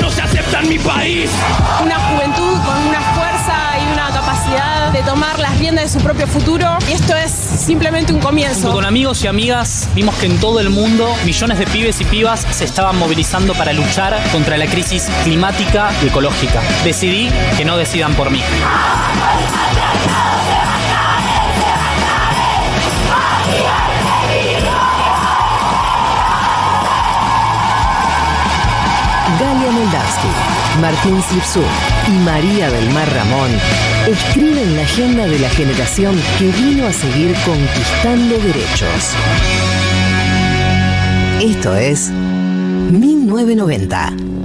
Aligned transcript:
No 0.00 0.10
se 0.10 0.20
acepta 0.20 0.60
en 0.60 0.68
mi 0.68 0.78
país. 0.78 1.30
Una 1.82 1.98
juventud 1.98 2.52
con 2.64 2.76
una 2.86 3.00
fuerza 3.00 3.78
y 3.82 3.92
una 3.92 4.08
capacidad 4.08 4.92
de 4.92 5.02
tomar 5.02 5.38
las 5.38 5.58
riendas 5.58 5.84
de 5.92 5.98
su 5.98 6.04
propio 6.04 6.26
futuro. 6.26 6.76
Y 6.88 6.92
esto 6.92 7.16
es 7.16 7.30
simplemente 7.30 8.12
un 8.12 8.20
comienzo. 8.20 8.60
Junto 8.60 8.76
con 8.76 8.84
amigos 8.84 9.24
y 9.24 9.26
amigas 9.26 9.88
vimos 9.94 10.14
que 10.16 10.26
en 10.26 10.38
todo 10.38 10.60
el 10.60 10.68
mundo 10.68 11.14
millones 11.24 11.58
de 11.58 11.66
pibes 11.66 12.00
y 12.02 12.04
pibas 12.04 12.46
se 12.50 12.64
estaban 12.64 12.98
movilizando 12.98 13.54
para 13.54 13.72
luchar 13.72 14.22
contra 14.32 14.58
la 14.58 14.66
crisis 14.66 15.08
climática 15.24 15.90
y 16.02 16.08
ecológica. 16.08 16.60
Decidí 16.84 17.30
que 17.56 17.64
no 17.64 17.78
decidan 17.78 18.14
por 18.14 18.30
mí. 18.30 18.42
Moldavsky, 29.86 30.28
Martín 30.80 31.22
Slipsuk 31.22 31.62
y 32.08 32.12
María 32.24 32.70
del 32.70 32.90
Mar 32.90 33.08
Ramón 33.14 33.50
escriben 34.08 34.74
la 34.74 34.82
agenda 34.82 35.28
de 35.28 35.38
la 35.38 35.48
generación 35.50 36.16
que 36.38 36.50
vino 36.50 36.86
a 36.86 36.92
seguir 36.92 37.32
conquistando 37.44 38.36
derechos. 38.38 39.14
Esto 41.40 41.76
es 41.76 42.10
1990. 42.10 44.35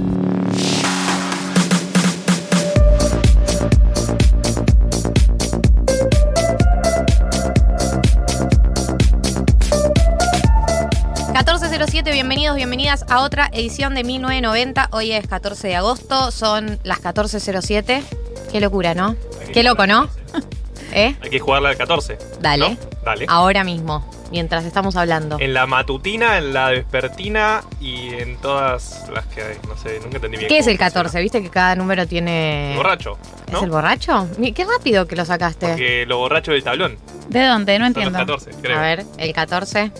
Bienvenidos, 12.10 12.56
bienvenidas 12.56 13.04
a 13.08 13.20
otra 13.20 13.48
edición 13.52 13.94
de 13.94 14.02
1990. 14.02 14.88
Hoy 14.90 15.12
es 15.12 15.26
14 15.26 15.68
de 15.68 15.76
agosto, 15.76 16.32
son 16.32 16.80
las 16.82 17.00
14.07. 17.00 18.02
Qué 18.50 18.60
locura, 18.60 18.94
¿no? 18.94 19.14
Qué 19.52 19.62
loco, 19.62 19.86
¿no? 19.86 20.08
¿Eh? 20.92 21.14
Hay 21.22 21.30
que 21.30 21.38
jugarla 21.38 21.70
al 21.70 21.76
14. 21.76 22.18
Dale. 22.40 22.70
¿no? 22.70 22.76
Dale. 23.04 23.26
Ahora 23.28 23.62
mismo, 23.62 24.04
mientras 24.30 24.64
estamos 24.64 24.96
hablando. 24.96 25.38
En 25.38 25.54
la 25.54 25.66
matutina, 25.66 26.38
en 26.38 26.52
la 26.52 26.70
vespertina 26.70 27.62
y 27.80 28.08
en 28.14 28.36
todas 28.38 29.08
las 29.14 29.24
que 29.26 29.42
hay. 29.42 29.56
No 29.68 29.76
sé, 29.76 30.00
nunca 30.02 30.16
entendí 30.16 30.38
bien. 30.38 30.48
¿Qué 30.48 30.58
es 30.58 30.66
el 30.66 30.78
14? 30.78 31.02
funciona. 31.04 31.22
¿Viste 31.22 31.42
que 31.42 31.50
cada 31.50 31.76
número 31.76 32.06
tiene. 32.06 32.72
El 32.72 32.78
borracho. 32.78 33.16
¿no? 33.50 33.58
¿Es 33.58 33.64
el 33.64 33.70
borracho? 33.70 34.28
Qué 34.54 34.64
rápido 34.64 35.06
que 35.06 35.14
lo 35.14 35.24
sacaste. 35.24 35.68
Porque 35.68 36.04
lo 36.06 36.18
borracho 36.18 36.50
del 36.50 36.64
tablón. 36.64 36.98
¿De 37.28 37.44
dónde? 37.46 37.78
No 37.78 37.86
Son 37.86 37.94
los 37.94 38.06
entiendo. 38.06 38.18
14, 38.18 38.50
creo. 38.60 38.78
A 38.78 38.82
ver, 38.82 39.06
el 39.18 39.32
14. 39.32 39.92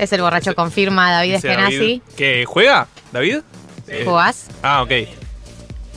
Es 0.00 0.12
el 0.14 0.22
borracho, 0.22 0.54
confirma 0.54 1.10
David 1.12 1.34
Dice 1.34 1.50
Eskenazi. 1.50 1.76
David. 1.76 2.02
¿Qué? 2.16 2.44
¿Juega, 2.46 2.86
David? 3.12 3.40
Eh, 3.86 4.02
¿Jugás? 4.06 4.46
Ah, 4.62 4.82
ok. 4.82 4.90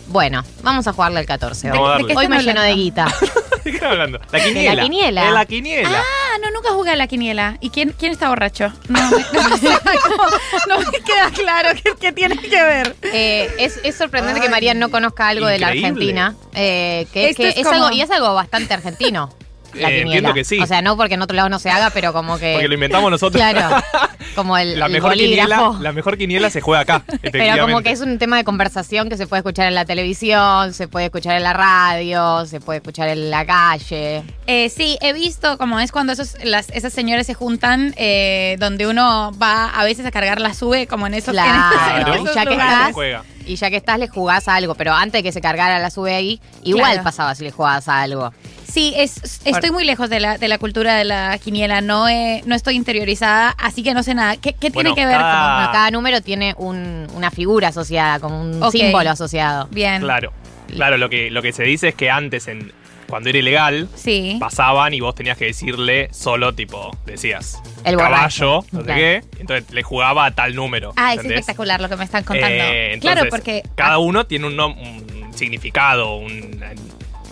Bueno, 0.07 0.43
vamos 0.61 0.85
a 0.87 0.93
jugarle 0.93 1.19
al 1.19 1.25
14 1.25 1.67
hoy. 1.71 1.77
Vamos 1.77 1.89
a 1.89 1.91
darle. 1.93 2.15
Hoy 2.15 2.27
me 2.27 2.43
lleno 2.43 2.61
de 2.61 2.73
guita. 2.75 3.05
¿De 3.63 3.71
qué 3.71 3.77
están 3.77 3.91
hablando? 3.91 4.19
La 4.31 4.39
la 4.39 4.43
quiniela. 4.43 4.83
quiniela. 4.83 5.25
De 5.25 5.31
la 5.31 5.45
quiniela. 5.45 5.89
Ah, 5.97 6.37
no, 6.43 6.51
nunca 6.51 6.71
jugué 6.71 6.91
a 6.91 6.95
la 6.97 7.07
quiniela. 7.07 7.55
¿Y 7.61 7.69
quién, 7.69 7.95
quién 7.97 8.11
está 8.11 8.27
borracho? 8.27 8.73
No, 8.89 8.99
me, 9.09 9.17
no, 9.31 9.47
no- 10.67 10.77
no 10.83 10.91
me 10.91 10.99
queda 10.99 11.31
claro 11.33 11.69
qué, 11.81 11.91
qué 11.97 12.11
tiene 12.11 12.35
que 12.37 12.61
ver. 12.61 12.95
Eh, 13.03 13.49
es, 13.57 13.79
es 13.85 13.95
sorprendente 13.95 14.41
que 14.41 14.49
María 14.49 14.73
no 14.73 14.91
conozca 14.91 15.29
algo 15.29 15.47
de 15.47 15.59
la 15.59 15.73
increíble. 15.73 15.87
Argentina. 16.19 16.35
eh, 16.53 17.07
que, 17.13 17.29
Esto 17.29 17.43
que 17.43 17.49
es 17.49 17.57
es 17.57 17.63
como- 17.65 17.85
algo, 17.85 17.95
y 17.95 18.01
es 18.01 18.11
algo 18.11 18.33
bastante 18.33 18.73
argentino. 18.73 19.33
La 19.73 19.89
Eh, 19.89 20.01
entiendo 20.01 20.33
que 20.33 20.43
sí. 20.43 20.59
O 20.59 20.67
sea, 20.67 20.81
no 20.81 20.97
porque 20.97 21.15
en 21.15 21.21
otro 21.21 21.35
lado 21.35 21.49
no 21.49 21.59
se 21.59 21.69
haga, 21.69 21.89
pero 21.89 22.13
como 22.13 22.37
que. 22.37 22.53
Porque 22.53 22.67
lo 22.67 22.73
inventamos 22.73 23.09
nosotros. 23.11 23.41
Claro. 23.41 23.83
Como 24.35 24.57
el, 24.57 24.79
la, 24.79 24.87
el 24.87 24.91
mejor 24.93 25.13
quiniela, 25.13 25.77
la 25.79 25.91
mejor 25.91 26.17
quiniela 26.17 26.49
se 26.49 26.61
juega 26.61 26.81
acá. 26.81 27.03
Pero 27.31 27.61
como 27.65 27.81
que 27.81 27.91
es 27.91 28.01
un 28.01 28.17
tema 28.17 28.37
de 28.37 28.43
conversación 28.43 29.09
que 29.09 29.17
se 29.17 29.27
puede 29.27 29.41
escuchar 29.41 29.67
en 29.67 29.75
la 29.75 29.85
televisión, 29.85 30.73
se 30.73 30.87
puede 30.87 31.05
escuchar 31.05 31.35
en 31.35 31.43
la 31.43 31.53
radio, 31.53 32.45
se 32.45 32.59
puede 32.59 32.77
escuchar 32.77 33.09
en 33.09 33.29
la 33.29 33.45
calle. 33.45 34.23
Eh, 34.47 34.69
sí, 34.69 34.97
he 35.01 35.13
visto 35.13 35.57
como 35.57 35.79
es 35.79 35.91
cuando 35.91 36.13
esos, 36.13 36.35
las, 36.43 36.69
esas 36.69 36.93
señoras 36.93 37.27
se 37.27 37.33
juntan, 37.33 37.93
eh, 37.97 38.55
donde 38.59 38.87
uno 38.87 39.31
va 39.41 39.69
a 39.69 39.83
veces 39.83 40.05
a 40.05 40.11
cargar 40.11 40.39
la 40.39 40.53
sube, 40.53 40.87
como 40.87 41.05
en 41.05 41.13
esos, 41.13 41.35
en 41.35 41.43
Claro, 41.43 42.13
esos 42.13 42.31
y 42.31 42.35
ya 42.35 42.45
que 42.45 42.53
estás, 42.53 42.93
Juega. 42.93 43.23
Y 43.45 43.55
ya 43.55 43.69
que 43.69 43.77
estás 43.77 43.99
le 43.99 44.07
jugás 44.07 44.47
a 44.47 44.55
algo, 44.55 44.75
pero 44.75 44.93
antes 44.93 45.19
de 45.19 45.23
que 45.23 45.31
se 45.31 45.41
cargara 45.41 45.79
la 45.79 45.89
sube 45.89 46.13
ahí, 46.15 46.39
igual 46.63 46.91
Claro. 46.93 47.03
pasaba 47.03 47.35
si 47.35 47.43
le 47.43 47.51
jugabas 47.51 47.87
a 47.87 48.01
algo. 48.01 48.33
Sí, 48.67 48.93
es, 48.97 49.41
estoy 49.45 49.69
muy 49.71 49.83
lejos 49.85 50.09
de 50.09 50.19
la, 50.19 50.37
de 50.39 50.47
la 50.47 50.57
cultura 50.57 50.95
de 50.95 51.03
la 51.03 51.37
quiniela, 51.37 51.81
no, 51.81 52.07
he- 52.09 52.41
no 52.45 52.55
estoy 52.55 52.75
interiorizada, 52.75 53.53
así 53.59 53.83
que 53.83 53.93
no 53.93 54.01
sé 54.01 54.15
nada. 54.15 54.37
¿Qué, 54.37 54.53
qué 54.53 54.69
Bueno, 54.71 54.93
tiene 54.93 54.95
que 54.95 55.05
ver 55.05 55.21
cada- 55.21 55.55
Bueno, 55.57 55.71
cada 55.71 55.91
número 55.91 56.21
tiene 56.21 56.55
un- 56.57 57.07
una 57.13 57.29
figura 57.29 57.67
asociada, 57.67 58.19
como 58.19 58.41
un 58.41 58.71
símbolo 58.71 59.09
asociado. 59.11 59.65
con... 59.67 59.75
Bien. 59.75 60.01
Claro. 60.01 60.33
Claro, 60.67 60.97
lo 60.97 61.07
que, 61.09 61.29
lo 61.29 61.41
que 61.43 61.51
se 61.53 61.61
dice 61.63 61.89
es 61.89 61.95
que 61.95 62.09
antes, 62.09 62.47
en, 62.47 62.71
cuando 63.13 63.29
era 63.29 63.37
ilegal, 63.37 63.87
Sí. 63.93 64.37
pasaban 64.39 64.91
y 64.95 64.99
vos 64.99 65.13
tenías 65.13 65.37
que 65.37 65.45
decirle 65.45 66.09
solo, 66.11 66.55
tipo, 66.55 66.89
decías 67.05 67.61
El 67.85 67.95
caballo, 67.95 68.65
no 68.71 68.79
sé 68.79 68.85
Claro. 68.85 68.99
qué. 68.99 69.21
Entonces 69.39 69.69
le 69.71 69.83
jugaba 69.83 70.25
a 70.25 70.31
tal 70.31 70.55
número. 70.55 70.93
Ah, 70.95 71.13
es 71.13 71.23
espectacular 71.23 71.79
lo 71.79 71.89
que 71.89 71.95
me 71.95 72.05
están 72.05 72.23
contando. 72.23 72.49
Eh, 72.57 72.97
claro, 72.99 73.21
entonces, 73.21 73.29
porque... 73.29 73.63
Cada 73.75 73.99
uno 73.99 74.25
tiene 74.25 74.47
un, 74.47 74.59
un 74.59 75.31
significado, 75.35 76.15
un. 76.15 76.59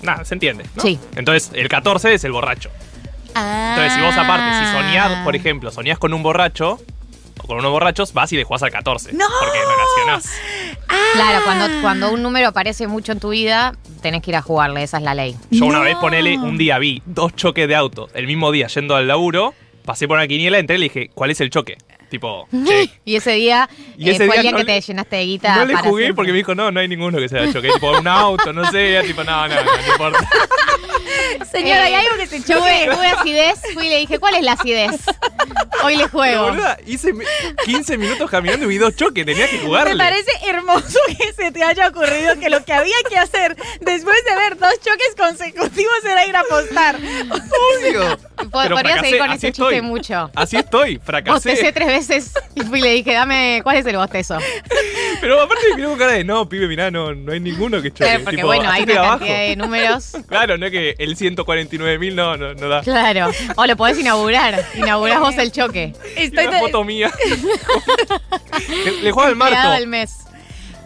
Nada, 0.03 0.23
se 0.23 0.35
entiende. 0.35 0.65
¿no? 0.75 0.83
Sí. 0.83 0.99
Entonces, 1.15 1.49
el 1.55 1.67
14 1.67 2.13
es 2.13 2.23
el 2.25 2.31
borracho. 2.31 2.69
Ah. 3.33 3.69
Entonces, 3.75 3.93
si 3.93 4.01
vos 4.01 4.15
aparte, 4.15 4.59
si 4.67 4.71
soñás, 4.71 5.23
por 5.23 5.35
ejemplo, 5.35 5.71
soñás 5.71 5.97
con 5.97 6.13
un 6.13 6.21
borracho 6.21 6.79
con 7.47 7.57
unos 7.57 7.71
borrachos, 7.71 8.13
vas 8.13 8.31
y 8.33 8.37
le 8.37 8.43
jugás 8.43 8.63
al 8.63 8.71
14. 8.71 9.13
¡No! 9.13 9.25
Porque 9.39 9.59
relacionás. 9.59 10.31
Claro, 11.13 11.43
cuando, 11.43 11.81
cuando 11.81 12.11
un 12.11 12.21
número 12.23 12.47
aparece 12.49 12.87
mucho 12.87 13.11
en 13.11 13.19
tu 13.19 13.29
vida, 13.29 13.75
tenés 14.01 14.21
que 14.21 14.31
ir 14.31 14.35
a 14.37 14.41
jugarle, 14.41 14.83
esa 14.83 14.97
es 14.97 15.03
la 15.03 15.13
ley. 15.13 15.35
Yo 15.49 15.65
una 15.65 15.79
No. 15.79 15.83
vez 15.83 15.95
ponele, 15.97 16.37
un 16.37 16.57
día 16.57 16.77
vi 16.79 17.01
dos 17.05 17.35
choques 17.35 17.67
de 17.67 17.75
autos 17.75 18.09
el 18.13 18.27
mismo 18.27 18.51
día 18.51 18.67
yendo 18.67 18.95
al 18.95 19.07
laburo, 19.07 19.53
pasé 19.85 20.07
por 20.07 20.17
una 20.17 20.27
quiniela, 20.27 20.57
entré 20.59 20.77
y 20.77 20.79
le 20.79 20.83
dije, 20.85 21.09
¿cuál 21.13 21.31
es 21.31 21.41
el 21.41 21.49
choque? 21.49 21.77
Tipo, 22.11 22.45
Y 23.05 23.15
ese 23.15 23.31
día 23.31 23.69
Y 23.97 24.09
eh, 24.09 24.11
ese 24.11 24.25
fue 24.27 24.35
el 24.35 24.41
día 24.41 24.41
día 24.41 24.51
no 24.51 24.57
que 24.57 24.63
le- 24.65 24.73
te 24.73 24.81
llenaste 24.81 25.15
de 25.15 25.25
guita. 25.25 25.55
no 25.55 25.65
le 25.65 25.73
para 25.73 25.87
jugué 25.89 26.03
siempre. 26.03 26.15
porque 26.17 26.31
me 26.33 26.37
dijo, 26.39 26.53
no, 26.53 26.69
no 26.69 26.79
hay 26.81 26.87
ninguno 26.89 27.17
que 27.17 27.29
sea 27.29 27.51
choque. 27.53 27.69
Tipo, 27.71 27.97
un 27.97 28.05
auto, 28.07 28.51
no 28.51 28.69
sé, 28.69 28.91
era 28.91 29.01
tipo, 29.03 29.23
no, 29.23 29.47
no, 29.47 29.55
no, 29.55 29.63
no 29.63 29.87
importa. 29.93 30.29
Señora, 31.51 31.85
hay 31.85 31.93
Eh, 31.93 31.97
algo 31.97 32.17
que 32.17 32.27
te 32.27 32.37
choque. 32.43 32.89
tuve 32.91 33.07
acidez, 33.17 33.59
fui 33.73 33.87
y 33.87 33.89
le 33.89 33.97
dije, 33.99 34.19
¿cuál 34.19 34.35
es 34.35 34.43
la 34.43 34.53
acidez? 34.53 35.01
Hoy 35.83 35.93
le 35.95 36.03
Pero, 36.03 36.09
juego. 36.09 36.43
boluda, 36.49 36.77
hice 36.85 37.11
15 37.65 37.97
minutos 37.97 38.29
caminando 38.29 38.65
y 38.65 38.69
vi 38.69 38.77
dos 38.77 38.95
choques, 38.95 39.25
tenía 39.25 39.49
que 39.49 39.59
jugarle. 39.59 39.95
Me 39.95 40.03
parece 40.03 40.31
hermoso 40.47 40.99
que 41.17 41.33
se 41.33 41.51
te 41.51 41.63
haya 41.63 41.87
ocurrido 41.87 42.37
que 42.39 42.49
lo 42.49 42.63
que 42.63 42.73
había 42.73 42.95
que 43.09 43.17
hacer 43.17 43.55
después 43.81 44.17
de 44.25 44.35
ver 44.35 44.57
dos 44.57 44.73
choques 44.79 45.15
consecutivos 45.17 46.05
era 46.05 46.25
ir 46.27 46.35
a 46.35 46.41
apostar. 46.41 46.97
Obvio. 46.97 48.17
Po- 48.17 48.27
Pero 48.37 48.49
Podría 48.75 48.75
fracasé, 48.79 49.01
seguir 49.01 49.19
con 49.19 49.31
ese 49.31 49.47
chiste 49.51 49.63
estoy. 49.75 49.81
mucho. 49.81 50.31
Así 50.35 50.57
estoy, 50.57 50.99
fracasé. 51.03 51.71
tres 51.71 51.87
veces 51.87 52.00
y 52.55 52.61
fui 52.61 52.79
y 52.79 52.81
le 52.81 52.89
dije, 52.93 53.13
dame, 53.13 53.61
¿cuál 53.63 53.77
es 53.77 53.85
el 53.85 53.95
bostezo? 53.97 54.37
Pero 55.19 55.41
aparte 55.41 55.63
me 55.77 55.83
con 55.85 55.97
cara 55.97 56.13
de, 56.13 56.23
no, 56.23 56.47
pibe, 56.49 56.67
mirá, 56.67 56.89
no, 56.91 57.13
no 57.13 57.31
hay 57.31 57.39
ninguno 57.39 57.81
que 57.81 57.89
choque. 57.91 58.03
Claro, 58.05 58.23
porque 58.23 58.35
Tipo, 58.37 58.47
bueno, 58.47 58.63
hay 58.69 58.77
hacete 58.83 58.91
una 58.93 59.01
abajo. 59.01 59.19
cantidad 59.19 59.39
de 59.47 59.55
números. 59.55 60.11
Claro, 60.27 60.57
no 60.57 60.65
es 60.65 60.71
que 60.71 60.95
el 60.97 61.17
149.000 61.17 62.13
no, 62.13 62.37
no, 62.37 62.53
no 62.53 62.67
da. 62.69 62.81
Claro. 62.81 63.31
O 63.55 63.65
lo 63.65 63.75
podés 63.75 63.99
inaugurar. 63.99 64.65
Inaugurás 64.75 65.19
vos 65.19 65.37
el 65.37 65.51
choque. 65.51 65.93
Estoy 66.15 66.47
Una 66.47 66.59
foto 66.59 66.83
mía. 66.83 67.11
le, 68.85 68.91
le 69.01 69.11
juega 69.11 69.31
Empleado 69.31 69.55
marco. 69.55 69.71
del 69.71 69.87
mes. 69.87 70.17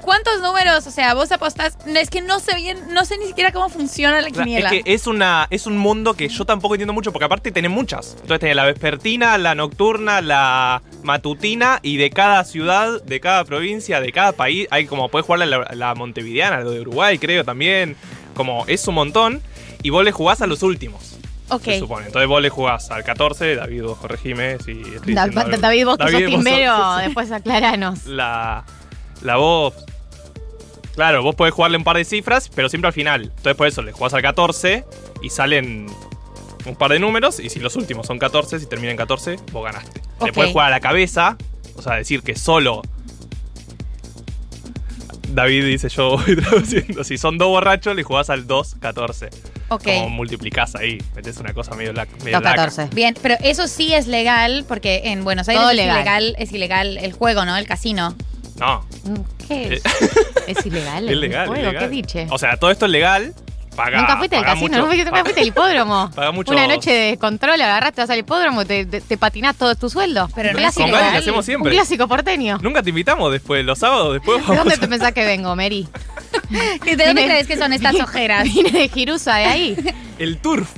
¿Cuántos 0.05 0.39
números? 0.41 0.85
O 0.87 0.91
sea, 0.91 1.13
vos 1.15 1.31
apostás. 1.31 1.77
Es 1.85 2.09
que 2.09 2.21
no 2.21 2.39
sé 2.39 2.55
bien, 2.55 2.77
no 2.93 3.03
sé 3.05 3.17
ni 3.17 3.25
siquiera 3.25 3.51
cómo 3.51 3.67
funciona 3.69 4.21
la 4.21 4.29
quiniela. 4.31 4.69
Es 4.71 4.83
que 4.83 4.93
es, 4.93 5.07
una, 5.07 5.47
es 5.49 5.65
un 5.67 5.77
mundo 5.77 6.13
que 6.13 6.29
yo 6.29 6.45
tampoco 6.45 6.75
entiendo 6.75 6.93
mucho, 6.93 7.11
porque 7.11 7.25
aparte 7.25 7.51
tenés 7.51 7.71
muchas. 7.71 8.11
Entonces 8.21 8.39
tenés 8.39 8.55
la 8.55 8.63
vespertina, 8.65 9.37
la 9.37 9.55
nocturna, 9.55 10.21
la 10.21 10.81
matutina, 11.03 11.79
y 11.81 11.97
de 11.97 12.09
cada 12.11 12.43
ciudad, 12.45 13.01
de 13.03 13.19
cada 13.19 13.43
provincia, 13.45 13.99
de 13.99 14.11
cada 14.11 14.31
país, 14.31 14.67
hay 14.71 14.85
como, 14.85 15.09
podés 15.09 15.25
jugar 15.25 15.47
la, 15.47 15.67
la 15.73 15.95
montevideana, 15.95 16.59
lo 16.61 16.71
de 16.71 16.81
Uruguay 16.81 17.17
creo 17.17 17.43
también, 17.43 17.95
como 18.35 18.65
es 18.67 18.87
un 18.87 18.95
montón, 18.95 19.41
y 19.83 19.89
vos 19.89 20.03
le 20.03 20.11
jugás 20.11 20.41
a 20.41 20.47
los 20.47 20.63
últimos. 20.63 21.17
Ok. 21.49 21.63
Se 21.63 21.79
supone. 21.79 22.07
Entonces 22.07 22.27
vos 22.27 22.41
le 22.41 22.49
jugás 22.49 22.89
al 22.91 23.03
14, 23.03 23.55
David, 23.55 23.83
vos 23.83 23.97
corregime 23.99 24.57
si 24.59 24.71
estoy 24.81 25.13
Da- 25.13 25.25
diciendo 25.27 25.41
algo. 25.41 25.57
David, 25.57 25.85
vos 25.85 25.97
que 25.97 26.03
sos 26.11 26.21
vos 26.31 26.43
sos- 26.43 27.01
después 27.05 27.31
aclaranos. 27.31 28.05
la, 28.05 28.63
la 29.21 29.35
voz. 29.37 29.75
Claro, 30.95 31.21
vos 31.23 31.35
podés 31.35 31.53
jugarle 31.53 31.77
un 31.77 31.83
par 31.83 31.97
de 31.97 32.05
cifras, 32.05 32.49
pero 32.55 32.69
siempre 32.69 32.87
al 32.87 32.93
final. 32.93 33.23
Entonces 33.23 33.55
por 33.55 33.67
eso 33.67 33.81
le 33.81 33.91
jugás 33.91 34.13
al 34.13 34.21
14 34.21 34.85
y 35.21 35.29
salen 35.29 35.87
un 36.65 36.75
par 36.75 36.91
de 36.91 36.99
números. 36.99 37.39
Y 37.39 37.49
si 37.49 37.59
los 37.59 37.75
últimos 37.75 38.07
son 38.07 38.17
14, 38.17 38.59
si 38.59 38.65
terminan 38.65 38.91
en 38.91 38.97
14, 38.97 39.35
vos 39.51 39.63
ganaste. 39.65 40.01
Le 40.21 40.29
Ok. 40.29 40.33
podés 40.33 40.51
jugar 40.51 40.67
a 40.67 40.69
la 40.71 40.79
cabeza, 40.79 41.37
o 41.75 41.81
sea, 41.81 41.95
decir 41.95 42.21
que 42.23 42.35
solo. 42.35 42.81
David 45.29 45.65
dice 45.65 45.89
yo 45.89 46.17
voy 46.17 46.35
traduciendo. 46.41 47.03
Si 47.03 47.17
son 47.17 47.37
dos 47.37 47.49
borrachos, 47.49 47.95
le 47.95 48.03
jugás 48.03 48.29
al 48.29 48.47
2, 48.47 48.75
14. 48.79 49.29
Ok. 49.69 49.83
Como 49.83 50.09
multiplicás 50.09 50.75
ahí, 50.75 50.99
metes 51.15 51.37
una 51.37 51.53
cosa 51.53 51.75
medio, 51.75 51.91
lac- 51.93 52.07
medio 52.23 52.37
Dos 52.37 52.43
laca. 52.43 52.55
14. 52.67 52.95
Bien, 52.95 53.15
pero 53.21 53.35
eso 53.41 53.67
sí 53.67 53.93
es 53.93 54.07
legal, 54.07 54.63
porque 54.67 55.01
en 55.05 55.23
Buenos 55.23 55.49
Aires 55.49 55.65
es 55.71 55.75
legal. 55.75 55.95
ilegal, 55.97 56.35
es 56.37 56.51
ilegal 56.51 56.97
el 56.99 57.11
juego, 57.13 57.43
¿no? 57.45 57.57
El 57.57 57.67
casino. 57.67 58.15
No, 58.59 58.85
¿Qué 59.47 59.75
es? 59.75 59.83
¿Es 60.47 60.65
ilegal? 60.65 61.09
es 61.09 61.17
legal. 61.17 61.49
¿Un 61.49 61.55
juego? 61.55 61.71
legal. 61.71 61.83
¿Qué 61.83 61.89
diche? 61.89 62.27
O 62.29 62.37
sea, 62.37 62.57
todo 62.57 62.71
esto 62.71 62.85
es 62.85 62.91
legal. 62.91 63.33
Paga, 63.75 63.99
Nunca 63.99 64.15
fuiste 64.17 64.37
al 64.37 64.45
casino, 64.45 64.67
mucho- 64.87 65.03
nunca 65.03 65.21
fuiste, 65.25 65.41
al 65.41 65.47
hipódromo. 65.51 66.09
Paga 66.15 66.31
mucho- 66.31 66.53
Una 66.53 66.65
noche 66.65 66.91
de 66.91 67.17
control, 67.17 67.59
agarraste, 67.59 67.99
vas 67.99 68.09
al 68.09 68.19
hipódromo, 68.19 68.63
te, 68.65 68.85
te, 68.85 69.01
te 69.01 69.17
patinás 69.17 69.57
todo 69.57 69.75
tu 69.75 69.89
sueldo. 69.89 70.29
Pero 70.33 70.51
no 70.53 70.57
Un 70.57 70.61
clásico. 70.63 70.89
Con 70.89 70.95
hacemos 70.95 71.39
Un 71.39 71.43
siempre. 71.43 71.71
clásico 71.73 72.07
porteño. 72.07 72.57
Nunca 72.61 72.81
te 72.81 72.91
invitamos 72.91 73.29
después, 73.33 73.65
los 73.65 73.77
sábados 73.77 74.13
después 74.13 74.47
¿De 74.47 74.55
dónde 74.55 74.77
te 74.77 74.87
pensás 74.87 75.11
que 75.11 75.25
vengo, 75.25 75.53
Mary? 75.57 75.89
¿De 76.85 76.95
dónde 77.05 77.25
crees 77.25 77.47
que 77.47 77.57
son 77.57 77.73
estas 77.73 77.95
ojeras? 77.99 78.45
Vine 78.45 78.69
de 78.71 78.87
Girusa, 78.87 79.35
de 79.35 79.45
ahí. 79.45 79.93
El 80.19 80.37
turf. 80.37 80.69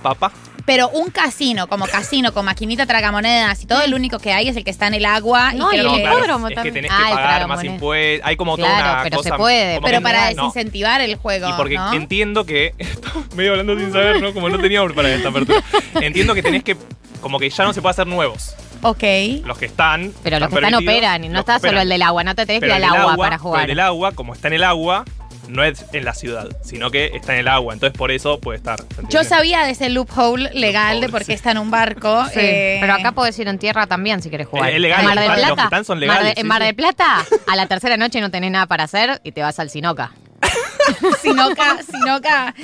Papá. 0.00 0.30
Pero 0.66 0.88
un 0.88 1.10
casino, 1.10 1.66
como 1.66 1.86
casino, 1.86 2.32
con 2.32 2.46
maquinita 2.46 2.86
tragamonedas 2.86 3.62
y 3.62 3.66
todo, 3.66 3.82
el 3.82 3.92
único 3.92 4.18
que 4.18 4.32
hay 4.32 4.48
es 4.48 4.56
el 4.56 4.64
que 4.64 4.70
está 4.70 4.86
en 4.86 4.94
el 4.94 5.04
agua. 5.04 5.52
No, 5.52 5.72
y 5.72 5.76
el 5.78 5.86
que- 5.90 6.00
claro, 6.00 6.18
hipódromo 6.18 6.46
es 6.48 6.50
que 6.50 6.54
también. 6.54 6.74
tenés 6.74 6.90
Ah, 6.90 6.96
que 7.04 7.10
el 7.10 7.16
pagar 7.16 7.48
más 7.48 7.64
impuestos. 7.64 8.26
Hay 8.26 8.36
como 8.36 8.56
Claro, 8.56 8.72
toda 8.74 8.92
una 8.94 9.02
pero 9.02 9.22
se 9.22 9.28
cosa. 9.30 9.36
puede, 9.36 9.74
como 9.76 9.86
Pero 9.86 9.98
que- 9.98 10.02
para 10.02 10.20
no. 10.20 10.26
desincentivar 10.48 11.00
el 11.02 11.16
juego. 11.16 11.48
Y 11.48 11.52
porque 11.52 11.74
¿no? 11.76 11.92
entiendo 11.92 12.46
que. 12.46 12.74
Medio 13.36 13.50
hablando 13.52 13.78
sin 13.78 13.92
saber, 13.92 14.22
¿no? 14.22 14.32
Como 14.32 14.48
no 14.48 14.58
teníamos 14.58 14.86
preparada 14.88 15.14
esta 15.14 15.28
apertura. 15.28 15.62
Entiendo 16.00 16.34
que 16.34 16.42
tenés 16.42 16.62
que. 16.64 16.76
Como 17.20 17.38
que 17.38 17.50
ya 17.50 17.64
no 17.64 17.72
se 17.72 17.80
puede 17.82 17.90
hacer 17.92 18.06
nuevos. 18.06 18.54
Ok. 18.82 19.02
Los 19.44 19.58
que 19.58 19.66
están. 19.66 20.12
Pero 20.22 20.38
los 20.38 20.48
que 20.50 20.56
están 20.56 20.74
operan, 20.74 21.24
y 21.24 21.28
no 21.28 21.40
está 21.40 21.54
que 21.54 21.60
solo 21.60 21.70
operan. 21.72 21.82
el 21.82 21.88
del 21.90 22.02
agua, 22.02 22.24
no 22.24 22.34
te 22.34 22.46
tenés 22.46 22.60
que 22.60 22.66
ir 22.66 22.72
Pero 22.72 22.86
al 22.86 22.96
agua, 23.00 23.16
para 23.16 23.30
pero 23.36 23.42
jugar. 23.42 23.60
El 23.62 23.68
del 23.68 23.80
agua, 23.80 24.12
como 24.12 24.34
está 24.34 24.48
en 24.48 24.54
el 24.54 24.64
agua, 24.64 25.04
no 25.48 25.62
es 25.64 25.84
en 25.92 26.04
la 26.04 26.14
ciudad, 26.14 26.48
sino 26.62 26.90
que 26.90 27.06
está 27.14 27.34
en 27.34 27.40
el 27.40 27.48
agua. 27.48 27.74
Entonces 27.74 27.96
por 27.96 28.10
eso 28.10 28.40
puede 28.40 28.58
estar. 28.58 28.78
¿se 28.80 29.02
Yo 29.10 29.24
sabía 29.24 29.64
de 29.64 29.72
ese 29.72 29.88
loophole 29.90 30.50
legal 30.54 31.00
de 31.00 31.08
por 31.08 31.20
qué 31.20 31.26
sí. 31.26 31.32
está 31.32 31.50
en 31.52 31.58
un 31.58 31.70
barco. 31.70 32.24
Sí, 32.34 32.40
eh, 32.40 32.78
pero 32.80 32.94
acá 32.94 33.12
podés 33.12 33.38
ir 33.38 33.46
en 33.48 33.58
tierra 33.58 33.86
también 33.86 34.20
si 34.22 34.30
querés 34.30 34.46
jugar. 34.48 34.70
Es 34.70 34.80
legal, 34.80 35.00
En 35.00 35.06
Mar 35.06 35.18
del 35.18 35.26
los 35.28 35.36
que 35.36 35.42
Plata, 35.46 35.62
están 35.64 35.84
son 35.84 35.98
Mar 35.98 36.00
de- 36.00 36.06
legales, 36.06 36.34
en 36.38 36.46
Mar 36.46 36.62
del 36.62 36.74
Plata, 36.74 37.24
a 37.46 37.56
la 37.56 37.66
tercera 37.66 37.96
noche 37.96 38.20
no 38.20 38.30
tenés 38.30 38.50
nada 38.50 38.66
para 38.66 38.84
hacer 38.84 39.20
y 39.22 39.32
te 39.32 39.42
vas 39.42 39.58
al 39.60 39.70
Sinoca. 39.70 40.12
Sinoca, 41.22 41.78
Sinoca, 41.90 42.54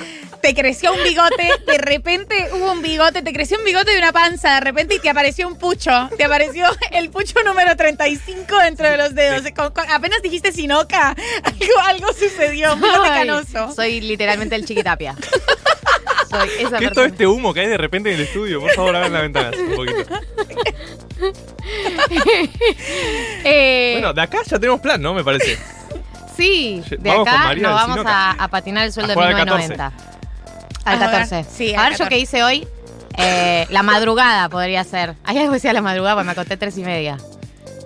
te 0.41 0.53
creció 0.53 0.93
un 0.93 1.03
bigote, 1.03 1.49
de 1.67 1.77
repente 1.77 2.49
hubo 2.53 2.71
un 2.71 2.81
bigote, 2.81 3.21
te 3.21 3.31
creció 3.33 3.57
un 3.57 3.63
bigote 3.65 3.93
y 3.93 3.97
una 3.97 4.11
panza, 4.11 4.55
de 4.55 4.59
repente 4.61 4.95
y 4.95 4.99
te 4.99 5.09
apareció 5.09 5.47
un 5.47 5.57
pucho, 5.57 6.09
te 6.17 6.23
apareció 6.23 6.65
el 6.91 7.09
pucho 7.09 7.41
número 7.43 7.75
35 7.75 8.57
dentro 8.63 8.89
de 8.89 8.97
los 8.97 9.13
dedos. 9.15 9.41
Con- 9.55 9.71
con- 9.73 9.89
apenas 9.89 10.21
dijiste 10.21 10.51
Sinoca, 10.51 11.15
algo, 11.43 11.79
algo 11.85 12.13
sucedió, 12.13 12.71
Ay, 12.73 13.25
canoso. 13.27 13.73
Soy 13.75 14.01
literalmente 14.01 14.55
el 14.55 14.65
chiquitapia. 14.65 15.15
Soy 16.29 16.49
esa 16.59 16.77
¿Qué 16.79 16.85
es 16.85 16.93
todo 16.93 17.05
este 17.05 17.27
humo 17.27 17.53
que 17.53 17.59
hay 17.61 17.67
de 17.67 17.77
repente 17.77 18.09
en 18.09 18.15
el 18.15 18.21
estudio? 18.21 18.61
Por 18.61 18.71
favor, 18.71 18.95
abran 18.95 19.11
la 19.13 19.21
ventana 19.21 19.51
un 19.57 19.75
poquito. 19.75 20.05
Eh, 23.43 23.91
Bueno, 23.95 24.13
de 24.13 24.21
acá 24.21 24.39
ya 24.45 24.57
tenemos 24.59 24.79
plan, 24.81 25.01
¿no? 25.01 25.13
Me 25.13 25.23
parece. 25.23 25.57
Sí, 26.41 26.83
de 26.89 27.09
vamos 27.09 27.25
con 27.27 27.27
acá 27.35 27.43
María 27.45 27.63
nos 27.63 27.71
del 27.71 27.81
vamos 27.81 27.97
Sinoca. 27.97 28.31
a, 28.31 28.43
a 28.43 28.47
patinar 28.47 28.85
el 28.85 28.93
sueldo 28.93 29.11
A 29.11 29.15
de 29.15 29.15
jugar 29.15 29.27
al 29.29 29.35
1990. 29.45 29.85
Al 30.85 30.93
A 30.93 30.97
jugar, 30.97 31.11
14. 31.29 31.45
sí, 31.51 31.73
al 31.73 31.79
a 31.79 31.83
ver, 31.83 31.91
yo 31.93 31.97
14. 32.05 32.09
qué 32.09 32.19
hice 32.19 32.43
hoy. 32.43 32.67
Eh, 33.17 33.67
la 33.69 33.83
madrugada 33.83 34.47
podría 34.49 34.83
ser. 34.83 35.15
Hay 35.25 35.37
algo 35.37 35.53
que 35.53 35.59
sea 35.59 35.73
la 35.73 35.81
madrugada, 35.81 36.15
porque 36.15 36.25
me 36.25 36.31
acosté 36.31 36.57
tres 36.57 36.77
y 36.77 36.83
media. 36.83 37.17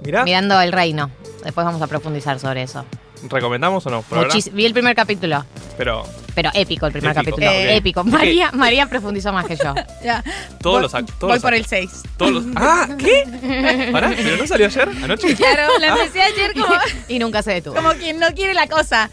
Mirá, 0.03 0.23
Mirando 0.23 0.59
el 0.61 0.71
reino. 0.71 1.09
Después 1.43 1.65
vamos 1.65 1.81
a 1.81 1.87
profundizar 1.87 2.39
sobre 2.39 2.63
eso. 2.63 2.85
¿recomendamos 3.29 3.85
o 3.87 3.89
no? 3.89 4.03
Muchis- 4.11 4.51
Vi 4.53 4.65
el 4.65 4.73
primer 4.73 4.95
capítulo, 4.95 5.43
Pero 5.77 6.05
pero 6.35 6.51
épico 6.53 6.85
el 6.85 6.91
primer 6.91 7.11
Épico, 7.11 7.23
capítulo. 7.37 7.47
ok. 7.49 7.55
Épico. 7.69 8.03
María, 8.03 8.51
María 8.51 8.85
profundizó 8.87 9.31
más 9.33 9.45
que 9.45 9.55
yo. 9.55 9.73
Ya. 10.03 10.23
todos 10.61 10.75
Voy- 10.75 10.81
los 10.83 10.93
act- 10.93 11.05
todos 11.17 11.19
Voy 11.21 11.33
los 11.33 11.41
por 11.41 11.53
act- 11.53 11.57
el 11.57 11.65
6. 11.65 11.91
todos 12.17 12.31
los- 12.33 12.43
¡Ah! 12.55 12.87
¿Qué? 12.99 13.89
¿Pará? 13.91 14.13
¿Pero 14.15 14.37
no 14.37 14.45
salió 14.45 14.65
ayer? 14.67 14.89
¿Anoche? 15.03 15.33
Claro, 15.35 15.79
la 15.79 15.87
empecé 15.87 16.21
ayer 16.21 16.53
como, 16.53 16.75
Y 17.07 17.17
nunca 17.19 17.41
se 17.41 17.53
detuvo. 17.53 17.73
como 17.75 17.91
quien 17.93 18.19
no 18.19 18.27
quiere 18.35 18.53
la 18.53 18.67
cosa. 18.67 19.09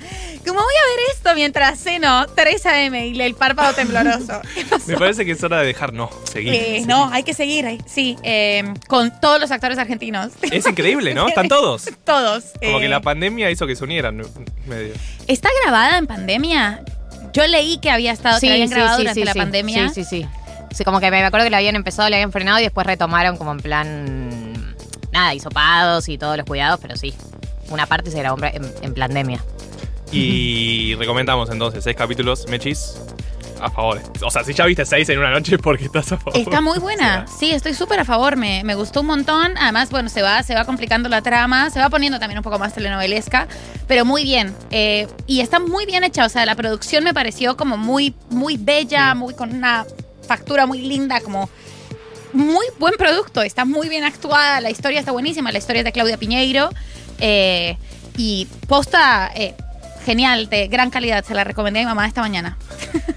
Como 0.46 0.58
voy 0.60 0.74
a 0.74 0.86
ver 0.96 1.14
esto 1.14 1.30
mientras 1.36 1.78
ceno 1.78 2.26
3 2.34 2.66
a.m. 2.66 3.06
y 3.06 3.20
el 3.22 3.34
párpado 3.34 3.72
tembloroso. 3.74 4.40
¿Qué 4.56 4.64
pasó? 4.64 4.84
Me 4.90 4.96
parece 4.98 5.24
que 5.24 5.30
es 5.32 5.42
hora 5.44 5.60
de 5.60 5.66
dejar 5.66 5.92
no, 5.92 6.10
seguir. 6.24 6.52
Eh, 6.52 6.64
seguir. 6.64 6.86
no, 6.88 7.08
hay 7.12 7.22
que 7.22 7.32
seguir. 7.32 7.64
hay- 7.64 7.78
Sí, 7.86 8.16
eh, 8.24 8.64
con 8.88 9.12
todos 9.20 9.40
los 9.40 9.50
actores 9.52 9.78
argentinos. 9.78 10.32
Es 10.42 10.66
increíble, 10.66 11.14
¿no? 11.14 11.28
Están 11.28 11.46
todos. 11.48 11.88
Todos. 12.04 12.44
Como 12.60 12.80
que 12.80 12.86
eh. 12.86 12.88
la 12.88 13.00
pandemia 13.00 13.50
hizo 13.52 13.66
que 13.68 13.76
se 13.76 13.84
unieran 13.84 14.20
medio. 14.66 14.94
¿Está 15.28 15.48
grabada 15.62 15.96
en 15.98 16.06
pandemia? 16.08 16.82
Yo 17.32 17.46
leí 17.46 17.78
que 17.78 17.90
había 17.90 18.12
estado, 18.12 18.38
que 18.40 18.50
habían 18.50 18.70
grabado 18.70 18.98
durante 18.98 19.24
la 19.24 19.34
pandemia. 19.34 19.88
Sí, 19.88 20.04
sí, 20.04 20.22
sí. 20.22 20.28
Sí, 20.72 20.84
como 20.84 21.00
que 21.00 21.10
me 21.10 21.22
acuerdo 21.22 21.44
que 21.44 21.50
lo 21.50 21.56
habían 21.56 21.76
empezado, 21.76 22.08
le 22.08 22.16
habían 22.16 22.32
frenado 22.32 22.58
y 22.58 22.62
después 22.62 22.86
retomaron 22.86 23.36
como 23.36 23.52
en 23.52 23.60
plan. 23.60 24.74
Nada, 25.12 25.34
hisopados 25.34 26.08
y 26.08 26.16
todos 26.16 26.36
los 26.36 26.46
cuidados, 26.46 26.80
pero 26.80 26.96
sí. 26.96 27.14
Una 27.68 27.86
parte 27.86 28.10
se 28.10 28.18
grabó 28.18 28.42
en, 28.42 28.70
en 28.82 28.94
pandemia. 28.94 29.42
Y 30.10 30.94
recomendamos 30.98 31.50
entonces 31.50 31.84
seis 31.84 31.96
capítulos, 31.96 32.46
Mechis, 32.48 32.96
a 33.62 33.70
favor. 33.70 34.00
O 34.22 34.30
sea, 34.30 34.42
si 34.44 34.52
ya 34.54 34.66
viste 34.66 34.84
seis 34.84 35.08
en 35.08 35.18
una 35.18 35.30
noche, 35.30 35.56
porque 35.58 35.84
estás 35.84 36.10
a 36.12 36.18
favor. 36.18 36.36
Está 36.38 36.60
muy 36.60 36.78
buena. 36.80 37.26
Sí, 37.26 37.50
estoy 37.52 37.74
súper 37.74 38.00
a 38.00 38.04
favor. 38.04 38.36
Me, 38.36 38.62
me 38.64 38.74
gustó 38.74 39.00
un 39.00 39.06
montón. 39.06 39.56
Además, 39.58 39.90
bueno, 39.90 40.08
se 40.08 40.22
va, 40.22 40.42
se 40.42 40.54
va 40.54 40.64
complicando 40.64 41.08
la 41.08 41.22
trama, 41.22 41.70
se 41.70 41.78
va 41.80 41.88
poniendo 41.88 42.18
también 42.18 42.38
un 42.38 42.44
poco 42.44 42.58
más 42.58 42.74
telenovelesca, 42.74 43.48
pero 43.86 44.04
muy 44.04 44.24
bien. 44.24 44.54
Eh, 44.70 45.06
y 45.26 45.40
está 45.40 45.60
muy 45.60 45.86
bien 45.86 46.04
hecha. 46.04 46.26
O 46.26 46.28
sea, 46.28 46.44
la 46.46 46.54
producción 46.56 47.04
me 47.04 47.14
pareció 47.14 47.56
como 47.56 47.76
muy, 47.76 48.14
muy 48.30 48.56
bella, 48.56 49.14
muy 49.14 49.34
con 49.34 49.54
una 49.54 49.86
factura 50.26 50.66
muy 50.66 50.80
linda, 50.82 51.20
como 51.20 51.48
muy 52.32 52.66
buen 52.78 52.94
producto. 52.94 53.42
Está 53.42 53.64
muy 53.64 53.88
bien 53.88 54.04
actuada. 54.04 54.60
La 54.60 54.70
historia 54.70 54.98
está 55.00 55.12
buenísima. 55.12 55.52
La 55.52 55.58
historia 55.58 55.80
es 55.80 55.84
de 55.84 55.92
Claudia 55.92 56.16
Piñeiro. 56.16 56.70
Eh, 57.18 57.76
y 58.16 58.46
posta. 58.66 59.30
eh, 59.34 59.54
Genial, 60.04 60.48
de 60.48 60.68
gran 60.68 60.90
calidad, 60.90 61.24
se 61.24 61.34
la 61.34 61.44
recomendé 61.44 61.80
a 61.80 61.82
mi 61.82 61.86
mamá 61.86 62.06
esta 62.06 62.20
mañana. 62.22 62.56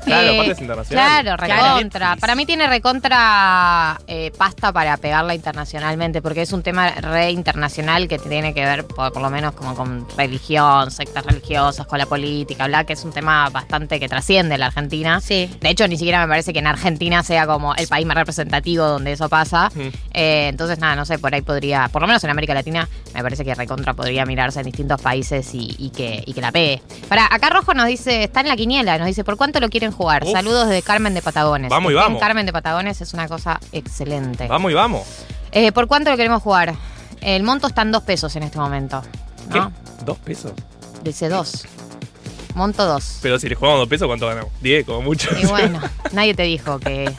Claro, 0.05 0.27
Eh, 0.27 0.33
aparte 0.35 0.51
es 0.51 0.61
internacional. 0.61 1.23
Claro, 1.23 1.43
Claro. 1.43 1.75
recontra. 1.77 2.15
Para 2.17 2.35
mí 2.35 2.45
tiene 2.45 2.67
recontra 2.67 3.99
eh, 4.07 4.31
pasta 4.37 4.71
para 4.71 4.97
pegarla 4.97 5.33
internacionalmente, 5.35 6.21
porque 6.21 6.43
es 6.43 6.53
un 6.53 6.61
tema 6.63 6.91
re 6.91 7.31
internacional 7.31 8.07
que 8.07 8.19
tiene 8.19 8.53
que 8.53 8.63
ver, 8.63 8.85
por, 8.85 9.11
por 9.11 9.21
lo 9.21 9.29
menos, 9.29 9.53
como 9.53 9.73
con 9.75 10.07
religión, 10.17 10.91
sectas 10.91 11.25
religiosas, 11.25 11.87
con 11.87 11.97
la 11.97 12.05
política, 12.05 12.67
bla, 12.67 12.83
que 12.83 12.93
es 12.93 13.03
un 13.03 13.11
tema 13.11 13.49
bastante 13.49 13.99
que 13.99 14.07
trasciende 14.07 14.57
la 14.57 14.67
Argentina. 14.67 15.21
Sí. 15.21 15.49
De 15.59 15.69
hecho, 15.69 15.87
ni 15.87 15.97
siquiera 15.97 16.19
me 16.21 16.27
parece 16.27 16.53
que 16.53 16.59
en 16.59 16.67
Argentina 16.67 17.23
sea 17.23 17.47
como 17.47 17.73
el 17.75 17.87
país 17.87 18.05
más 18.05 18.15
representativo 18.17 18.85
donde 18.85 19.13
eso 19.13 19.27
pasa. 19.29 19.71
Mm. 19.73 19.81
Eh, 20.13 20.47
entonces, 20.49 20.77
nada, 20.79 20.95
no 20.95 21.05
sé, 21.05 21.17
por 21.19 21.33
ahí 21.33 21.41
podría, 21.41 21.87
por 21.89 22.01
lo 22.01 22.07
menos 22.07 22.23
en 22.23 22.29
América 22.29 22.53
Latina, 22.53 22.87
me 23.13 23.21
parece 23.23 23.43
que 23.43 23.55
recontra 23.55 23.93
podría 23.93 24.25
mirarse 24.25 24.59
en 24.59 24.65
distintos 24.67 25.01
países 25.01 25.53
y, 25.53 25.75
y 25.79 25.89
que, 25.89 26.23
y 26.25 26.33
que 26.33 26.41
la 26.41 26.51
pegue. 26.51 26.74
Para, 27.07 27.25
acá 27.33 27.49
Rojo 27.49 27.73
nos 27.73 27.87
dice, 27.87 28.23
está 28.23 28.41
en 28.41 28.47
la 28.47 28.55
quiniela, 28.55 28.97
nos 28.97 29.07
dice, 29.07 29.23
¿por 29.23 29.37
cuánto 29.37 29.59
lo 29.59 29.69
quieren 29.69 29.91
jugar? 29.91 30.23
Uf. 30.23 30.31
Saludos 30.31 30.69
de 30.69 30.81
Carmen 30.81 31.13
de 31.13 31.21
Patagones. 31.21 31.69
Vamos 31.69 31.91
y 31.91 31.95
vamos. 31.95 32.19
Carmen 32.19 32.45
de 32.45 32.53
Patagones 32.53 33.01
es 33.01 33.13
una 33.13 33.27
cosa 33.27 33.59
excelente. 33.71 34.47
Vamos 34.47 34.71
y 34.71 34.73
vamos. 34.73 35.03
Eh, 35.51 35.71
¿Por 35.71 35.87
cuánto 35.87 36.09
lo 36.11 36.17
queremos 36.17 36.41
jugar? 36.41 36.75
El 37.21 37.43
monto 37.43 37.67
está 37.67 37.81
en 37.81 37.91
dos 37.91 38.03
pesos 38.03 38.35
en 38.35 38.43
este 38.43 38.57
momento. 38.57 39.01
¿Qué? 39.51 39.59
¿No? 39.59 39.71
¿Dos 40.03 40.17
pesos? 40.19 40.53
Dice 41.03 41.29
dos. 41.29 41.65
Monto 42.55 42.85
dos. 42.85 43.19
Pero 43.21 43.37
si 43.37 43.47
le 43.49 43.55
jugamos 43.55 43.79
dos 43.79 43.87
pesos, 43.89 44.07
¿cuánto 44.07 44.27
ganamos? 44.27 44.51
Diez, 44.61 44.85
como 44.85 45.01
mucho. 45.01 45.29
Y 45.37 45.45
bueno, 45.45 45.79
nadie 46.13 46.33
te 46.33 46.43
dijo 46.43 46.79
que, 46.79 47.13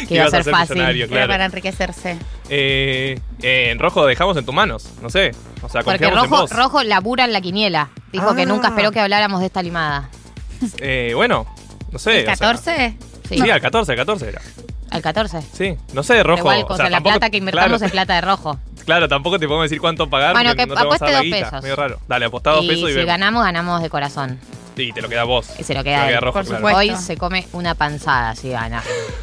que 0.00 0.06
Que 0.08 0.14
iba 0.16 0.24
a 0.26 0.30
ser 0.30 0.44
ser 0.44 0.52
fácil. 0.52 0.80
Era 0.80 1.26
para 1.28 1.44
enriquecerse. 1.46 2.18
Eh, 2.50 3.18
eh, 3.42 3.70
en 3.70 3.78
rojo 3.78 4.04
dejamos 4.04 4.36
en 4.36 4.44
tus 4.44 4.54
manos, 4.54 4.90
no 5.00 5.08
sé. 5.10 5.30
O 5.62 5.68
sea, 5.68 5.82
Porque 5.82 6.04
confiamos 6.04 6.24
en 6.24 6.30
Rojo, 6.30 6.42
vos. 6.42 6.50
Rojo 6.50 6.82
labura 6.82 7.24
en 7.24 7.32
la 7.32 7.40
quiniela. 7.40 7.90
Dijo 8.12 8.34
que 8.34 8.42
Ah. 8.42 8.46
nunca 8.46 8.68
esperó 8.68 8.90
que 8.92 9.00
habláramos 9.00 9.40
de 9.40 9.46
esta 9.46 9.62
limada. 9.62 10.10
Eh, 10.78 11.12
bueno, 11.14 11.46
no 11.92 11.98
sé. 11.98 12.20
¿El 12.20 12.28
o 12.28 12.36
sea, 12.36 12.36
14? 12.36 12.96
Sí, 13.28 13.38
sí, 13.40 13.50
al 13.50 13.60
14, 13.60 13.92
al 13.92 13.98
14 13.98 14.28
era. 14.28 14.42
Al 14.90 15.02
14. 15.02 15.42
Sí, 15.52 15.76
no 15.92 16.02
sé, 16.02 16.14
Pero 16.14 16.24
rojo. 16.30 16.38
igual, 16.40 16.64
o 16.68 16.76
sea, 16.76 16.84
la 16.90 16.96
tampoco- 16.98 17.12
plata 17.14 17.30
que 17.30 17.36
invertamos 17.38 17.68
claro, 17.78 17.84
es 17.86 17.92
plata 17.92 18.14
de 18.14 18.20
rojo. 18.20 18.58
Claro, 18.88 19.06
tampoco 19.06 19.38
te 19.38 19.46
podemos 19.46 19.64
decir 19.66 19.82
cuánto 19.82 20.08
pagar. 20.08 20.32
Bueno, 20.32 20.54
que 20.54 20.64
no 20.64 20.72
apueste 20.74 21.12
dos 21.12 21.20
guita. 21.20 21.36
pesos. 21.50 21.62
Medio 21.62 21.76
raro. 21.76 22.00
Dale, 22.08 22.24
apostá 22.24 22.52
dos 22.52 22.64
y 22.64 22.68
pesos 22.68 22.84
y 22.84 22.92
si 22.92 22.94
vemos. 22.94 23.06
ganamos, 23.06 23.44
ganamos 23.44 23.82
de 23.82 23.90
corazón. 23.90 24.40
Y 24.78 24.92
te 24.94 25.02
lo 25.02 25.10
queda 25.10 25.24
vos. 25.24 25.46
Y 25.58 25.62
se 25.64 25.74
lo 25.74 25.84
queda, 25.84 26.08
él. 26.08 26.18
rojo, 26.22 26.32
Por 26.38 26.44
claro. 26.46 26.56
supuesto. 26.56 26.78
Hoy 26.78 26.96
se 26.96 27.18
come 27.18 27.46
una 27.52 27.74
panzada 27.74 28.34
si 28.34 28.48
gana. 28.48 28.82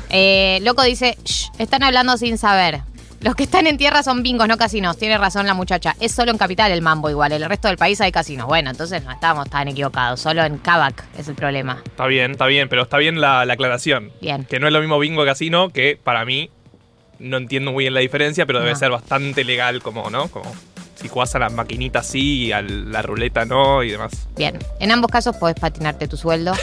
Eh, 0.10 0.60
Loco 0.62 0.84
dice, 0.84 1.18
"Shh, 1.26 1.48
están 1.58 1.82
hablando 1.82 2.16
sin 2.18 2.38
saber. 2.38 2.82
Los 3.26 3.34
que 3.34 3.42
están 3.46 3.66
en 3.66 3.76
tierra 3.78 4.04
son 4.04 4.22
bingos, 4.22 4.48
no 4.48 4.56
casinos. 4.56 4.98
Tiene 5.00 5.18
razón 5.18 5.48
la 5.48 5.56
muchacha. 5.56 5.96
Es 6.00 6.12
solo 6.12 6.30
en 6.30 6.38
capital 6.38 6.72
el 6.72 6.84
mambo 6.84 7.10
igual. 7.10 7.32
En 7.32 7.42
el 7.42 7.50
resto 7.50 7.68
del 7.68 7.76
país 7.76 8.00
hay 8.00 8.12
casinos. 8.12 8.46
Bueno, 8.46 8.70
entonces 8.70 9.04
no 9.04 9.12
estamos 9.12 9.50
tan 9.50 9.68
equivocados. 9.68 10.20
Solo 10.20 10.44
en 10.44 10.60
Kavak 10.60 11.04
es 11.18 11.28
el 11.28 11.34
problema. 11.34 11.82
Está 11.84 12.06
bien, 12.06 12.34
está 12.34 12.46
bien, 12.46 12.70
pero 12.70 12.84
está 12.84 12.98
bien 13.00 13.20
la, 13.20 13.44
la 13.46 13.54
aclaración. 13.56 14.12
Bien. 14.22 14.46
Que 14.46 14.60
no 14.60 14.68
es 14.68 14.74
lo 14.74 14.80
mismo 14.80 15.00
bingo 15.00 15.24
que 15.24 15.30
casino, 15.30 15.70
que 15.70 15.98
para 16.04 16.24
mí 16.24 16.52
no 17.18 17.38
entiendo 17.38 17.72
muy 17.72 17.86
bien 17.86 17.96
la 17.96 18.02
diferencia, 18.02 18.46
pero 18.46 18.60
debe 18.60 18.74
No. 18.74 18.78
ser 18.78 18.92
bastante 18.92 19.44
legal 19.44 19.82
como, 19.82 20.12
¿no? 20.12 20.28
Como 20.28 20.54
si 21.06 21.10
jugás 21.10 21.36
a 21.36 21.40
las 21.40 21.54
maquinitas 21.54 22.08
sí 22.08 22.46
y 22.46 22.52
a 22.52 22.64
la 22.64 23.04
ruleta 23.04 23.46
no 23.46 23.84
y 23.84 23.92
demás. 23.92 24.12
Bien, 24.36 24.58
en 24.80 24.92
ambos 24.92 25.12
casos 25.12 25.36
podés 25.36 25.56
patinarte 25.56 26.08
tu 26.08 26.18
sueldo 26.18 26.54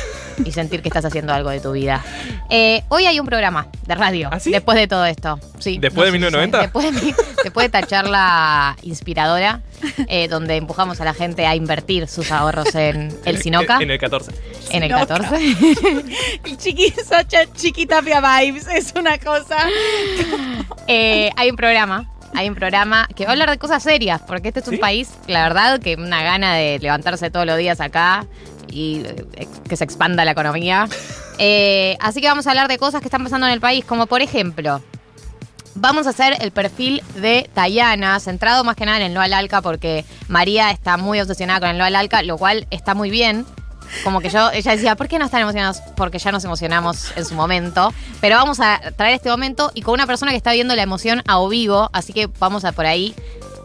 y 0.44 0.50
sentir 0.50 0.82
que 0.82 0.88
estás 0.88 1.04
haciendo 1.04 1.32
algo 1.32 1.50
de 1.50 1.60
tu 1.60 1.70
vida. 1.70 2.04
Eh, 2.50 2.82
hoy 2.88 3.06
hay 3.06 3.20
un 3.20 3.26
programa 3.26 3.68
de 3.86 3.94
radio. 3.94 4.30
Después 4.44 4.76
de 4.76 4.88
todo 4.88 5.06
esto. 5.06 5.38
Sí, 5.60 5.76
¿Ah, 5.76 5.82
¿Después 5.82 6.10
de 6.10 6.18
sé 6.18 6.26
si 6.26 6.32
1990? 6.32 6.58
saben. 6.58 6.94
Después 6.94 7.16
de, 7.16 7.24
después 7.44 7.70
de 7.70 7.78
esta 7.78 7.86
charla 7.88 8.76
inspiradora, 8.82 9.60
eh, 10.08 10.26
donde 10.26 10.56
empujamos 10.56 11.00
a 11.00 11.04
la 11.04 11.14
gente 11.14 11.46
a 11.46 11.54
invertir 11.54 12.08
sus 12.08 12.32
ahorros 12.32 12.74
en 12.74 13.16
el 13.24 13.38
Sinoca. 13.40 13.78
En, 13.80 13.92
el 13.92 13.98
14. 14.00 14.32
En 14.70 14.82
el 14.82 14.90
Sinoca. 14.90 15.06
14. 15.06 15.36
El 16.46 16.56
chiqui, 16.58 16.90
Sacha 16.90 17.44
Chiquitapia 17.54 18.20
Vibes 18.20 18.66
es 18.66 18.92
una 18.96 19.18
cosa. 19.18 19.68
Eh, 20.88 21.30
hay 21.36 21.48
un 21.48 21.56
programa. 21.56 22.11
Hay 22.34 22.48
un 22.48 22.54
programa 22.54 23.08
que 23.14 23.24
va 23.24 23.30
a 23.30 23.32
hablar 23.32 23.50
de 23.50 23.58
cosas 23.58 23.82
serias, 23.82 24.22
porque 24.22 24.48
este 24.48 24.60
es 24.60 24.68
un 24.68 24.78
país, 24.78 25.10
la 25.26 25.42
verdad, 25.42 25.80
que 25.80 25.94
una 25.96 26.22
gana 26.22 26.54
de 26.54 26.78
levantarse 26.78 27.30
todos 27.30 27.46
los 27.46 27.58
días 27.58 27.80
acá 27.80 28.26
y 28.70 29.02
eh, 29.04 29.46
que 29.68 29.76
se 29.76 29.84
expanda 29.84 30.24
la 30.24 30.32
economía. 30.32 30.88
Eh, 31.38 31.96
así 31.98 32.20
que 32.20 32.28
vamos 32.28 32.46
a 32.46 32.50
hablar 32.50 32.68
de 32.68 32.78
cosas 32.78 33.00
que 33.00 33.08
están 33.08 33.24
pasando 33.24 33.46
en 33.46 33.54
el 33.54 33.60
país, 33.60 33.84
como 33.84 34.06
por 34.06 34.20
ejemplo, 34.20 34.82
vamos 35.74 36.06
a 36.06 36.10
hacer 36.10 36.36
el 36.40 36.50
perfil 36.52 37.02
de 37.16 37.48
Tayana, 37.54 38.20
centrado 38.20 38.64
más 38.64 38.76
que 38.76 38.86
nada 38.86 38.98
en 38.98 39.04
el 39.04 39.14
no 39.14 39.20
al 39.20 39.32
alca, 39.32 39.62
porque 39.62 40.04
María 40.28 40.70
está 40.70 40.98
muy 40.98 41.20
obsesionada 41.20 41.60
con 41.60 41.70
el 41.70 41.78
no 41.78 41.84
al 41.84 41.96
alca, 41.96 42.22
lo 42.22 42.38
cual 42.38 42.66
está 42.70 42.94
muy 42.94 43.10
bien. 43.10 43.46
Como 44.04 44.20
que 44.20 44.30
yo, 44.30 44.50
ella 44.50 44.72
decía, 44.72 44.96
¿por 44.96 45.08
qué 45.08 45.18
no 45.18 45.26
están 45.26 45.42
emocionados? 45.42 45.80
Porque 45.96 46.18
ya 46.18 46.32
nos 46.32 46.44
emocionamos 46.44 47.12
en 47.16 47.24
su 47.24 47.34
momento. 47.34 47.92
Pero 48.20 48.36
vamos 48.36 48.60
a 48.60 48.80
traer 48.96 49.14
este 49.14 49.30
momento 49.30 49.70
y 49.74 49.82
con 49.82 49.94
una 49.94 50.06
persona 50.06 50.32
que 50.32 50.36
está 50.36 50.52
viendo 50.52 50.74
la 50.74 50.82
emoción 50.82 51.22
a 51.26 51.38
o 51.38 51.48
vivo, 51.48 51.90
así 51.92 52.12
que 52.12 52.28
vamos 52.38 52.64
a 52.64 52.72
por 52.72 52.86
ahí 52.86 53.14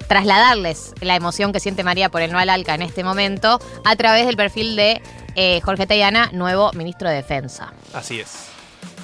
trasladarles 0.08 0.94
la 1.02 1.16
emoción 1.16 1.52
que 1.52 1.60
siente 1.60 1.84
María 1.84 2.10
por 2.10 2.22
el 2.22 2.32
no 2.32 2.40
al 2.40 2.50
alca 2.50 2.76
en 2.76 2.82
este 2.82 3.04
momento 3.04 3.60
a 3.84 3.96
través 3.96 4.26
del 4.26 4.38
perfil 4.38 4.76
de 4.76 5.02
eh, 5.36 5.62
Jorge 5.64 5.86
Tayana, 5.86 6.30
nuevo 6.34 6.72
ministro 6.74 7.10
de 7.10 7.16
Defensa. 7.16 7.74
Así 7.94 8.20
es. 8.20 8.48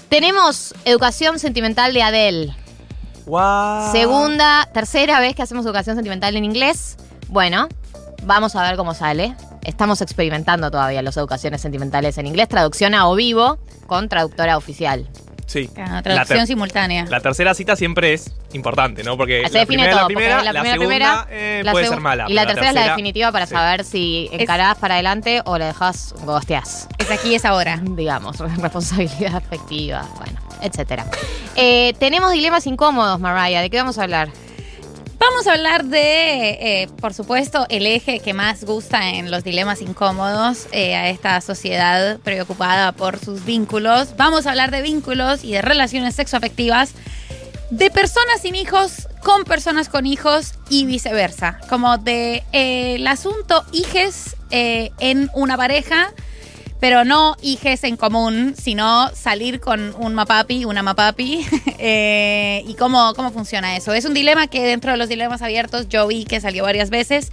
Tenemos 0.10 0.74
educación 0.86 1.40
sentimental 1.40 1.94
de 1.94 2.04
Adele. 2.04 2.56
Wow. 3.26 3.92
Segunda, 3.92 4.70
tercera 4.74 5.20
vez 5.20 5.36
que 5.36 5.42
hacemos 5.42 5.66
educación 5.66 5.96
sentimental 5.96 6.36
en 6.36 6.46
inglés. 6.46 6.98
Bueno, 7.30 7.68
vamos 8.24 8.56
a 8.56 8.64
ver 8.64 8.76
cómo 8.76 8.94
sale. 8.94 9.36
Estamos 9.66 10.02
experimentando 10.02 10.70
todavía 10.72 11.02
las 11.02 11.18
educaciones 11.18 11.62
sentimentales 11.62 12.18
en 12.18 12.28
inglés. 12.28 12.50
Traducción 12.50 12.94
a 12.94 13.08
o 13.08 13.16
vivo 13.16 13.58
con 13.88 14.10
traductora 14.10 14.58
oficial. 14.58 15.08
Sí. 15.46 15.70
Ah, 15.78 15.96
La 15.96 16.02
traducción 16.02 16.48
simultánea. 16.48 17.06
La 17.06 17.20
tercera 17.20 17.54
cita 17.54 17.76
siempre 17.76 18.14
es 18.14 18.32
importante, 18.54 19.04
¿no? 19.04 19.18
Porque 19.18 19.44
Se 19.48 19.54
la 19.54 19.60
define 19.62 19.84
primera 19.84 19.92
todo, 19.92 20.02
la 20.02 20.08
primera, 20.08 20.44
la 20.44 20.54
la, 20.54 20.62
primera, 20.62 21.06
segunda 21.06 21.28
eh, 21.30 21.62
la 21.64 21.72
puede 21.72 21.88
ser 21.88 22.00
mala. 22.00 22.26
Y 22.28 22.34
la 22.34 22.46
tercera 22.46 22.70
es 22.70 22.76
la 22.76 22.88
definitiva 22.90 23.32
para 23.32 23.46
sí. 23.46 23.54
saber 23.54 23.84
si 23.84 24.30
encarás 24.32 24.78
para 24.78 24.96
adelante 24.96 25.42
o 25.46 25.58
le 25.58 25.66
dejas 25.66 26.16
gosteás. 26.24 26.88
Es 26.98 27.12
aquí, 27.12 27.36
es 27.36 27.46
ahora. 27.46 27.80
Digamos, 27.84 28.40
responsabilidad 28.62 29.36
afectiva, 29.36 30.08
bueno, 30.18 30.40
etcétera. 30.62 31.06
Eh, 31.56 31.94
tenemos 32.00 32.32
dilemas 32.32 32.66
incómodos, 32.66 33.20
Mariah. 33.20 33.62
¿De 33.62 33.70
qué 33.70 33.78
vamos 33.78 33.98
a 33.98 34.04
hablar? 34.04 34.30
Vamos 35.20 35.48
a 35.48 35.54
hablar 35.54 35.86
de, 35.86 36.50
eh, 36.50 36.90
por 37.00 37.14
supuesto, 37.14 37.66
el 37.70 37.86
eje 37.86 38.20
que 38.20 38.34
más 38.34 38.64
gusta 38.64 39.10
en 39.10 39.32
los 39.32 39.44
dilemas 39.44 39.82
incómodos 39.82 40.68
eh, 40.72 40.96
a 40.96 41.10
esta 41.10 41.40
sociedad 41.42 42.20
preocupada 42.20 42.92
por 42.92 43.20
sus 43.20 43.46
vínculos. 43.46 44.16
Vamos 44.18 44.46
a 44.46 44.52
hablar 44.52 44.72
de 44.72 44.82
vínculos 44.82 45.44
y 45.44 45.54
de 45.54 45.62
relaciones 45.62 46.16
sexoafectivas 46.16 46.92
de 47.70 47.90
personas 47.90 48.42
sin 48.42 48.56
hijos 48.56 49.08
con 49.24 49.46
personas 49.46 49.90
con 49.90 50.06
hijos 50.06 50.54
y 50.70 50.86
viceversa. 50.86 51.60
Como 51.70 51.98
de 51.98 52.44
eh, 52.52 52.96
el 52.96 53.08
asunto 53.08 53.64
hijes 53.72 54.36
en 54.52 55.32
una 55.34 55.58
pareja, 55.58 56.14
pero 56.84 57.06
no 57.06 57.38
hijes 57.42 57.86
en 57.86 57.96
común, 57.96 58.56
sino 58.62 59.10
salir 59.16 59.62
con 59.62 59.96
un 60.00 60.14
mapapi, 60.14 60.66
una 60.66 60.84
mapapi. 60.84 61.46
eh, 61.80 62.62
¿Y 62.68 62.74
cómo, 62.74 63.14
cómo 63.14 63.32
funciona 63.32 63.78
eso? 63.78 63.94
Es 63.94 64.04
un 64.04 64.14
dilema 64.14 64.48
que 64.48 64.62
dentro 64.64 64.92
de 64.92 64.98
los 64.98 65.08
dilemas 65.08 65.42
abiertos 65.42 65.88
yo 65.88 66.06
vi 66.08 66.26
que 66.26 66.42
salió 66.42 66.62
varias 66.66 66.90
veces 66.90 67.32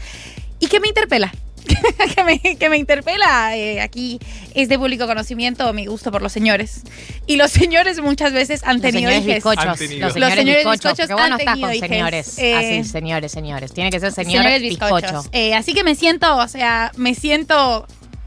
y 0.61 0.69
que 0.69 0.79
me 0.79 0.87
interpela. 0.87 1.35
que, 2.15 2.23
me, 2.23 2.39
que 2.59 2.69
me 2.69 2.77
interpela. 2.77 3.57
eh, 3.57 3.81
aquí 3.81 4.21
es 4.55 4.69
de 4.69 4.79
público 4.79 5.09
conocimiento 5.09 5.73
mi 5.73 5.87
gusto 5.87 6.13
por 6.13 6.23
los 6.23 6.31
señores. 6.31 6.83
Y 7.27 7.35
los 7.35 7.51
señores 7.51 8.01
muchas 8.01 8.33
veces 8.33 8.63
han 8.63 8.75
Los 8.77 8.83
tenido 8.83 9.11
señores 9.11 9.23
hijes. 9.25 9.35
bizcochos. 9.35 9.67
Han 9.67 9.77
tenido. 9.77 10.01
Los 10.07 10.13
señores, 10.13 10.35
señores 10.37 10.57
bizcochos. 10.59 10.83
bizcochos 10.93 11.09
Porque 11.09 11.15
vos 11.15 11.29
no 11.29 11.35
han 11.35 11.41
estás 11.41 11.55
tenido 11.55 11.69
con 11.69 11.75
hijes. 11.77 11.89
señores. 11.91 12.39
Eh, 12.39 12.55
Así, 12.55 12.89
señores, 12.89 13.33
señores. 13.33 13.73
Tiene 13.73 13.91
que 13.91 13.99
ser 13.99 14.13
señor 14.13 14.45
señores 14.45 14.63
bizcocho. 14.63 14.95
bizcochos. 14.95 15.29
Eh, 15.33 15.55
así 15.57 15.75
que 15.75 15.83
me 15.83 15.97
siento, 15.97 16.37
o 16.37 16.47
sea, 16.47 16.93
me 16.97 17.17
siento 17.17 17.85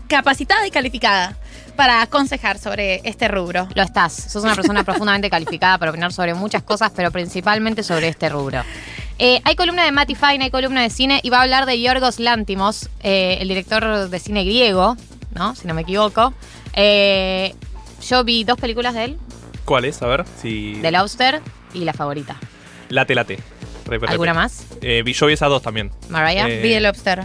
capacitada 0.07 0.65
y 0.67 0.71
calificada 0.71 1.37
para 1.75 2.01
aconsejar 2.01 2.59
sobre 2.59 3.01
este 3.03 3.27
rubro. 3.27 3.67
Lo 3.73 3.83
estás. 3.83 4.13
Sos 4.13 4.43
una 4.43 4.55
persona 4.55 4.83
profundamente 4.85 5.29
calificada 5.29 5.77
para 5.77 5.91
opinar 5.91 6.13
sobre 6.13 6.33
muchas 6.33 6.63
cosas, 6.63 6.91
pero 6.95 7.11
principalmente 7.11 7.83
sobre 7.83 8.07
este 8.07 8.29
rubro. 8.29 8.61
Eh, 9.19 9.41
hay 9.43 9.55
columna 9.55 9.85
de 9.85 9.91
Matty 9.91 10.15
Fine, 10.15 10.43
hay 10.43 10.49
columna 10.51 10.81
de 10.81 10.89
cine 10.89 11.19
y 11.23 11.29
va 11.29 11.39
a 11.39 11.41
hablar 11.43 11.65
de 11.65 11.79
Yorgos 11.81 12.19
Lantimos, 12.19 12.89
eh, 13.01 13.37
el 13.39 13.47
director 13.47 14.09
de 14.09 14.19
cine 14.19 14.43
griego, 14.43 14.97
¿no? 15.33 15.55
Si 15.55 15.67
no 15.67 15.73
me 15.73 15.81
equivoco. 15.81 16.33
Eh, 16.73 17.53
yo 18.07 18.23
vi 18.23 18.43
dos 18.43 18.59
películas 18.59 18.93
de 18.95 19.03
él, 19.05 19.19
¿Cuál 19.65 19.85
es? 19.85 20.01
A 20.01 20.07
ver 20.07 20.25
si. 20.41 20.77
The 20.81 20.91
Lobster 20.91 21.41
y 21.73 21.79
La 21.85 21.93
Favorita. 21.93 22.35
Late, 22.89 23.15
late. 23.15 23.39
Re, 23.85 23.97
re, 23.97 24.07
¿Alguna 24.07 24.33
más? 24.33 24.65
Eh, 24.81 25.03
vi 25.03 25.13
yo 25.13 25.25
vi 25.27 25.33
esas 25.33 25.49
dos 25.49 25.61
también. 25.61 25.91
Mariah. 26.09 26.47
Eh, 26.49 26.61
Vi 26.61 26.73
el 26.73 26.83
Lobster. 26.83 27.23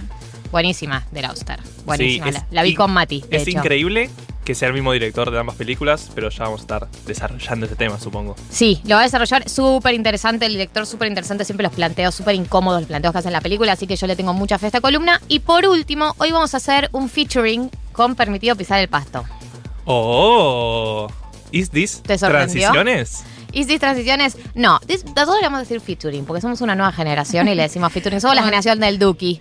Buenísima, 0.51 1.07
The 1.13 1.23
Lobster. 1.23 1.61
Buenísima. 1.85 2.27
Sí, 2.27 2.33
la, 2.33 2.39
es 2.39 2.45
la 2.51 2.63
vi 2.63 2.75
con 2.75 2.91
Mati. 2.93 3.25
de 3.29 3.37
Es 3.37 3.43
hecho. 3.49 3.59
increíble 3.59 4.11
que 4.45 4.55
sea 4.55 4.69
el 4.69 4.75
mismo 4.75 4.93
director 4.95 5.31
de 5.31 5.39
ambas 5.39 5.57
películas, 5.57 6.11
pero 6.15 6.31
ya 6.31 6.45
vamos 6.45 6.61
a 6.61 6.63
estar 6.63 6.89
desarrollando 7.07 7.67
ese 7.67 7.77
tema, 7.77 8.01
supongo. 8.01 8.35
Sí, 8.49 8.81
lo 8.85 8.95
va 8.95 9.03
a 9.03 9.05
desarrollar. 9.05 9.47
Súper 9.47 9.93
interesante, 9.95 10.47
el 10.47 10.53
director 10.53 10.87
súper 10.87 11.09
interesante. 11.09 11.45
Siempre 11.45 11.65
los 11.65 11.75
planteos 11.75 12.15
súper 12.15 12.35
incómodos, 12.35 12.81
los 12.81 12.89
planteos 12.89 13.13
que 13.13 13.19
hace 13.19 13.29
en 13.29 13.35
la 13.35 13.43
película. 13.43 13.73
Así 13.73 13.87
que 13.87 13.97
yo 13.97 14.07
le 14.07 14.17
tengo 14.17 14.33
mucha 14.33 14.59
fe 14.59 14.65
a 14.65 14.69
esta 14.69 14.81
columna. 14.81 15.21
Y 15.29 15.41
por 15.41 15.67
último, 15.67 16.15
hoy 16.17 16.33
vamos 16.33 16.55
a 16.55 16.57
hacer 16.57 16.89
un 16.93 17.11
featuring 17.11 17.71
con 17.93 18.15
Permitido 18.15 18.57
Pisar 18.57 18.81
el 18.81 18.89
Pasto. 18.89 19.25
Oh, 19.91 21.09
¿is 21.51 21.71
this 21.71 22.03
¿Te 22.03 22.17
sorprendió? 22.17 22.71
transiciones? 22.73 23.25
¿Y 23.53 23.65
si 23.65 23.79
transiciones? 23.79 24.37
No, 24.55 24.79
vamos 25.43 25.57
a 25.57 25.59
decir 25.61 25.81
featuring, 25.81 26.25
porque 26.25 26.41
somos 26.41 26.61
una 26.61 26.75
nueva 26.75 26.93
generación 26.93 27.49
y 27.49 27.55
le 27.55 27.63
decimos 27.63 27.93
featuring. 27.93 28.21
Somos 28.21 28.37
la 28.37 28.43
generación 28.45 28.79
del 28.79 28.99
Duki 28.99 29.41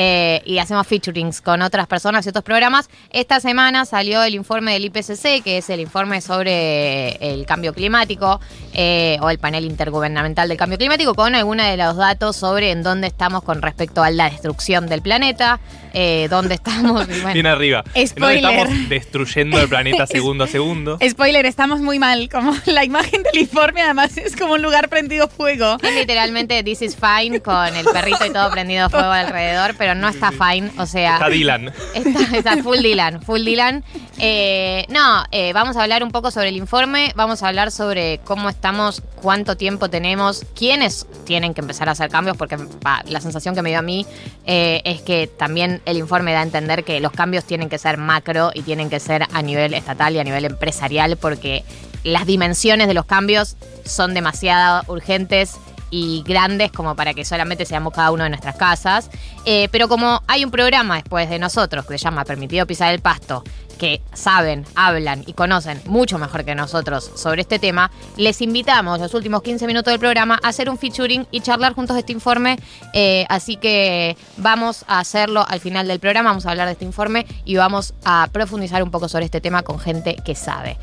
eh, 0.00 0.42
y 0.44 0.58
hacemos 0.58 0.86
featurings 0.86 1.40
con 1.40 1.60
otras 1.62 1.88
personas 1.88 2.24
y 2.24 2.28
otros 2.28 2.44
programas. 2.44 2.88
Esta 3.10 3.40
semana 3.40 3.84
salió 3.84 4.22
el 4.22 4.34
informe 4.36 4.74
del 4.74 4.84
IPCC, 4.84 5.42
que 5.42 5.58
es 5.58 5.70
el 5.70 5.80
informe 5.80 6.20
sobre 6.20 7.16
el 7.16 7.44
cambio 7.46 7.74
climático 7.74 8.40
eh, 8.74 9.18
o 9.20 9.30
el 9.30 9.38
panel 9.38 9.64
intergubernamental 9.64 10.48
del 10.48 10.56
cambio 10.56 10.78
climático, 10.78 11.14
con 11.14 11.34
algunos 11.34 11.66
de 11.66 11.76
los 11.76 11.96
datos 11.96 12.36
sobre 12.36 12.70
en 12.70 12.84
dónde 12.84 13.08
estamos 13.08 13.42
con 13.42 13.60
respecto 13.60 14.02
a 14.04 14.10
la 14.10 14.30
destrucción 14.30 14.86
del 14.86 15.02
planeta, 15.02 15.58
eh, 15.94 16.28
dónde 16.30 16.54
estamos. 16.54 17.06
bueno. 17.06 17.32
Bien 17.32 17.46
arriba. 17.46 17.82
¿En 17.94 18.06
dónde 18.08 18.38
Spoiler. 18.38 18.58
estamos 18.60 18.88
destruyendo 18.88 19.60
el 19.60 19.68
planeta 19.68 20.06
segundo 20.06 20.44
a 20.44 20.46
segundo. 20.46 20.98
Spoiler, 21.06 21.44
estamos 21.44 21.80
muy 21.80 21.98
mal. 21.98 22.28
Como 22.28 22.54
la 22.66 22.84
imagen 22.84 23.24
del 23.24 23.47
informe, 23.48 23.82
además, 23.82 24.16
es 24.18 24.36
como 24.36 24.54
un 24.54 24.62
lugar 24.62 24.88
prendido 24.88 25.28
fuego. 25.28 25.78
Es 25.82 25.94
literalmente 25.94 26.62
This 26.62 26.82
is 26.82 26.96
Fine 26.96 27.40
con 27.40 27.74
el 27.74 27.86
perrito 27.86 28.26
y 28.26 28.32
todo 28.32 28.50
prendido 28.50 28.90
fuego 28.90 29.10
alrededor, 29.10 29.74
pero 29.78 29.94
no 29.94 30.08
está 30.08 30.30
fine. 30.32 30.70
O 30.78 30.86
sea, 30.86 31.14
Está 31.14 31.28
Dylan. 31.28 31.72
Está, 31.94 32.36
está 32.36 32.62
full 32.62 32.78
Dylan, 32.78 33.22
full 33.22 33.44
Dylan. 33.44 33.84
Eh, 34.18 34.84
no, 34.88 35.24
eh, 35.30 35.52
vamos 35.52 35.76
a 35.76 35.82
hablar 35.82 36.02
un 36.02 36.10
poco 36.10 36.30
sobre 36.30 36.48
el 36.48 36.56
informe, 36.56 37.12
vamos 37.14 37.42
a 37.42 37.48
hablar 37.48 37.70
sobre 37.70 38.18
cómo 38.24 38.48
estamos, 38.48 39.02
cuánto 39.22 39.56
tiempo 39.56 39.88
tenemos, 39.88 40.44
quiénes 40.56 41.06
tienen 41.24 41.54
que 41.54 41.60
empezar 41.60 41.88
a 41.88 41.92
hacer 41.92 42.10
cambios, 42.10 42.36
porque 42.36 42.58
pa, 42.58 43.02
la 43.06 43.20
sensación 43.20 43.54
que 43.54 43.62
me 43.62 43.70
dio 43.70 43.78
a 43.78 43.82
mí 43.82 44.06
eh, 44.44 44.82
es 44.84 45.02
que 45.02 45.28
también 45.28 45.80
el 45.86 45.98
informe 45.98 46.32
da 46.32 46.40
a 46.40 46.42
entender 46.42 46.84
que 46.84 47.00
los 47.00 47.12
cambios 47.12 47.44
tienen 47.44 47.68
que 47.68 47.78
ser 47.78 47.96
macro 47.96 48.50
y 48.54 48.62
tienen 48.62 48.90
que 48.90 49.00
ser 49.00 49.24
a 49.32 49.42
nivel 49.42 49.72
estatal 49.74 50.14
y 50.14 50.18
a 50.18 50.24
nivel 50.24 50.44
empresarial, 50.44 51.16
porque 51.16 51.64
las 52.04 52.26
dimensiones 52.26 52.88
de 52.88 52.94
los 52.94 53.06
cambios 53.06 53.56
son 53.84 54.14
demasiado 54.14 54.82
urgentes 54.88 55.56
y 55.90 56.22
grandes 56.26 56.70
como 56.70 56.94
para 56.96 57.14
que 57.14 57.24
solamente 57.24 57.64
seamos 57.64 57.92
cada 57.92 58.10
uno 58.10 58.24
de 58.24 58.30
nuestras 58.30 58.56
casas. 58.56 59.10
Eh, 59.44 59.68
pero 59.70 59.88
como 59.88 60.22
hay 60.26 60.44
un 60.44 60.50
programa 60.50 60.96
después 60.96 61.30
de 61.30 61.38
nosotros 61.38 61.86
que 61.86 61.98
se 61.98 62.04
llama 62.04 62.24
Permitido 62.24 62.66
Pisar 62.66 62.92
el 62.92 63.00
Pasto, 63.00 63.42
que 63.78 64.02
saben, 64.12 64.66
hablan 64.74 65.22
y 65.26 65.32
conocen 65.32 65.80
mucho 65.86 66.18
mejor 66.18 66.44
que 66.44 66.54
nosotros 66.54 67.10
sobre 67.14 67.42
este 67.42 67.58
tema, 67.58 67.90
les 68.16 68.42
invitamos 68.42 69.00
los 69.00 69.14
últimos 69.14 69.42
15 69.42 69.66
minutos 69.66 69.92
del 69.92 70.00
programa 70.00 70.38
a 70.42 70.48
hacer 70.48 70.68
un 70.68 70.78
featuring 70.78 71.26
y 71.30 71.40
charlar 71.40 71.74
juntos 71.74 71.94
de 71.94 72.00
este 72.00 72.12
informe. 72.12 72.58
Eh, 72.92 73.24
así 73.28 73.56
que 73.56 74.16
vamos 74.36 74.84
a 74.88 74.98
hacerlo 74.98 75.44
al 75.48 75.60
final 75.60 75.88
del 75.88 76.00
programa, 76.00 76.30
vamos 76.30 76.46
a 76.46 76.50
hablar 76.50 76.66
de 76.66 76.72
este 76.72 76.84
informe 76.84 77.26
y 77.44 77.56
vamos 77.56 77.94
a 78.04 78.28
profundizar 78.32 78.82
un 78.82 78.90
poco 78.90 79.08
sobre 79.08 79.24
este 79.24 79.40
tema 79.40 79.62
con 79.62 79.78
gente 79.78 80.16
que 80.24 80.34
sabe. 80.34 80.76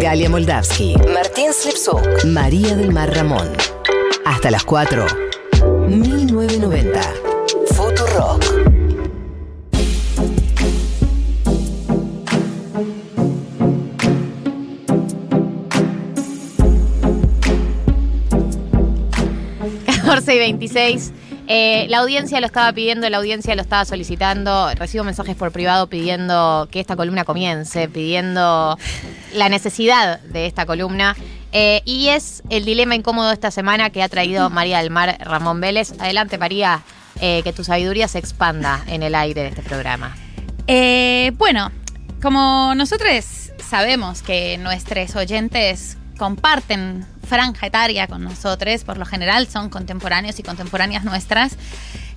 Galia 0.00 0.28
Moldavsky, 0.28 0.96
Martín 1.12 1.52
Slipsuk, 1.52 2.24
María 2.24 2.74
del 2.74 2.92
Mar 2.92 3.14
Ramón. 3.14 3.48
Hasta 4.24 4.50
las 4.50 4.64
4. 4.64 5.06
1990. 5.88 7.00
Futurock. 7.74 8.57
Y 20.08 20.38
26. 20.38 21.12
Eh, 21.48 21.86
la 21.90 21.98
audiencia 21.98 22.40
lo 22.40 22.46
estaba 22.46 22.72
pidiendo, 22.72 23.08
la 23.10 23.18
audiencia 23.18 23.54
lo 23.54 23.60
estaba 23.60 23.84
solicitando. 23.84 24.70
Recibo 24.74 25.04
mensajes 25.04 25.36
por 25.36 25.52
privado 25.52 25.86
pidiendo 25.86 26.66
que 26.70 26.80
esta 26.80 26.96
columna 26.96 27.24
comience, 27.24 27.88
pidiendo 27.88 28.78
la 29.34 29.48
necesidad 29.50 30.20
de 30.20 30.46
esta 30.46 30.64
columna. 30.64 31.14
Eh, 31.52 31.82
y 31.84 32.08
es 32.08 32.42
el 32.48 32.64
dilema 32.64 32.94
incómodo 32.94 33.28
de 33.28 33.34
esta 33.34 33.50
semana 33.50 33.90
que 33.90 34.02
ha 34.02 34.08
traído 34.08 34.48
María 34.48 34.78
del 34.78 34.90
Mar 34.90 35.18
Ramón 35.20 35.60
Vélez. 35.60 35.92
Adelante, 35.98 36.38
María, 36.38 36.82
eh, 37.20 37.42
que 37.42 37.52
tu 37.52 37.62
sabiduría 37.62 38.08
se 38.08 38.18
expanda 38.18 38.82
en 38.86 39.02
el 39.02 39.14
aire 39.14 39.42
de 39.42 39.48
este 39.48 39.62
programa. 39.62 40.16
bueno, 41.36 41.70
como 42.22 42.74
nosotros 42.74 43.52
sabemos 43.58 44.22
que 44.22 44.56
nuestros 44.58 45.14
oyentes 45.16 45.98
comparten 46.18 47.06
franja 47.26 47.66
etaria 47.66 48.06
con 48.06 48.22
nosotros, 48.22 48.84
por 48.84 48.98
lo 48.98 49.06
general 49.06 49.46
son 49.46 49.70
contemporáneos 49.70 50.38
y 50.38 50.42
contemporáneas 50.42 51.04
nuestras. 51.04 51.56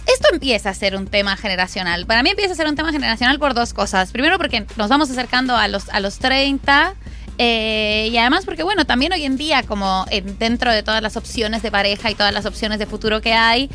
Esto 0.08 0.30
empieza 0.34 0.70
a 0.70 0.74
ser 0.74 0.96
un 0.96 1.08
tema 1.08 1.38
generacional. 1.38 2.06
Para 2.06 2.24
mí 2.24 2.32
empieza 2.32 2.54
a 2.54 2.56
ser 2.56 2.68
un 2.68 2.76
tema 2.76 2.92
generacional 2.92 3.38
por 3.40 3.54
dos 3.54 3.74
cosas. 3.74 4.12
Primero 4.12 4.38
porque 4.38 4.66
nos 4.76 4.90
vamos 4.90 5.12
acercando 5.12 5.56
a 5.56 5.68
los, 5.68 5.90
a 5.90 6.00
los 6.00 6.18
30. 6.18 6.96
Eh, 7.38 8.10
y 8.12 8.18
además 8.18 8.46
porque, 8.46 8.64
bueno, 8.64 8.86
también 8.86 9.14
hoy 9.14 9.26
en 9.26 9.38
día, 9.38 9.64
como 9.64 10.06
dentro 10.38 10.72
de 10.72 10.84
todas 10.84 11.02
las 11.02 11.18
opciones 11.18 11.62
de 11.62 11.72
pareja 11.72 12.12
y 12.12 12.16
todas 12.16 12.34
las 12.34 12.46
opciones 12.46 12.78
de 12.78 12.86
futuro 12.86 13.22
que 13.22 13.34
hay, 13.34 13.70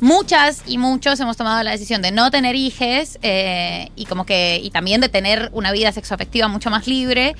muchas 0.00 0.62
y 0.66 0.78
muchos 0.78 1.20
hemos 1.20 1.36
tomado 1.36 1.62
la 1.62 1.72
decisión 1.72 2.02
de 2.02 2.10
no 2.10 2.30
tener 2.30 2.56
hijos 2.56 3.18
eh, 3.22 3.90
y 3.96 4.06
como 4.06 4.24
que, 4.24 4.60
y 4.62 4.70
también 4.70 5.00
de 5.00 5.08
tener 5.08 5.50
una 5.52 5.72
vida 5.72 5.92
sexoafectiva 5.92 6.48
mucho 6.48 6.70
más 6.70 6.86
libre. 6.86 7.36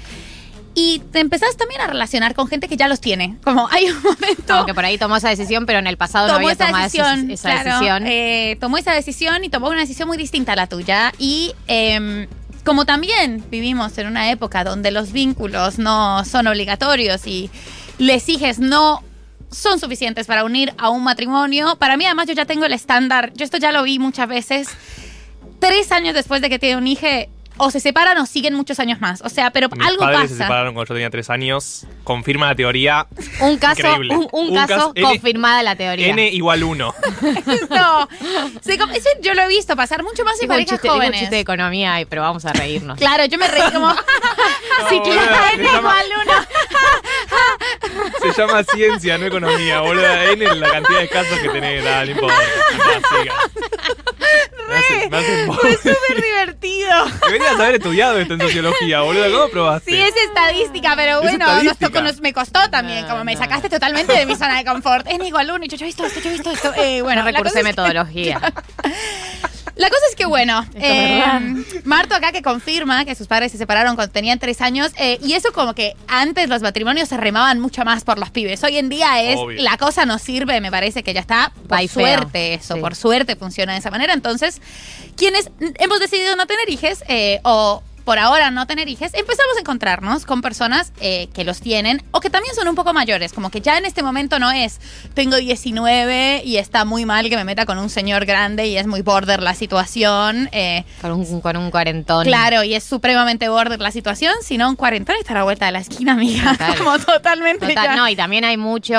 Y 0.79 0.99
te 1.11 1.21
empezás 1.21 1.57
también 1.57 1.81
a 1.81 1.87
relacionar 1.87 2.35
con 2.35 2.49
gente 2.49 2.69
que 2.69 2.77
ya 2.77 2.87
los 2.87 3.01
tiene. 3.01 3.39
Como 3.43 3.67
hay 3.73 3.87
un 3.89 4.03
momento. 4.03 4.45
Como 4.47 4.67
que 4.67 4.75
por 4.75 4.85
ahí 4.85 4.99
tomó 4.99 5.17
esa 5.17 5.31
decisión, 5.31 5.65
pero 5.65 5.79
en 5.79 5.87
el 5.87 5.97
pasado 5.97 6.29
no 6.29 6.35
había 6.35 6.55
tomado 6.55 6.85
decisión, 6.85 7.31
esa, 7.31 7.65
decisión. 7.65 8.07
Eh, 8.07 8.59
tomó 8.61 8.77
esa 8.77 8.93
decisión 8.93 9.43
y 9.43 9.49
tomó 9.49 9.69
una 9.69 9.81
decisión 9.81 10.07
muy 10.07 10.19
distinta 10.19 10.53
a 10.53 10.57
la 10.57 10.67
tuya. 10.67 11.15
Y 11.19 11.55
em, 11.67 12.27
como 12.63 12.85
también 12.85 13.43
vivimos 13.51 13.97
en 13.97 14.07
una 14.07 14.31
época 14.31 14.65
donde 14.65 14.91
los 14.91 15.13
vínculos 15.13 15.79
no 15.79 16.23
son 16.27 16.47
obligatorios 16.47 17.27
y 17.27 17.51
les 17.97 18.29
hijes 18.29 18.59
no 18.59 19.03
son 19.51 19.81
suficientes 19.81 20.27
para 20.27 20.45
unir 20.45 20.75
a 20.77 20.91
un 20.91 21.03
matrimonio, 21.03 21.77
para 21.77 21.97
mí 21.97 22.05
además 22.05 22.27
yo 22.27 22.35
ya 22.35 22.45
tengo 22.45 22.67
el 22.67 22.75
estándar, 22.75 23.33
yo 23.35 23.47
esto 23.47 23.57
ya 23.57 23.73
lo 23.73 23.83
vi 23.83 23.99
muchas 23.99 24.29
veces. 24.29 24.69
Tres 25.59 25.91
años 25.91 26.13
después 26.13 26.43
de 26.43 26.51
que 26.51 26.59
tiene 26.59 26.77
un 26.77 26.87
hijo, 26.87 27.07
o 27.59 27.71
se 27.71 27.81
separan 27.81 28.19
o 28.19 28.27
siguen 28.27 28.55
muchos 28.55 28.79
años 28.81 29.01
más. 29.01 29.23
O 29.23 29.29
sea, 29.29 29.51
pero 29.51 29.69
algo 29.81 30.01
pasa. 30.01 30.29
se 30.29 30.37
separaron 30.37 30.75
cuando 30.75 30.89
yo 30.89 30.95
tenía 30.95 31.11
tres 31.11 31.31
años. 31.31 31.87
Confirma 32.05 32.47
la 32.47 32.55
teoría. 32.55 33.07
Un 33.41 33.57
caso, 33.59 33.83
un, 34.33 34.55
caso, 34.55 34.93
confirmada 35.01 35.63
la 35.63 35.77
teoría. 35.77 36.09
N 36.09 36.29
igual 36.29 36.63
1. 36.65 36.95
no. 37.71 38.09
yo 39.23 39.35
lo 39.35 39.43
he 39.43 39.49
visto 39.49 39.77
pasar 39.77 40.03
mucho 40.03 40.25
más 40.25 40.41
en 40.41 40.49
parejas 40.49 40.73
chiste, 40.73 40.89
jóvenes. 40.89 41.11
un 41.11 41.19
chiste 41.21 41.37
de 41.37 41.41
economía, 41.41 41.99
pero 42.09 42.23
vamos 42.23 42.45
a 42.45 42.53
reírnos. 42.53 42.99
claro, 42.99 43.25
yo 43.25 43.39
me 43.39 43.49
reí 43.49 43.71
como. 43.73 43.93
sí, 44.89 45.01
claro, 45.03 45.55
N 45.55 45.65
igual 45.65 46.07
1. 48.23 48.33
se 48.33 48.41
llama 48.41 48.65
ciencia, 48.65 49.19
no 49.19 49.27
economía, 49.27 49.81
boludo. 49.81 50.07
N 50.33 50.45
es 50.45 50.57
la 50.57 50.71
cantidad 50.71 51.01
de 51.01 51.09
casos 51.09 51.39
que 51.39 51.49
tenés. 51.49 51.85
Nada, 51.85 52.05
no 52.05 52.11
importa. 52.13 52.37
Fue 55.61 55.73
súper 55.77 56.23
divertido. 56.23 57.07
Deberías 57.27 57.55
haber 57.55 57.77
estudiado 57.77 58.19
esto 58.19 58.35
en 58.35 58.41
sociología, 58.41 59.01
boludo. 59.01 59.33
¿Cómo 59.33 59.49
probaste? 59.51 59.91
Sí, 59.91 60.01
es 60.01 60.15
estadística, 60.17 60.95
pero 60.97 61.23
bueno, 61.23 61.47
me 62.21 62.33
costó 62.33 62.69
también. 62.71 63.07
como 63.07 63.25
me 63.25 63.37
sacaste 63.37 63.69
totalmente 63.69 64.13
de 64.13 64.27
mi 64.27 64.37
zona 64.37 64.59
de 64.59 64.65
confort. 64.65 65.07
Es 65.09 65.21
igual 65.25 65.51
uno 65.51 65.65
y 65.65 65.69
yo, 65.69 65.77
he 65.77 65.85
visto 65.85 66.05
esto, 66.05 66.21
yo 66.21 66.31
he 66.31 66.33
visto 66.33 66.51
esto. 66.51 66.73
Eh, 66.77 67.03
bueno, 67.03 67.23
no 67.23 67.31
recursé 67.31 67.63
metodología. 67.63 68.41
La 69.77 69.91
cosa 69.91 70.01
es 70.09 70.17
que, 70.17 70.25
bueno, 70.25 70.67
eh, 70.75 71.23
Marto 71.85 72.15
acá 72.15 72.33
que 72.33 72.41
confirma 72.41 73.05
que 73.05 73.15
sus 73.15 73.27
padres 73.27 73.53
se 73.53 73.59
separaron 73.59 73.95
cuando 73.95 74.11
tenían 74.11 74.39
tres 74.39 74.63
años, 74.63 74.91
eh, 74.99 75.19
y 75.23 75.35
eso 75.35 75.53
como 75.53 75.75
que 75.75 75.95
antes 76.09 76.49
los 76.49 76.63
matrimonios 76.63 77.11
se 77.11 77.19
remaban 77.19 77.61
mucho 77.61 77.85
más 77.85 78.03
por 78.03 78.19
los 78.19 78.31
pibes. 78.31 78.65
Hoy 78.65 78.79
en 78.79 78.89
día 78.89 79.21
es, 79.21 79.39
la 79.59 79.77
cosa 79.77 80.07
no 80.07 80.19
sirve, 80.19 80.63
me 80.63 80.71
parece 80.71 81.03
que 81.03 81.13
ya 81.13 81.21
está. 81.21 81.53
Por 81.69 81.89
suerte 81.89 82.55
eso, 82.55 82.79
por 82.79 82.95
suerte 82.95 83.37
funciona 83.37 83.75
de 83.75 83.81
esa 83.81 83.91
manera. 83.91 84.15
Entonces, 84.15 84.63
quienes 85.15 85.51
hemos 85.79 86.01
decidido 86.01 86.37
no 86.37 86.47
tener 86.47 86.71
hijos 86.71 87.05
eh, 87.09 87.41
o 87.43 87.83
por 88.07 88.21
ahora 88.21 88.53
no 88.53 88.69
tener 88.69 88.89
hijos, 88.89 89.11
empezamos 89.15 89.57
a 89.57 89.61
encontrarnos 89.61 90.25
con 90.27 90.41
personas 90.41 90.93
eh, 91.01 91.29
que 91.35 91.43
los 91.43 91.61
tienen 91.61 92.05
o 92.13 92.21
que 92.21 92.31
también 92.31 92.55
son 92.55 92.69
un 92.69 92.77
poco 92.77 92.93
mayores, 92.93 93.33
como 93.33 93.51
que 93.51 93.61
ya 93.61 93.79
en 93.79 93.85
este 93.85 94.05
momento 94.05 94.39
no 94.39 94.53
es, 94.53 94.81
tengo 95.15 95.35
19 95.35 96.43
y 96.45 96.57
está 96.59 96.85
muy 96.85 97.05
mal 97.05 97.29
que 97.29 97.37
me 97.37 97.43
meta 97.43 97.67
con 97.67 97.79
un 97.79 97.91
señor 97.91 98.25
grande 98.25 98.69
y 98.69 98.77
es 98.77 98.87
muy 98.87 99.03
border 99.03 99.43
la 99.43 99.55
situación. 99.55 100.49
Eh, 100.53 100.85
con, 101.03 101.11
un, 101.11 101.41
con 101.41 101.57
un 101.57 101.73
cuarentón. 101.73 102.25
Claro, 102.25 102.63
y 102.63 102.75
es 102.75 102.85
supremamente 102.85 103.49
border 103.49 103.81
la 103.81 103.91
situación, 103.91 104.35
sino 104.41 104.69
un 104.69 104.77
cuarentón 104.77 105.17
está 105.19 105.33
a 105.33 105.39
la 105.39 105.43
vuelta 105.43 105.67
de 105.67 105.73
la 105.73 105.81
esquina, 105.81 106.13
amiga. 106.13 106.57
Como 106.79 107.01
totalmente. 107.01 107.75
No, 107.97 108.09
y 108.09 108.15
también 108.15 108.45
hay 108.45 108.57
mucho, 108.57 108.95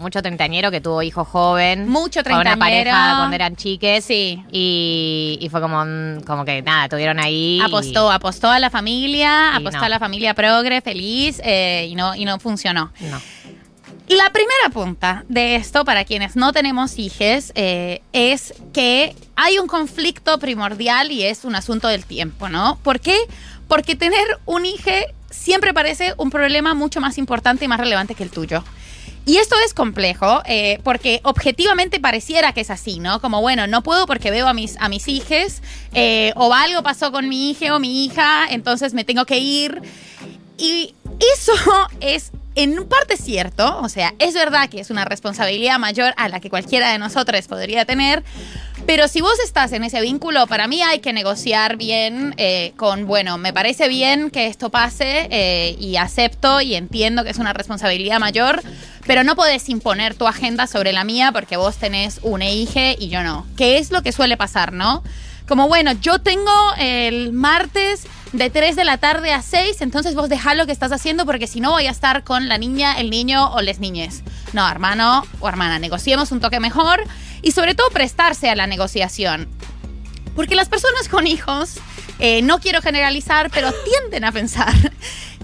mucho 0.00 0.22
treintañero 0.22 0.72
que 0.72 0.80
tuvo 0.80 1.02
hijo 1.02 1.24
joven. 1.24 1.88
Mucho 1.88 2.24
treintañero. 2.24 2.50
Con 2.50 2.58
una 2.58 2.66
pareja 2.66 3.16
cuando 3.16 3.36
eran 3.36 3.54
chiques. 3.54 4.04
Sí. 4.04 4.42
Y, 4.50 5.38
y 5.40 5.48
fue 5.50 5.60
como, 5.60 5.84
como 6.26 6.44
que 6.44 6.62
nada, 6.62 6.88
tuvieron 6.88 7.20
ahí. 7.20 7.60
Apostó, 7.62 8.10
apostó 8.10 8.39
apostó 8.40 8.50
a 8.50 8.58
la 8.58 8.70
familia, 8.70 9.54
apostó 9.54 9.84
a 9.84 9.88
la 9.90 9.98
familia 9.98 10.32
progre, 10.32 10.80
feliz, 10.80 11.40
eh, 11.44 11.86
y, 11.90 11.94
no, 11.94 12.14
y 12.14 12.24
no 12.24 12.38
funcionó. 12.40 12.90
La 14.08 14.30
primera 14.30 14.70
punta 14.72 15.24
de 15.28 15.56
esto, 15.56 15.84
para 15.84 16.04
quienes 16.04 16.36
no 16.36 16.52
tenemos 16.52 16.98
hijos, 16.98 17.52
eh, 17.54 18.00
es 18.14 18.54
que 18.72 19.14
hay 19.36 19.58
un 19.58 19.66
conflicto 19.66 20.38
primordial 20.38 21.12
y 21.12 21.24
es 21.24 21.44
un 21.44 21.54
asunto 21.54 21.88
del 21.88 22.06
tiempo, 22.06 22.48
¿no? 22.48 22.78
¿Por 22.82 23.00
qué? 23.00 23.16
Porque 23.68 23.94
tener 23.94 24.26
un 24.46 24.64
hijo 24.64 24.90
siempre 25.28 25.74
parece 25.74 26.14
un 26.16 26.30
problema 26.30 26.72
mucho 26.72 27.00
más 27.00 27.18
importante 27.18 27.66
y 27.66 27.68
más 27.68 27.78
relevante 27.78 28.14
que 28.14 28.22
el 28.22 28.30
tuyo. 28.30 28.64
Y 29.26 29.36
esto 29.36 29.54
es 29.64 29.74
complejo 29.74 30.42
eh, 30.46 30.80
porque 30.82 31.20
objetivamente 31.24 32.00
pareciera 32.00 32.52
que 32.52 32.62
es 32.62 32.70
así, 32.70 32.98
¿no? 32.98 33.20
Como, 33.20 33.40
bueno, 33.40 33.66
no 33.66 33.82
puedo 33.82 34.06
porque 34.06 34.30
veo 34.30 34.48
a 34.48 34.54
mis, 34.54 34.76
a 34.78 34.88
mis 34.88 35.08
hijos 35.08 35.62
eh, 35.94 36.32
o 36.36 36.52
algo 36.52 36.82
pasó 36.82 37.12
con 37.12 37.28
mi 37.28 37.50
hija 37.50 37.74
o 37.76 37.78
mi 37.78 38.04
hija, 38.04 38.46
entonces 38.50 38.94
me 38.94 39.04
tengo 39.04 39.24
que 39.26 39.38
ir. 39.38 39.82
Y 40.58 40.94
eso 41.34 41.52
es 42.00 42.32
en 42.56 42.84
parte 42.88 43.16
cierto, 43.16 43.78
o 43.80 43.88
sea, 43.88 44.14
es 44.18 44.34
verdad 44.34 44.68
que 44.68 44.80
es 44.80 44.90
una 44.90 45.04
responsabilidad 45.04 45.78
mayor 45.78 46.12
a 46.16 46.28
la 46.28 46.40
que 46.40 46.50
cualquiera 46.50 46.90
de 46.90 46.98
nosotros 46.98 47.46
podría 47.46 47.84
tener, 47.84 48.24
pero 48.86 49.08
si 49.08 49.20
vos 49.20 49.38
estás 49.44 49.72
en 49.72 49.84
ese 49.84 50.00
vínculo, 50.00 50.46
para 50.46 50.66
mí 50.66 50.82
hay 50.82 51.00
que 51.00 51.12
negociar 51.12 51.76
bien 51.76 52.34
eh, 52.36 52.72
con, 52.76 53.06
bueno, 53.06 53.38
me 53.38 53.52
parece 53.52 53.88
bien 53.88 54.30
que 54.30 54.46
esto 54.46 54.70
pase 54.70 55.28
eh, 55.30 55.76
y 55.78 55.96
acepto 55.96 56.60
y 56.60 56.74
entiendo 56.74 57.24
que 57.24 57.30
es 57.30 57.38
una 57.38 57.52
responsabilidad 57.52 58.18
mayor, 58.18 58.62
pero 59.06 59.24
no 59.24 59.36
podés 59.36 59.68
imponer 59.68 60.14
tu 60.14 60.26
agenda 60.26 60.66
sobre 60.66 60.92
la 60.92 61.04
mía 61.04 61.32
porque 61.32 61.56
vos 61.56 61.76
tenés 61.76 62.20
un 62.22 62.42
hija 62.42 62.92
y 62.98 63.08
yo 63.08 63.22
no. 63.22 63.46
¿Qué 63.56 63.78
es 63.78 63.90
lo 63.90 64.02
que 64.02 64.12
suele 64.12 64.36
pasar, 64.36 64.72
no? 64.72 65.02
Como, 65.48 65.66
bueno, 65.66 65.92
yo 66.00 66.20
tengo 66.20 66.52
el 66.78 67.32
martes 67.32 68.06
de 68.32 68.48
3 68.48 68.76
de 68.76 68.84
la 68.84 68.98
tarde 68.98 69.32
a 69.32 69.42
6, 69.42 69.80
entonces 69.80 70.14
vos 70.14 70.28
dejá 70.28 70.54
lo 70.54 70.66
que 70.66 70.72
estás 70.72 70.92
haciendo 70.92 71.26
porque 71.26 71.46
si 71.46 71.60
no 71.60 71.70
voy 71.70 71.86
a 71.86 71.90
estar 71.90 72.22
con 72.22 72.48
la 72.48 72.58
niña, 72.58 72.98
el 72.98 73.10
niño 73.10 73.50
o 73.52 73.60
les 73.60 73.80
niñes. 73.80 74.22
No, 74.52 74.68
hermano 74.68 75.24
o 75.40 75.48
hermana, 75.48 75.78
negociemos 75.78 76.30
un 76.32 76.40
toque 76.40 76.60
mejor 76.60 77.02
y 77.42 77.52
sobre 77.52 77.74
todo 77.74 77.88
prestarse 77.90 78.48
a 78.48 78.54
la 78.54 78.66
negociación. 78.66 79.48
Porque 80.36 80.54
las 80.54 80.68
personas 80.68 81.08
con 81.08 81.26
hijos, 81.26 81.78
eh, 82.18 82.42
no 82.42 82.60
quiero 82.60 82.80
generalizar, 82.80 83.50
pero 83.50 83.72
tienden 83.84 84.24
a 84.24 84.32
pensar 84.32 84.72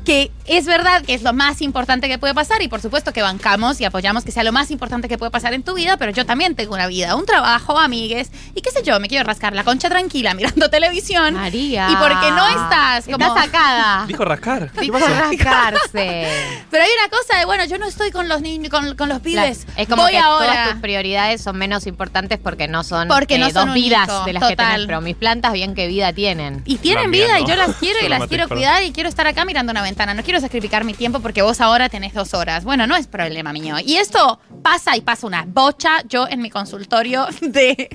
que 0.07 0.31
es 0.47 0.67
verdad 0.67 1.03
que 1.03 1.15
es 1.15 1.23
lo 1.23 1.33
más 1.33 1.61
importante 1.61 2.09
que 2.09 2.17
puede 2.19 2.33
pasar 2.33 2.63
y 2.63 2.69
por 2.69 2.81
supuesto 2.81 3.13
que 3.13 3.23
bancamos 3.23 3.81
y 3.81 3.85
apoyamos 3.85 4.25
que 4.25 4.31
sea 4.31 4.45
lo 4.45 4.53
más 4.53 4.71
importante 4.71 5.09
que 5.09 5.19
puede 5.19 5.33
pasar 5.33 5.53
en 5.53 5.65
tu 5.65 5.75
vida, 5.75 5.97
pero 5.97 6.13
yo 6.13 6.25
también 6.25 6.55
tengo 6.55 6.75
una 6.75 6.87
vida, 6.87 7.17
un 7.17 7.27
trabajo, 7.27 7.77
amigues 7.79 8.31
y 8.55 8.61
qué 8.61 8.71
sé 8.71 8.85
yo, 8.85 9.01
me 9.01 9.09
quiero 9.09 9.27
rascar 9.27 9.53
la 9.53 9.65
concha 9.65 9.89
tranquila 9.91 10.33
mirando 10.37 10.71
televisión. 10.71 11.35
María. 11.35 11.89
Y 11.91 11.97
porque 11.97 12.31
no 12.31 12.47
estás 12.47 13.05
como 13.07 13.27
Estás 13.27 13.47
sacada. 13.47 14.05
Dijo 14.09 14.25
rascar. 14.25 14.71
¿Qué 14.71 14.83
Dijo 14.83 14.99
rascarse. 14.99 16.29
Pero 16.71 16.85
hay 16.85 16.91
una 17.01 17.11
cosa 17.11 17.39
de, 17.41 17.45
bueno, 17.45 17.65
yo 17.65 17.77
no 17.79 17.87
estoy 17.87 18.13
con 18.13 18.29
los 18.29 18.41
niños, 18.41 18.71
con, 18.71 18.95
con 18.95 19.09
los 19.09 19.19
pibes. 19.21 19.67
Es 19.77 19.89
como 19.89 20.03
Voy 20.03 20.13
que 20.13 20.19
ahora. 20.19 20.47
todas 20.47 20.71
tus 20.71 20.81
prioridades 20.81 21.43
son 21.43 21.59
menos 21.59 21.89
importantes 21.89 22.39
porque 22.39 22.69
no 22.69 22.85
son 22.85 23.09
Porque 23.09 23.39
no 23.39 23.49
eh, 23.49 23.53
son 23.53 23.67
dos 23.67 23.75
vidas 23.75 24.09
hijo, 24.09 24.25
de 24.25 24.33
las 24.35 24.45
que 24.45 24.55
tenés. 24.55 24.87
Pero 24.87 25.01
mis 25.01 25.17
plantas, 25.17 25.53
bien 25.53 25.75
que 25.75 25.89
vida 25.89 26.13
tienen. 26.13 26.63
Y 26.65 26.77
tienen 26.77 27.05
La 27.05 27.09
mía 27.09 27.27
vida 27.27 27.41
y 27.41 27.43
no. 27.43 27.49
yo 27.49 27.57
las 27.57 27.75
quiero 27.77 28.07
y 28.07 28.09
las 28.09 28.29
quiero 28.29 28.49
cuidar 28.49 28.85
y 28.85 28.93
quiero 28.93 29.09
estar 29.09 29.27
acá 29.27 29.45
mirando 29.45 29.73
una 29.73 29.83
ventana. 29.83 29.96
No 29.97 30.23
quiero 30.23 30.41
sacrificar 30.41 30.85
mi 30.85 30.93
tiempo 30.93 31.21
porque 31.21 31.41
vos 31.41 31.61
ahora 31.61 31.89
tenés 31.89 32.13
dos 32.13 32.35
horas. 32.35 32.65
Bueno, 32.65 32.87
no 32.87 32.97
es 32.97 33.07
problema 33.07 33.53
mío. 33.53 33.77
Y 33.85 33.97
esto 33.97 34.39
pasa 34.63 34.95
y 34.95 35.01
pasa 35.01 35.27
una 35.27 35.45
bocha. 35.47 36.03
Yo 36.07 36.29
en 36.29 36.43
mi 36.43 36.51
consultorio 36.51 37.27
de, 37.41 37.89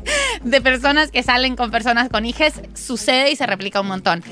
de 0.44 0.62
personas 0.62 1.12
que 1.12 1.22
salen 1.22 1.56
con 1.56 1.70
personas 1.70 2.10
con 2.10 2.26
hijes 2.26 2.56
sucede 2.74 3.32
y 3.32 3.36
se 3.36 3.46
replica 3.46 3.80
un 3.82 3.88
montón. 3.88 4.24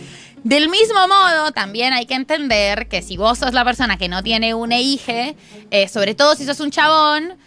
Del 0.44 0.68
mismo 0.68 1.08
modo, 1.08 1.52
también 1.52 1.94
hay 1.94 2.06
que 2.06 2.16
entender 2.16 2.88
que 2.88 3.02
si 3.02 3.18
vos 3.18 3.38
sos 3.38 3.54
la 3.54 3.64
persona 3.64 3.98
que 3.98 4.08
no 4.08 4.24
tiene 4.24 4.56
un 4.56 4.72
hije, 4.72 5.36
eh, 5.70 5.88
sobre 5.88 6.16
todo 6.16 6.36
si 6.36 6.46
sos 6.46 6.60
un 6.62 6.72
chabón, 6.72 7.38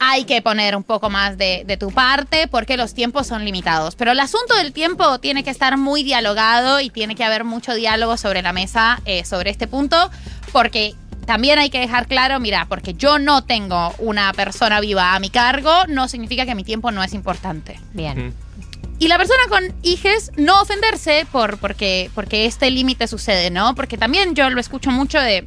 hay 0.00 0.24
que 0.24 0.42
poner 0.42 0.76
un 0.76 0.84
poco 0.84 1.10
más 1.10 1.38
de, 1.38 1.64
de 1.66 1.76
tu 1.76 1.90
parte 1.90 2.48
porque 2.48 2.76
los 2.76 2.94
tiempos 2.94 3.26
son 3.26 3.44
limitados. 3.44 3.96
Pero 3.96 4.12
el 4.12 4.20
asunto 4.20 4.54
del 4.56 4.72
tiempo 4.72 5.18
tiene 5.18 5.44
que 5.44 5.50
estar 5.50 5.76
muy 5.76 6.02
dialogado 6.02 6.80
y 6.80 6.90
tiene 6.90 7.14
que 7.14 7.24
haber 7.24 7.44
mucho 7.44 7.74
diálogo 7.74 8.16
sobre 8.16 8.42
la 8.42 8.52
mesa 8.52 9.00
eh, 9.04 9.24
sobre 9.24 9.50
este 9.50 9.66
punto 9.66 10.10
porque 10.52 10.94
también 11.26 11.58
hay 11.58 11.68
que 11.68 11.78
dejar 11.78 12.06
claro, 12.06 12.40
mira, 12.40 12.66
porque 12.70 12.94
yo 12.94 13.18
no 13.18 13.44
tengo 13.44 13.94
una 13.98 14.32
persona 14.32 14.80
viva 14.80 15.14
a 15.14 15.20
mi 15.20 15.28
cargo, 15.28 15.86
no 15.86 16.08
significa 16.08 16.46
que 16.46 16.54
mi 16.54 16.64
tiempo 16.64 16.90
no 16.90 17.02
es 17.04 17.12
importante. 17.12 17.78
Bien. 17.92 18.32
Y 18.98 19.08
la 19.08 19.18
persona 19.18 19.42
con 19.48 19.62
hijes, 19.82 20.32
no 20.36 20.60
ofenderse 20.62 21.26
por, 21.30 21.58
porque, 21.58 22.10
porque 22.14 22.46
este 22.46 22.70
límite 22.70 23.06
sucede, 23.06 23.50
¿no? 23.50 23.74
Porque 23.74 23.98
también 23.98 24.34
yo 24.34 24.48
lo 24.48 24.58
escucho 24.58 24.90
mucho 24.90 25.20
de 25.20 25.46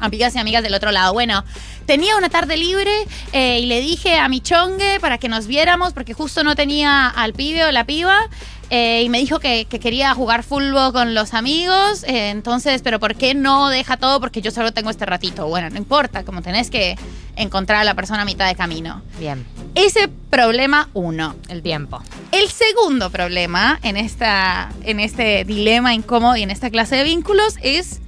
amigas 0.00 0.34
y 0.34 0.38
amigas 0.40 0.62
del 0.62 0.74
otro 0.74 0.90
lado. 0.90 1.12
Bueno, 1.12 1.44
tenía 1.86 2.16
una 2.16 2.28
tarde 2.28 2.56
libre 2.56 2.92
eh, 3.32 3.60
y 3.60 3.66
le 3.66 3.80
dije 3.80 4.16
a 4.16 4.28
mi 4.28 4.40
chongue 4.40 4.98
para 5.00 5.18
que 5.18 5.28
nos 5.28 5.46
viéramos 5.46 5.92
porque 5.92 6.14
justo 6.14 6.44
no 6.44 6.54
tenía 6.54 7.08
al 7.08 7.32
pibe 7.32 7.64
o 7.64 7.72
la 7.72 7.84
piba. 7.84 8.28
eh, 8.70 9.02
y 9.04 9.08
me 9.10 9.18
dijo 9.18 9.38
que, 9.38 9.66
que 9.66 9.78
quería 9.78 10.14
jugar 10.14 10.42
fútbol 10.42 10.92
con 10.92 11.14
los 11.14 11.34
amigos. 11.34 12.04
eh, 12.04 12.30
entonces, 12.30 12.80
pero 12.82 12.98
¿por 13.00 13.14
qué 13.16 13.34
no 13.34 13.68
deja 13.68 13.96
todo? 13.98 14.18
Porque 14.20 14.40
yo 14.40 14.50
solo 14.50 14.72
tengo 14.72 14.88
este 14.90 15.04
ratito. 15.04 15.46
Bueno, 15.46 15.68
no 15.70 15.76
importa, 15.76 16.24
como 16.24 16.40
tenés 16.40 16.70
que 16.70 16.96
encontrar 17.36 17.80
a 17.80 17.84
la 17.84 17.94
persona 17.94 18.22
a 18.22 18.24
mitad 18.24 18.46
de 18.46 18.54
camino. 18.54 19.02
Bien. 19.18 19.44
Ese 19.74 20.08
problema 20.08 20.88
uno. 20.94 21.34
El 21.48 21.62
tiempo. 21.62 22.02
El 22.30 22.48
segundo 22.50 23.10
problema 23.10 23.78
en, 23.82 23.96
esta, 23.96 24.70
en 24.84 25.00
este 25.00 25.44
dilema 25.44 25.94
incómodo 25.94 26.36
y 26.36 26.42
en 26.42 26.50
esta 26.50 26.70
clase 26.70 26.96
de 26.96 27.04
vínculos 27.04 27.56
es 27.62 28.01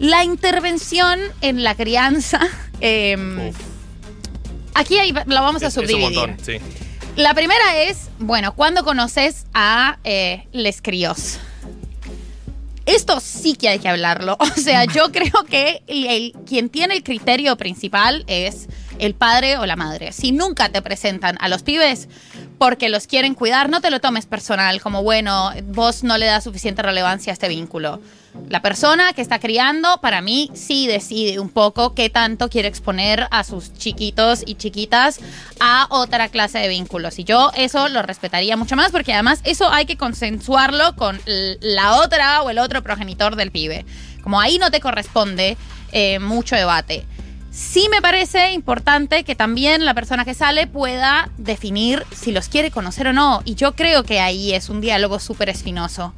la 0.00 0.24
intervención 0.24 1.20
en 1.40 1.62
la 1.62 1.74
crianza. 1.76 2.40
Eh, 2.80 3.52
aquí 4.74 4.98
ahí 4.98 5.12
va- 5.12 5.24
lo 5.26 5.40
vamos 5.42 5.62
a 5.62 5.66
Es, 5.68 5.76
es 5.76 5.76
un 5.78 5.84
subdividir. 5.88 6.18
montón, 6.18 6.36
sí. 6.44 6.54
La 7.16 7.34
primera 7.34 7.76
es, 7.82 8.08
bueno, 8.18 8.54
cuando 8.54 8.82
conoces 8.84 9.46
a 9.54 9.98
eh, 10.04 10.46
les 10.52 10.80
críos. 10.82 11.38
Esto 12.86 13.20
sí 13.20 13.54
que 13.54 13.68
hay 13.68 13.78
que 13.78 13.88
hablarlo. 13.88 14.36
O 14.40 14.46
sea, 14.60 14.84
yo 14.84 15.12
creo 15.12 15.44
que 15.48 15.82
el- 15.86 16.06
el- 16.06 16.32
quien 16.46 16.68
tiene 16.70 16.94
el 16.94 17.02
criterio 17.04 17.56
principal 17.56 18.24
es 18.26 18.68
el 18.98 19.14
padre 19.14 19.58
o 19.58 19.66
la 19.66 19.76
madre. 19.76 20.12
Si 20.12 20.32
nunca 20.32 20.70
te 20.70 20.82
presentan 20.82 21.36
a 21.40 21.48
los 21.48 21.62
pibes 21.62 22.08
porque 22.58 22.88
los 22.88 23.06
quieren 23.06 23.34
cuidar, 23.34 23.70
no 23.70 23.80
te 23.80 23.90
lo 23.90 24.00
tomes 24.00 24.26
personal, 24.26 24.80
como 24.80 25.02
bueno, 25.02 25.50
vos 25.64 26.02
no 26.04 26.18
le 26.18 26.26
das 26.26 26.44
suficiente 26.44 26.82
relevancia 26.82 27.32
a 27.32 27.34
este 27.34 27.48
vínculo. 27.48 28.00
La 28.48 28.62
persona 28.62 29.12
que 29.12 29.22
está 29.22 29.38
criando, 29.38 30.00
para 30.00 30.20
mí, 30.20 30.50
sí 30.54 30.86
decide 30.86 31.38
un 31.40 31.48
poco 31.48 31.94
qué 31.94 32.10
tanto 32.10 32.48
quiere 32.48 32.68
exponer 32.68 33.26
a 33.30 33.44
sus 33.44 33.74
chiquitos 33.74 34.42
y 34.46 34.54
chiquitas 34.54 35.20
a 35.58 35.86
otra 35.90 36.28
clase 36.28 36.58
de 36.58 36.68
vínculos. 36.68 37.18
Y 37.18 37.24
yo 37.24 37.50
eso 37.56 37.88
lo 37.88 38.02
respetaría 38.02 38.56
mucho 38.56 38.76
más 38.76 38.92
porque 38.92 39.12
además 39.12 39.40
eso 39.44 39.70
hay 39.70 39.86
que 39.86 39.96
consensuarlo 39.96 40.94
con 40.96 41.20
la 41.26 41.96
otra 41.96 42.42
o 42.42 42.50
el 42.50 42.58
otro 42.58 42.82
progenitor 42.82 43.36
del 43.36 43.50
pibe. 43.50 43.84
Como 44.22 44.40
ahí 44.40 44.58
no 44.58 44.70
te 44.70 44.80
corresponde 44.80 45.56
eh, 45.92 46.18
mucho 46.18 46.56
debate. 46.56 47.04
Sí 47.50 47.88
me 47.90 48.00
parece 48.00 48.52
importante 48.52 49.24
que 49.24 49.34
también 49.34 49.84
la 49.84 49.94
persona 49.94 50.24
que 50.24 50.34
sale 50.34 50.68
pueda 50.68 51.30
definir 51.36 52.04
si 52.14 52.30
los 52.30 52.48
quiere 52.48 52.70
conocer 52.70 53.08
o 53.08 53.12
no. 53.12 53.42
Y 53.44 53.56
yo 53.56 53.74
creo 53.74 54.04
que 54.04 54.20
ahí 54.20 54.54
es 54.54 54.68
un 54.68 54.80
diálogo 54.80 55.18
súper 55.18 55.48
espinoso. 55.48 56.14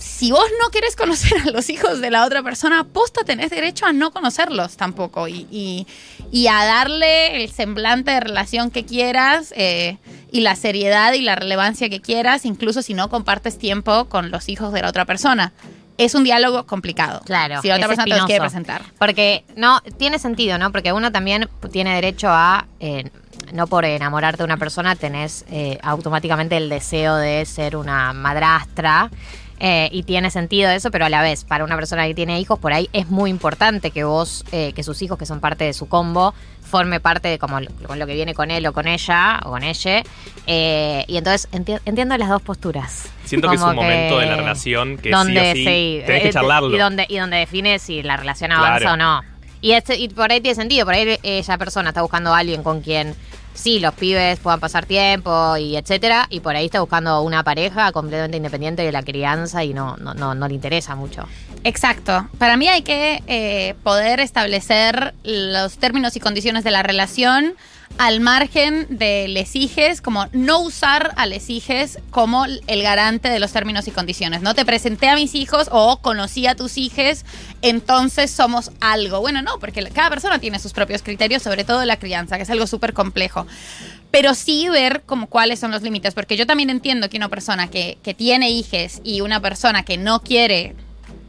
Si 0.00 0.32
vos 0.32 0.44
no 0.60 0.70
querés 0.70 0.96
conocer 0.96 1.38
a 1.46 1.50
los 1.50 1.68
hijos 1.70 2.00
de 2.00 2.10
la 2.10 2.24
otra 2.24 2.42
persona, 2.42 2.84
posta 2.84 3.22
tenés 3.24 3.50
derecho 3.50 3.86
a 3.86 3.92
no 3.92 4.10
conocerlos 4.10 4.76
tampoco 4.76 5.28
y, 5.28 5.46
y- 5.50 5.86
y 6.32 6.46
a 6.48 6.64
darle 6.64 7.42
el 7.42 7.50
semblante 7.50 8.10
de 8.12 8.20
relación 8.20 8.70
que 8.70 8.84
quieras 8.84 9.52
eh, 9.56 9.98
y 10.32 10.40
la 10.40 10.56
seriedad 10.56 11.12
y 11.12 11.22
la 11.22 11.34
relevancia 11.36 11.88
que 11.90 12.00
quieras, 12.00 12.44
incluso 12.44 12.82
si 12.82 12.94
no 12.94 13.08
compartes 13.10 13.58
tiempo 13.58 14.06
con 14.06 14.30
los 14.30 14.48
hijos 14.48 14.72
de 14.72 14.82
la 14.82 14.88
otra 14.88 15.04
persona. 15.04 15.52
Es 15.98 16.14
un 16.14 16.24
diálogo 16.24 16.64
complicado. 16.66 17.20
Claro. 17.26 17.60
Si 17.60 17.68
la 17.68 17.76
otra 17.76 17.88
persona 17.88 18.04
te 18.04 18.10
los 18.16 18.24
quiere 18.26 18.46
espinoso. 18.46 18.64
presentar. 18.66 18.92
Porque 18.98 19.44
no, 19.56 19.80
tiene 19.98 20.18
sentido, 20.18 20.56
¿no? 20.56 20.72
Porque 20.72 20.92
uno 20.94 21.12
también 21.12 21.48
tiene 21.70 21.94
derecho 21.94 22.28
a. 22.30 22.66
eh, 22.80 23.10
no 23.52 23.66
por 23.66 23.84
enamorarte 23.84 24.38
de 24.38 24.44
una 24.44 24.56
persona 24.56 24.94
tenés 24.96 25.44
eh, 25.50 25.78
automáticamente 25.82 26.56
el 26.56 26.68
deseo 26.68 27.16
de 27.16 27.44
ser 27.44 27.76
una 27.76 28.12
madrastra. 28.12 29.10
Eh, 29.60 29.88
y 29.92 30.02
tiene 30.04 30.30
sentido 30.30 30.70
eso, 30.70 30.90
pero 30.90 31.04
a 31.04 31.08
la 31.10 31.22
vez, 31.22 31.44
para 31.44 31.64
una 31.64 31.76
persona 31.76 32.06
que 32.06 32.14
tiene 32.14 32.40
hijos, 32.40 32.58
por 32.58 32.72
ahí 32.72 32.88
es 32.92 33.08
muy 33.10 33.30
importante 33.30 33.90
que 33.90 34.04
vos, 34.04 34.44
eh, 34.52 34.72
que 34.74 34.82
sus 34.82 35.00
hijos, 35.02 35.18
que 35.18 35.26
son 35.26 35.40
parte 35.40 35.64
de 35.64 35.72
su 35.74 35.86
combo, 35.88 36.34
forme 36.62 37.00
parte 37.00 37.28
de 37.28 37.38
como 37.38 37.60
lo- 37.60 37.70
con 37.86 37.98
lo 37.98 38.06
que 38.06 38.14
viene 38.14 38.32
con 38.32 38.50
él 38.50 38.66
o 38.66 38.72
con 38.72 38.86
ella 38.88 39.40
o 39.44 39.50
con 39.50 39.62
ella. 39.62 40.02
Eh, 40.46 41.04
y 41.08 41.16
entonces 41.16 41.50
enti- 41.52 41.80
entiendo 41.84 42.16
las 42.16 42.28
dos 42.28 42.42
posturas. 42.42 43.08
Siento 43.24 43.48
que 43.48 43.56
es 43.56 43.62
un 43.62 43.74
momento 43.74 44.18
de 44.18 44.26
la 44.26 44.36
relación 44.36 44.96
que 44.98 45.10
donde, 45.10 45.40
sí 45.40 45.50
o 45.50 45.54
sí, 45.54 45.64
sí, 45.64 46.02
tenés 46.06 46.22
que 46.22 46.28
eh, 46.28 46.32
charlarlo. 46.32 46.74
Y 46.74 46.78
donde, 46.78 47.06
y 47.08 47.18
donde 47.18 47.36
define 47.38 47.78
si 47.78 48.02
la 48.02 48.16
relación 48.16 48.52
avanza 48.52 48.78
Claro. 48.78 48.94
o 48.94 48.96
no. 48.96 49.20
Y, 49.60 49.72
este, 49.72 49.96
y 49.96 50.08
por 50.08 50.32
ahí 50.32 50.40
tiene 50.40 50.54
sentido, 50.54 50.86
por 50.86 50.94
ahí 50.94 51.18
esa 51.22 51.58
persona 51.58 51.90
está 51.90 52.00
buscando 52.02 52.32
a 52.32 52.38
alguien 52.38 52.62
con 52.62 52.80
quien 52.80 53.14
sí, 53.54 53.80
los 53.80 53.94
pibes 53.94 54.38
puedan 54.38 54.60
pasar 54.60 54.86
tiempo 54.86 55.56
y 55.56 55.76
etcétera, 55.76 56.26
y 56.30 56.40
por 56.40 56.56
ahí 56.56 56.66
está 56.66 56.80
buscando 56.80 57.22
una 57.22 57.42
pareja 57.42 57.92
completamente 57.92 58.36
independiente 58.36 58.82
de 58.82 58.92
la 58.92 59.02
crianza 59.02 59.64
y 59.64 59.74
no, 59.74 59.96
no, 59.96 60.14
no, 60.14 60.34
no 60.34 60.48
le 60.48 60.54
interesa 60.54 60.94
mucho. 60.96 61.24
Exacto. 61.64 62.28
Para 62.38 62.56
mí 62.56 62.68
hay 62.68 62.82
que 62.82 63.22
eh, 63.26 63.74
poder 63.82 64.20
establecer 64.20 65.14
los 65.24 65.76
términos 65.78 66.16
y 66.16 66.20
condiciones 66.20 66.64
de 66.64 66.70
la 66.70 66.82
relación 66.82 67.54
al 67.98 68.20
margen 68.20 68.86
de 68.88 69.28
les 69.28 69.54
hijes, 69.56 70.00
como 70.00 70.26
no 70.32 70.60
usar 70.60 71.12
a 71.16 71.26
les 71.26 71.50
hijes 71.50 71.98
como 72.10 72.46
el 72.46 72.82
garante 72.82 73.28
de 73.28 73.38
los 73.38 73.52
términos 73.52 73.88
y 73.88 73.90
condiciones. 73.90 74.42
No 74.42 74.54
te 74.54 74.64
presenté 74.64 75.08
a 75.08 75.16
mis 75.16 75.34
hijos 75.34 75.68
o 75.70 75.98
conocí 76.00 76.46
a 76.46 76.54
tus 76.54 76.78
hijes, 76.78 77.26
entonces 77.60 78.30
somos 78.30 78.70
algo. 78.80 79.20
Bueno, 79.20 79.42
no, 79.42 79.58
porque 79.58 79.82
cada 79.90 80.08
persona 80.08 80.38
tiene 80.38 80.58
sus 80.58 80.72
propios 80.72 81.02
criterios, 81.02 81.42
sobre 81.42 81.64
todo 81.64 81.84
la 81.84 81.98
crianza, 81.98 82.36
que 82.36 82.44
es 82.44 82.50
algo 82.50 82.66
súper 82.66 82.92
complejo 82.92 83.46
pero 84.12 84.34
sí 84.34 84.68
ver 84.68 85.02
como 85.06 85.28
cuáles 85.28 85.60
son 85.60 85.70
los 85.70 85.82
límites, 85.82 86.14
porque 86.14 86.36
yo 86.36 86.44
también 86.44 86.68
entiendo 86.68 87.08
que 87.08 87.16
una 87.16 87.28
persona 87.28 87.70
que, 87.70 87.96
que 88.02 88.12
tiene 88.12 88.50
hijes 88.50 89.00
y 89.04 89.20
una 89.20 89.38
persona 89.40 89.84
que 89.84 89.98
no 89.98 90.20
quiere 90.20 90.74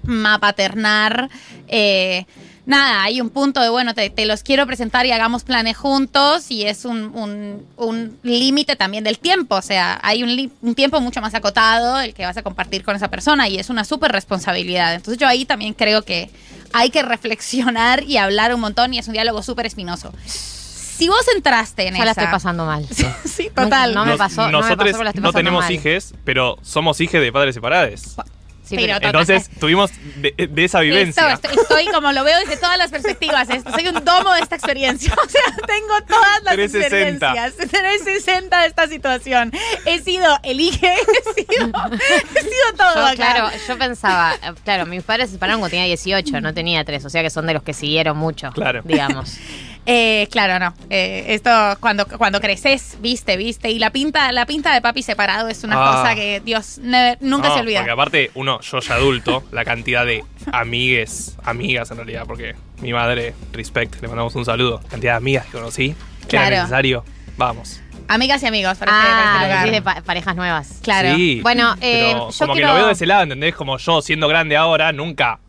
mapaternar, 0.03 1.29
eh, 1.67 2.25
nada, 2.65 3.03
hay 3.03 3.21
un 3.21 3.29
punto 3.29 3.61
de, 3.61 3.69
bueno, 3.69 3.93
te, 3.93 4.09
te 4.09 4.25
los 4.25 4.43
quiero 4.43 4.65
presentar 4.67 5.05
y 5.05 5.11
hagamos 5.11 5.43
planes 5.43 5.77
juntos 5.77 6.49
y 6.51 6.65
es 6.65 6.85
un, 6.85 7.05
un- 7.15 7.65
un 7.77 8.17
límite 8.23 8.75
también 8.75 9.03
del 9.03 9.19
tiempo, 9.19 9.55
o 9.55 9.61
sea, 9.61 9.99
hay 10.03 10.23
un, 10.23 10.75
tiempo 10.75 11.01
mucho 11.01 11.21
más 11.21 11.33
acotado 11.33 11.99
el 11.99 12.13
que 12.13 12.25
vas 12.25 12.37
a 12.37 12.43
compartir 12.43 12.83
con 12.83 12.95
esa 12.95 13.09
persona 13.09 13.47
y 13.47 13.57
es 13.57 13.69
una 13.69 13.83
súper 13.83 14.11
responsabilidad. 14.11 14.93
Entonces 14.93 15.17
yo 15.19 15.27
ahí 15.27 15.45
también 15.45 15.73
creo 15.73 16.03
que 16.03 16.29
hay 16.73 16.89
que 16.89 17.01
reflexionar 17.01 18.03
y 18.03 18.17
hablar 18.17 18.53
un 18.55 18.61
montón 18.61 18.93
y 18.93 18.99
es 18.99 19.07
un 19.07 19.13
diálogo 19.13 19.43
súper 19.43 19.65
espinoso. 19.65 20.13
Si 20.25 21.09
vos 21.09 21.25
entraste 21.35 21.87
en 21.87 21.95
Ya 21.95 22.05
la 22.05 22.11
estoy 22.11 22.27
pasando 22.27 22.65
mal. 22.65 22.85
Sí, 23.25 23.49
total. 23.55 23.93
No 23.95 24.03
me 24.05 24.11
Nos- 24.11 24.17
pasó, 24.19 24.41
no 24.43 24.47
me 24.47 24.51
nosotros 24.51 24.77
pasó, 24.77 24.91
pero 24.91 25.03
la 25.03 25.09
estoy 25.09 25.23
no 25.23 25.33
tenemos 25.33 25.63
mal. 25.63 25.71
hijes, 25.73 26.13
pero 26.23 26.57
somos 26.61 27.01
hijes 27.01 27.19
de 27.21 27.31
padres 27.31 27.55
separados. 27.55 28.15
Pero 28.75 28.93
total. 28.95 29.07
Entonces 29.09 29.49
tuvimos 29.59 29.91
de, 30.17 30.33
de 30.49 30.63
esa 30.63 30.79
vivencia. 30.81 31.33
Esto, 31.33 31.47
estoy, 31.49 31.61
estoy 31.63 31.93
como 31.93 32.11
lo 32.11 32.23
veo 32.23 32.37
desde 32.39 32.57
todas 32.57 32.77
las 32.77 32.91
perspectivas. 32.91 33.49
esto, 33.49 33.71
soy 33.71 33.87
un 33.87 34.03
domo 34.05 34.33
de 34.33 34.41
esta 34.41 34.55
experiencia. 34.55 35.13
O 35.25 35.29
sea, 35.29 35.41
tengo 35.67 36.01
todas 36.07 36.43
las 36.43 36.55
360. 36.55 37.27
experiencias. 37.27 37.55
360 37.69 38.61
de 38.61 38.67
esta 38.67 38.87
situación. 38.87 39.51
He 39.85 39.99
sido 39.99 40.37
elige, 40.43 40.93
he 41.37 41.43
sido, 41.43 41.67
he 41.67 42.41
sido 42.41 42.73
todo 42.77 42.95
Yo, 42.95 43.01
acá. 43.05 43.15
claro, 43.15 43.49
yo 43.67 43.77
pensaba, 43.77 44.33
eh, 44.35 44.53
claro, 44.63 44.85
mis 44.85 45.03
padres 45.03 45.27
se 45.29 45.33
separaron 45.35 45.59
cuando 45.61 45.71
tenía 45.71 45.85
18, 45.85 46.41
no 46.41 46.53
tenía 46.53 46.83
3, 46.83 47.05
o 47.05 47.09
sea 47.09 47.21
que 47.21 47.29
son 47.29 47.47
de 47.47 47.53
los 47.53 47.63
que 47.63 47.73
siguieron 47.73 48.17
mucho, 48.17 48.51
Claro. 48.51 48.81
digamos. 48.83 49.37
Eh, 49.85 50.27
claro, 50.31 50.59
no. 50.63 50.73
Eh, 50.89 51.25
esto 51.29 51.49
cuando, 51.79 52.05
cuando 52.07 52.39
creces, 52.39 52.97
viste, 53.01 53.35
viste. 53.37 53.71
Y 53.71 53.79
la 53.79 53.89
pinta, 53.89 54.31
la 54.31 54.45
pinta 54.45 54.73
de 54.73 54.81
papi 54.81 55.01
separado 55.01 55.47
es 55.47 55.63
una 55.63 55.75
Ah. 55.77 55.91
cosa 55.95 56.15
que, 56.15 56.39
Dios, 56.39 56.79
never- 56.83 57.17
nunca 57.21 57.47
No, 57.49 57.53
se 57.55 57.59
olvida. 57.61 57.79
Porque 57.79 57.91
aparte, 57.91 58.31
uno, 58.35 58.61
yo 58.61 58.79
ya 58.79 58.93
adulto, 58.95 59.43
la 59.51 59.65
cantidad 59.65 60.05
de 60.05 60.23
amigues, 60.51 61.35
amigas 61.43 61.89
en 61.91 61.97
realidad, 61.97 62.23
porque 62.27 62.55
mi 62.79 62.93
madre, 62.93 63.33
respect, 63.51 63.99
le 64.01 64.07
mandamos 64.07 64.35
un 64.35 64.45
saludo. 64.45 64.81
Cantidad 64.89 65.13
de 65.13 65.17
amigas 65.17 65.45
que 65.47 65.51
conocí, 65.53 65.95
que 66.21 66.27
Claro. 66.27 66.47
era 66.47 66.57
necesario. 66.63 67.03
Vamos. 67.37 67.81
Amigas 68.07 68.43
y 68.43 68.47
amigos, 68.47 68.77
para 68.77 68.91
este- 68.91 69.07
este 69.07 69.19
Ah, 69.19 69.41
lugar. 69.43 69.59
decís 69.59 69.71
de 69.71 69.81
pa- 69.81 70.01
parejas 70.05 70.35
nuevas. 70.35 70.79
Claro. 70.83 71.15
Sí. 71.15 71.39
Bueno, 71.41 71.73
eh, 71.81 72.09
Pero 72.11 72.29
yo 72.29 72.37
como 72.39 72.53
quiero- 72.53 72.67
que 72.67 72.73
lo 72.73 72.75
veo 72.75 72.87
de 72.87 72.93
ese 72.93 73.05
lado, 73.05 73.23
¿entendés? 73.23 73.55
Como 73.55 73.77
yo, 73.77 74.01
siendo 74.01 74.27
grande 74.27 74.57
ahora, 74.57 74.91
nunca 74.91 75.39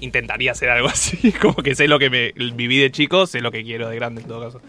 intentaría 0.00 0.52
hacer 0.52 0.70
algo 0.70 0.88
así. 0.92 1.32
Como 1.32 1.54
que 1.56 1.74
sé 1.74 1.88
lo 1.88 1.98
que 1.98 2.10
me 2.10 2.32
viví 2.32 2.78
de 2.78 2.90
chico, 2.90 3.26
sé 3.26 3.40
lo 3.40 3.50
que 3.52 3.62
quiero 3.64 3.88
de 3.88 3.96
grande 3.96 4.22
en 4.22 4.28
todo 4.28 4.44
caso. 4.44 4.60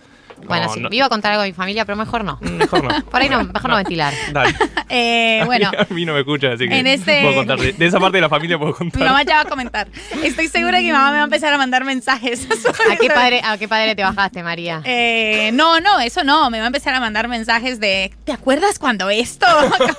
Bueno, 0.47 0.67
No, 0.67 0.73
sí, 0.73 0.79
no- 0.79 0.89
me 0.89 0.95
iba 0.95 1.05
a 1.05 1.09
contar 1.09 1.33
algo 1.33 1.43
de 1.43 1.49
mi 1.49 1.53
familia, 1.53 1.83
pero 1.83 1.97
mejor 1.97 2.23
no. 2.23 2.37
Mejor 2.39 2.81
no. 2.81 3.05
Por 3.11 3.21
ahí 3.21 3.27
no, 3.27 3.43
mejor 3.43 3.69
no 3.69 3.75
ventilar. 3.75 4.13
Dale. 4.31 4.55
Eh, 4.87 5.41
bueno, 5.45 5.69
A 5.77 5.93
mí 5.93 6.05
no 6.05 6.13
me 6.13 6.19
escuchan, 6.19 6.53
así 6.53 6.65
que 6.65 6.79
En 6.79 6.87
ese- 6.87 7.19
puedo 7.23 7.35
contar. 7.35 7.59
De, 7.59 7.73
de 7.73 7.85
esa 7.85 7.99
parte 7.99 8.17
de 8.17 8.21
la 8.21 8.29
familia 8.29 8.57
puedo 8.57 8.73
contar. 8.73 9.01
mi 9.01 9.05
mamá 9.05 9.23
ya 9.23 9.35
va 9.35 9.41
a 9.41 9.45
comentar. 9.45 9.89
Estoy 10.23 10.47
segura 10.47 10.77
que 10.77 10.85
mi 10.85 10.91
mamá 10.93 11.07
me 11.11 11.15
va 11.17 11.21
a 11.23 11.25
empezar 11.25 11.53
a 11.53 11.57
mandar 11.57 11.83
mensajes. 11.83 12.47
¿A 12.89 12.95
qué 12.95 13.09
padre, 13.09 13.41
a 13.43 13.57
qué 13.57 13.67
padre 13.67 13.95
te 13.97 14.01
bajaste, 14.03 14.41
María? 14.41 14.81
Eh, 14.85 15.51
no, 15.53 15.81
no, 15.81 15.99
eso 15.99 16.23
no. 16.23 16.49
Me 16.49 16.59
va 16.59 16.63
a 16.63 16.67
empezar 16.67 16.93
a 16.93 17.01
mandar 17.01 17.27
mensajes 17.27 17.81
de 17.81 18.13
¿te 18.23 18.31
acuerdas 18.31 18.79
cuando 18.79 19.09
esto? 19.09 19.45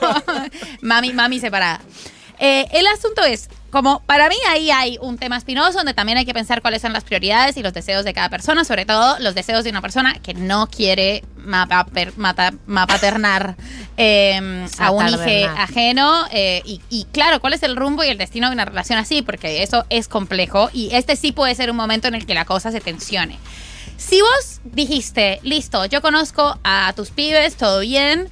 Como, 0.00 0.40
mami, 0.80 1.12
mami 1.12 1.38
separada. 1.38 1.82
Eh, 2.38 2.64
el 2.72 2.86
asunto 2.86 3.22
es, 3.24 3.50
como 3.70 4.00
para 4.00 4.28
mí 4.28 4.34
ahí 4.48 4.70
hay 4.70 4.98
un 5.00 5.16
tema 5.18 5.36
espinoso 5.36 5.74
donde 5.78 5.94
también 5.94 6.18
hay 6.18 6.24
que 6.24 6.34
pensar 6.34 6.60
cuáles 6.62 6.82
son 6.82 6.92
las 6.92 7.04
prioridades 7.04 7.56
y 7.56 7.62
los 7.62 7.72
deseos 7.72 8.04
de 8.04 8.12
cada 8.12 8.28
persona, 8.28 8.64
sobre 8.64 8.84
todo 8.84 9.18
los 9.20 9.34
deseos 9.34 9.62
de 9.64 9.70
una 9.70 9.80
persona 9.80 10.14
que 10.22 10.34
no 10.34 10.68
quiere 10.68 11.22
mapaternar 12.66 13.56
eh, 13.96 14.66
a 14.78 14.90
un 14.90 15.08
hijo 15.08 15.20
ajeno. 15.56 16.24
eh, 16.32 16.62
y, 16.64 16.80
y 16.90 17.04
claro, 17.12 17.40
cuál 17.40 17.52
es 17.52 17.62
el 17.62 17.76
rumbo 17.76 18.04
y 18.04 18.08
el 18.08 18.18
destino 18.18 18.48
de 18.48 18.54
una 18.54 18.64
relación 18.64 18.98
así, 18.98 19.22
porque 19.22 19.62
eso 19.62 19.84
es 19.90 20.08
complejo 20.08 20.70
y 20.72 20.94
este 20.94 21.16
sí 21.16 21.32
puede 21.32 21.54
ser 21.54 21.70
un 21.70 21.76
momento 21.76 22.08
en 22.08 22.14
el 22.14 22.26
que 22.26 22.34
la 22.34 22.44
cosa 22.44 22.70
se 22.72 22.80
tensione. 22.80 23.38
Si 23.96 24.20
vos 24.20 24.60
dijiste, 24.64 25.40
listo, 25.42 25.84
yo 25.84 26.00
conozco 26.00 26.58
a 26.64 26.92
tus 26.96 27.10
pibes, 27.10 27.56
todo 27.56 27.80
bien, 27.80 28.28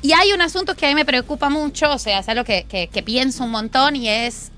y 0.00 0.12
hay 0.12 0.32
un 0.32 0.40
asunto 0.40 0.74
que 0.74 0.86
a 0.86 0.88
mí 0.88 0.94
me 0.94 1.04
preocupa 1.04 1.50
mucho, 1.50 1.90
o 1.92 1.98
sea, 1.98 2.20
es 2.20 2.28
algo 2.28 2.44
que, 2.44 2.64
que- 2.68 2.88
que 2.88 3.02
pienso 3.02 3.44
un 3.44 3.50
montón 3.50 3.94
y 3.94 4.08
es, 4.08 4.50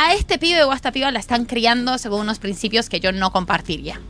a 0.00 0.14
este 0.14 0.38
pibe 0.38 0.64
o 0.64 0.72
a 0.72 0.74
esta 0.74 0.92
piba 0.92 1.10
la 1.10 1.18
están 1.18 1.44
criando 1.44 1.98
según 1.98 2.22
unos 2.22 2.38
principios 2.38 2.88
que 2.88 3.00
yo 3.00 3.12
no 3.12 3.32
compartiría. 3.32 4.00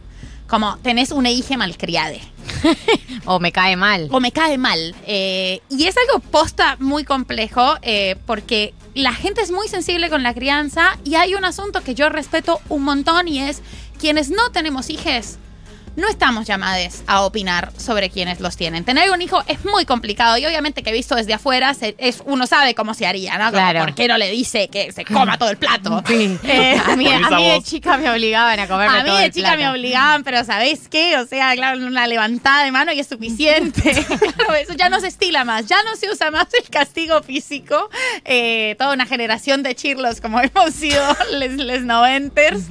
Como 0.46 0.76
tenés 0.79 1.11
una 1.11 1.31
hija 1.31 1.57
malcriade. 1.57 2.20
O 3.26 3.38
me 3.38 3.53
cae 3.53 3.76
mal. 3.76 4.09
O 4.11 4.18
me 4.18 4.33
cae 4.33 4.57
mal. 4.57 4.94
Eh, 5.07 5.61
y 5.68 5.85
es 5.85 5.96
algo 5.96 6.20
posta 6.20 6.76
muy 6.79 7.05
complejo 7.05 7.76
eh, 7.83 8.16
porque 8.24 8.72
la 8.94 9.12
gente 9.12 9.42
es 9.42 9.50
muy 9.50 9.68
sensible 9.68 10.09
con 10.09 10.22
la 10.22 10.33
crianza 10.33 10.96
y 11.05 11.16
hay 11.16 11.35
un 11.35 11.44
asunto 11.44 11.83
que 11.83 11.94
yo 11.94 12.09
respeto 12.09 12.61
un 12.68 12.83
montón 12.85 13.29
y 13.29 13.40
es 13.40 13.61
quienes 13.98 14.31
no 14.31 14.50
tenemos 14.53 14.90
hijos. 14.90 15.38
No 16.01 16.09
estamos 16.09 16.47
llamados 16.47 17.03
a 17.07 17.21
opinar 17.23 17.73
sobre 17.77 18.09
quienes 18.11 18.41
los 18.41 18.57
tienen. 18.57 18.85
Tener 18.85 19.11
un 19.11 19.21
hijo 19.21 19.43
es 19.47 19.65
muy 19.67 19.85
complicado 19.85 20.39
y 20.39 20.47
obviamente 20.47 20.83
que 20.83 20.93
visto 20.93 21.15
desde 21.15 21.35
afuera 21.35 21.75
se- 21.75 21.95
es, 21.99 22.23
uno 22.25 22.47
sabe 22.47 22.75
cómo 22.75 22.95
se 22.95 23.07
haría, 23.07 23.37
¿no? 23.37 23.45
Como, 23.47 23.53
Claro. 23.53 23.81
¿Por 23.81 23.95
qué 23.95 24.09
no 24.09 24.17
le 24.17 24.31
dice 24.31 24.69
que 24.69 24.93
se 24.93 25.05
coma 25.05 25.37
todo 25.37 25.51
el 25.51 25.59
plato? 25.59 26.03
Eh, 26.09 26.81
a 26.87 26.97
mí, 26.97 27.07
a 27.07 27.31
mí 27.31 27.51
de 27.51 27.63
chica 27.63 27.99
me 27.99 28.09
obligaban 28.11 28.59
a 28.61 28.67
comerme 28.67 28.99
a 28.99 29.03
mí 29.03 29.09
todo 29.11 29.19
de 29.19 29.27
el 29.27 29.33
chica 29.33 29.49
plato. 29.49 29.63
me 29.63 29.69
obligaban, 29.71 30.25
pero 30.25 30.43
¿sabés 30.45 30.89
qué? 30.89 31.19
O 31.19 31.27
sea, 31.27 31.55
claro, 31.55 31.79
una 31.87 32.07
levantada 32.07 32.65
de 32.65 32.73
mano 32.73 32.93
y 32.93 33.01
es 33.01 33.07
suficiente. 33.07 33.83
Claro, 34.41 34.55
eso 34.55 34.73
ya 34.75 34.89
no 34.89 35.01
se 35.01 35.09
estila 35.09 35.45
más, 35.45 35.67
ya 35.67 35.83
no 35.83 35.97
se 35.97 36.11
usa 36.11 36.31
más 36.31 36.47
el 36.55 36.69
castigo 36.71 37.23
físico. 37.23 37.91
Eh, 38.25 38.75
toda 38.79 38.95
una 38.95 39.05
generación 39.07 39.63
de 39.63 39.75
chirlos 39.75 40.21
como 40.21 40.41
hemos 40.41 40.73
sido 40.75 41.03
les, 41.33 41.53
les 41.57 41.83
noventers. 41.83 42.63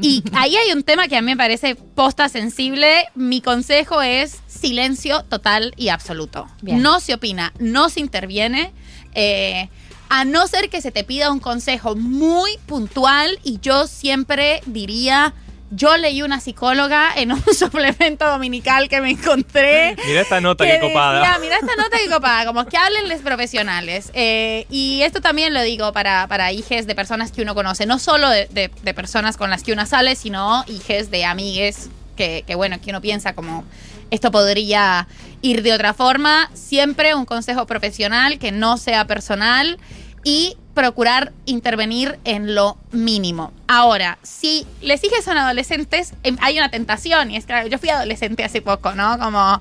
Y 0.00 0.22
ahí 0.32 0.56
hay 0.56 0.72
un 0.72 0.82
tema 0.82 1.08
que 1.08 1.16
a 1.16 1.20
mí 1.20 1.26
me 1.26 1.36
parece 1.36 1.74
posta 1.74 2.28
sensible. 2.28 3.06
Mi 3.14 3.40
consejo 3.40 4.02
es 4.02 4.38
silencio 4.46 5.22
total 5.24 5.74
y 5.76 5.88
absoluto. 5.88 6.46
Bien. 6.62 6.80
No 6.82 7.00
se 7.00 7.14
opina, 7.14 7.52
no 7.58 7.88
se 7.88 8.00
interviene. 8.00 8.72
eh, 9.14 9.68
a 10.14 10.26
no 10.26 10.46
ser 10.46 10.68
que 10.68 10.82
se 10.82 10.90
te 10.90 11.04
pida 11.04 11.32
un 11.32 11.40
consejo 11.40 11.96
muy 11.96 12.58
puntual 12.66 13.38
y 13.44 13.60
yo 13.60 13.86
siempre 13.86 14.60
diría, 14.66 15.32
yo 15.74 15.96
leí 15.96 16.20
una 16.22 16.38
psicóloga 16.38 17.10
en 17.16 17.32
un 17.32 17.42
suplemento 17.58 18.28
dominical 18.28 18.88
que 18.88 19.00
me 19.00 19.10
encontré. 19.10 19.96
Mirá 20.06 20.20
esta 20.20 20.40
nota 20.40 20.64
que 20.66 20.72
que 20.72 20.80
copada. 20.80 21.38
mira 21.38 21.56
esta 21.56 21.74
nota 21.76 21.96
que 21.98 22.10
copada, 22.10 22.44
como 22.46 22.66
que 22.66 22.76
háblenles 22.76 23.22
profesionales. 23.22 24.10
Eh, 24.14 24.66
y 24.70 25.00
esto 25.02 25.20
también 25.20 25.54
lo 25.54 25.62
digo 25.62 25.92
para, 25.92 26.26
para 26.28 26.52
hijes 26.52 26.86
de 26.86 26.94
personas 26.94 27.32
que 27.32 27.42
uno 27.42 27.54
conoce, 27.54 27.86
no 27.86 27.98
solo 27.98 28.28
de, 28.28 28.46
de- 28.50 28.70
de 28.82 28.94
personas 28.94 29.36
con 29.36 29.48
las 29.50 29.62
que 29.62 29.72
uno 29.72 29.86
sale, 29.86 30.14
sino 30.14 30.64
hijes 30.68 31.10
de 31.10 31.24
amigues 31.24 31.88
que, 32.16 32.44
que, 32.46 32.54
bueno, 32.54 32.78
que 32.80 32.90
uno 32.90 33.00
piensa 33.00 33.34
como 33.34 33.64
esto 34.10 34.30
podría 34.30 35.08
ir 35.40 35.62
de 35.62 35.72
otra 35.72 35.94
forma. 35.94 36.50
Siempre 36.52 37.14
un 37.14 37.24
consejo 37.24 37.64
profesional 37.66 38.38
que 38.38 38.52
no 38.52 38.76
sea 38.76 39.06
personal 39.06 39.78
y 40.22 40.56
procurar 40.74 41.32
intervenir 41.44 42.18
en 42.24 42.54
lo 42.54 42.78
mínimo. 42.92 43.52
Ahora, 43.68 44.18
si 44.22 44.66
les 44.80 45.02
hijas 45.04 45.24
son 45.24 45.36
adolescentes, 45.36 46.14
em, 46.22 46.36
hay 46.40 46.56
una 46.58 46.70
tentación 46.70 47.30
y 47.30 47.36
es 47.36 47.44
claro, 47.46 47.66
yo 47.68 47.78
fui 47.78 47.90
adolescente 47.90 48.42
hace 48.44 48.62
poco, 48.62 48.92
¿no? 48.92 49.18
Como, 49.18 49.60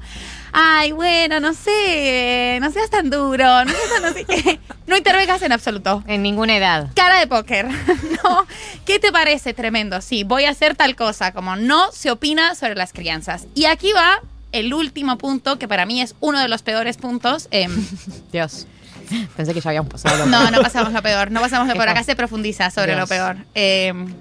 ay, 0.53 0.91
bueno, 0.93 1.39
no 1.39 1.53
sé, 1.53 2.57
no 2.61 2.71
seas 2.71 2.89
tan 2.89 3.09
duro, 3.09 3.65
no 3.65 3.71
seas 3.71 4.01
no 4.01 4.13
sé 4.13 4.25
qué. 4.25 4.59
No 4.87 4.97
intervengas 4.97 5.41
en 5.41 5.53
absoluto. 5.53 6.03
En 6.05 6.21
ninguna 6.21 6.57
edad. 6.57 6.89
Cara 6.95 7.19
de 7.19 7.27
póker, 7.27 7.65
¿no? 8.23 8.45
¿Qué 8.85 8.99
te 8.99 9.09
parece 9.13 9.53
tremendo? 9.53 10.01
Sí, 10.01 10.25
voy 10.25 10.43
a 10.43 10.49
hacer 10.49 10.75
tal 10.75 10.97
cosa, 10.97 11.31
como 11.31 11.55
no 11.55 11.93
se 11.93 12.11
opina 12.11 12.55
sobre 12.55 12.75
las 12.75 12.91
crianzas. 12.91 13.47
Y 13.55 13.65
aquí 13.65 13.93
va 13.93 14.19
el 14.51 14.73
último 14.73 15.17
punto, 15.17 15.57
que 15.57 15.69
para 15.69 15.85
mí 15.85 16.01
es 16.01 16.15
uno 16.19 16.39
de 16.39 16.49
los 16.49 16.61
peores 16.61 16.97
puntos. 16.97 17.47
em, 17.51 17.71
Dios. 18.33 18.67
Pensé 19.35 19.53
que 19.53 19.61
ya 19.61 19.69
habíamos 19.69 19.91
pasado 19.91 20.17
lo 20.17 20.25
no, 20.25 20.39
peor. 20.39 20.51
no 20.51 20.61
pasamos 20.61 20.93
lo 20.93 21.01
peor, 21.01 21.31
no 21.31 21.41
pasamos 21.41 21.67
lo 21.67 21.73
¿Qué 21.73 21.79
peor. 21.79 21.89
Acá 21.89 22.03
se 22.03 22.15
profundiza 22.15 22.69
sobre 22.71 22.95
Dios. 22.95 22.99
lo 22.99 23.07
peor. 23.07 23.37
Em, 23.53 24.13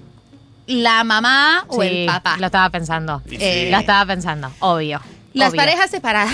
la 0.67 1.03
mamá 1.03 1.65
o 1.67 1.81
Sí, 1.81 1.87
el 1.87 2.05
papá. 2.05 2.37
Lo 2.37 2.45
estaba 2.47 2.69
pensando. 2.69 3.21
Eh, 3.31 3.69
Lo 3.71 3.77
estaba 3.79 4.05
pensando, 4.05 4.51
obvio. 4.59 5.01
Las 5.33 5.49
obvio. 5.51 5.57
parejas 5.61 5.89
separadas 5.89 6.33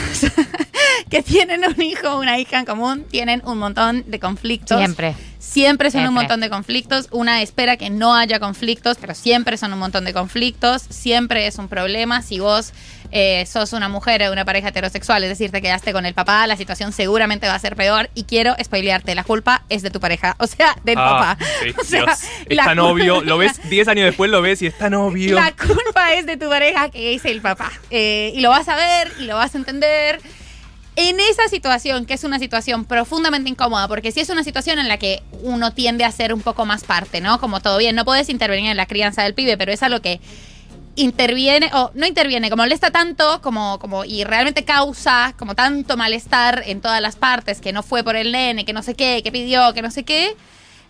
que 1.10 1.22
tienen 1.22 1.62
un 1.66 1.82
hijo 1.82 2.10
o 2.16 2.20
una 2.20 2.40
hija 2.40 2.60
en 2.60 2.66
común 2.66 3.06
tienen 3.10 3.42
un 3.46 3.60
montón 3.60 4.04
de 4.08 4.20
conflictos. 4.20 4.78
Siempre. 4.80 5.16
Siempre 5.40 5.92
son 5.92 6.02
un 6.02 6.08
Siempre. 6.08 6.22
montón 6.24 6.40
de 6.42 6.50
conflictos. 6.50 7.08
Una 7.12 7.42
espera 7.42 7.78
que 7.78 7.90
no 7.90 8.16
haya 8.16 8.40
conflictos, 8.40 8.98
pero 9.00 9.14
siempre 9.16 9.58
son 9.58 9.72
un 9.74 9.80
montón 9.80 10.04
de 10.06 10.14
conflictos. 10.14 10.84
Siempre 10.90 11.48
es 11.48 11.58
un 11.58 11.68
problema. 11.68 12.22
Si 12.22 12.40
vos 12.40 12.74
eh, 13.12 13.46
sos 13.46 13.72
una 13.74 13.88
mujer 13.88 14.24
o 14.24 14.32
una 14.34 14.44
pareja 14.46 14.70
heterosexual, 14.70 15.24
es 15.24 15.30
decir, 15.30 15.50
te 15.52 15.62
quedaste 15.62 15.94
con 15.94 16.06
el 16.06 16.14
papá, 16.14 16.46
la 16.48 16.58
situación 16.58 16.92
seguramente 16.92 17.48
va 17.48 17.56
a 17.56 17.60
ser 17.60 17.76
peor. 17.76 18.10
Y 18.16 18.24
quiero 18.24 18.56
spoilearte, 18.62 19.16
la 19.16 19.24
culpa 19.24 19.64
es 19.70 19.82
de 19.84 19.92
tu 19.92 20.00
pareja, 20.00 20.36
o 20.40 20.48
sea, 20.48 20.76
del 20.84 20.98
Ah, 20.98 21.36
papá. 21.38 21.46
sí, 21.64 21.70
O 21.80 21.84
sea, 21.84 22.04
Dios. 22.06 22.20
Es 22.50 22.58
tan 22.58 22.80
obvio. 22.80 23.22
Lo 23.22 23.38
ves 23.38 23.62
10 23.70 23.88
años 23.88 24.06
después, 24.06 24.30
lo 24.32 24.42
ves 24.42 24.62
y 24.62 24.68
es 24.68 24.78
tan 24.78 24.94
obvio. 24.96 25.36
la 25.36 25.52
culpa 25.54 26.14
es 26.16 26.26
de 26.26 26.38
tu 26.38 26.50
pareja 26.50 26.90
que 26.90 27.14
es 27.16 27.24
el 27.26 27.42
papá. 27.42 27.72
Eh, 27.92 28.32
y 28.36 28.42
lo 28.42 28.50
vas 28.50 28.68
a 28.68 28.76
ver 28.76 29.14
y 29.20 29.24
lo 29.26 29.36
vas 29.36 29.54
a 29.56 29.58
entender. 29.60 30.20
En 31.00 31.20
esa 31.20 31.48
situación, 31.48 32.08
que 32.08 32.16
es 32.16 32.24
una 32.24 32.40
situación 32.40 32.84
profundamente 32.84 33.52
incómoda, 33.52 33.88
porque 33.88 34.12
si 34.12 34.20
es 34.20 34.30
una 34.30 34.44
situación 34.44 34.80
en 34.80 34.88
la 34.88 34.98
que 34.98 35.22
uno 35.44 35.72
tiende 35.72 36.04
a 36.04 36.12
ser 36.12 36.34
un 36.34 36.42
poco 36.42 36.66
más 36.66 36.84
parte, 36.84 37.22
¿no? 37.22 37.40
Como 37.40 37.60
todo 37.60 37.78
bien, 37.78 37.96
no 37.96 38.04
puedes 38.04 38.30
intervenir 38.30 38.72
en 38.72 38.78
la 38.78 38.88
crianza 38.88 39.22
del 39.22 39.36
pibe, 39.36 39.60
pero 39.60 39.72
es 39.72 39.84
algo 39.84 40.02
que 40.02 40.20
interviene, 40.96 41.70
o 41.72 41.92
no 41.94 42.08
interviene, 42.08 42.50
como 42.50 42.64
molesta 42.64 42.90
tanto, 42.90 43.44
como, 43.44 43.78
como, 43.78 44.06
y 44.06 44.24
realmente 44.24 44.66
causa 44.66 45.36
como 45.38 45.54
tanto 45.54 45.98
malestar 45.98 46.64
en 46.66 46.82
todas 46.82 47.00
las 47.00 47.16
partes, 47.16 47.62
que 47.62 47.74
no 47.74 47.84
fue 47.84 48.04
por 48.04 48.16
el 48.16 48.32
nene, 48.32 48.66
que 48.66 48.74
no 48.74 48.82
sé 48.82 48.96
qué, 48.96 49.22
que 49.24 49.32
pidió, 49.32 49.76
que 49.76 49.84
no 49.84 49.92
sé 49.92 50.04
qué, 50.04 50.36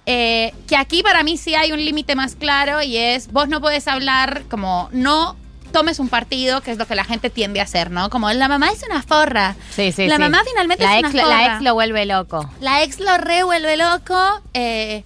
eh, 0.06 0.54
que 0.70 0.78
aquí 0.78 1.04
para 1.04 1.22
mí 1.24 1.36
sí 1.36 1.54
hay 1.54 1.74
un 1.74 1.84
límite 1.84 2.16
más 2.16 2.36
claro 2.36 2.82
y 2.82 2.96
es, 2.96 3.30
vos 3.34 3.50
no 3.50 3.60
puedes 3.60 3.90
hablar 3.90 4.44
como, 4.50 4.88
no 4.94 5.36
tomes 5.68 6.00
un 6.00 6.10
partido, 6.10 6.62
que 6.62 6.72
es 6.72 6.78
lo 6.78 6.86
que 6.88 6.96
la 6.96 7.04
gente 7.04 7.30
tiende 7.30 7.60
a 7.60 7.64
hacer, 7.64 7.92
¿no? 7.92 8.10
Como 8.10 8.32
la 8.32 8.48
mamá 8.48 8.70
es 8.72 8.84
una 8.90 9.02
forra. 9.04 9.56
Sí, 9.76 9.92
sí, 9.92 10.08
la 10.08 10.16
sí. 10.16 10.22
mamá 10.22 10.42
finalmente 10.48 10.84
la 10.84 10.98
es 10.98 11.04
ex, 11.06 11.14
una 11.14 11.24
La 11.24 11.30
forra. 11.38 11.54
ex 11.56 11.62
lo 11.64 11.74
vuelve 11.74 12.06
loco. 12.06 12.50
La 12.60 12.84
ex 12.84 13.00
lo 13.00 13.18
revuelve 13.18 13.78
loco. 13.78 14.42
eh, 14.54 15.04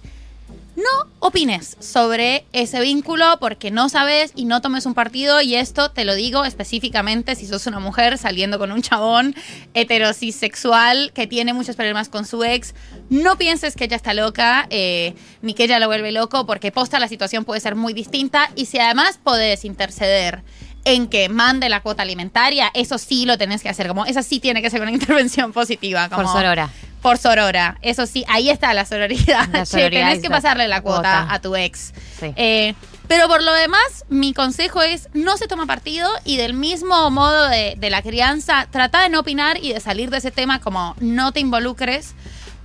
no 0.76 1.10
opines 1.18 1.76
sobre 1.80 2.46
ese 2.52 2.80
vínculo 2.80 3.36
porque 3.40 3.70
no 3.70 3.88
sabes 3.88 4.32
y 4.34 4.46
no 4.46 4.60
tomes 4.60 4.86
un 4.86 4.94
partido 4.94 5.40
y 5.40 5.54
esto 5.54 5.90
te 5.90 6.04
lo 6.04 6.14
digo 6.14 6.44
específicamente 6.44 7.34
si 7.34 7.46
sos 7.46 7.66
una 7.66 7.78
mujer 7.78 8.16
saliendo 8.16 8.58
con 8.58 8.72
un 8.72 8.80
chabón 8.80 9.34
heterosexual 9.74 11.12
que 11.14 11.26
tiene 11.26 11.52
muchos 11.52 11.76
problemas 11.76 12.08
con 12.08 12.24
su 12.24 12.42
ex, 12.42 12.74
no 13.10 13.36
pienses 13.36 13.76
que 13.76 13.84
ella 13.84 13.96
está 13.96 14.14
loca 14.14 14.66
eh, 14.70 15.14
ni 15.42 15.54
que 15.54 15.64
ella 15.64 15.78
lo 15.78 15.86
vuelve 15.88 16.10
loco 16.10 16.46
porque 16.46 16.72
posta 16.72 16.98
la 16.98 17.08
situación 17.08 17.44
puede 17.44 17.60
ser 17.60 17.76
muy 17.76 17.92
distinta 17.92 18.50
y 18.54 18.66
si 18.66 18.78
además 18.78 19.18
podés 19.22 19.64
interceder 19.64 20.42
en 20.84 21.06
que 21.06 21.28
mande 21.28 21.68
la 21.68 21.80
cuota 21.80 22.02
alimentaria, 22.02 22.70
eso 22.74 22.98
sí 22.98 23.24
lo 23.24 23.38
tenés 23.38 23.62
que 23.62 23.68
hacer, 23.68 23.86
como 23.86 24.04
esa 24.04 24.22
sí 24.22 24.40
tiene 24.40 24.62
que 24.62 24.70
ser 24.70 24.82
una 24.82 24.90
intervención 24.92 25.52
positiva. 25.52 26.08
Como, 26.08 26.22
Por 26.22 26.32
Sorora. 26.32 26.70
Por 27.02 27.18
Sorora, 27.18 27.78
eso 27.82 28.06
sí, 28.06 28.24
ahí 28.28 28.48
está 28.48 28.72
la 28.74 28.84
sororidad. 28.84 29.48
La 29.52 29.66
Che, 29.66 29.90
tenés 29.90 30.20
que 30.20 30.30
pasarle 30.30 30.68
la 30.68 30.80
cuota, 30.82 31.00
cuota. 31.00 31.34
a 31.34 31.40
tu 31.40 31.56
ex. 31.56 31.92
Sí. 32.20 32.32
Eh, 32.36 32.74
pero 33.08 33.26
por 33.28 33.42
lo 33.42 33.52
demás, 33.52 34.04
mi 34.08 34.32
consejo 34.32 34.80
es 34.82 35.08
no 35.12 35.36
se 35.36 35.48
toma 35.48 35.66
partido 35.66 36.08
y 36.24 36.36
del 36.36 36.54
mismo 36.54 37.10
modo 37.10 37.48
de, 37.48 37.74
de 37.76 37.90
la 37.90 38.00
crianza, 38.02 38.68
trata 38.70 39.02
de 39.02 39.08
no 39.08 39.20
opinar 39.20 39.58
y 39.62 39.72
de 39.72 39.80
salir 39.80 40.10
de 40.10 40.18
ese 40.18 40.30
tema 40.30 40.60
como 40.60 40.94
no 41.00 41.32
te 41.32 41.40
involucres. 41.40 42.14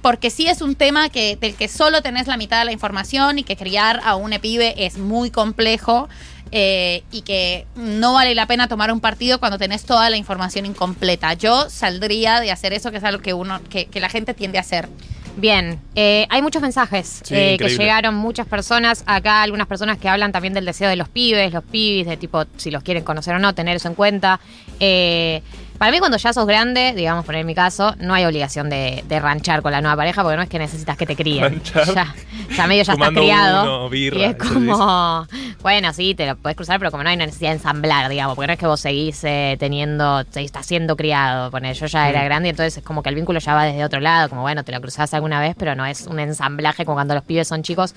Porque 0.01 0.29
sí 0.29 0.47
es 0.47 0.61
un 0.61 0.75
tema 0.75 1.09
que, 1.09 1.35
del 1.35 1.55
que 1.55 1.67
solo 1.67 2.01
tenés 2.01 2.27
la 2.27 2.37
mitad 2.37 2.59
de 2.59 2.65
la 2.65 2.71
información 2.71 3.39
y 3.39 3.43
que 3.43 3.57
criar 3.57 3.99
a 4.05 4.15
un 4.15 4.29
pibe 4.39 4.85
es 4.85 4.97
muy 4.97 5.31
complejo 5.31 6.07
eh, 6.51 7.03
y 7.11 7.21
que 7.21 7.65
no 7.75 8.13
vale 8.13 8.35
la 8.35 8.47
pena 8.47 8.67
tomar 8.67 8.91
un 8.91 8.99
partido 8.99 9.39
cuando 9.39 9.57
tenés 9.57 9.85
toda 9.85 10.09
la 10.09 10.17
información 10.17 10.65
incompleta. 10.65 11.33
Yo 11.33 11.69
saldría 11.69 12.39
de 12.39 12.51
hacer 12.51 12.73
eso, 12.73 12.91
que 12.91 12.97
es 12.97 13.03
algo 13.03 13.21
que 13.21 13.33
uno, 13.33 13.59
que, 13.69 13.85
que 13.85 13.99
la 13.99 14.09
gente 14.09 14.33
tiende 14.33 14.57
a 14.57 14.61
hacer. 14.61 14.89
Bien, 15.37 15.79
eh, 15.93 16.25
hay 16.31 16.41
muchos 16.41 16.63
mensajes 16.63 17.21
Sí, 17.23 17.35
eh, 17.35 17.57
que 17.59 17.69
llegaron, 17.69 18.15
muchas 18.15 18.47
personas. 18.47 19.03
Acá 19.05 19.43
algunas 19.43 19.67
personas 19.67 19.99
que 19.99 20.09
hablan 20.09 20.31
también 20.31 20.55
del 20.55 20.65
deseo 20.65 20.89
de 20.89 20.95
los 20.95 21.09
pibes, 21.09 21.53
los 21.53 21.63
pibis, 21.63 22.07
de 22.07 22.17
tipo 22.17 22.43
si 22.57 22.71
los 22.71 22.81
quieren 22.81 23.03
conocer 23.03 23.35
o 23.35 23.39
no, 23.39 23.53
tener 23.53 23.75
eso 23.75 23.87
en 23.87 23.93
cuenta. 23.93 24.39
Eh, 24.79 25.43
para 25.77 25.91
mí, 25.91 25.99
cuando 25.99 26.17
ya 26.17 26.33
sos 26.33 26.45
grande, 26.45 26.93
digamos, 26.95 27.25
por 27.25 27.35
en 27.35 27.45
mi 27.45 27.53
caso, 27.55 27.95
no 27.99 28.13
hay 28.13 28.25
obligación 28.25 28.69
de, 28.69 29.03
de 29.07 29.19
ranchar 29.19 29.61
con 29.61 29.71
la 29.71 29.81
nueva 29.81 29.95
pareja 29.97 30.23
porque 30.23 30.37
no 30.37 30.43
es 30.43 30.49
que 30.49 30.59
necesitas 30.59 30.97
que 30.97 31.05
te 31.05 31.15
críen. 31.15 31.43
Ranchar. 31.43 31.85
Ya, 31.93 32.15
ya 32.55 32.67
medio 32.67 32.83
ya 32.83 32.93
estás 32.93 33.09
criado. 33.09 33.63
uno, 33.63 33.89
birra, 33.89 34.17
y 34.19 34.23
es 34.23 34.35
como, 34.35 35.27
bueno, 35.61 35.93
sí, 35.93 36.15
te 36.15 36.25
lo 36.25 36.35
puedes 36.35 36.55
cruzar, 36.55 36.79
pero 36.79 36.91
como 36.91 37.03
no 37.03 37.09
hay 37.09 37.17
necesidad 37.17 37.49
de 37.51 37.55
ensamblar, 37.57 38.09
digamos, 38.09 38.35
porque 38.35 38.47
no 38.47 38.53
es 38.53 38.59
que 38.59 38.67
vos 38.67 38.79
seguís 38.79 39.23
eh, 39.23 39.55
teniendo, 39.59 40.23
te 40.25 40.41
estás 40.43 40.65
siendo 40.65 40.95
criado. 40.95 41.51
Poner, 41.51 41.75
yo 41.75 41.85
ya 41.85 42.09
era 42.09 42.21
Mm. 42.21 42.25
grande 42.25 42.49
entonces 42.49 42.77
es 42.77 42.83
como 42.83 43.03
que 43.03 43.09
el 43.09 43.15
vínculo 43.15 43.39
ya 43.39 43.53
va 43.53 43.63
desde 43.65 43.83
otro 43.85 43.99
lado, 43.99 44.29
como 44.29 44.41
bueno, 44.41 44.63
te 44.63 44.71
lo 44.71 44.81
cruzás 44.81 45.13
alguna 45.13 45.39
vez, 45.39 45.55
pero 45.57 45.75
no 45.75 45.85
es 45.85 46.07
un 46.07 46.19
ensamblaje 46.19 46.85
como 46.85 46.95
cuando 46.95 47.13
los 47.13 47.23
pibes 47.23 47.47
son 47.47 47.63
chicos 47.63 47.93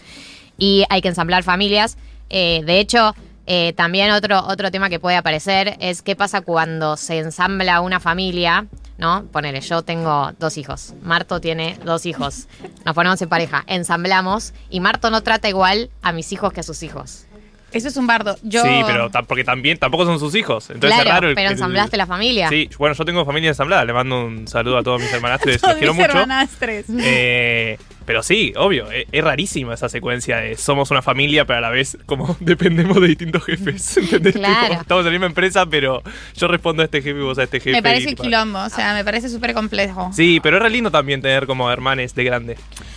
y 0.59 0.85
hay 0.91 1.01
que 1.01 1.09
ensamblar 1.09 1.43
familias. 1.43 1.97
Eh, 2.29 2.63
de 2.65 2.79
hecho, 2.79 3.15
eh, 3.53 3.73
también 3.73 4.13
otro, 4.13 4.45
otro 4.47 4.71
tema 4.71 4.89
que 4.89 5.01
puede 5.01 5.17
aparecer 5.17 5.77
es 5.81 6.03
qué 6.03 6.15
pasa 6.15 6.41
cuando 6.43 6.97
se 6.97 7.19
ensambla 7.19 7.81
una 7.81 7.99
familia, 7.99 8.67
¿no? 8.97 9.25
Ponele, 9.33 9.61
yo 9.61 9.83
tengo 9.83 10.31
dos 10.39 10.57
hijos, 10.57 10.95
Marto 11.03 11.41
tiene 11.41 11.77
dos 11.85 12.07
hijos, 12.07 12.47
nos 12.85 12.95
ponemos 12.95 13.21
en 13.23 13.29
pareja, 13.29 13.65
ensamblamos 13.67 14.55
y 14.71 14.79
Marto 14.79 15.11
no 15.11 15.23
trata 15.23 15.49
igual 15.49 15.91
a 16.01 16.13
mis 16.13 16.31
hijos 16.33 16.53
que 16.53 16.61
a 16.61 16.63
sus 16.63 16.83
hijos. 16.85 17.27
Eso 17.73 17.87
es 17.87 17.97
un 17.97 18.07
bardo. 18.07 18.37
Yo, 18.43 18.63
Sí, 18.65 18.83
pero 18.85 19.11
porque 19.29 19.45
también 19.45 19.79
tampoco 19.79 20.05
son 20.05 20.19
sus 20.19 20.35
hijos. 20.35 20.71
Entonces 20.71 20.91
claro, 20.97 21.09
es 21.09 21.15
raro. 21.15 21.29
el- 21.29 21.35
pero 21.37 21.49
el- 21.49 21.53
ensamblaste 21.53 21.97
la 21.97 22.07
familia. 22.07 22.49
Sí, 22.49 22.69
bueno, 22.79 22.97
yo 22.97 23.05
tengo 23.05 23.25
familia 23.25 23.49
ensamblada. 23.51 23.85
Le 23.85 23.93
mando 23.93 24.25
un 24.27 24.49
saludo 24.49 24.79
a 24.79 24.83
todos 24.83 25.01
mis 25.01 25.13
hermanastres. 25.13 25.55
los 25.55 25.63
Todos 25.63 25.77
quiero 25.77 25.95
mis 25.95 26.03
mucho. 26.03 26.19
hermanastres. 26.19 26.87
Eh, 26.99 27.79
pero 28.11 28.25
sí, 28.25 28.53
obvio, 28.57 28.91
es, 28.91 29.07
es 29.13 29.23
rarísima 29.23 29.75
esa 29.75 29.89
secuencia 29.89 30.39
de 30.39 30.57
somos 30.57 30.91
una 30.91 31.01
familia, 31.01 31.45
pero 31.45 31.59
a 31.59 31.61
la 31.61 31.71
vez 31.71 31.97
como 32.07 32.37
dependemos 32.41 33.01
de 33.01 33.07
distintos 33.07 33.45
jefes. 33.45 33.97
¿Entendés? 33.99 34.35
Claro. 34.35 34.67
Tipo, 34.71 34.81
estamos 34.81 35.01
en 35.03 35.05
la 35.05 35.11
misma 35.13 35.27
empresa, 35.27 35.65
pero 35.67 36.03
yo 36.37 36.49
respondo 36.49 36.83
a 36.83 36.87
este 36.87 37.03
jefe 37.03 37.17
y 37.21 37.23
vos 37.23 37.39
a 37.39 37.45
este 37.45 37.61
jefe. 37.61 37.71
me 37.71 37.85
parece 37.85 38.11
y- 38.11 38.15
quilombo, 38.17 38.59
o 38.65 38.69
sea, 38.69 38.95
me 38.95 39.05
parece 39.05 39.29
súper 39.29 39.55
complejo. 39.55 40.11
Sí, 40.13 40.41
pero 40.43 40.57
es 40.57 40.63
re 40.65 40.71
lindo 40.71 40.91
también 40.91 41.23
tener 41.23 41.47
como 41.47 41.71
hermanes 41.71 42.13
de 42.17 42.25
grande. 42.25 42.57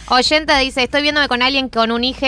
Oyenta 0.10 0.58
dice, 0.58 0.82
estoy 0.82 1.04
viéndome 1.04 1.28
con 1.28 1.44
alguien 1.44 1.70
con 1.70 1.92
un 1.92 2.04
hijo 2.04 2.26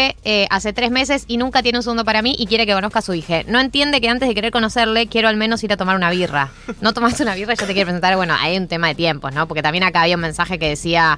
hace 0.51 0.71
tres 0.71 0.91
meses 0.91 1.25
y 1.27 1.37
nunca 1.37 1.63
tiene 1.63 1.79
un 1.79 1.83
segundo 1.83 2.05
para 2.05 2.21
mí 2.21 2.35
y 2.37 2.45
quiere 2.45 2.67
que 2.67 2.73
conozca 2.73 2.99
a 2.99 3.01
su 3.01 3.15
hija. 3.15 3.41
No 3.47 3.59
entiende 3.59 3.99
que 3.99 4.09
antes 4.09 4.29
de 4.29 4.35
querer 4.35 4.51
conocerle, 4.51 5.07
quiero 5.07 5.27
al 5.27 5.37
menos 5.37 5.63
ir 5.63 5.73
a 5.73 5.77
tomar 5.77 5.95
una 5.95 6.11
birra. 6.11 6.51
No 6.81 6.93
tomaste 6.93 7.23
una 7.23 7.33
birra 7.33 7.53
y 7.53 7.57
yo 7.57 7.65
te 7.65 7.73
quiero 7.73 7.87
presentar. 7.87 8.15
Bueno, 8.15 8.35
hay 8.39 8.57
un 8.57 8.67
tema 8.67 8.89
de 8.89 8.95
tiempos, 8.95 9.33
¿no? 9.33 9.47
Porque 9.47 9.63
también 9.63 9.83
acá 9.83 10.03
había 10.03 10.15
un 10.15 10.21
mensaje 10.21 10.59
que 10.59 10.69
decía 10.69 11.17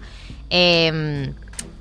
em, 0.50 1.34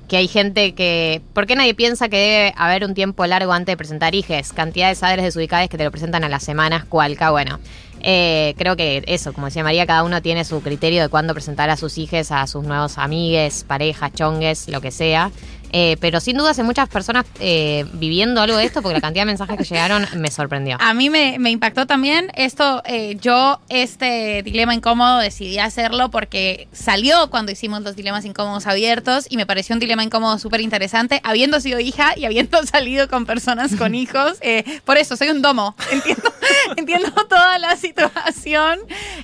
que 0.07 0.17
hay 0.17 0.27
gente 0.27 0.73
que... 0.73 1.21
¿Por 1.33 1.45
qué 1.47 1.55
nadie 1.55 1.73
piensa 1.73 2.09
que 2.09 2.17
debe 2.17 2.53
haber 2.57 2.85
un 2.85 2.93
tiempo 2.93 3.25
largo 3.25 3.51
antes 3.51 3.73
de 3.73 3.77
presentar 3.77 4.15
hijes? 4.15 4.53
Cantidad 4.53 4.89
de 4.89 4.95
padres 4.95 5.25
desubicados 5.25 5.69
que 5.69 5.77
te 5.77 5.83
lo 5.83 5.91
presentan 5.91 6.23
a 6.23 6.29
las 6.29 6.43
semanas, 6.43 6.85
cualca, 6.85 7.31
bueno. 7.31 7.59
Eh, 8.01 8.53
creo 8.57 8.75
que 8.75 9.03
eso, 9.07 9.33
como 9.33 9.47
decía 9.47 9.63
María, 9.63 9.85
cada 9.85 10.03
uno 10.03 10.21
tiene 10.21 10.45
su 10.45 10.61
criterio 10.61 11.01
de 11.01 11.09
cuándo 11.09 11.33
presentar 11.33 11.69
a 11.69 11.77
sus 11.77 11.97
hijos, 11.97 12.31
a 12.31 12.45
sus 12.47 12.63
nuevos 12.63 12.97
amigues, 12.97 13.65
parejas, 13.67 14.13
chongues, 14.13 14.69
lo 14.69 14.81
que 14.81 14.91
sea. 14.91 15.31
Eh, 15.73 15.97
pero 15.99 16.19
sin 16.21 16.37
duda 16.37 16.53
hay 16.57 16.63
muchas 16.63 16.87
personas 16.87 17.25
eh, 17.39 17.85
viviendo 17.93 18.41
algo 18.41 18.55
de 18.57 18.63
esto 18.65 18.81
porque 18.81 18.95
la 18.95 19.01
cantidad 19.01 19.23
de 19.23 19.27
mensajes 19.27 19.57
que 19.57 19.63
llegaron 19.65 20.05
me 20.15 20.31
sorprendió. 20.31 20.77
A 20.79 20.93
mí 20.93 21.09
me, 21.09 21.37
me 21.39 21.51
impactó 21.51 21.85
también 21.85 22.31
esto, 22.35 22.81
eh, 22.85 23.17
yo 23.21 23.59
este 23.69 24.43
dilema 24.43 24.73
incómodo 24.73 25.17
decidí 25.19 25.59
hacerlo 25.59 26.09
porque 26.09 26.67
salió 26.71 27.29
cuando 27.29 27.51
hicimos 27.51 27.81
los 27.81 27.95
dilemas 27.95 28.23
incómodos 28.25 28.65
abiertos 28.65 29.25
y 29.29 29.35
me 29.37 29.45
pareció 29.45 29.73
un 29.75 29.79
dilema 29.79 30.03
incómodo 30.03 30.39
súper 30.39 30.61
interesante, 30.61 31.19
habiendo 31.23 31.59
sido 31.59 31.79
hija 31.79 32.13
y 32.17 32.25
habiendo 32.25 32.63
salido 32.65 33.09
con 33.09 33.25
personas 33.25 33.75
con 33.75 33.93
hijos. 33.95 34.37
por 34.85 34.97
eso, 34.97 35.17
soy 35.17 35.29
un 35.29 35.41
domo, 35.41 35.75
entiendo, 35.91 36.33
entiendo 36.77 37.11
toda 37.27 37.59
la 37.59 37.75
situación 37.75 38.79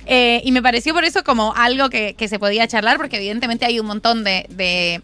y 0.06 0.52
me 0.52 0.62
pareció 0.62 0.92
por 0.94 1.04
eso 1.04 1.24
como 1.24 1.54
algo 1.56 1.88
que, 1.88 2.14
que 2.14 2.28
se 2.28 2.38
podía 2.38 2.68
charlar 2.68 2.98
porque 2.98 3.16
evidentemente 3.16 3.64
hay 3.64 3.80
un 3.80 3.86
montón 3.86 4.24
de- 4.24 4.46
de 4.50 5.02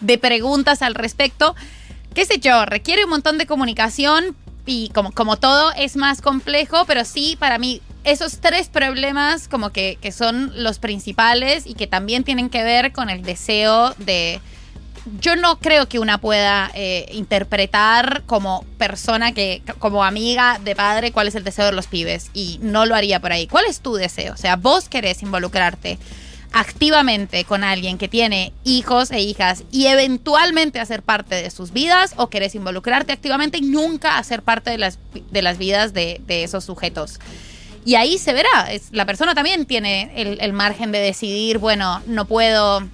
de 0.00 0.18
preguntas 0.18 0.82
al 0.82 0.94
respecto. 0.94 1.54
¿Qué 2.14 2.24
sé 2.24 2.38
yo? 2.38 2.64
Requiere 2.64 3.04
un 3.04 3.10
montón 3.10 3.38
de 3.38 3.46
comunicación 3.46 4.36
y 4.66 4.90
como, 4.90 5.12
como 5.12 5.36
todo 5.36 5.72
es 5.76 5.96
más 5.96 6.22
complejo, 6.22 6.84
pero 6.86 7.04
sí, 7.04 7.36
para 7.38 7.58
mí, 7.58 7.82
esos 8.04 8.38
tres 8.38 8.68
problemas 8.68 9.48
como 9.48 9.70
que, 9.70 9.98
que 10.00 10.12
son 10.12 10.52
los 10.62 10.78
principales 10.78 11.66
y 11.66 11.74
que 11.74 11.86
también 11.86 12.24
tienen 12.24 12.50
que 12.50 12.62
ver 12.62 12.92
con 12.92 13.10
el 13.10 13.22
deseo 13.22 13.94
de... 13.98 14.40
Yo 15.20 15.36
no 15.36 15.58
creo 15.58 15.86
que 15.86 15.98
una 15.98 16.16
pueda 16.16 16.70
eh, 16.72 17.06
interpretar 17.12 18.22
como 18.24 18.64
persona 18.78 19.32
que, 19.32 19.62
como 19.78 20.02
amiga 20.02 20.58
de 20.64 20.74
padre, 20.74 21.12
cuál 21.12 21.28
es 21.28 21.34
el 21.34 21.44
deseo 21.44 21.66
de 21.66 21.72
los 21.72 21.88
pibes. 21.88 22.30
Y 22.32 22.58
no 22.62 22.86
lo 22.86 22.94
haría 22.94 23.20
por 23.20 23.30
ahí. 23.30 23.46
¿Cuál 23.46 23.66
es 23.68 23.80
tu 23.80 23.96
deseo? 23.96 24.32
O 24.32 24.38
sea, 24.38 24.56
vos 24.56 24.88
querés 24.88 25.22
involucrarte 25.22 25.98
activamente 26.54 27.44
con 27.44 27.64
alguien 27.64 27.98
que 27.98 28.06
tiene 28.06 28.52
hijos 28.62 29.10
e 29.10 29.20
hijas 29.20 29.64
y 29.72 29.88
eventualmente 29.88 30.78
hacer 30.78 31.02
parte 31.02 31.34
de 31.34 31.50
sus 31.50 31.72
vidas 31.72 32.14
o 32.16 32.30
querés 32.30 32.54
involucrarte 32.54 33.12
activamente 33.12 33.58
y 33.58 33.62
nunca 33.62 34.18
hacer 34.18 34.42
parte 34.42 34.70
de 34.70 34.78
las, 34.78 35.00
de 35.32 35.42
las 35.42 35.58
vidas 35.58 35.92
de, 35.92 36.22
esos 36.28 36.64
sujetos. 36.64 37.18
Y 37.84 37.96
ahí 37.96 38.18
se 38.18 38.32
verá, 38.32 38.70
es, 38.70 38.88
la 38.92 39.04
persona 39.04 39.34
también 39.34 39.66
tiene 39.66 40.12
el, 40.14 40.38
el 40.40 40.52
margen 40.52 40.92
de 40.92 41.00
decidir, 41.00 41.58
bueno, 41.58 42.00
no 42.06 42.24
puedo 42.24 42.88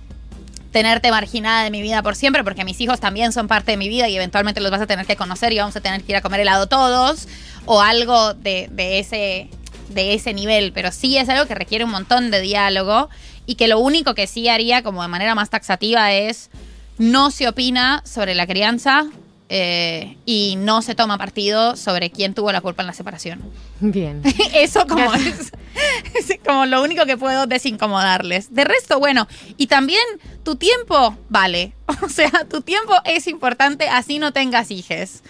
tenerte 0.72 1.10
marginada 1.10 1.62
de 1.62 1.70
mi 1.70 1.82
vida 1.82 2.02
por 2.02 2.16
siempre 2.16 2.42
porque 2.42 2.64
mis 2.64 2.80
hijos 2.80 2.98
también 2.98 3.30
son 3.32 3.46
parte 3.46 3.72
de 3.72 3.76
mi 3.76 3.90
vida 3.90 4.08
y 4.08 4.16
eventualmente 4.16 4.60
los 4.62 4.70
vas 4.70 4.80
a 4.80 4.86
tener 4.86 5.04
que 5.04 5.16
conocer 5.16 5.52
y 5.52 5.58
vamos 5.58 5.76
a 5.76 5.82
tener 5.82 6.02
que 6.02 6.12
ir 6.12 6.16
a 6.16 6.22
comer 6.22 6.40
helado 6.40 6.66
todos 6.66 7.28
o 7.66 7.82
algo 7.82 8.32
de, 8.32 8.68
de 8.72 9.00
ese 9.00 9.50
de 9.90 10.14
ese 10.14 10.32
nivel, 10.32 10.72
pero 10.72 10.92
sí 10.92 11.16
es 11.16 11.28
algo 11.28 11.46
que 11.46 11.54
requiere 11.56 11.84
un 11.84 11.90
montón 11.90 12.30
de 12.30 12.40
diálogo 12.40 13.10
y 13.50 13.56
que 13.56 13.66
lo 13.66 13.80
único 13.80 14.14
que 14.14 14.28
sí 14.28 14.48
haría 14.48 14.84
como 14.84 15.02
de 15.02 15.08
manera 15.08 15.34
más 15.34 15.50
taxativa 15.50 16.12
es 16.12 16.50
no 16.98 17.32
se 17.32 17.48
opina 17.48 18.00
sobre 18.06 18.36
la 18.36 18.46
crianza 18.46 19.08
eh, 19.48 20.16
y 20.24 20.54
no 20.56 20.82
se 20.82 20.94
toma 20.94 21.18
partido 21.18 21.74
sobre 21.74 22.10
quién 22.10 22.32
tuvo 22.32 22.52
la 22.52 22.60
culpa 22.60 22.84
en 22.84 22.86
la 22.86 22.92
separación. 22.92 23.42
Bien. 23.80 24.22
Eso 24.54 24.86
como 24.86 25.12
es, 25.14 25.50
es 26.14 26.38
como 26.46 26.64
lo 26.64 26.80
único 26.80 27.06
que 27.06 27.16
puedo 27.16 27.48
desincomodarles. 27.48 28.54
De 28.54 28.62
resto, 28.62 29.00
bueno, 29.00 29.26
y 29.56 29.66
también 29.66 30.04
tu 30.44 30.54
tiempo 30.54 31.16
vale. 31.28 31.72
O 32.04 32.08
sea, 32.08 32.30
tu 32.48 32.60
tiempo 32.60 32.92
es 33.04 33.26
importante 33.26 33.88
así 33.88 34.20
no 34.20 34.32
tengas 34.32 34.70
hijes. 34.70 35.24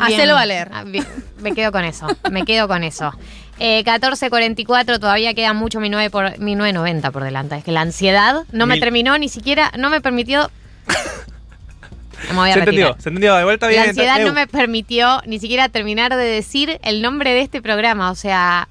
Hacelo 0.00 0.34
valer. 0.34 0.70
Ah, 0.72 0.82
bien. 0.82 1.06
Me 1.38 1.54
quedo 1.54 1.70
con 1.70 1.84
eso, 1.84 2.08
me 2.32 2.44
quedo 2.44 2.66
con 2.66 2.82
eso. 2.82 3.12
Eh, 3.60 3.82
14.44, 3.84 5.00
todavía 5.00 5.34
queda 5.34 5.52
mucho 5.52 5.80
mi 5.80 5.88
9 5.90 6.10
por, 6.10 6.38
mi 6.38 6.54
9.90 6.54 7.10
por 7.10 7.24
delante. 7.24 7.56
Es 7.56 7.64
que 7.64 7.72
la 7.72 7.80
ansiedad 7.80 8.44
no 8.52 8.66
me 8.66 8.74
Mil- 8.74 8.80
terminó 8.80 9.18
ni 9.18 9.28
siquiera, 9.28 9.72
no 9.76 9.90
me 9.90 10.00
permitió... 10.00 10.48
Me 12.30 12.34
voy 12.34 12.50
a 12.50 12.54
Se 12.54 12.60
retirar. 12.60 12.88
entendió, 12.90 13.02
se 13.02 13.08
entendió. 13.10 13.36
De 13.36 13.44
vuelta 13.44 13.68
bien. 13.68 13.82
La 13.84 13.88
ansiedad 13.90 14.18
no 14.20 14.32
me 14.32 14.48
permitió 14.48 15.22
ni 15.24 15.38
siquiera 15.38 15.68
terminar 15.68 16.16
de 16.16 16.24
decir 16.24 16.80
el 16.82 17.00
nombre 17.00 17.30
de 17.32 17.42
este 17.42 17.62
programa. 17.62 18.10
O 18.10 18.16
sea, 18.16 18.66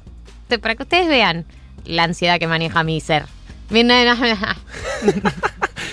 te- 0.49 0.59
para 0.59 0.75
que 0.75 0.83
ustedes 0.83 1.07
vean 1.07 1.45
la 1.85 2.03
ansiedad 2.03 2.39
que 2.39 2.47
maneja 2.47 2.83
mi 2.83 2.99
ser. 2.99 3.23
Mi- 3.69 3.83
no, 3.85 3.93
no, 4.03 4.15
no. 4.15 4.35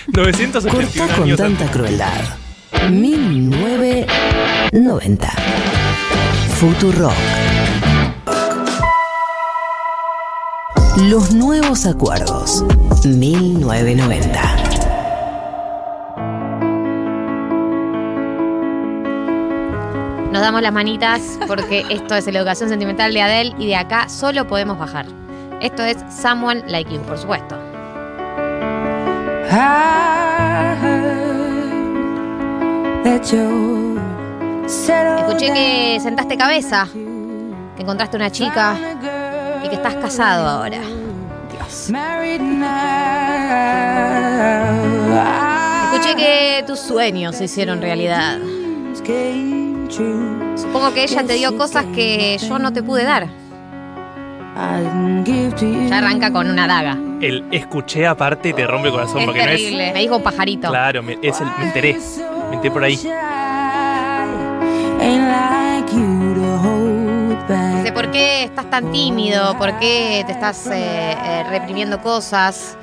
981 0.09 0.69
Corta 0.69 1.07
con 1.15 1.23
años. 1.25 1.39
tanta 1.39 1.71
crueldad. 1.71 2.13
1990. 2.91 5.29
Futurock. 6.59 7.15
Los 10.97 11.35
nuevos 11.35 11.87
acuerdos. 11.87 12.65
1990. 13.05 14.41
Nos 20.31 20.41
damos 20.41 20.63
las 20.63 20.73
manitas 20.73 21.21
porque 21.49 21.85
esto 21.91 22.15
es 22.15 22.33
la 22.33 22.39
educación 22.39 22.69
sentimental 22.69 23.13
de 23.13 23.23
Adele 23.23 23.57
y 23.59 23.67
de 23.67 23.75
acá 23.75 24.09
solo 24.09 24.47
podemos 24.47 24.79
bajar. 24.79 25.07
Esto 25.61 25.83
es 25.83 25.97
Someone 26.11 26.63
Like 26.69 26.95
You, 26.95 27.01
por 27.01 27.19
supuesto. 27.19 27.59
Escuché 35.19 35.53
que 35.53 35.99
sentaste 36.01 36.37
cabeza, 36.37 36.87
que 37.75 37.83
encontraste 37.83 38.17
una 38.17 38.31
chica 38.31 38.77
y 39.65 39.69
que 39.69 39.75
estás 39.77 39.95
casado 39.97 40.47
ahora. 40.47 40.81
Dios. 41.51 41.91
Escuché 45.93 46.15
que 46.17 46.65
tus 46.67 46.79
sueños 46.81 47.37
se 47.37 47.45
hicieron 47.45 47.81
realidad. 47.81 48.39
Supongo 50.57 50.93
que 50.93 51.05
ella 51.05 51.25
te 51.25 51.35
dio 51.35 51.57
cosas 51.57 51.87
que 51.95 52.39
yo 52.39 52.59
no 52.59 52.73
te 52.73 52.83
pude 52.83 53.05
dar. 53.05 53.29
Ya 54.55 55.99
arranca 55.99 56.31
con 56.31 56.51
una 56.51 56.67
daga. 56.67 56.97
El 57.21 57.45
escuché 57.51 58.07
aparte 58.07 58.53
te 58.53 58.67
rompe 58.67 58.89
el 58.89 58.95
corazón 58.95 59.21
Es 59.21 59.27
porque 59.27 59.41
terrible. 59.41 59.93
Me 59.93 60.01
dijo 60.01 60.17
un 60.17 60.23
pajarito. 60.23 60.69
no 60.69 60.75
es. 60.75 60.79
Claro, 60.79 61.03
me, 61.03 61.19
es 61.23 61.41
el, 61.41 61.47
me 61.59 61.65
enteré. 61.65 61.99
Me 62.51 62.57
enteré 62.57 62.71
por 62.73 62.85
ahí. 62.85 62.97
Dice, 67.77 67.93
¿por 67.93 67.94
qué 68.15 68.45
estás 68.45 68.71
tan 68.71 68.93
tímido? 68.93 69.59
¿Por 69.59 69.77
qué 69.81 70.23
te 70.27 70.33
estás 70.33 70.67
eh, 70.69 70.73
eh, 71.13 71.45
reprimiendo 71.51 72.01
cosas? 72.01 72.79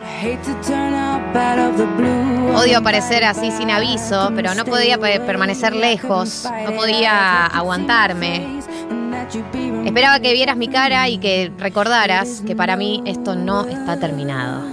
Odio 2.56 2.78
aparecer 2.80 3.24
así 3.24 3.50
sin 3.52 3.72
aviso, 3.72 4.30
pero 4.36 4.54
no 4.54 4.66
podía 4.66 4.98
pe- 4.98 5.22
permanecer 5.22 5.74
lejos, 5.74 6.46
no 6.66 6.74
podía 6.74 7.46
aguantarme. 7.46 8.60
Esperaba 9.86 10.20
que 10.20 10.34
vieras 10.34 10.58
mi 10.58 10.68
cara 10.68 11.08
y 11.08 11.18
que 11.18 11.52
recordaras 11.58 12.42
que 12.46 12.54
para 12.56 12.76
mí 12.76 13.02
esto 13.06 13.34
no 13.36 13.66
está 13.66 13.98
terminado. 13.98 14.64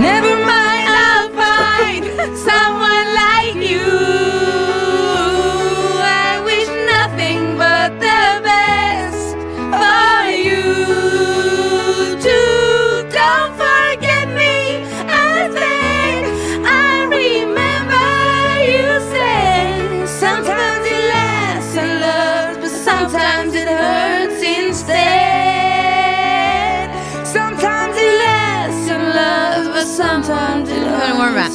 Never 0.00 0.36
mind, 0.36 0.88
I'll 0.88 1.30
find 1.34 2.04
someone 2.38 3.14
like 3.14 3.68
you. 3.68 4.25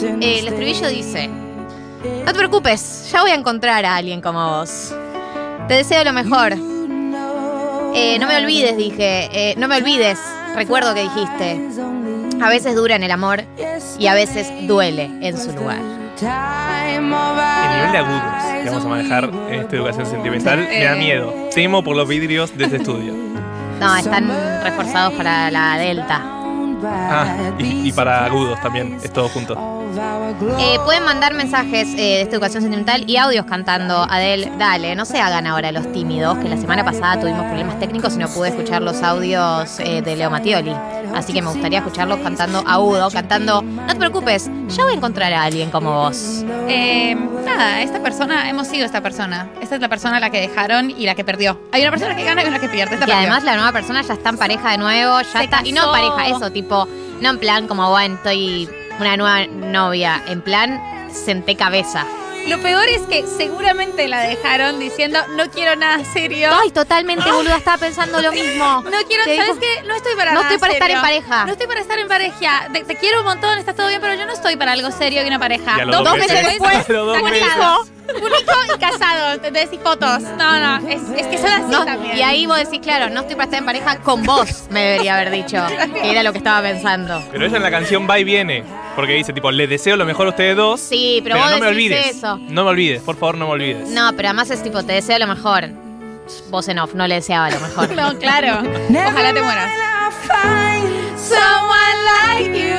Eh, 0.04 0.40
el 0.40 0.48
estribillo 0.48 0.90
dice, 0.90 1.28
no 1.28 2.26
te 2.26 2.34
preocupes, 2.34 3.10
ya 3.12 3.22
voy 3.22 3.32
a 3.32 3.36
encontrar 3.36 3.86
a 3.86 3.98
alguien 3.98 4.22
como 4.22 4.58
vos. 4.58 4.94
Te 5.68 5.76
deseo 5.76 6.04
lo 6.04 6.14
mejor. 6.14 6.54
Eh, 7.94 8.18
no 8.20 8.28
me 8.28 8.38
olvides, 8.38 8.78
dije, 8.78 9.30
eh, 9.34 9.56
no 9.58 9.68
me 9.68 9.78
olvides, 9.78 10.18
recuerdo 10.56 10.94
que 10.94 11.04
dijiste. 11.04 11.70
A 12.42 12.50
veces 12.50 12.76
dura 12.76 12.96
en 12.96 13.04
el 13.04 13.12
amor 13.12 13.44
y 14.00 14.08
a 14.08 14.16
veces 14.16 14.52
duele 14.68 15.12
en 15.22 15.38
su 15.38 15.52
lugar. 15.52 15.78
El 16.20 17.02
nivel 17.78 17.92
de 17.92 17.98
agudos 17.98 18.64
que 18.64 18.70
vamos 18.70 18.86
a 18.86 18.88
manejar 18.88 19.26
en 19.50 19.62
esta 19.62 19.76
educación 19.76 20.06
sentimental 20.08 20.60
me 20.60 20.84
da 20.84 20.96
miedo. 20.96 21.34
Temo 21.54 21.84
por 21.84 21.96
los 21.96 22.08
vidrios 22.08 22.58
de 22.58 22.66
este 22.66 22.78
estudio. 22.78 23.14
No, 23.80 23.96
están 23.96 24.28
reforzados 24.64 25.14
para 25.14 25.52
la 25.52 25.78
delta. 25.78 26.41
Ah, 26.86 27.52
y, 27.60 27.90
y 27.90 27.92
para 27.92 28.26
agudos 28.26 28.60
también, 28.62 28.98
es 29.04 29.12
todo 29.12 29.30
junto. 29.30 29.56
Eh, 30.60 30.78
pueden 30.86 31.04
mandar 31.04 31.34
mensajes 31.34 31.88
eh, 31.90 31.96
de 31.96 32.22
esta 32.22 32.36
educación 32.36 32.64
sentimental 32.64 33.04
y 33.08 33.18
audios 33.18 33.46
cantando 33.46 34.04
Adele, 34.10 34.52
dale, 34.58 34.96
no 34.96 35.06
se 35.06 35.20
hagan 35.20 35.46
ahora 35.46 35.72
los 35.72 35.92
tímidos, 35.92 36.38
que 36.38 36.48
la 36.48 36.58
semana 36.58 36.86
pasada 36.86 37.20
tuvimos 37.20 37.46
problemas 37.46 37.80
técnicos 37.80 38.16
y 38.16 38.18
no 38.18 38.30
pude 38.30 38.50
escuchar 38.50 38.82
los 38.82 39.04
audios 39.04 39.80
eh, 39.80 40.02
de 40.02 40.16
Leo 40.16 40.30
Mattioli. 40.30 40.76
Así 41.14 41.34
que 41.34 41.42
me 41.42 41.50
gustaría 41.50 41.80
escucharlos 41.80 42.20
cantando 42.20 42.64
agudo, 42.66 43.10
cantando, 43.12 43.62
no 43.62 43.88
te 43.88 43.96
preocupes, 43.96 44.50
ya 44.70 44.84
voy 44.84 44.94
a 44.94 44.96
encontrar 44.96 45.34
a 45.34 45.44
alguien 45.44 45.70
como 45.70 45.92
vos. 45.92 46.46
Nada, 47.46 47.82
esta 47.82 48.02
persona, 48.02 48.50
hemos 48.50 48.68
sido 48.68 48.86
esta 48.86 49.02
persona. 49.02 49.50
Esta 49.62 49.76
es 49.76 49.82
la 49.82 49.90
persona 49.90 50.18
a 50.18 50.20
la 50.20 50.30
que 50.30 50.40
dejaron 50.40 50.92
y 50.92 51.06
la 51.06 51.16
que 51.16 51.24
perdió. 51.24 51.60
Hay 51.72 51.82
una 51.82 51.92
persona 51.92 52.16
que 52.16 52.24
gana 52.24 52.44
y 52.44 52.48
una 52.48 52.60
que 52.60 52.70
pierde. 52.70 52.96
Esta 52.96 53.08
Y 53.08 53.12
además 53.12 53.44
la 53.44 53.56
nueva 53.56 53.72
persona 53.72 54.02
ya 54.02 54.14
está 54.14 54.30
en 54.30 54.38
pareja 54.38 54.72
de 54.72 54.78
nuevo, 54.78 55.22
ya 55.22 55.40
Se 55.40 55.44
está. 55.46 55.62
Y 55.64 55.72
no 55.72 55.92
pareja, 55.92 56.28
eso, 56.36 56.52
tipo, 56.52 56.88
no 57.22 57.30
en 57.30 57.40
plan 57.40 57.68
como, 57.68 57.90
bueno, 57.90 58.16
estoy 58.16 58.70
una 59.00 59.18
nueva 59.18 59.48
novia, 59.48 60.22
en 60.28 60.42
plan, 60.42 60.82
senté 61.12 61.56
cabeza. 61.56 62.06
Lo 62.48 62.60
peor 62.60 62.84
es 62.90 63.02
que 63.04 63.26
seguramente 63.28 64.08
la 64.08 64.22
dejaron 64.22 64.80
diciendo 64.80 65.20
no 65.36 65.50
quiero 65.52 65.76
nada 65.76 66.04
serio. 66.14 66.50
Ay, 66.62 66.72
totalmente, 66.72 67.32
boluda, 67.32 67.58
estaba 67.58 67.78
pensando 67.78 68.22
lo 68.22 68.32
mismo. 68.32 68.82
No 68.92 68.98
quiero, 69.08 69.24
Te 69.24 69.38
¿sabes 69.38 69.56
digo- 69.56 69.60
qué? 69.60 69.84
No 69.88 69.96
estoy 69.96 70.16
para 70.16 70.32
No 70.34 70.42
nada 70.42 70.54
estoy 70.54 70.60
para 70.60 70.74
estar 70.74 70.92
en 70.92 71.02
pareja. 71.02 71.46
No 71.46 71.52
estoy 71.54 71.68
para 71.68 71.80
estar 71.82 72.00
en 72.00 72.08
pareja. 72.08 72.68
Te, 72.74 72.84
te 72.84 72.96
quiero 72.96 73.20
un 73.20 73.26
montón, 73.26 73.58
está 73.58 73.74
todo 73.74 73.88
bien, 73.88 74.02
pero 74.02 74.16
yo 74.16 74.26
no 74.26 74.34
estoy 74.34 74.56
para 74.58 74.72
algo 74.74 74.92
serio 74.92 75.24
y 75.24 75.28
una 75.28 75.40
pareja. 75.40 75.82
Y 75.82 75.86
los 75.86 76.04
dos 76.04 76.18
meses- 76.18 76.46
después, 76.46 76.88
dos 76.88 77.18
un 77.18 77.24
meses. 77.24 77.48
hijo, 77.48 77.82
un 78.16 78.32
hijo 78.32 78.76
y 78.76 78.80
casado. 78.80 79.40
Te 79.40 79.52
decís 79.52 79.80
fotos. 79.84 80.22
No, 80.38 80.60
no, 80.80 80.90
es, 80.90 81.02
es 81.18 81.28
que 81.28 81.38
son 81.38 81.52
así 81.52 81.72
No, 81.72 81.86
también. 81.86 82.18
y 82.18 82.22
ahí 82.22 82.46
vos 82.46 82.58
decís, 82.58 82.80
claro, 82.82 83.10
no 83.10 83.22
estoy 83.22 83.36
para 83.36 83.46
estar 83.46 83.60
en 83.60 83.66
pareja 83.66 83.98
con 84.00 84.24
vos, 84.24 84.66
me 84.70 84.82
debería 84.82 85.16
haber 85.16 85.32
dicho. 85.32 85.64
Que 86.02 86.12
era 86.12 86.24
lo 86.24 86.32
que 86.32 86.40
estaba 86.40 86.62
pensando. 86.62 87.24
Pero 87.32 87.46
ella 87.46 87.58
en 87.58 87.64
la 87.64 87.72
canción 87.72 88.08
va 88.10 88.20
y 88.20 88.24
viene. 88.24 88.64
Porque 88.96 89.14
dice, 89.14 89.32
tipo, 89.34 89.50
les 89.52 89.70
deseo 89.70 89.96
lo 89.96 90.06
mejor 90.06 90.28
a 90.28 90.30
ustedes 90.32 90.56
dos. 90.58 90.80
Sí, 90.82 91.22
pero, 91.24 91.38
vos 91.38 91.46
no 91.52 91.60
me 91.60 91.66
decís 91.68 91.76
olvides. 91.92 92.16
eso. 92.18 92.38
No 92.38 92.64
me 92.66 92.70
olvides, 92.72 93.02
por 93.02 93.16
favor, 93.16 93.38
no 93.38 93.46
me 93.48 93.54
olvides. 93.54 93.90
No, 93.90 94.12
pero 94.16 94.30
además 94.30 94.50
es 94.52 94.62
tipo, 94.64 94.84
te 94.84 94.94
deseo 94.94 95.18
lo 95.20 95.28
mejor. 95.28 95.70
Vos 96.50 96.68
en 96.68 96.80
off, 96.80 96.94
no 96.94 97.08
le 97.08 97.16
deseaba 97.16 97.50
lo 97.50 97.60
mejor. 97.60 97.90
No, 97.96 98.18
claro. 98.20 98.68
Ojalá 98.90 99.34
te 99.34 99.42
mueras. 99.42 99.72
Someone 101.18 101.98
like 102.28 102.54
you. 102.58 102.76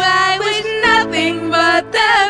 I 0.00 0.38
wish 0.38 0.64
nothing 0.84 1.50
but 1.50 1.90
the 1.92 2.27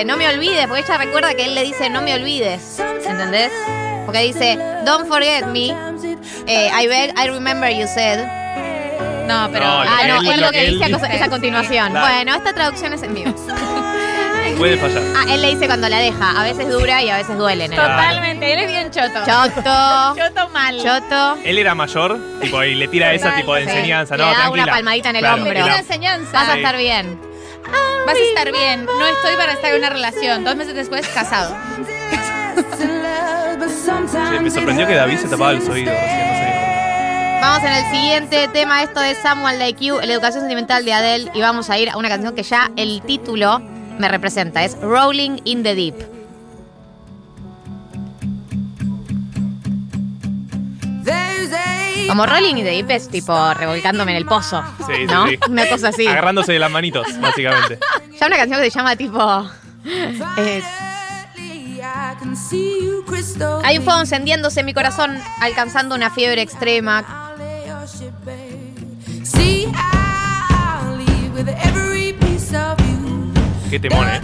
dice, 0.00 0.04
no 0.04 0.16
me 0.16 0.28
olvides, 0.28 0.66
porque 0.66 0.82
ella 0.82 0.98
recuerda 0.98 1.34
que 1.34 1.44
él 1.44 1.54
le 1.54 1.62
dice, 1.62 1.88
no 1.90 2.02
me 2.02 2.14
olvides. 2.14 2.78
¿Entendés? 3.06 3.50
Porque 4.06 4.20
dice, 4.20 4.58
don't 4.84 5.06
forget 5.08 5.44
me. 5.46 5.74
Eh, 6.46 6.70
I 6.82 6.86
beg, 6.86 7.14
I 7.18 7.28
remember 7.28 7.70
you 7.70 7.86
said. 7.86 8.18
No, 9.26 9.48
pero. 9.52 9.64
No, 9.66 9.80
ah, 9.82 10.00
no, 10.08 10.20
él- 10.20 10.28
es 10.28 10.38
lo 10.40 10.50
que 10.50 10.58
que 10.58 10.66
él 10.66 10.72
dice 10.72 10.84
a, 10.84 10.86
dice. 10.88 11.00
cosa- 11.00 11.12
es 11.12 11.22
a 11.22 11.28
continuación. 11.28 11.90
Claro. 11.90 12.06
Bueno, 12.06 12.34
esta 12.34 12.52
traducción 12.52 12.92
es 12.94 13.02
en 13.02 13.14
vivo. 13.14 13.34
Puede 14.58 14.76
fallar. 14.76 15.02
Ah, 15.16 15.24
él 15.32 15.40
le 15.42 15.48
dice 15.54 15.66
cuando 15.66 15.88
la 15.88 15.98
deja, 15.98 16.38
a 16.38 16.42
veces 16.42 16.68
dura 16.68 17.02
y 17.02 17.08
a 17.08 17.16
veces 17.18 17.38
duele. 17.38 17.66
en 17.66 17.72
el 17.72 17.78
amor. 17.80 17.92
Totalmente, 17.96 18.52
él 18.52 18.58
es 18.58 18.66
bien 18.66 18.90
choto. 18.90 19.20
Choto. 19.24 20.16
Choto 20.16 20.48
mal. 20.50 20.76
Choto. 20.82 21.38
Él 21.44 21.58
era 21.58 21.74
mayor, 21.74 22.18
tipo, 22.42 22.62
y 22.64 22.74
le 22.74 22.88
tira 22.88 23.12
esa 23.14 23.34
tipo 23.36 23.54
de 23.54 23.64
Sí. 23.64 23.70
enseñanza, 23.70 24.16
Le 24.16 24.24
¿no? 24.24 24.28
da 24.30 24.34
Tranquila. 24.36 24.64
una 24.64 24.72
palmadita 24.72 25.10
en 25.10 25.16
el 25.16 25.20
Claro, 25.22 25.36
hombro. 25.36 25.52
y 25.52 25.58
la- 25.58 25.64
Una 25.64 25.78
enseñanza. 25.78 26.30
Vas 26.32 26.48
a 26.48 26.56
estar 26.56 26.76
bien. 26.76 27.20
Vas 28.06 28.16
a 28.16 28.20
estar 28.20 28.52
bien. 28.52 28.86
No 28.86 29.06
estoy 29.06 29.36
para 29.36 29.52
estar 29.52 29.72
en 29.72 29.78
una 29.78 29.90
relación. 29.90 30.44
Dos 30.44 30.56
meses 30.56 30.74
después, 30.74 31.06
casado. 31.08 31.56
Sí, 32.76 34.38
me 34.40 34.50
sorprendió 34.50 34.86
que 34.86 34.94
David 34.94 35.18
se 35.18 35.28
tapaba 35.28 35.52
los 35.52 35.68
oídos. 35.68 35.94
Vamos 37.40 37.64
en 37.64 37.72
el 37.72 37.90
siguiente 37.90 38.48
tema, 38.48 38.82
esto 38.82 39.00
de 39.00 39.14
Someone 39.14 39.58
Like 39.58 39.84
You, 39.84 39.96
la 40.00 40.12
educación 40.12 40.42
sentimental 40.42 40.84
de 40.84 40.92
Adele, 40.92 41.30
y 41.34 41.40
vamos 41.40 41.70
a 41.70 41.78
ir 41.78 41.88
a 41.88 41.96
una 41.96 42.08
canción 42.08 42.34
que 42.34 42.42
ya 42.42 42.70
el 42.76 43.00
título 43.02 43.60
me 43.98 44.08
representa, 44.08 44.62
es 44.62 44.78
Rolling 44.80 45.40
in 45.44 45.62
the 45.62 45.74
Deep. 45.74 46.20
Como 52.10 52.26
Rolling 52.26 52.56
Deep 52.56 52.90
es 52.90 53.08
tipo 53.08 53.54
revolcándome 53.54 54.10
en 54.10 54.16
el 54.18 54.26
pozo, 54.26 54.62
Sí, 54.84 55.04
¿no? 55.06 55.28
sí. 55.28 55.38
Una 55.48 55.68
cosa 55.68 55.88
así. 55.88 56.06
Agarrándose 56.08 56.52
de 56.52 56.58
las 56.58 56.70
manitos, 56.70 57.06
básicamente. 57.20 57.78
Ya 58.20 58.26
una 58.26 58.36
canción 58.36 58.60
que 58.60 58.68
se 58.70 58.76
llama 58.76 58.96
tipo... 58.96 59.48
eh. 60.38 60.62
Hay 63.64 63.78
un 63.78 63.84
fuego 63.84 64.00
encendiéndose 64.00 64.60
en 64.60 64.66
mi 64.66 64.74
corazón, 64.74 65.16
alcanzando 65.40 65.94
una 65.94 66.10
fiebre 66.10 66.42
extrema. 66.42 67.04
Qué 73.70 73.78
temón, 73.78 74.08
¿eh? 74.08 74.20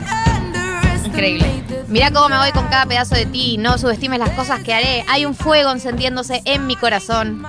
Increíble. 1.05 1.63
Mira 1.89 2.11
cómo 2.11 2.29
me 2.29 2.37
voy 2.39 2.51
con 2.51 2.67
cada 2.67 2.87
pedazo 2.87 3.15
de 3.15 3.27
ti. 3.27 3.59
No 3.59 3.79
subestimes 3.79 4.19
las 4.19 4.31
cosas 4.31 4.61
que 4.63 4.75
haré. 4.75 5.05
Hay 5.09 5.25
un 5.25 5.35
fuego 5.37 5.71
encendiéndose 5.71 6.43
en 6.45 6.67
mi 6.67 6.75
corazón. 6.75 7.47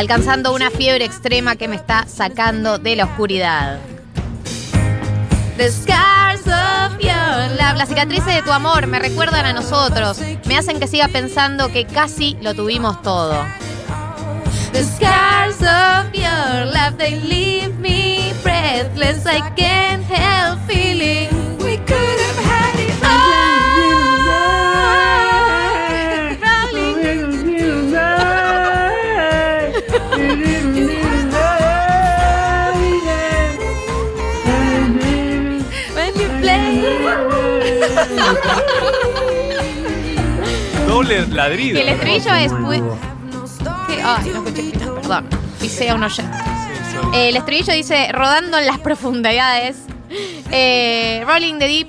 Alcanzando 0.00 0.54
una 0.54 0.70
fiebre 0.70 1.04
extrema 1.04 1.56
que 1.56 1.68
me 1.68 1.76
está 1.76 2.06
sacando 2.08 2.78
de 2.78 2.96
la 2.96 3.04
oscuridad. 3.04 3.78
The 5.58 5.70
scars 5.70 6.46
of 6.46 6.98
your 7.00 7.50
love. 7.58 7.76
Las 7.76 7.90
cicatrices 7.90 8.34
de 8.34 8.40
tu 8.40 8.50
amor 8.50 8.86
me 8.86 8.98
recuerdan 8.98 9.44
a 9.44 9.52
nosotros. 9.52 10.18
Me 10.46 10.56
hacen 10.56 10.80
que 10.80 10.86
siga 10.86 11.08
pensando 11.08 11.70
que 11.70 11.84
casi 11.84 12.38
lo 12.40 12.54
tuvimos 12.54 13.02
todo. 13.02 13.44
The 14.72 14.84
scars 14.84 15.60
of 15.60 16.10
your 16.14 16.64
love, 16.72 16.96
they 16.96 17.20
leave 17.20 17.78
me 17.78 18.32
breathless. 18.42 19.26
I 19.26 19.42
can't 19.54 20.02
help 20.04 20.60
feeling 20.66 21.39
Doble 40.86 41.26
ladrido. 41.28 41.78
Y 41.78 41.82
el 41.82 41.88
estribillo 41.88 42.34
es. 42.34 42.52
Ay, 44.02 44.30
no 44.32 44.44
escuché. 44.44 44.72
Perdón. 44.78 45.26
Hice 45.62 45.90
a 45.90 45.94
un 45.94 46.02
oyente. 46.02 46.36
Eh, 47.14 47.28
el 47.28 47.36
estribillo 47.36 47.72
dice: 47.72 48.08
rodando 48.12 48.58
en 48.58 48.66
las 48.66 48.78
profundidades. 48.78 49.76
Eh, 50.50 51.22
Rolling 51.26 51.58
the 51.58 51.66
Deep. 51.66 51.88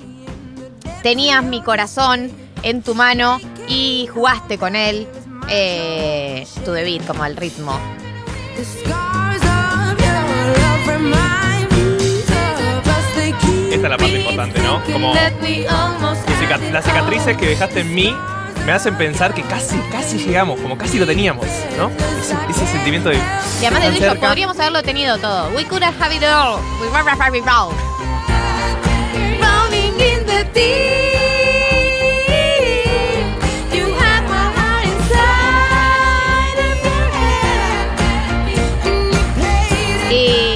Tenías 1.02 1.44
mi 1.44 1.62
corazón 1.62 2.32
en 2.64 2.84
tu 2.84 2.94
mano 2.94 3.40
y 3.68 4.08
jugaste 4.14 4.58
con 4.58 4.76
él. 4.76 5.08
Eh, 5.50 6.46
the 6.64 6.84
beat, 6.84 7.06
como 7.06 7.24
al 7.24 7.36
ritmo. 7.36 7.78
Esta 13.72 13.88
es 13.88 13.90
la 13.90 13.98
parte 13.98 14.20
importante, 14.20 14.60
¿no? 14.62 14.84
Como 14.92 15.14
let 15.14 15.32
me 15.42 15.66
almost 15.68 16.26
tus 16.26 16.36
cica- 16.36 16.58
las 16.72 16.84
cicatrices 16.86 17.38
que 17.38 17.48
dejaste 17.48 17.80
en 17.82 17.94
mí 17.94 18.16
me 18.66 18.72
hacen 18.74 18.96
pensar 18.96 19.34
que 19.34 19.42
casi, 19.44 19.78
casi 19.92 20.18
llegamos, 20.20 20.60
como 20.60 20.78
casi 20.78 21.00
lo 21.00 21.08
teníamos, 21.08 21.48
¿no? 21.78 21.90
Ese, 22.20 22.36
ese 22.50 22.68
sentimiento 22.72 23.10
de. 23.10 23.16
Y 23.62 23.66
además 23.66 23.94
de 23.94 23.98
cerca. 24.00 24.28
podríamos 24.28 24.60
haberlo 24.60 24.84
tenido 24.84 25.18
todo. 25.18 25.50
We 25.56 25.64
could 25.66 25.84
have 25.84 25.96
had 26.00 26.12
it 26.12 26.24
all. 26.24 26.60
We 26.82 26.88
had 26.90 27.34
it 27.34 27.44
all. 27.48 27.72
Rolling 29.40 30.00
in 30.00 30.26
the 30.26 30.44
deep. 30.54 30.92
You 33.74 33.86
have 33.96 34.24
my 34.30 34.52
heart 34.54 34.86
inside 34.86 36.60
of 36.60 36.84
your. 36.84 37.10
Y 40.12 40.50
no 40.50 40.51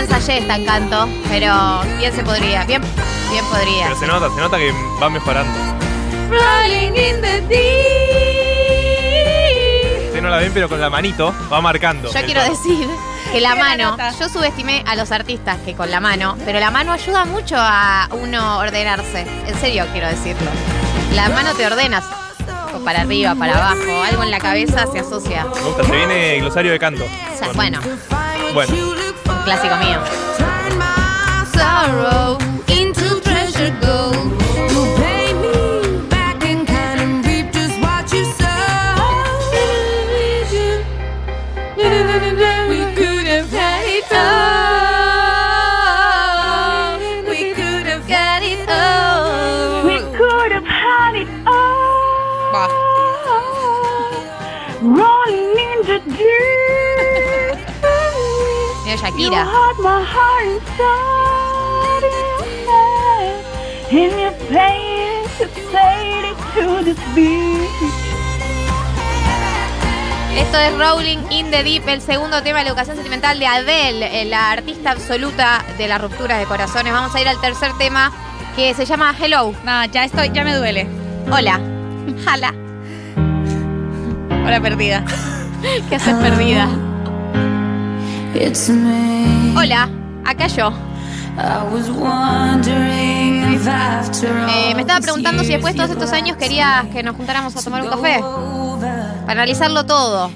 la 0.00 0.16
ensayé 0.16 0.38
esta 0.38 0.56
encanto, 0.56 1.08
pero 1.28 1.82
bien 1.98 2.14
se 2.14 2.22
podría, 2.22 2.64
bien, 2.64 2.82
bien 3.30 3.44
podría. 3.46 3.84
Pero 3.84 3.98
se 3.98 4.06
nota, 4.06 4.30
se 4.34 4.40
nota 4.40 4.56
que 4.56 4.72
va 5.02 5.10
mejorando. 5.10 5.52
Rolling 6.30 6.94
in 6.94 7.20
the 7.20 7.40
deep. 7.42 7.58
Ustedes 10.06 10.22
no 10.22 10.30
la 10.30 10.38
ven, 10.38 10.52
pero 10.54 10.68
con 10.68 10.80
la 10.80 10.88
manito 10.88 11.34
va 11.52 11.60
marcando. 11.60 12.10
Yo 12.10 12.18
el 12.18 12.24
quiero 12.24 12.42
decir 12.44 12.88
que 13.32 13.40
la 13.40 13.54
mano, 13.56 13.96
yo 14.18 14.28
subestimé 14.28 14.82
a 14.86 14.96
los 14.96 15.12
artistas 15.12 15.58
que 15.64 15.74
con 15.74 15.90
la 15.90 16.00
mano, 16.00 16.36
pero 16.44 16.60
la 16.60 16.70
mano 16.70 16.92
ayuda 16.92 17.24
mucho 17.26 17.56
a 17.58 18.08
uno 18.12 18.58
ordenarse. 18.58 19.26
En 19.46 19.54
serio 19.60 19.84
quiero 19.92 20.08
decirlo. 20.08 20.50
La 21.14 21.28
mano 21.28 21.52
te 21.54 21.66
ordenas. 21.66 22.04
O 22.74 22.78
para 22.84 23.00
arriba, 23.02 23.34
para 23.34 23.56
abajo, 23.56 24.02
algo 24.08 24.22
en 24.22 24.30
la 24.30 24.38
cabeza 24.38 24.86
se 24.90 25.00
asocia. 25.00 25.44
Me 25.44 25.60
gusta, 25.60 25.84
se 25.84 25.92
viene 25.92 26.38
glosario 26.38 26.70
de 26.72 26.78
canto. 26.78 27.04
O 27.04 27.38
sea, 27.38 27.52
bueno, 27.52 27.80
Bueno, 28.54 28.72
clásico 29.44 29.76
mío. 29.76 30.00
Esto 70.36 70.58
es 70.58 70.78
Rolling 70.78 71.18
in 71.28 71.50
the 71.50 71.62
Deep, 71.62 71.86
el 71.86 72.00
segundo 72.00 72.42
tema 72.42 72.60
de 72.60 72.64
la 72.64 72.70
educación 72.70 72.96
sentimental 72.96 73.38
de 73.38 73.46
Adele, 73.46 74.22
eh, 74.22 74.24
la 74.24 74.52
artista 74.52 74.92
absoluta 74.92 75.66
de 75.76 75.86
las 75.86 76.00
rupturas 76.00 76.38
de 76.38 76.46
corazones. 76.46 76.90
Vamos 76.92 77.14
a 77.14 77.20
ir 77.20 77.28
al 77.28 77.38
tercer 77.42 77.76
tema 77.76 78.10
que 78.56 78.72
se 78.72 78.86
llama 78.86 79.14
Hello. 79.20 79.52
No, 79.64 79.84
ya 79.84 80.04
estoy, 80.04 80.30
ya 80.32 80.44
me 80.44 80.54
duele. 80.54 80.88
Hola. 81.30 81.60
Jala. 82.24 82.54
Hola 84.46 84.60
perdida. 84.62 85.04
¿Qué 85.90 85.96
haces 85.96 86.14
perdida? 86.14 86.68
Me. 88.40 89.52
Hola, 89.54 89.90
acá 90.24 90.46
yo. 90.46 90.72
Eh, 94.48 94.74
me 94.74 94.80
estaba 94.80 95.00
preguntando 95.00 95.44
si 95.44 95.50
después 95.50 95.74
de 95.74 95.78
todos 95.78 95.90
estos 95.90 96.10
años 96.12 96.38
querías 96.38 96.86
que 96.86 97.02
nos 97.02 97.16
juntáramos 97.16 97.54
a 97.54 97.62
tomar 97.62 97.82
un 97.82 97.90
café. 97.90 98.20
Para 99.26 99.32
analizarlo 99.32 99.84
todo. 99.84 100.30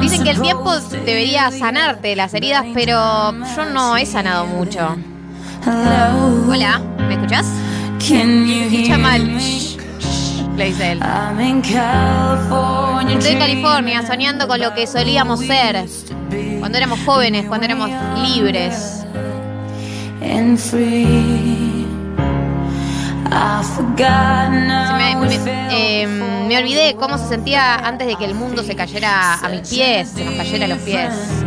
Dicen 0.00 0.22
que 0.22 0.30
el 0.30 0.40
tiempo 0.40 0.72
debería 1.04 1.50
sanarte 1.50 2.14
las 2.14 2.32
heridas, 2.32 2.64
pero 2.74 3.32
yo 3.56 3.64
no 3.72 3.96
he 3.96 4.06
sanado 4.06 4.46
mucho. 4.46 4.96
Hola, 6.48 6.80
¿me 7.08 7.14
escuchás? 7.14 7.46
You 7.98 8.14
Escucha 8.70 8.98
mal. 8.98 9.73
Le 10.56 10.66
dice 10.66 10.92
él. 10.92 11.00
Estoy 13.18 13.32
en 13.32 13.38
California 13.38 14.06
soñando 14.06 14.46
con 14.46 14.60
lo 14.60 14.72
que 14.74 14.86
solíamos 14.86 15.40
ser 15.40 15.84
cuando 16.60 16.78
éramos 16.78 17.00
jóvenes, 17.04 17.46
cuando 17.46 17.64
éramos 17.66 17.90
libres. 18.28 19.04
me- 24.96 25.14
eh, 25.70 26.06
me 26.46 26.56
olvidé 26.58 26.94
cómo 26.96 27.18
se 27.18 27.28
sentía 27.28 27.74
antes 27.76 28.06
de 28.06 28.16
que 28.16 28.24
el 28.24 28.34
mundo 28.34 28.62
se 28.62 28.76
cayera 28.76 29.34
a 29.34 29.48
mis 29.48 29.68
pies, 29.68 30.08
se 30.10 30.24
nos 30.24 30.34
cayera 30.34 30.66
a 30.66 30.68
los 30.68 30.78
pies. 30.78 31.43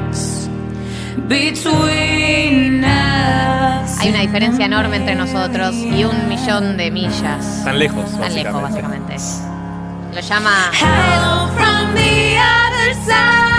Between 1.28 2.84
us. 2.86 4.00
Hay 4.00 4.10
una 4.10 4.20
diferencia 4.22 4.66
enorme 4.66 4.98
entre 4.98 5.16
nosotros 5.16 5.74
y 5.76 6.04
un 6.04 6.30
millón 6.30 6.78
de 6.78 6.92
millas. 6.92 7.64
Tan 7.66 7.80
lejos, 7.80 8.12
Tan 8.20 8.34
lejos, 8.36 8.62
básicamente. 8.62 9.14
básicamente. 9.14 10.16
Lo 10.16 10.22
llama 10.22 10.72
Hello 10.74 11.50
from 11.58 11.94
the 11.96 12.38
other 12.38 12.94
side. 13.06 13.57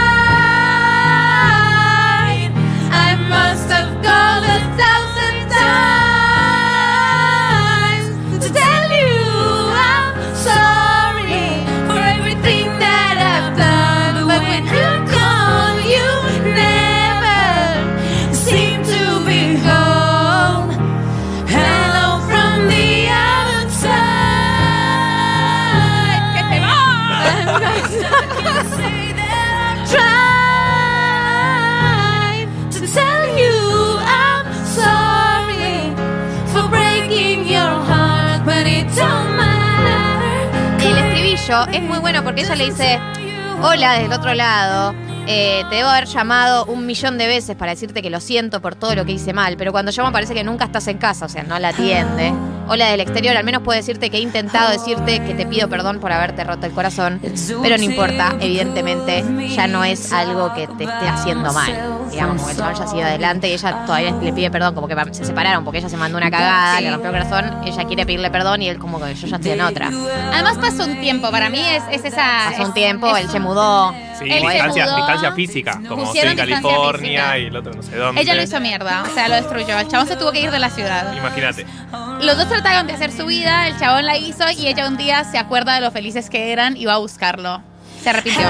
Es 41.49 41.83
muy 41.83 41.99
bueno 41.99 42.23
porque 42.23 42.43
ella 42.43 42.55
le 42.55 42.67
dice, 42.67 43.01
hola 43.63 43.93
desde 43.93 44.07
el 44.07 44.13
otro 44.13 44.35
lado. 44.35 44.95
Eh, 45.29 45.65
te 45.71 45.77
debo 45.77 45.89
haber 45.91 46.07
llamado 46.07 46.65
un 46.67 46.87
millón 46.87 47.19
de 47.19 47.27
veces 47.27 47.55
para 47.57 47.73
decirte 47.73 48.03
que 48.03 48.11
lo 48.11 48.21
siento 48.21 48.61
por 48.61 48.75
todo 48.75 48.95
lo 48.95 49.05
que 49.05 49.13
hice 49.13 49.33
mal, 49.33 49.57
pero 49.57 49.73
cuando 49.73 49.93
llamo 49.93 50.11
parece 50.11 50.35
que 50.35 50.43
nunca 50.43 50.65
estás 50.65 50.87
en 50.89 50.99
casa, 50.99 51.27
o 51.27 51.29
sea, 51.29 51.43
no 51.43 51.59
la 51.59 51.69
atiende. 51.69 52.33
Hola 52.71 52.91
del 52.91 53.01
exterior, 53.01 53.35
al 53.35 53.45
menos 53.45 53.63
puedo 53.63 53.77
decirte 53.79 54.11
que 54.11 54.19
he 54.19 54.21
intentado 54.21 54.71
decirte 54.71 55.23
que 55.25 55.33
te 55.33 55.47
pido 55.47 55.69
perdón 55.71 56.01
por 56.01 56.13
haberte 56.13 56.45
roto 56.45 56.67
el 56.67 56.73
corazón, 56.73 57.19
pero 57.63 57.79
no 57.79 57.83
importa, 57.83 58.35
evidentemente 58.41 59.25
ya 59.55 59.67
no 59.67 59.85
es 59.85 60.13
algo 60.13 60.53
que 60.53 60.67
te 60.67 60.85
esté 60.85 61.09
haciendo 61.09 61.51
mal. 61.53 61.73
Digamos, 62.11 62.37
como 62.43 62.51
el 62.51 62.57
chabón 62.59 62.75
ya 62.75 62.87
sigue 62.87 63.05
adelante 63.05 63.49
y 63.49 63.53
ella 63.53 63.85
todavía 63.87 64.11
le 64.21 64.33
pide 64.35 64.51
perdón, 64.51 64.75
como 64.75 64.87
que 64.87 64.95
se 65.13 65.25
separaron 65.25 65.65
porque 65.65 65.79
ella 65.79 65.89
se 65.89 65.97
mandó 65.97 66.19
una 66.19 66.31
cagada, 66.31 66.79
le 66.81 66.91
rompió 66.91 67.11
el 67.11 67.17
corazón, 67.25 67.65
ella 67.65 67.85
quiere 67.85 68.05
pedirle 68.05 68.31
perdón 68.31 68.61
y 68.63 68.69
él 68.69 68.79
como 68.79 69.01
que 69.01 69.15
yo 69.15 69.27
ya 69.27 69.37
estoy 69.37 69.53
en 69.53 69.61
otra. 69.63 69.91
Además 70.35 70.59
pasó 70.59 70.85
un 70.85 71.01
tiempo, 71.01 71.31
para 71.31 71.49
mí 71.49 71.61
es, 71.61 71.83
es 71.91 72.05
esa... 72.05 72.51
Pasó 72.51 72.65
un 72.65 72.75
tiempo, 72.75 73.17
es- 73.17 73.25
él 73.25 73.31
se 73.31 73.41
mudó. 73.41 73.95
Sí, 74.19 74.25
Él 74.31 74.43
se 74.43 74.49
distancia, 74.53 74.85
mudó. 74.85 74.97
distancia 74.97 75.33
física, 75.33 75.73
como 75.73 75.85
estoy 75.89 76.05
Pusieron 76.07 76.31
en 76.31 76.37
distancia 76.47 76.71
California 76.71 77.21
física. 77.23 77.39
y 77.39 77.47
el 77.47 77.57
otro 77.57 77.73
no 77.75 77.83
sé 77.83 77.97
dónde. 77.97 78.21
Ella 78.21 78.35
lo 78.35 78.43
hizo 78.43 78.61
mierda, 78.61 79.03
o 79.03 79.15
sea, 79.15 79.29
lo 79.29 79.35
destruyó. 79.37 79.79
El 79.79 79.89
chabón 79.89 80.07
se 80.09 80.17
tuvo 80.17 80.33
que 80.33 80.41
ir 80.41 80.51
de 80.51 80.59
la 80.59 80.71
ciudad. 80.71 81.13
Imagínate. 81.15 81.67
Los 82.21 82.37
dos 82.37 82.49
trataron 82.49 82.87
de 82.87 82.95
hacer 82.95 83.13
su 83.13 83.27
vida, 83.27 83.67
el 83.69 83.79
chabón 83.79 84.07
la 84.07 84.17
hizo 84.17 84.45
y 84.51 84.67
ella 84.67 84.89
un 84.89 84.97
día 84.97 85.25
se 85.25 85.39
acuerda 85.39 85.75
de 85.75 85.81
lo 85.81 85.91
felices 85.91 86.31
que 86.31 86.53
eran 86.53 86.77
y 86.77 86.85
va 86.87 86.95
a 86.95 86.99
buscarlo. 86.99 87.63
Se 88.03 88.11
arrepintió. 88.11 88.49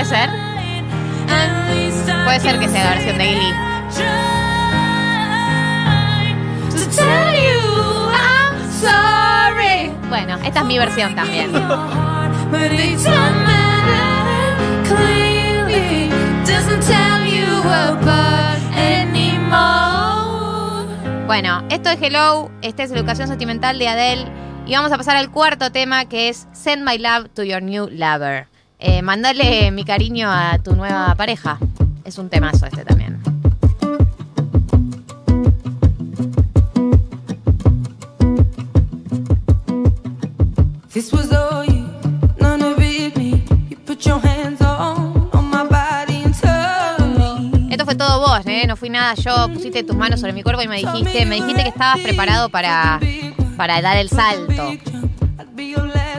¿Puede 0.00 0.16
ser? 0.16 0.30
Puede 2.24 2.40
ser 2.40 2.58
que 2.58 2.68
sea 2.70 2.84
la 2.84 2.90
versión 2.92 3.18
de 3.18 3.26
Glee. 3.26 3.54
Bueno, 10.08 10.38
esta 10.42 10.60
es 10.60 10.64
mi 10.64 10.78
versión 10.78 11.14
también. 11.14 11.52
Bueno, 21.26 21.62
esto 21.68 21.90
es 21.90 22.00
Hello, 22.00 22.50
esta 22.62 22.84
es 22.84 22.90
Educación 22.90 23.28
Sentimental 23.28 23.78
de 23.78 23.88
Adele 23.88 24.32
y 24.64 24.72
vamos 24.72 24.92
a 24.92 24.96
pasar 24.96 25.16
al 25.16 25.30
cuarto 25.30 25.70
tema 25.70 26.06
que 26.06 26.30
es 26.30 26.48
Send 26.52 26.88
My 26.88 26.96
Love 26.96 27.28
to 27.34 27.42
Your 27.42 27.60
New 27.60 27.88
Lover. 27.90 28.49
Eh, 28.82 29.02
mandale 29.02 29.70
mi 29.70 29.84
cariño 29.84 30.30
a 30.30 30.58
tu 30.58 30.74
nueva 30.74 31.14
pareja. 31.14 31.58
Es 32.02 32.16
un 32.16 32.30
temazo 32.30 32.64
este 32.64 32.82
también. 32.82 33.20
This 40.94 41.12
was 41.12 41.30
all 41.30 41.66
you, 41.66 41.86
none 42.40 42.62
of 42.64 42.78
it 42.78 43.14
me. 43.18 43.44
You 43.68 43.76
put 43.84 44.00
your 44.06 44.18
hands 44.18 44.62
on, 44.62 45.28
on 45.34 45.50
my 45.50 45.62
body 45.68 46.22
and 46.24 46.34
told 46.34 47.18
me. 47.18 47.70
Esto 47.70 47.84
fue 47.84 47.94
todo 47.94 48.20
vos, 48.20 48.40
¿eh? 48.46 48.66
No 48.66 48.76
fui 48.76 48.88
nada 48.88 49.14
yo. 49.14 49.46
Pusiste 49.52 49.82
tus 49.84 49.94
manos 49.94 50.20
sobre 50.20 50.32
mi 50.32 50.42
cuerpo 50.42 50.62
y 50.62 50.68
me 50.68 50.78
dijiste, 50.78 51.26
me 51.26 51.34
dijiste 51.36 51.62
que 51.64 51.68
estabas 51.68 52.00
preparado 52.00 52.48
para, 52.48 52.98
para 53.58 53.82
dar 53.82 53.98
el 53.98 54.08
salto. 54.08 54.72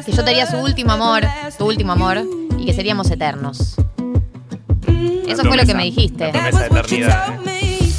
Que 0.05 0.11
yo 0.11 0.23
sería 0.23 0.45
su 0.45 0.57
último 0.57 0.91
amor, 0.91 1.23
tu 1.57 1.65
último 1.65 1.91
amor, 1.91 2.23
y 2.61 2.65
que 2.65 2.73
seríamos 2.73 3.09
eternos. 3.11 3.75
Eso 5.27 5.43
fue 5.45 5.57
lo 5.57 5.65
que 5.65 5.73
me 5.73 5.83
dijiste. 5.85 6.25
La 6.25 6.31
promesa 6.31 6.59
de 6.59 6.65
eternidad. 6.67 7.39
¿eh? 7.45 7.89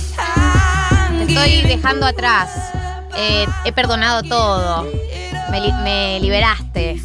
Te 1.27 1.33
estoy 1.33 1.63
dejando 1.63 2.07
atrás. 2.07 2.51
Eh, 3.17 3.47
he 3.65 3.73
perdonado 3.73 4.23
todo. 4.23 4.87
Me, 5.51 5.61
li- 5.61 5.73
me 5.83 6.21
liberaste. 6.21 7.01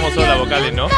Vocales, 0.00 0.72
¿no? 0.74 0.88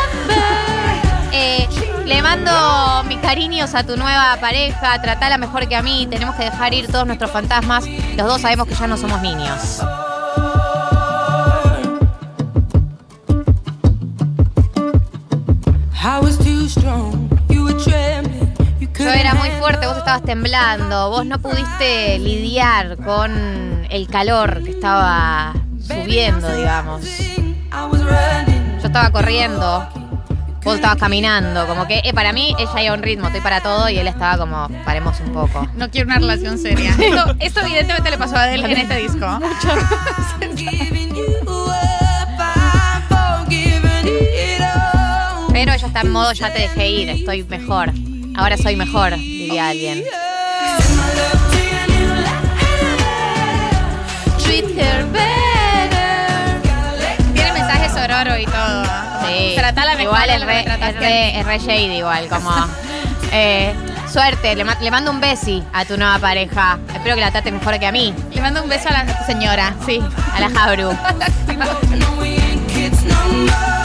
Eh, 1.32 1.66
le 2.06 2.22
mando 2.22 3.04
mis 3.04 3.18
cariños 3.18 3.74
a 3.74 3.84
tu 3.84 3.96
nueva 3.96 4.36
pareja. 4.40 5.00
Tratala 5.00 5.38
mejor 5.38 5.68
que 5.68 5.76
a 5.76 5.82
mí. 5.82 6.06
Tenemos 6.10 6.34
que 6.34 6.44
dejar 6.44 6.74
ir 6.74 6.86
todos 6.88 7.06
nuestros 7.06 7.30
fantasmas. 7.30 7.84
Los 8.16 8.26
dos 8.26 8.40
sabemos 8.40 8.66
que 8.66 8.74
ya 8.74 8.86
no 8.86 8.96
somos 8.96 9.22
niños. 9.22 9.80
I 16.02 16.18
was 16.20 16.36
too 16.38 16.68
strong. 16.68 17.30
You 17.48 17.64
were 17.64 17.74
trembling. 17.74 18.52
You 18.80 18.88
Yo 18.98 19.10
era 19.10 19.34
muy 19.34 19.50
fuerte, 19.60 19.86
vos 19.86 19.98
estabas 19.98 20.22
temblando, 20.22 21.10
vos 21.10 21.24
no 21.24 21.38
pudiste 21.38 22.18
lidiar 22.18 22.96
con 22.96 23.86
el 23.90 24.08
calor 24.08 24.62
que 24.64 24.70
estaba 24.70 25.54
subiendo, 25.80 26.54
digamos. 26.54 27.02
Estaba 28.90 29.12
corriendo, 29.12 29.86
vos 30.64 30.74
estabas 30.74 30.96
caminando, 30.96 31.64
como 31.68 31.86
que 31.86 32.00
eh, 32.02 32.12
para 32.12 32.32
mí 32.32 32.56
ella 32.58 32.82
iba 32.82 32.92
a 32.92 32.96
un 32.96 33.04
ritmo, 33.04 33.26
estoy 33.28 33.40
para 33.40 33.60
todo 33.60 33.88
y 33.88 33.98
él 33.98 34.08
estaba 34.08 34.36
como, 34.36 34.66
paremos 34.84 35.20
un 35.20 35.32
poco. 35.32 35.64
No 35.76 35.88
quiero 35.92 36.08
una 36.08 36.18
relación 36.18 36.58
seria. 36.58 36.90
Esto, 36.98 37.36
esto 37.38 37.60
evidentemente 37.60 38.10
le 38.10 38.18
pasó 38.18 38.34
a 38.34 38.42
Adele 38.42 38.72
en 38.72 38.78
este 38.78 38.96
disco. 38.96 39.18
Pero 45.52 45.72
ella 45.72 45.86
está 45.86 46.00
en 46.00 46.10
modo, 46.10 46.32
ya 46.32 46.52
te 46.52 46.62
dejé 46.62 46.88
ir, 46.88 47.10
estoy 47.10 47.44
mejor. 47.44 47.92
Ahora 48.34 48.56
soy 48.56 48.74
mejor, 48.74 49.14
diría 49.14 49.68
alguien. 49.68 50.02
Treat 54.42 54.64
her 54.76 55.04
better. 55.12 55.49
Mejor 59.74 60.00
igual 60.00 60.30
es 60.30 60.44
re, 60.46 60.60
es 60.60 60.94
re, 60.96 61.40
es 61.40 61.46
re 61.46 61.58
shady 61.58 61.96
igual, 61.98 62.28
como... 62.28 62.50
eh, 63.32 63.74
suerte, 64.10 64.56
le, 64.56 64.64
ma- 64.64 64.76
le 64.80 64.90
mando 64.90 65.10
un 65.10 65.20
besi 65.20 65.62
a 65.72 65.84
tu 65.84 65.96
nueva 65.96 66.18
pareja. 66.18 66.78
Espero 66.92 67.14
que 67.14 67.20
la 67.20 67.30
trate 67.30 67.52
mejor 67.52 67.78
que 67.78 67.86
a 67.86 67.92
mí. 67.92 68.14
Le 68.32 68.40
mando 68.40 68.62
un 68.62 68.68
beso 68.68 68.88
a 68.88 68.92
la 68.92 69.26
señora. 69.26 69.74
Sí, 69.86 70.02
a 70.34 70.40
la 70.40 70.50
Jabru. 70.50 70.90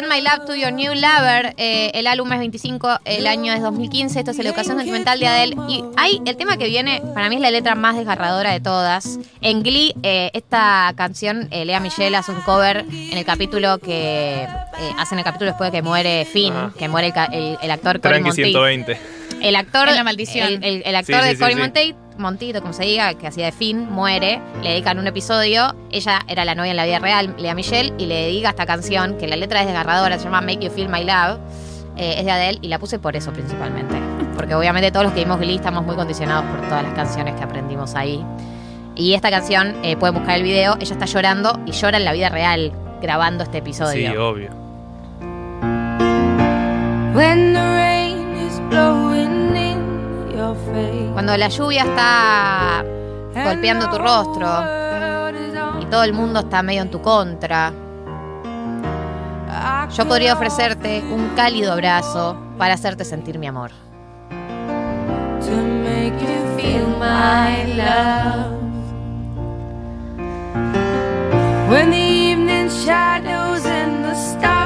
Send 0.00 0.10
My 0.10 0.22
Love 0.22 0.46
to 0.46 0.54
Your 0.54 0.72
New 0.72 0.94
Lover. 0.94 1.52
eh, 1.58 1.90
el 1.92 2.06
álbum 2.06 2.32
es 2.32 2.38
25, 2.38 3.00
el 3.04 3.26
año 3.26 3.52
es 3.52 3.60
2015. 3.60 4.18
Esto 4.20 4.30
es 4.30 4.38
la 4.38 4.44
educación 4.44 4.78
sentimental 4.78 5.20
de 5.20 5.26
Adele. 5.26 5.56
Y 5.68 5.84
hay 5.98 6.22
el 6.24 6.36
tema 6.38 6.56
que 6.56 6.68
viene, 6.68 7.02
para 7.12 7.28
mí 7.28 7.34
es 7.34 7.42
la 7.42 7.50
letra 7.50 7.74
más 7.74 7.96
desgarradora 7.96 8.50
de 8.52 8.60
todas. 8.60 9.18
En 9.42 9.62
Glee, 9.62 9.94
eh, 10.02 10.30
esta 10.32 10.90
canción, 10.96 11.48
eh, 11.50 11.66
Lea 11.66 11.80
Michelle 11.80 12.16
hace 12.16 12.32
un 12.32 12.40
cover 12.40 12.78
en 12.90 13.18
el 13.18 13.24
capítulo 13.26 13.76
que 13.76 14.44
eh, 14.44 14.48
hacen 14.98 15.18
el 15.18 15.24
capítulo 15.24 15.50
después 15.50 15.70
de 15.70 15.78
que 15.78 15.82
muere 15.82 16.24
Finn, 16.24 16.54
Ajá. 16.54 16.72
que 16.78 16.88
muere 16.88 17.12
el, 17.14 17.34
el- 17.34 17.58
el 17.60 17.70
actor 17.70 18.00
Cory 18.00 18.22
Monteith. 18.22 18.46
120. 18.46 19.19
El 19.42 19.56
actor, 19.56 19.88
En 19.88 19.96
La 19.96 20.04
Maldición. 20.04 20.46
el, 20.48 20.64
el- 20.64 20.82
el 20.84 20.94
actor 20.96 21.16
Sí, 21.16 21.20
sí, 21.22 21.28
de 21.28 21.34
sí, 21.34 21.40
Cory 21.40 21.54
sí. 21.54 21.58
Monteith, 21.60 21.96
Montito, 22.18 22.60
como 22.60 22.72
se 22.74 22.84
diga, 22.84 23.14
que 23.14 23.26
hacía 23.26 23.46
de 23.46 23.52
Finn, 23.52 23.90
muere. 23.90 24.40
Le 24.62 24.70
dedican 24.70 24.98
un 24.98 25.06
episodio. 25.06 25.74
Ella 25.90 26.20
era 26.28 26.44
la 26.44 26.54
novia 26.54 26.70
en 26.72 26.76
la 26.76 26.84
vida 26.84 26.98
real, 26.98 27.34
Lea 27.38 27.54
Michelle, 27.54 27.92
y 27.98 28.06
le 28.06 28.14
dedica 28.26 28.50
esta 28.50 28.66
canción, 28.66 29.16
que 29.16 29.26
la 29.26 29.36
letra 29.36 29.60
es 29.60 29.66
desgarradora, 29.66 30.18
se 30.18 30.24
llama 30.24 30.40
Make 30.42 30.64
You 30.66 30.70
Feel 30.70 30.88
My 30.88 31.04
Love. 31.04 31.38
eh, 31.96 32.14
es 32.18 32.24
de 32.24 32.30
Adele 32.30 32.58
y 32.62 32.68
la 32.68 32.78
puse 32.78 32.98
por 32.98 33.16
eso 33.16 33.32
principalmente. 33.32 33.94
Porque 34.36 34.54
obviamente 34.54 34.90
todos 34.90 35.04
los 35.04 35.12
que 35.12 35.20
vimos 35.20 35.38
Glee 35.38 35.56
estamos 35.56 35.84
muy 35.84 35.96
condicionados 35.96 36.44
por 36.46 36.60
todas 36.68 36.82
las 36.82 36.92
canciones 36.94 37.34
que 37.34 37.42
aprendimos 37.42 37.94
ahí. 37.94 38.24
Y 38.96 39.14
esta 39.14 39.30
canción, 39.30 39.74
eh, 39.82 39.96
pueden 39.96 40.14
buscar 40.14 40.36
el 40.36 40.42
video, 40.42 40.76
ella 40.80 40.92
está 40.92 41.04
llorando 41.06 41.58
y 41.66 41.72
llora 41.72 41.96
en 41.98 42.04
la 42.04 42.12
vida 42.12 42.28
real 42.28 42.72
grabando 43.02 43.44
este 43.44 43.54
Sí, 43.58 43.58
episodio. 43.58 44.28
obvio. 44.28 44.50
When 47.14 47.52
the 47.52 47.60
rain 47.60 48.09
Cuando 51.12 51.36
la 51.36 51.48
lluvia 51.48 51.82
está 51.82 52.84
golpeando 53.34 53.90
tu 53.90 53.98
rostro 53.98 54.48
y 55.80 55.86
todo 55.86 56.04
el 56.04 56.12
mundo 56.12 56.40
está 56.40 56.62
medio 56.62 56.82
en 56.82 56.90
tu 56.90 57.00
contra, 57.02 57.72
yo 59.94 60.06
podría 60.06 60.34
ofrecerte 60.34 61.02
un 61.12 61.30
cálido 61.36 61.72
abrazo 61.72 62.36
para 62.58 62.74
hacerte 62.74 63.04
sentir 63.04 63.38
mi 63.38 63.48
amor. 63.48 63.70
When 71.68 71.90
the 71.90 71.96
evening 71.96 72.68
shadows 72.68 73.64
and 73.64 74.04
the 74.04 74.14
stars 74.14 74.59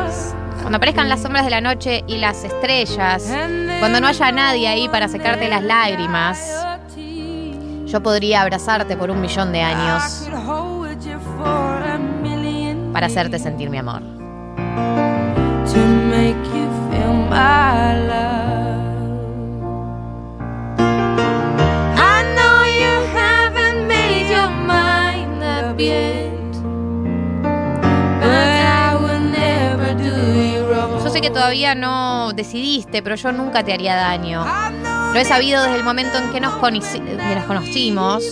Cuando 0.65 0.79
aparezcan 0.79 1.11
las 1.11 1.21
sombras 1.21 1.45
de 1.45 1.51
la 1.51 1.61
noche 1.61 2.05
y 2.07 2.17
las 2.17 2.43
estrellas, 2.43 3.31
cuando 3.81 4.01
no 4.01 4.07
haya 4.07 4.33
nadie 4.33 4.67
ahí 4.67 4.89
para 4.89 5.09
secarte 5.09 5.47
las 5.47 5.62
lágrimas, 5.62 6.39
yo 7.85 8.03
podría 8.03 8.41
abrazarte 8.41 8.97
por 8.97 9.11
un 9.11 9.21
millón 9.21 9.53
de 9.53 9.61
años 9.61 10.27
para 12.95 13.09
hacerte 13.09 13.39
sentir 13.39 13.69
mi 13.69 13.77
amor. 13.77 14.01
Sé 31.15 31.21
que 31.21 31.31
todavía 31.31 31.77
no 31.77 32.33
decidiste, 32.33 33.01
pero 33.01 33.15
yo 33.15 33.31
nunca 33.31 33.62
te 33.62 33.73
haría 33.73 33.95
daño. 33.95 34.45
Lo 35.12 35.21
he 35.21 35.25
sabido 35.25 35.62
desde 35.62 35.77
el 35.77 35.85
momento 35.85 36.19
en 36.19 36.33
que 36.33 36.41
nos, 36.41 36.55
conocimos. 36.55 38.25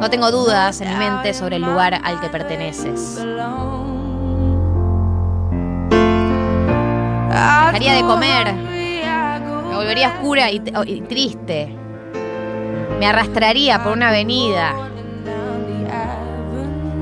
No 0.00 0.10
tengo 0.10 0.32
dudas 0.32 0.80
en 0.80 0.88
mi 0.88 0.96
mente 0.96 1.32
sobre 1.32 1.54
el 1.56 1.62
lugar 1.62 2.00
al 2.02 2.18
que 2.18 2.28
perteneces. 2.30 3.24
Dejaría 7.28 7.94
de 7.94 8.00
comer. 8.00 8.52
Me 8.52 9.76
volvería 9.76 10.08
oscura 10.08 10.50
y, 10.50 10.60
y 10.86 11.00
triste. 11.02 11.72
Me 12.98 13.06
arrastraría 13.06 13.80
por 13.84 13.92
una 13.92 14.08
avenida. 14.08 14.74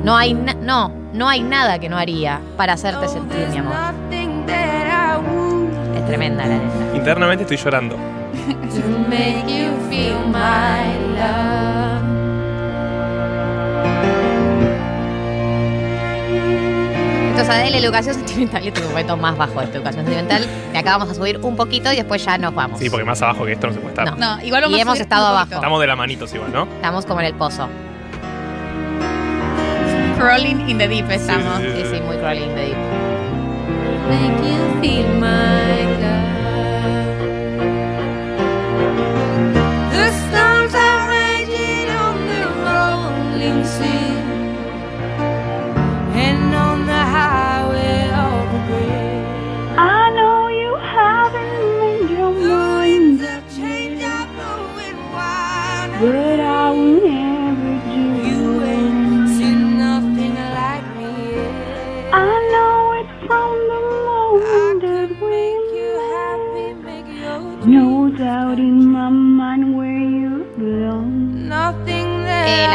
No 0.04 0.14
hay, 0.14 0.34
no, 0.34 0.92
no 1.14 1.28
hay 1.28 1.42
nada 1.42 1.78
que 1.78 1.88
no 1.88 1.96
haría 1.96 2.42
para 2.58 2.74
hacerte 2.74 3.08
sentir 3.08 3.48
mi 3.48 3.56
amor. 3.56 4.07
Es 4.50 6.06
tremenda 6.06 6.46
la 6.46 6.54
letra. 6.56 6.96
Internamente 6.96 7.42
estoy 7.44 7.56
llorando. 7.56 7.96
to 7.96 9.08
make 9.08 9.44
you 9.46 9.70
feel 9.90 10.18
my 10.28 10.94
love. 11.16 11.98
Esto 17.30 17.42
es 17.42 17.48
Adele, 17.50 17.78
educación 17.78 18.14
sentimental. 18.16 18.66
Este 18.66 18.80
es 18.80 18.86
un 18.86 18.92
momento 18.92 19.16
más 19.16 19.36
bajo 19.36 19.58
de 19.60 19.64
esta 19.66 19.76
educación 19.78 20.04
sentimental. 20.04 20.44
Le 20.72 20.78
acabamos 20.78 21.08
a 21.10 21.14
subir 21.14 21.38
un 21.42 21.56
poquito 21.56 21.92
y 21.92 21.96
después 21.96 22.24
ya 22.24 22.36
nos 22.38 22.54
vamos. 22.54 22.78
Sí, 22.80 22.90
porque 22.90 23.04
más 23.04 23.20
abajo 23.22 23.44
que 23.44 23.52
esto 23.52 23.68
no 23.68 23.72
se 23.74 23.78
puede 23.80 23.90
estar. 23.94 24.18
No. 24.18 24.36
No, 24.36 24.42
igual 24.42 24.62
vamos 24.62 24.76
Y 24.76 24.80
a 24.80 24.82
hemos 24.82 24.94
subir 24.94 25.02
estado 25.02 25.22
un 25.24 25.30
abajo. 25.30 25.44
poquito. 25.44 25.56
Estamos 25.60 25.80
de 25.80 25.86
la 25.86 25.96
manitos 25.96 26.34
igual, 26.34 26.52
¿no? 26.52 26.62
Estamos 26.64 27.06
como 27.06 27.20
en 27.20 27.26
el 27.26 27.34
pozo. 27.34 27.68
Crawling 30.18 30.68
in 30.68 30.78
the 30.78 30.88
deep 30.88 31.08
estamos. 31.10 31.58
Sí, 31.58 31.66
sí, 31.76 31.82
Sí, 31.84 31.96
sí, 31.96 32.00
muy 32.02 32.16
crawling 32.16 32.54
the 32.56 32.60
deep. 32.66 32.76
Make 34.08 34.40
you 34.50 34.62
feel 34.80 35.08
my 35.20 35.76
love. 36.02 36.54
The 39.94 40.06
storms 40.24 40.74
are 40.74 41.02
raging 41.10 41.88
on 42.04 42.16
the 42.32 42.44
rolling 42.66 43.64
sea 43.64 44.14
and 46.26 46.54
on 46.54 46.86
the 46.86 47.04
highway 47.16 48.10
of. 48.10 48.48
I 49.78 50.10
know 50.16 50.48
you 50.48 50.72
haven't 50.96 51.78
made 51.80 52.10
your 52.18 52.32
mind 52.32 53.22
up 53.22 53.44
Change 53.56 54.02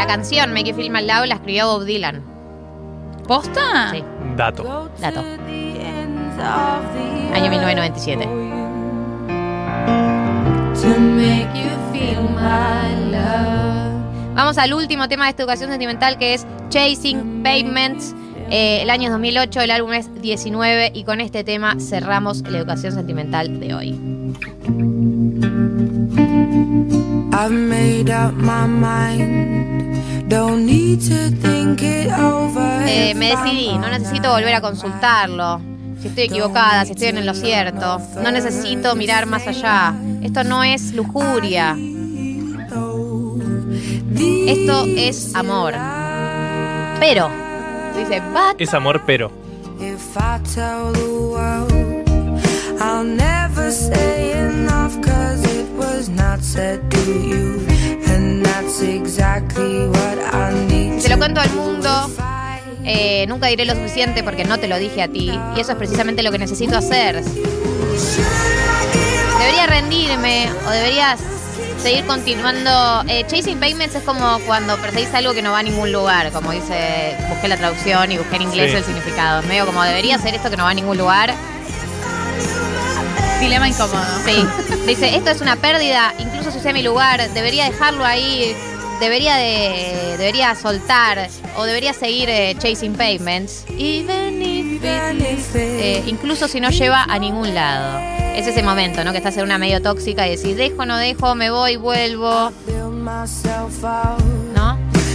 la 0.04 0.16
canción 0.16 0.52
Make 0.52 0.68
You 0.68 0.74
Feel 0.76 0.90
My 0.90 1.00
Love 1.00 1.24
la 1.26 1.36
escribió 1.36 1.66
Bob 1.66 1.84
Dylan. 1.84 2.22
¿Posta? 3.26 3.90
Sí, 3.90 4.04
Dato. 4.36 4.90
dato. 5.00 5.20
Año 7.32 7.46
earth 7.46 7.50
1997. 7.50 8.24
for 8.24 8.30
you. 8.30 8.36
To 10.82 11.00
make 11.00 11.48
you 11.54 11.70
feel 11.90 12.20
my 12.20 13.12
love. 13.12 13.94
Vamos 14.34 14.58
al 14.58 14.74
último 14.74 15.08
tema 15.08 15.24
de 15.24 15.30
esta 15.30 15.42
educación 15.42 15.70
sentimental 15.70 16.18
que 16.18 16.34
es 16.34 16.46
Chasing 16.68 17.42
Pavements. 17.42 18.14
Eh, 18.50 18.82
el 18.82 18.90
año 18.90 19.04
es 19.04 19.10
2008, 19.12 19.62
el 19.62 19.70
álbum 19.70 19.94
es 19.94 20.20
19 20.20 20.90
y 20.92 21.04
con 21.04 21.22
este 21.22 21.44
tema 21.44 21.76
cerramos 21.80 22.42
la 22.42 22.58
educación 22.58 22.92
sentimental 22.92 23.58
de 23.58 23.74
hoy. 23.74 23.98
I've 27.32 27.50
made 27.50 28.10
up 28.10 28.34
my 28.34 28.66
mind. 28.66 29.83
Don't 30.28 30.64
need 30.64 31.00
to 31.02 31.30
think 31.42 31.82
it 31.82 32.10
over. 32.12 32.82
Eh, 32.86 33.14
me 33.14 33.30
decidí, 33.30 33.76
no 33.78 33.88
necesito 33.88 34.30
volver 34.30 34.54
a 34.54 34.60
consultarlo. 34.60 35.60
Si 36.00 36.08
estoy 36.08 36.24
equivocada, 36.24 36.84
si 36.84 36.92
estoy 36.92 37.08
en 37.08 37.26
lo 37.26 37.34
cierto. 37.34 38.00
No 38.22 38.30
necesito 38.30 38.94
mirar 38.96 39.26
más 39.26 39.46
allá. 39.46 39.94
Esto 40.22 40.44
no 40.44 40.64
es 40.64 40.92
lujuria. 40.94 41.76
Esto 44.46 44.84
es 44.96 45.34
amor. 45.34 45.74
Pero, 47.00 47.30
dice, 47.96 48.22
but 48.32 48.60
Es 48.60 48.72
amor, 48.74 49.02
pero. 49.06 49.30
I'll 52.80 53.04
never 53.04 53.70
say 53.70 54.32
enough 54.32 55.00
cause 55.00 55.42
it 55.44 55.66
was 55.76 56.08
not 56.08 56.42
said 56.42 56.90
to 56.90 57.12
you. 57.12 57.73
Se 61.00 61.08
lo 61.08 61.18
cuento 61.18 61.40
al 61.40 61.50
mundo. 61.52 62.10
eh, 62.86 63.24
nunca 63.28 63.46
diré 63.48 63.64
lo 63.64 63.74
suficiente 63.74 64.22
porque 64.22 64.44
no 64.44 64.58
te 64.58 64.68
lo 64.68 64.78
dije 64.78 65.02
a 65.02 65.08
ti. 65.08 65.32
Y 65.56 65.60
eso 65.60 65.72
es 65.72 65.78
precisamente 65.78 66.22
lo 66.22 66.30
que 66.30 66.38
necesito 66.38 66.76
hacer. 66.76 67.22
Debería 69.38 69.66
rendirme 69.66 70.48
o 70.66 70.70
deberías 70.70 71.18
seguir 71.82 72.04
continuando. 72.06 73.04
Eh, 73.08 73.24
chasing 73.26 73.58
payments 73.58 73.94
es 73.94 74.02
como 74.02 74.38
cuando 74.40 74.76
perseguís 74.78 75.12
algo 75.14 75.32
que 75.34 75.42
no 75.42 75.52
va 75.52 75.58
a 75.60 75.62
ningún 75.62 75.92
lugar. 75.92 76.30
Como 76.32 76.52
dice, 76.52 77.16
busqué 77.30 77.48
la 77.48 77.56
traducción 77.56 78.12
y 78.12 78.18
busqué 78.18 78.36
en 78.36 78.42
inglés 78.42 78.70
Sí. 78.70 78.76
el 78.76 78.84
significado. 78.84 79.40
Es 79.40 79.46
medio 79.46 79.66
como 79.66 79.82
debería 79.82 80.18
ser 80.18 80.34
esto 80.34 80.50
que 80.50 80.56
no 80.56 80.64
va 80.64 80.70
a 80.70 80.74
ningún 80.74 80.96
lugar. 80.98 81.34
Dilema 83.44 83.68
incómodo. 83.68 84.02
Sí. 84.24 84.46
Dice, 84.86 85.14
esto 85.16 85.28
es 85.30 85.40
una 85.42 85.56
pérdida, 85.56 86.14
incluso 86.18 86.50
si 86.50 86.60
sea 86.60 86.72
mi 86.72 86.82
lugar, 86.82 87.28
debería 87.34 87.66
dejarlo 87.66 88.02
ahí, 88.04 88.56
debería 89.00 89.36
de. 89.36 90.14
debería 90.16 90.54
soltar, 90.54 91.28
o 91.56 91.64
debería 91.64 91.92
seguir 91.92 92.28
eh, 92.30 92.56
chasing 92.58 92.94
leads- 94.32 95.54
eh, 95.56 96.02
incluso 96.06 96.48
si 96.48 96.58
no 96.60 96.70
lleva 96.70 97.04
a 97.04 97.18
ningún 97.18 97.54
lado. 97.54 97.98
Es 98.34 98.46
ese 98.46 98.62
momento, 98.62 99.04
¿no? 99.04 99.12
Que 99.12 99.18
estás 99.18 99.36
en 99.36 99.44
una 99.44 99.58
medio 99.58 99.80
tóxica 99.82 100.26
y 100.26 100.36
decís, 100.36 100.56
dejo, 100.56 100.86
no 100.86 100.96
dejo, 100.96 101.34
me 101.34 101.50
voy, 101.50 101.76
vuelvo. 101.76 102.50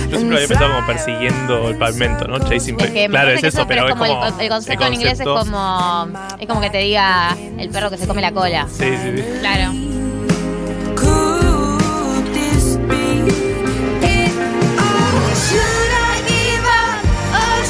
Yo 0.10 0.18
siempre 0.18 0.38
había 0.38 0.48
pensado 0.48 0.74
como 0.74 0.88
persiguiendo 0.88 1.70
el 1.70 1.78
pavimento, 1.78 2.28
¿no? 2.28 2.40
Chasing 2.40 2.80
Es 2.80 2.92
que 2.92 3.08
me 3.08 3.14
Claro, 3.14 3.32
es 3.32 3.42
que 3.42 3.48
eso, 3.48 3.68
pero 3.68 3.88
es 3.88 3.92
como, 3.92 4.06
el, 4.06 4.12
el 4.40 4.50
concepto 4.50 4.86
en 4.86 4.94
inglés 4.94 5.20
es 5.20 5.26
como. 5.26 6.08
Es 6.40 6.48
como 6.48 6.62
que 6.62 6.70
te 6.70 6.80
diga 6.80 7.38
el 7.58 7.70
perro 7.70 7.90
que 7.90 7.98
se 7.98 8.08
come 8.08 8.22
la 8.22 8.32
cola. 8.32 8.68
Sí, 8.68 8.86
sí, 8.86 9.18
sí. 9.18 9.24
Claro. 9.40 9.74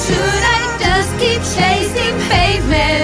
Should 0.10 0.44
I 0.44 0.60
just 0.80 1.12
keep 1.20 1.42
chasing 1.54 2.18
pavements? 2.30 2.99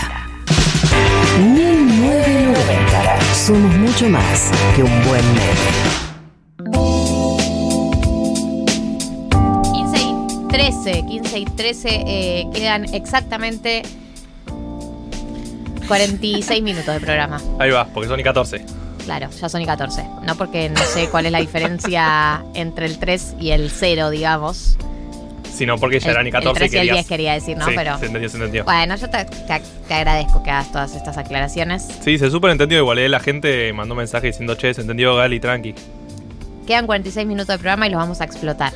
1990. 1.39 3.20
Somos 3.32 3.74
mucho 3.76 4.11
más 4.11 4.51
que 4.74 4.82
un 4.82 4.91
buen 5.07 5.24
meme. 5.32 5.70
15 9.72 10.03
y 10.03 10.14
13, 10.49 11.07
15 11.07 11.39
y 11.39 11.45
13 11.47 11.89
eh, 12.07 12.47
quedan 12.53 12.95
exactamente 12.95 13.84
46 15.89 16.62
minutos 16.62 16.93
de 16.93 17.01
programa. 17.01 17.41
Ahí 17.59 17.70
va, 17.70 17.87
porque 17.87 18.11
son 18.11 18.20
y 18.20 18.22
14. 18.22 18.66
Claro, 19.07 19.31
ya 19.31 19.49
son 19.49 19.63
y 19.63 19.67
14. 19.67 20.05
No 20.25 20.35
porque 20.37 20.69
no 20.69 20.81
sé 20.83 21.09
cuál 21.09 21.25
es 21.27 21.33
la 21.33 21.39
diferencia 21.41 22.45
entre 22.55 22.85
el 22.87 22.99
3 22.99 23.37
y 23.41 23.53
el 23.53 23.71
0, 23.71 24.11
digamos. 24.11 24.77
Sino 25.55 25.79
porque 25.79 26.01
ya 26.01 26.09
El- 26.11 26.15
eran 26.17 26.27
y 26.27 26.29
el 26.29 26.33
14 26.35 26.59
13 26.59 26.77
y 26.77 26.79
el 26.81 26.83
querías- 26.89 26.95
10 26.97 27.07
quería 27.07 27.33
decir, 27.33 27.57
¿no? 27.57 27.65
Sí, 27.67 27.73
Pero- 27.75 27.99
se 27.99 28.07
entendió, 28.07 28.29
se 28.29 28.37
entendió. 28.37 28.65
Bueno, 28.65 28.95
yo 28.97 29.09
te, 29.09 29.25
te- 29.25 29.63
te 29.89 29.95
agradezco 29.95 30.43
que 30.43 30.51
hagas 30.51 30.71
todas 30.71 30.95
estas 30.95 31.17
aclaraciones. 31.17 31.89
Sí, 32.05 32.19
se 32.19 32.31
súper 32.31 32.51
entendió. 32.51 32.79
Igual 32.79 32.99
eh, 32.99 33.09
la 33.09 33.21
gente 33.21 33.73
mandó 33.73 33.95
mensaje 33.95 34.27
diciendo, 34.27 34.55
che, 34.57 34.75
se 34.75 34.83
entendió 34.83 35.15
Gali, 35.17 35.41
tranqui. 35.41 35.75
Quedan 36.67 36.87
46 36.87 37.27
minutos 37.27 37.49
de 37.49 37.59
programa 37.59 37.87
y 37.87 37.91
los 37.91 37.99
vamos 38.01 38.21
a 38.21 38.25
explotar. 38.25 38.73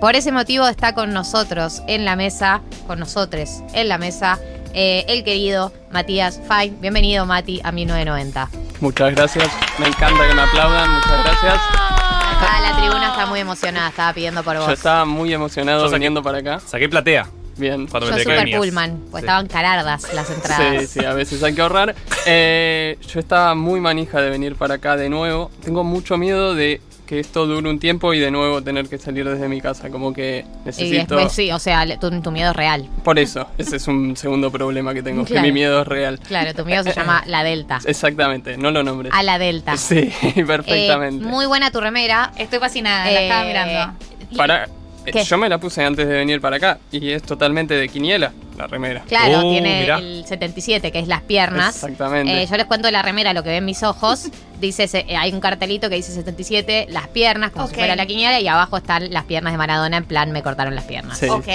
Por 0.00 0.14
ese 0.14 0.30
motivo 0.30 0.68
está 0.68 0.92
con 0.94 1.12
nosotros 1.14 1.82
en 1.88 2.04
la 2.04 2.14
mesa, 2.14 2.60
con 2.86 3.00
nosotros 3.00 3.62
en 3.72 3.88
la 3.88 3.96
mesa, 3.96 4.38
eh, 4.74 5.06
el 5.08 5.24
querido 5.24 5.72
Matías 5.90 6.38
Fine. 6.46 6.76
Bienvenido, 6.80 7.24
Mati, 7.24 7.62
a 7.64 7.72
1990. 7.72 8.50
Muchas 8.80 9.14
gracias. 9.14 9.48
Me 9.78 9.86
encanta 9.86 10.28
que 10.28 10.34
me 10.34 10.42
aplaudan. 10.42 10.90
Muchas 10.90 11.24
gracias. 11.24 11.54
Ah, 11.70 12.58
la 12.62 12.76
tribuna 12.78 13.08
está 13.10 13.26
muy 13.26 13.40
emocionada, 13.40 13.88
estaba 13.88 14.12
pidiendo 14.12 14.42
por 14.42 14.56
vos. 14.58 14.66
Yo 14.66 14.72
estaba 14.72 15.04
muy 15.04 15.32
emocionado 15.32 15.86
saqué- 15.86 15.94
viniendo 15.94 16.22
para 16.22 16.38
acá. 16.38 16.60
Saqué 16.60 16.88
platea. 16.88 17.26
Bien. 17.56 17.86
Cuando 17.86 18.10
Yo 18.10 18.16
me 18.16 18.22
que 18.24 18.30
super 18.36 18.58
pullman, 18.58 19.00
pues 19.10 19.22
Sí. 19.22 19.26
estaban 19.26 19.46
carardas 19.46 20.12
las 20.12 20.28
entradas. 20.30 20.80
Sí, 20.82 20.86
sí, 21.00 21.04
a 21.06 21.14
veces 21.14 21.42
hay 21.42 21.54
que 21.54 21.62
ahorrar. 21.62 21.94
Eh, 22.26 22.98
yo 23.08 23.18
estaba 23.18 23.54
muy 23.54 23.80
manija 23.80 24.20
de 24.20 24.28
venir 24.28 24.56
para 24.56 24.74
acá 24.74 24.96
de 24.96 25.08
nuevo. 25.08 25.50
Tengo 25.64 25.82
mucho 25.82 26.18
miedo 26.18 26.54
de 26.54 26.82
que 27.06 27.20
esto 27.20 27.46
dure 27.46 27.68
un 27.70 27.78
tiempo 27.78 28.12
y 28.12 28.18
de 28.18 28.30
nuevo 28.30 28.62
tener 28.62 28.88
que 28.88 28.98
salir 28.98 29.28
desde 29.28 29.48
mi 29.48 29.60
casa. 29.60 29.90
Como 29.90 30.12
que 30.12 30.44
Y 30.44 30.66
necesito... 30.66 31.14
después 31.16 31.32
sí, 31.32 31.50
o 31.52 31.58
sea, 31.58 31.86
tu, 31.98 32.10
tu 32.20 32.30
miedo 32.32 32.50
es 32.50 32.56
real. 32.56 32.88
Por 33.04 33.18
eso, 33.18 33.46
ese 33.58 33.76
es 33.76 33.86
un 33.88 34.16
segundo 34.16 34.50
problema 34.50 34.92
que 34.92 35.02
tengo, 35.02 35.24
Claro. 35.24 35.42
que 35.42 35.48
mi 35.48 35.52
miedo 35.52 35.82
es 35.82 35.86
real. 35.88 36.18
Claro, 36.26 36.52
tu 36.54 36.64
miedo 36.64 36.82
se 36.82 36.92
llama 36.92 37.22
la 37.26 37.44
Delta. 37.44 37.78
Exactamente, 37.86 38.56
no 38.58 38.70
lo 38.70 38.82
nombres. 38.82 39.12
A 39.14 39.22
la 39.22 39.38
Delta. 39.38 39.76
Sí, 39.76 40.10
Eh, 40.22 40.44
perfectamente. 40.44 41.24
muy 41.24 41.46
buena 41.46 41.70
tu 41.70 41.80
remera. 41.80 42.32
Estoy 42.36 42.58
fascinada, 42.58 43.10
la 43.10 43.22
estaba 43.22 43.44
mirando. 43.44 43.98
Para, 44.36 44.64
eh, 44.64 45.12
¿Qué? 45.12 45.22
yo 45.24 45.38
me 45.38 45.48
la 45.48 45.58
puse 45.58 45.84
antes 45.84 46.06
de 46.08 46.12
venir 46.14 46.40
para 46.40 46.56
acá 46.56 46.78
y 46.90 47.10
es 47.12 47.22
totalmente 47.22 47.74
de 47.74 47.88
quiniela 47.88 48.32
la 48.56 48.66
remera. 48.66 49.02
Claro, 49.06 49.38
Oh, 49.38 49.50
tiene 49.50 49.80
mirá. 49.80 49.98
el 49.98 50.24
77, 50.26 50.90
que 50.92 50.98
es 50.98 51.08
las 51.08 51.20
piernas. 51.22 51.76
Exactamente. 51.76 52.42
Eh, 52.42 52.46
yo 52.46 52.56
les 52.56 52.66
cuento 52.66 52.90
la 52.90 53.02
remera, 53.02 53.32
lo 53.32 53.42
que 53.42 53.50
ven 53.50 53.64
mis 53.64 53.82
ojos. 53.82 54.28
Dice, 54.56 54.88
eh, 55.06 55.14
hay 55.18 55.34
un 55.34 55.40
cartelito 55.40 55.90
que 55.90 55.96
dice 55.96 56.12
77, 56.12 56.86
las 56.88 57.08
piernas, 57.08 57.50
como 57.50 57.66
si 57.68 57.74
fuera 57.74 57.94
la 57.94 58.06
quiniela, 58.06 58.40
y 58.40 58.48
abajo 58.48 58.78
están 58.78 59.12
las 59.12 59.24
piernas 59.24 59.52
de 59.52 59.58
Maradona, 59.58 59.98
en 59.98 60.06
plan, 60.06 60.32
me 60.32 60.42
cortaron 60.42 60.74
las 60.74 60.84
piernas. 60.84 61.18
Sí. 61.18 61.28
Ok, 61.28 61.46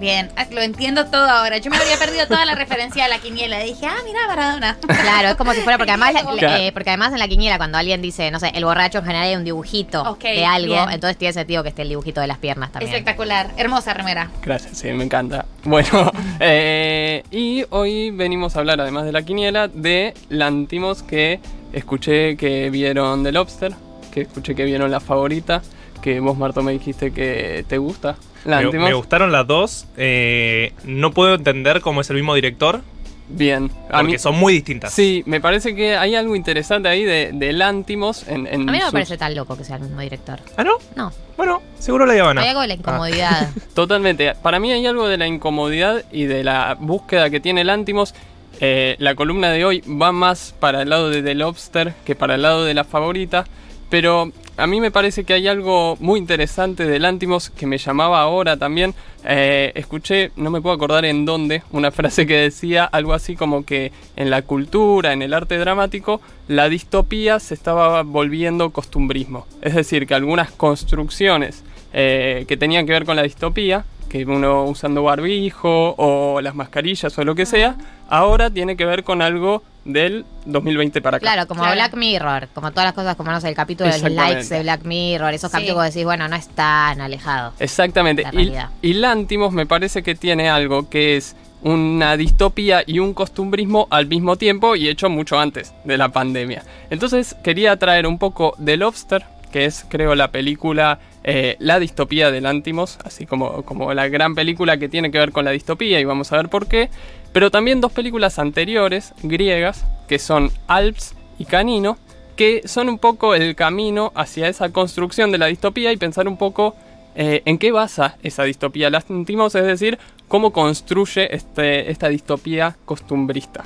bien. 0.00 0.28
Ah, 0.36 0.44
Lo 0.50 0.60
entiendo 0.60 1.06
todo 1.06 1.30
ahora. 1.30 1.58
Yo 1.58 1.70
me 1.70 1.76
habría 1.76 1.96
perdido 1.98 2.26
toda 2.26 2.44
la 2.46 2.56
referencia 2.56 3.04
a 3.04 3.08
la 3.08 3.20
quiniela. 3.20 3.60
Dije, 3.60 3.86
ah, 3.86 3.94
mira, 4.04 4.26
Maradona. 4.26 4.76
Claro, 4.88 5.28
es 5.28 5.34
como 5.36 5.52
si 5.54 5.60
fuera, 5.60 5.78
porque 5.78 5.92
además, 5.92 6.14
Claro. 6.38 6.56
eh, 6.60 6.72
porque 6.72 6.90
además 6.90 7.12
en 7.12 7.20
la 7.20 7.28
quiniela, 7.28 7.58
cuando 7.58 7.78
alguien 7.78 8.02
dice, 8.02 8.28
no 8.32 8.40
sé, 8.40 8.50
el 8.52 8.64
borracho 8.64 8.98
en 8.98 9.04
general 9.04 9.28
hay 9.28 9.36
un 9.36 9.44
dibujito 9.44 10.18
de 10.20 10.44
algo, 10.44 10.74
bien. 10.74 10.90
entonces 10.90 11.16
tiene 11.16 11.32
sentido 11.34 11.62
que 11.62 11.68
esté 11.68 11.82
el 11.82 11.90
dibujito 11.90 12.20
de 12.20 12.26
las 12.26 12.38
piernas 12.38 12.72
también. 12.72 12.90
Espectacular. 12.92 13.50
Hermosa 13.56 13.94
remera. 13.94 14.30
Gracias, 14.42 14.78
sí, 14.78 14.88
me 14.88 15.04
encanta. 15.04 15.46
Bueno, 15.62 16.10
eh, 16.50 17.22
y 17.30 17.64
hoy 17.70 18.10
venimos 18.10 18.56
a 18.56 18.60
hablar, 18.60 18.80
además 18.80 19.04
de 19.04 19.12
la 19.12 19.22
quiniela, 19.22 19.68
de 19.68 20.14
Lantimos 20.28 21.02
que 21.02 21.40
escuché 21.72 22.36
que 22.36 22.70
vieron 22.70 23.22
The 23.22 23.32
Lobster, 23.32 23.74
que 24.12 24.22
escuché 24.22 24.54
que 24.54 24.64
vieron 24.64 24.90
La 24.90 25.00
Favorita, 25.00 25.62
que 26.00 26.20
vos, 26.20 26.38
Marto, 26.38 26.62
me 26.62 26.72
dijiste 26.72 27.12
que 27.12 27.64
te 27.68 27.78
gusta. 27.78 28.16
Me, 28.44 28.94
gustaron 28.94 29.32
las 29.32 29.46
dos. 29.46 29.86
Eh, 29.96 30.72
no 30.84 31.12
puedo 31.12 31.34
entender 31.34 31.80
cómo 31.80 32.00
es 32.00 32.10
el 32.10 32.16
mismo 32.16 32.34
director. 32.34 32.82
Bien. 33.30 33.70
Porque 33.90 34.18
son 34.18 34.36
muy 34.38 34.54
distintas. 34.54 34.92
Sí, 34.92 35.22
me 35.26 35.40
parece 35.40 35.74
que 35.74 35.96
hay 35.96 36.14
algo 36.14 36.34
interesante 36.34 36.88
ahí 36.88 37.04
de, 37.04 37.30
de 37.34 37.52
Lantimos 37.52 38.26
en, 38.26 38.46
en 38.46 38.68
A 38.68 38.72
mí 38.72 38.78
no 38.78 38.78
me 38.78 38.80
sus- 38.82 38.92
parece 38.92 39.18
tan 39.18 39.34
loco 39.34 39.56
que 39.56 39.64
sea 39.64 39.76
el 39.76 39.82
mismo 39.82 40.00
director. 40.00 40.40
¿Ah, 40.56 40.64
no? 40.64 40.72
No. 40.96 41.12
Bueno, 41.36 41.60
seguro 41.78 42.06
la 42.06 42.14
llevan. 42.14 42.38
Hay 42.38 42.48
algo 42.48 42.62
de 42.62 42.68
la 42.68 42.74
incomodidad. 42.74 43.50
Totalmente. 43.74 44.34
Para 44.36 44.58
mí 44.58 44.72
hay 44.72 44.86
algo 44.86 45.06
de 45.08 45.18
la 45.18 45.26
incomodidad 45.26 46.04
y 46.10 46.24
de 46.24 46.42
la 46.42 46.76
búsqueda 46.80 47.28
que 47.30 47.40
tiene 47.40 47.64
Lantimos. 47.64 48.14
Eh, 48.60 48.96
la 48.98 49.14
columna 49.14 49.50
de 49.50 49.64
hoy 49.64 49.80
va 49.82 50.10
más 50.10 50.54
para 50.58 50.82
el 50.82 50.88
lado 50.90 51.10
de 51.10 51.22
The 51.22 51.34
Lobster 51.34 51.94
que 52.04 52.16
para 52.16 52.34
el 52.36 52.42
lado 52.42 52.64
de 52.64 52.74
la 52.74 52.84
favorita. 52.84 53.44
Pero 53.90 54.32
a 54.58 54.66
mí 54.66 54.80
me 54.80 54.90
parece 54.90 55.22
que 55.22 55.34
hay 55.34 55.46
algo 55.46 55.96
muy 56.00 56.18
interesante 56.18 56.84
de 56.84 56.98
Lantimos 56.98 57.48
que 57.48 57.66
me 57.66 57.78
llamaba 57.78 58.20
ahora 58.20 58.56
también. 58.56 58.92
Eh, 59.24 59.70
escuché, 59.76 60.32
no 60.34 60.50
me 60.50 60.60
puedo 60.60 60.74
acordar 60.74 61.04
en 61.04 61.24
dónde, 61.24 61.62
una 61.70 61.90
frase 61.92 62.26
que 62.26 62.34
decía 62.34 62.84
algo 62.84 63.14
así 63.14 63.36
como 63.36 63.64
que 63.64 63.92
en 64.16 64.30
la 64.30 64.42
cultura, 64.42 65.12
en 65.12 65.22
el 65.22 65.32
arte 65.32 65.58
dramático, 65.58 66.20
la 66.48 66.68
distopía 66.68 67.38
se 67.38 67.54
estaba 67.54 68.02
volviendo 68.02 68.70
costumbrismo. 68.70 69.46
Es 69.62 69.76
decir, 69.76 70.08
que 70.08 70.14
algunas 70.14 70.50
construcciones 70.50 71.62
eh, 71.92 72.44
que 72.48 72.56
tenían 72.56 72.84
que 72.84 72.92
ver 72.92 73.04
con 73.04 73.14
la 73.14 73.22
distopía, 73.22 73.84
que 74.08 74.24
uno 74.24 74.64
usando 74.64 75.02
barbijo 75.02 75.94
o 75.98 76.40
las 76.40 76.54
mascarillas 76.54 77.16
o 77.18 77.24
lo 77.24 77.34
que 77.34 77.46
sea, 77.46 77.76
ahora 78.08 78.50
tiene 78.50 78.76
que 78.76 78.84
ver 78.84 79.04
con 79.04 79.22
algo 79.22 79.62
del 79.84 80.24
2020 80.44 81.00
para 81.00 81.16
acá. 81.16 81.24
Claro, 81.24 81.46
como 81.48 81.62
Black 81.62 81.94
Mirror, 81.94 82.48
como 82.54 82.70
todas 82.70 82.86
las 82.86 82.92
cosas, 82.94 83.16
como 83.16 83.30
no 83.30 83.40
sé, 83.40 83.48
el 83.48 83.54
capítulo 83.54 83.90
de 83.90 84.10
likes 84.10 84.48
de 84.48 84.62
Black 84.62 84.84
Mirror, 84.84 85.32
esos 85.34 85.50
Sí. 85.50 85.56
capítulos 85.56 85.82
que 85.84 85.88
decís, 85.90 86.04
bueno, 86.04 86.28
no 86.28 86.36
es 86.36 86.48
tan 86.48 87.00
alejado. 87.00 87.52
Exactamente. 87.58 88.22
La 88.22 88.40
Y, 88.82 88.90
y 88.90 88.92
Lantimos 88.94 89.52
me 89.52 89.66
parece 89.66 90.02
que 90.02 90.14
tiene 90.14 90.48
algo 90.50 90.88
que 90.90 91.16
es 91.16 91.36
una 91.62 92.16
distopía 92.16 92.82
y 92.86 92.98
un 93.00 93.14
costumbrismo 93.14 93.88
al 93.90 94.06
mismo 94.06 94.36
tiempo 94.36 94.76
y 94.76 94.88
hecho 94.88 95.08
mucho 95.10 95.38
antes 95.40 95.74
de 95.84 95.96
la 95.98 96.10
pandemia. 96.10 96.62
Entonces 96.90 97.34
quería 97.42 97.76
traer 97.78 98.06
un 98.06 98.18
poco 98.18 98.54
de 98.58 98.76
Lobster, 98.76 99.24
que 99.50 99.64
es 99.64 99.84
creo 99.88 100.14
la 100.14 100.30
película 100.30 100.98
eh, 101.30 101.56
La 101.58 101.78
distopía 101.78 102.30
de 102.30 102.40
Lantimos, 102.40 102.98
así 103.04 103.26
como, 103.26 103.62
como 103.62 103.92
la 103.92 104.08
gran 104.08 104.34
película 104.34 104.78
que 104.78 104.88
tiene 104.88 105.10
que 105.10 105.18
ver 105.18 105.30
con 105.30 105.44
la 105.44 105.50
distopía 105.50 106.00
y 106.00 106.04
vamos 106.04 106.32
a 106.32 106.38
ver 106.38 106.48
por 106.48 106.66
qué. 106.66 106.88
Pero 107.34 107.50
también 107.50 107.82
dos 107.82 107.92
películas 107.92 108.38
anteriores, 108.38 109.12
griegas, 109.22 109.84
que 110.08 110.18
son 110.18 110.50
Alps 110.68 111.14
y 111.38 111.44
Canino, 111.44 111.98
que 112.34 112.62
son 112.64 112.88
un 112.88 112.98
poco 112.98 113.34
el 113.34 113.54
camino 113.56 114.10
hacia 114.14 114.48
esa 114.48 114.70
construcción 114.70 115.30
de 115.30 115.36
la 115.36 115.46
distopía 115.46 115.92
y 115.92 115.98
pensar 115.98 116.26
un 116.28 116.38
poco 116.38 116.74
eh, 117.14 117.42
en 117.44 117.58
qué 117.58 117.72
basa 117.72 118.16
esa 118.22 118.44
distopía 118.44 118.88
Lantimos, 118.88 119.54
es 119.54 119.66
decir, 119.66 119.98
cómo 120.28 120.50
construye 120.54 121.34
este, 121.36 121.90
esta 121.90 122.08
distopía 122.08 122.78
costumbrista. 122.86 123.64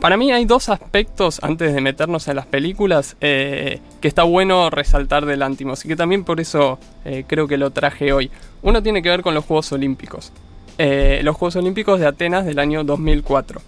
Para 0.00 0.16
mí 0.16 0.32
hay 0.32 0.46
dos 0.46 0.70
aspectos, 0.70 1.40
antes 1.42 1.74
de 1.74 1.80
meternos 1.82 2.26
en 2.28 2.36
las 2.36 2.46
películas, 2.46 3.18
eh, 3.20 3.80
que 4.00 4.08
está 4.08 4.22
bueno 4.22 4.70
resaltar 4.70 5.26
de 5.26 5.36
Lantimos 5.36 5.84
y 5.84 5.88
que 5.88 5.96
también 5.96 6.24
por 6.24 6.40
eso 6.40 6.78
eh, 7.04 7.24
creo 7.26 7.46
que 7.46 7.58
lo 7.58 7.70
traje 7.70 8.10
hoy. 8.14 8.30
Uno 8.62 8.82
tiene 8.82 9.02
que 9.02 9.10
ver 9.10 9.20
con 9.20 9.34
los 9.34 9.44
Juegos 9.44 9.70
Olímpicos. 9.72 10.32
Eh, 10.78 11.20
los 11.22 11.36
Juegos 11.36 11.56
Olímpicos 11.56 12.00
de 12.00 12.06
Atenas 12.06 12.46
del 12.46 12.58
año 12.58 12.82
2004. 12.82 13.60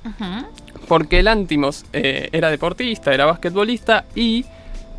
Porque 0.89 1.23
Lantimos 1.23 1.85
eh, 1.93 2.31
era 2.33 2.51
deportista, 2.51 3.13
era 3.13 3.27
basquetbolista 3.27 4.07
y 4.15 4.47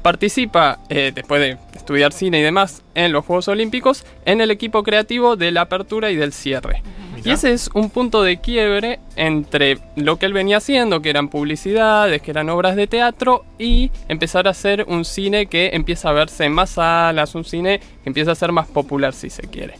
participa, 0.04 0.80
después 0.90 1.42
de 1.42 1.58
estudiar 1.74 2.12
cine 2.12 2.40
y 2.40 2.44
demás, 2.44 2.84
en 2.94 3.12
los 3.12 3.26
Juegos 3.26 3.48
Olímpicos, 3.48 4.06
en 4.26 4.42
el 4.42 4.52
equipo 4.52 4.84
creativo 4.84 5.36
de 5.36 5.52
la 5.52 5.62
apertura 5.62 6.12
y 6.12 6.16
del 6.16 6.34
cierre. 6.34 6.84
Y 7.26 7.32
ese 7.32 7.54
es 7.54 7.70
un 7.74 7.90
punto 7.90 8.22
de 8.22 8.42
quiebre 8.42 9.00
entre 9.16 9.80
lo 9.96 10.18
que 10.18 10.26
él 10.26 10.34
venía 10.34 10.58
haciendo, 10.58 11.02
que 11.02 11.10
eran 11.10 11.30
publicidades, 11.30 12.22
que 12.22 12.32
eran 12.32 12.50
obras 12.50 12.76
de 12.76 12.88
teatro, 12.88 13.46
y 13.58 13.92
empezar 14.10 14.48
a 14.48 14.52
hacer 14.52 14.86
un 14.88 15.06
cine 15.06 15.46
que 15.46 15.72
empieza 15.74 16.10
a 16.10 16.14
verse 16.14 16.46
en 16.46 16.54
más 16.54 16.72
salas, 16.72 17.36
un 17.36 17.46
cine 17.46 17.80
que 17.80 18.10
empieza 18.10 18.32
a 18.32 18.36
ser 18.36 18.52
más 18.52 18.68
popular 18.68 19.14
si 19.14 19.30
se 19.30 19.44
quiere. 19.44 19.76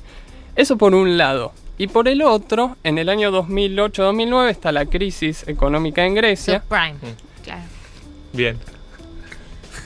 Eso 0.56 0.78
por 0.78 0.96
un 0.96 1.18
lado. 1.18 1.52
Y 1.78 1.88
por 1.88 2.08
el 2.08 2.22
otro, 2.22 2.78
en 2.84 2.98
el 2.98 3.10
año 3.10 3.32
2008-2009 3.32 4.50
está 4.50 4.72
la 4.72 4.86
crisis 4.86 5.48
económica 5.48 6.06
en 6.06 6.14
Grecia. 6.14 6.62
Subprime. 6.62 7.16
Claro. 7.44 7.64
Bien. 8.32 8.58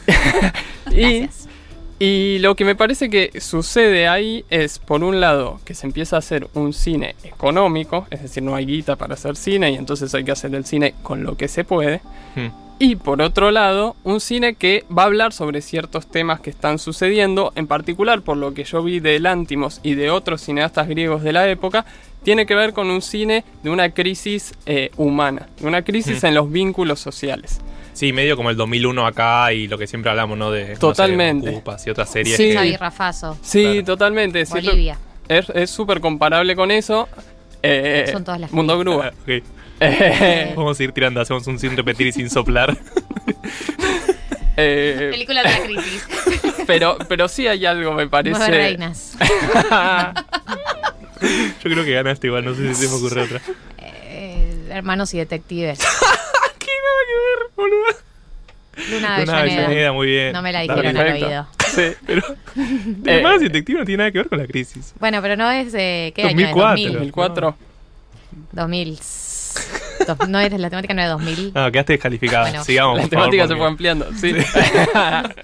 Y, 0.91 1.27
y 1.99 2.37
lo 2.39 2.55
que 2.55 2.63
me 2.63 2.75
parece 2.75 3.09
que 3.09 3.41
sucede 3.41 4.07
ahí 4.07 4.45
es, 4.49 4.77
por 4.77 5.03
un 5.03 5.19
lado, 5.19 5.59
que 5.65 5.73
se 5.73 5.87
empieza 5.87 6.15
a 6.15 6.19
hacer 6.19 6.47
un 6.53 6.73
cine 6.73 7.15
económico, 7.23 8.05
es 8.11 8.21
decir, 8.21 8.43
no 8.43 8.53
hay 8.53 8.65
guita 8.65 8.95
para 8.95 9.15
hacer 9.15 9.35
cine 9.35 9.71
y 9.71 9.75
entonces 9.75 10.13
hay 10.13 10.23
que 10.23 10.31
hacer 10.31 10.53
el 10.53 10.65
cine 10.65 10.93
con 11.01 11.23
lo 11.23 11.35
que 11.35 11.47
se 11.47 11.63
puede. 11.63 12.01
Hmm. 12.35 12.49
Y 12.79 12.97
por 12.97 13.23
otro 13.23 13.49
lado, 13.49 13.95
un 14.03 14.19
cine 14.19 14.53
que 14.53 14.85
va 14.95 15.03
a 15.03 15.05
hablar 15.07 15.33
sobre 15.33 15.61
ciertos 15.61 16.05
temas 16.05 16.39
que 16.39 16.51
están 16.51 16.77
sucediendo, 16.77 17.51
en 17.55 17.65
particular 17.65 18.21
por 18.21 18.37
lo 18.37 18.53
que 18.53 18.63
yo 18.63 18.83
vi 18.83 18.99
de 18.99 19.19
Lántimos 19.19 19.79
y 19.81 19.95
de 19.95 20.11
otros 20.11 20.41
cineastas 20.41 20.87
griegos 20.87 21.23
de 21.23 21.33
la 21.33 21.49
época, 21.49 21.85
tiene 22.21 22.45
que 22.45 22.53
ver 22.53 22.73
con 22.73 22.91
un 22.91 23.01
cine 23.01 23.43
de 23.63 23.71
una 23.71 23.89
crisis 23.89 24.53
eh, 24.67 24.91
humana, 24.97 25.47
de 25.59 25.65
una 25.65 25.81
crisis 25.81 26.21
Hmm. 26.21 26.27
en 26.27 26.35
los 26.35 26.51
vínculos 26.51 26.99
sociales. 26.99 27.59
Sí, 27.97 28.13
medio 28.13 28.37
como 28.37 28.51
el 28.51 28.55
2001 28.55 29.07
acá 29.07 29.51
y 29.53 29.67
lo 29.67 29.75
que 29.75 29.87
siempre 29.87 30.11
hablamos, 30.11 30.37
¿no? 30.37 30.51
De 30.51 30.61
no 30.67 30.73
sé, 30.75 30.79
Totalmente. 30.79 31.49
Ocupas 31.49 31.87
y 31.87 31.89
otras 31.89 32.07
series. 32.11 32.37
Sí. 32.37 32.51
que- 32.55 32.77
Rafazo. 32.77 33.35
Sí, 33.41 33.81
totalmente. 33.83 34.43
Bolivia. 34.45 34.99
Es 35.27 35.49
es 35.49 35.71
súper 35.71 35.99
comparable 35.99 36.55
con 36.55 36.69
eso. 36.69 37.09
Eh, 37.63 38.07
Son 38.11 38.23
todas 38.23 38.39
las 38.39 38.51
Mundo 38.51 38.77
Grúa. 38.77 39.11
Ah. 39.79 39.85
Eh, 39.85 40.53
Vamos 40.55 40.79
a 40.79 40.83
ir 40.83 40.91
tirando, 40.91 41.21
hacemos 41.21 41.45
un 41.47 41.57
sin 41.59 41.75
repetir 41.77 42.05
y 42.07 42.11
sin 42.11 42.29
soplar. 42.31 42.75
eh, 44.57 45.09
Película 45.11 45.41
de 45.43 45.49
la 45.49 45.59
crisis. 45.63 46.07
pero, 46.67 46.97
pero 47.07 47.27
sí 47.27 47.47
hay 47.47 47.65
algo, 47.65 47.93
me 47.93 48.07
parece. 48.07 48.37
Nueve 48.37 48.57
reinas. 48.57 49.15
Yo 51.63 51.71
creo 51.71 51.83
que 51.83 51.93
ganaste 51.93 52.27
igual, 52.27 52.45
no 52.45 52.53
sé 52.53 52.73
si 52.73 52.87
se 52.87 52.89
me 52.89 52.95
ocurre 52.95 53.21
otra. 53.23 53.41
Eh, 53.79 54.67
hermanos 54.71 55.13
y 55.13 55.17
detectives. 55.17 55.79
¿Qué 56.87 56.95
nada 56.95 57.03
que 57.07 57.13
ver, 57.23 57.51
boludo? 57.55 58.07
Luna 58.77 58.91
Luna 58.99 59.15
Avellaneda. 59.15 59.39
Avellaneda, 59.65 59.91
muy 59.93 60.07
bien. 60.07 60.33
No 60.33 60.41
me 60.43 60.51
la 60.53 60.61
dijeron 60.61 60.97
al 60.97 61.13
oído. 61.13 61.47
Sí, 61.67 61.83
pero. 62.05 62.21
Eh, 63.05 63.17
Hermanos 63.17 63.41
y 63.41 63.45
detectives 63.45 63.79
no 63.81 63.85
tiene 63.85 63.97
nada 63.99 64.11
que 64.11 64.17
ver 64.19 64.29
con 64.29 64.37
la 64.39 64.47
crisis. 64.47 64.93
Bueno, 64.99 65.21
pero 65.21 65.35
no 65.35 65.49
es 65.51 65.71
de. 65.71 66.11
¿Qué 66.15 66.23
2004. 66.23 66.63
año 66.65 66.75
es? 66.75 66.83
2000. 66.83 66.93
2004. 66.93 67.57
2000. 68.51 68.99
Dos- 70.07 70.29
No 70.29 70.39
es 70.39 70.51
de 70.51 70.57
la 70.59 70.69
temática, 70.69 70.93
no 70.93 71.01
es 71.01 71.07
de 71.07 71.11
2000. 71.11 71.53
No, 71.53 71.71
quedaste 71.71 71.93
descalificada. 71.93 72.43
Bueno. 72.49 72.63
Sigamos. 72.63 72.97
La 72.97 73.01
por 73.03 73.09
favor, 73.11 73.25
temática 73.31 73.47
se 73.47 73.55
fue 73.55 73.67
ampliando, 73.67 74.07
sí. 74.19 74.33
La 74.93 75.35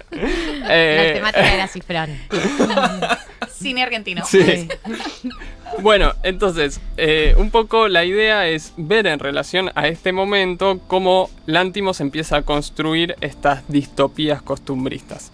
Eh, 0.68 1.12
temática 1.16 1.54
era 1.54 1.66
cifrón. 1.68 2.18
Cine 3.52 3.82
argentino. 3.82 4.24
Sí. 4.24 4.68
Bueno, 5.80 6.12
entonces, 6.22 6.80
eh, 6.96 7.34
un 7.36 7.50
poco 7.50 7.88
la 7.88 8.04
idea 8.04 8.46
es 8.46 8.72
ver 8.76 9.06
en 9.06 9.18
relación 9.18 9.70
a 9.74 9.88
este 9.88 10.12
momento 10.12 10.80
cómo 10.86 11.30
Lántimos 11.46 12.00
empieza 12.00 12.38
a 12.38 12.42
construir 12.42 13.16
estas 13.20 13.66
distopías 13.68 14.40
costumbristas. 14.40 15.32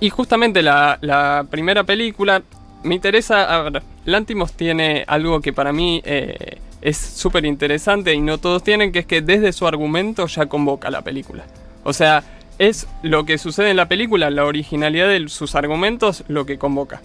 Y 0.00 0.10
justamente 0.10 0.62
la, 0.62 1.46
primera 1.50 1.84
película 1.84 2.42
me 2.82 2.96
interesa. 2.96 3.66
A 3.66 3.70
Lántimos 4.04 4.52
tiene 4.54 5.04
algo 5.06 5.40
que 5.40 5.52
para 5.52 5.72
mí 5.72 6.02
eh, 6.04 6.58
es 6.80 6.96
súper 6.96 7.44
interesante 7.44 8.12
y 8.12 8.20
no 8.20 8.38
todos 8.38 8.64
tienen, 8.64 8.90
que 8.90 9.00
es 9.00 9.06
que 9.06 9.22
desde 9.22 9.52
su 9.52 9.66
argumento 9.66 10.26
ya 10.26 10.46
convoca 10.46 10.90
la 10.90 11.02
película. 11.02 11.44
O 11.84 11.92
sea, 11.92 12.24
es 12.58 12.88
lo 13.02 13.24
que 13.24 13.38
sucede 13.38 13.70
en 13.70 13.76
la 13.76 13.88
película, 13.88 14.30
la 14.30 14.44
originalidad 14.44 15.08
de 15.08 15.28
sus 15.28 15.54
argumentos, 15.54 16.24
lo 16.28 16.46
que 16.46 16.58
convoca. 16.58 17.00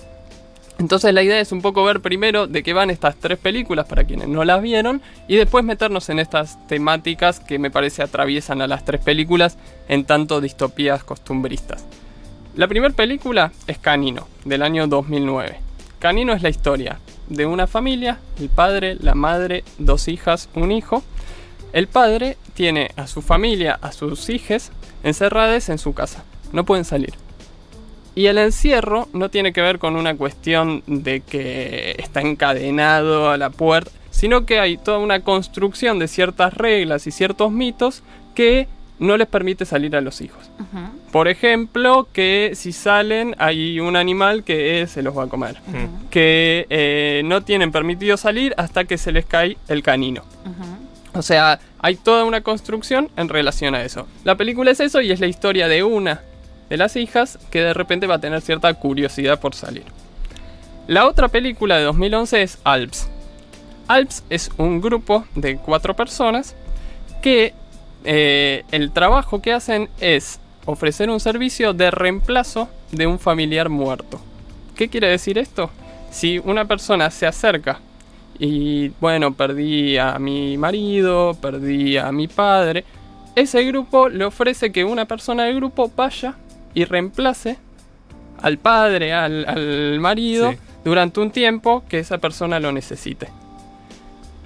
Entonces 0.79 1.11
la 1.13 1.23
idea 1.23 1.39
es 1.39 1.51
un 1.51 1.61
poco 1.61 1.83
ver 1.83 2.01
primero 2.01 2.45
de 2.45 2.61
qué 2.61 2.73
van 2.73 2.91
estas 2.91 3.15
tres 3.15 3.39
películas 3.39 3.87
para 3.87 4.03
quienes 4.03 4.27
no 4.27 4.43
las 4.43 4.61
vieron 4.61 5.01
y 5.27 5.35
después 5.35 5.65
meternos 5.65 6.09
en 6.09 6.19
estas 6.19 6.65
temáticas 6.67 7.39
que 7.39 7.57
me 7.57 7.71
parece 7.71 8.03
atraviesan 8.03 8.61
a 8.61 8.67
las 8.67 8.85
tres 8.85 9.01
películas 9.01 9.57
en 9.87 10.05
tanto 10.05 10.39
distopías 10.39 11.03
costumbristas. 11.03 11.83
La 12.55 12.67
primera 12.67 12.93
película 12.93 13.51
es 13.65 13.79
Canino, 13.79 14.27
del 14.45 14.61
año 14.61 14.87
2009. 14.87 15.59
Canino 15.99 16.33
es 16.33 16.43
la 16.43 16.49
historia 16.49 16.99
de 17.27 17.45
una 17.45 17.65
familia, 17.65 18.19
el 18.39 18.49
padre, 18.49 18.95
la 18.99 19.15
madre, 19.15 19.63
dos 19.79 20.07
hijas, 20.07 20.49
un 20.53 20.71
hijo. 20.71 21.03
El 21.73 21.87
padre 21.87 22.37
tiene 22.53 22.91
a 22.95 23.07
su 23.07 23.21
familia, 23.21 23.77
a 23.81 23.91
sus 23.91 24.29
hijas, 24.29 24.71
encerradas 25.03 25.69
en 25.69 25.79
su 25.79 25.93
casa. 25.93 26.23
No 26.51 26.65
pueden 26.65 26.85
salir. 26.85 27.13
Y 28.17 28.25
el 28.25 28.39
encierro 28.39 29.07
no 29.13 29.29
tiene 29.29 29.53
que 29.53 29.61
ver 29.61 29.77
con 29.77 29.95
una 29.95 30.15
cuestión 30.15 30.81
de 30.87 31.21
que 31.21 31.95
está 31.99 32.21
encadenado 32.21 33.29
a 33.29 33.37
la 33.37 33.51
puerta, 33.51 33.91
sino 34.09 34.43
que 34.43 34.59
hay 34.59 34.75
toda 34.75 34.97
una 34.97 35.19
construcción 35.19 35.99
de 35.99 36.07
ciertas 36.07 36.55
reglas 36.55 37.05
y 37.05 37.11
ciertos 37.11 37.51
mitos 37.51 38.01
que 38.33 38.67
no 38.97 39.17
les 39.17 39.27
permite 39.27 39.65
salir 39.65 39.95
a 39.95 40.01
los 40.01 40.21
hijos. 40.21 40.49
Por 41.11 41.27
ejemplo, 41.27 42.07
que 42.11 42.53
si 42.55 42.71
salen 42.71 43.35
hay 43.37 43.79
un 43.79 43.95
animal 43.95 44.43
que 44.43 44.81
eh, 44.81 44.87
se 44.87 45.03
los 45.03 45.15
va 45.15 45.25
a 45.25 45.27
comer. 45.27 45.57
Que 46.09 46.65
eh, 46.71 47.21
no 47.23 47.43
tienen 47.43 47.71
permitido 47.71 48.17
salir 48.17 48.55
hasta 48.57 48.85
que 48.85 48.97
se 48.97 49.11
les 49.11 49.27
cae 49.27 49.59
el 49.67 49.83
canino. 49.83 50.23
O 51.13 51.21
sea, 51.21 51.59
hay 51.77 51.95
toda 51.95 52.23
una 52.23 52.41
construcción 52.41 53.11
en 53.15 53.29
relación 53.29 53.75
a 53.75 53.83
eso. 53.83 54.07
La 54.23 54.35
película 54.35 54.71
es 54.71 54.79
eso 54.79 55.01
y 55.01 55.11
es 55.11 55.19
la 55.19 55.27
historia 55.27 55.67
de 55.67 55.83
una 55.83 56.21
de 56.69 56.77
las 56.77 56.95
hijas 56.95 57.39
que 57.51 57.61
de 57.61 57.73
repente 57.73 58.07
va 58.07 58.15
a 58.15 58.19
tener 58.19 58.41
cierta 58.41 58.73
curiosidad 58.73 59.39
por 59.39 59.55
salir. 59.55 59.83
La 60.87 61.05
otra 61.05 61.27
película 61.27 61.77
de 61.77 61.83
2011 61.83 62.41
es 62.41 62.59
Alps. 62.63 63.09
Alps 63.87 64.23
es 64.29 64.49
un 64.57 64.81
grupo 64.81 65.25
de 65.35 65.57
cuatro 65.57 65.95
personas 65.95 66.55
que 67.21 67.53
eh, 68.05 68.63
el 68.71 68.91
trabajo 68.91 69.41
que 69.41 69.53
hacen 69.53 69.89
es 69.99 70.39
ofrecer 70.65 71.09
un 71.09 71.19
servicio 71.19 71.73
de 71.73 71.91
reemplazo 71.91 72.69
de 72.91 73.07
un 73.07 73.19
familiar 73.19 73.69
muerto. 73.69 74.19
¿Qué 74.75 74.89
quiere 74.89 75.07
decir 75.07 75.37
esto? 75.37 75.69
Si 76.11 76.39
una 76.39 76.65
persona 76.65 77.09
se 77.11 77.25
acerca 77.25 77.79
y 78.39 78.89
bueno, 79.01 79.33
perdí 79.33 79.97
a 79.97 80.19
mi 80.19 80.57
marido, 80.57 81.35
perdí 81.41 81.97
a 81.97 82.11
mi 82.11 82.27
padre, 82.27 82.85
ese 83.35 83.63
grupo 83.63 84.09
le 84.09 84.25
ofrece 84.25 84.71
que 84.71 84.83
una 84.83 85.05
persona 85.05 85.45
del 85.45 85.55
grupo 85.55 85.91
vaya 85.95 86.35
y 86.77 86.85
reemplace 86.85 87.57
al 88.39 88.59
padre, 88.59 89.11
al, 89.13 89.45
al 89.49 89.99
marido, 89.99 90.51
Sí. 90.51 90.57
durante 90.83 91.19
un 91.19 91.31
tiempo 91.31 91.83
que 91.89 91.97
esa 91.97 92.19
persona 92.19 92.59
lo 92.59 92.71
necesite. 92.71 93.29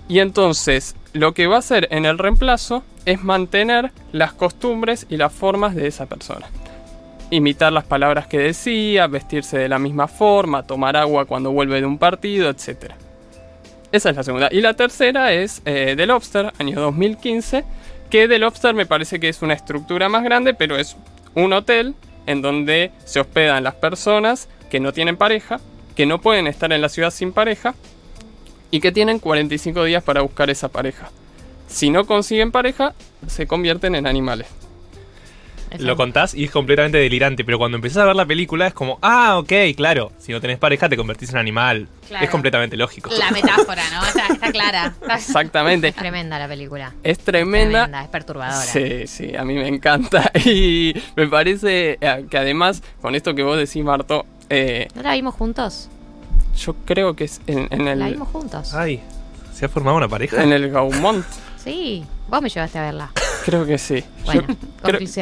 Y 0.08 0.20
entonces, 0.20 0.96
lo 1.12 1.34
que 1.34 1.48
va 1.48 1.58
a 1.58 1.60
hacer 1.60 1.90
en 1.92 2.06
el 2.06 2.18
reemplazo 2.18 2.84
es 3.06 3.22
mantener 3.22 3.92
las 4.14 4.32
costumbres 4.32 5.08
y 5.10 5.18
las 5.18 5.34
formas 5.34 5.76
de 5.76 5.88
esa 5.88 6.06
persona. 6.06 6.48
Imitar 7.32 7.74
las 7.74 7.84
palabras 7.84 8.28
que 8.28 8.38
decía, 8.38 9.08
vestirse 9.08 9.58
de 9.58 9.68
la 9.68 9.78
misma 9.78 10.08
forma, 10.08 10.64
tomar 10.64 10.96
agua 10.96 11.26
cuando 11.26 11.52
vuelve 11.52 11.82
de 11.82 11.86
un 11.86 11.98
partido, 11.98 12.50
etc. 12.50 12.94
Esa 13.92 14.10
es 14.12 14.16
la 14.16 14.24
segunda. 14.24 14.48
Y 14.52 14.62
la 14.62 14.74
tercera 14.74 15.34
es 15.34 15.62
eh, 15.66 15.96
The 15.98 16.06
Lobster, 16.06 16.54
año 16.60 16.80
2015, 16.80 17.66
que 18.10 18.30
The 18.30 18.40
Lobster 18.40 18.74
me 18.74 18.86
parece 18.86 19.20
que 19.20 19.28
es 19.28 19.42
una 19.42 19.54
estructura 19.54 20.08
más 20.08 20.24
grande, 20.24 20.54
pero 20.54 20.78
es 20.78 20.96
un 21.36 21.52
hotel 21.52 21.94
en 22.26 22.42
donde 22.42 22.92
se 23.06 23.20
hospedan 23.20 23.64
las 23.64 23.76
personas 23.76 24.48
que 24.70 24.80
no 24.80 24.94
tienen 24.94 25.18
pareja, 25.18 25.60
que 25.96 26.06
no 26.06 26.22
pueden 26.22 26.48
estar 26.48 26.72
en 26.72 26.82
la 26.82 26.90
ciudad 26.90 27.12
sin 27.12 27.34
pareja 27.34 27.76
y 28.72 28.80
que 28.80 28.92
tienen 28.92 29.20
45 29.20 29.84
días 29.84 30.04
para 30.04 30.22
buscar 30.22 30.50
esa 30.50 30.70
pareja. 30.70 31.12
Si 31.68 31.90
no 31.90 32.06
consiguen 32.06 32.52
pareja, 32.52 32.94
se 33.28 33.48
convierten 33.48 33.96
en 33.96 34.08
animales. 34.08 34.48
Lo 35.80 35.96
contás 35.96 36.34
y 36.34 36.44
es 36.44 36.52
completamente 36.52 36.98
delirante, 36.98 37.44
pero 37.44 37.58
cuando 37.58 37.78
empezás 37.78 38.00
a 38.04 38.06
ver 38.06 38.16
la 38.16 38.26
película 38.26 38.68
es 38.68 38.74
como, 38.74 39.00
ah, 39.02 39.38
ok, 39.38 39.52
claro, 39.76 40.12
si 40.18 40.32
no 40.32 40.42
tenés 40.42 40.58
pareja 40.58 40.90
te 40.90 40.98
convertís 40.98 41.30
en 41.30 41.38
animal. 41.38 41.88
Claro. 42.08 42.26
Es 42.26 42.30
completamente 42.32 42.76
lógico. 42.76 43.10
La 43.18 43.32
metáfora, 43.32 43.84
¿no? 43.92 44.06
Está, 44.06 44.28
está 44.28 44.52
clara. 44.52 44.94
Exactamente. 45.16 45.88
Es 45.90 45.96
tremenda 45.96 46.38
la 46.38 46.48
película. 46.48 46.94
Es 47.04 47.20
tremenda. 47.20 47.84
Tremenda, 47.84 48.04
es 48.04 48.10
perturbadora. 48.10 48.62
Sí, 48.62 49.08
sí, 49.08 49.36
a 49.36 49.44
mí 49.46 49.54
me 49.56 49.68
encanta. 49.68 50.32
Y 50.46 50.94
me 51.16 51.28
parece 51.28 51.98
eh, 52.02 52.26
que 52.30 52.38
además, 52.38 52.84
con 53.02 53.16
esto 53.16 53.34
que 53.34 53.44
vos 53.44 53.58
decís, 53.58 53.84
Marto, 53.84 54.26
eh, 54.50 54.88
¿No 54.96 55.02
la 55.04 55.14
vimos 55.14 55.36
juntos? 55.36 55.90
yo 56.58 56.76
creo 56.86 57.16
que 57.16 57.24
es 57.24 57.40
en, 57.48 57.68
en 57.72 57.86
La 57.86 58.08
el, 58.08 58.14
vimos 58.14 58.28
juntos. 58.30 58.74
Ay, 58.74 59.02
¿se 59.54 59.66
ha 59.66 59.70
formado 59.70 59.96
una 59.98 60.10
pareja? 60.10 60.44
en 60.44 60.52
el 60.52 60.70
Gaumont. 60.70 61.26
Sí, 61.64 62.04
vos 62.28 62.42
me 62.42 62.50
llevaste 62.50 62.80
a 62.80 62.82
verla. 62.82 63.12
Creo 63.46 63.66
que 63.66 63.78
sí. 63.78 64.04
Bueno, 64.26 64.44
creo- 64.82 65.08
sí. 65.08 65.22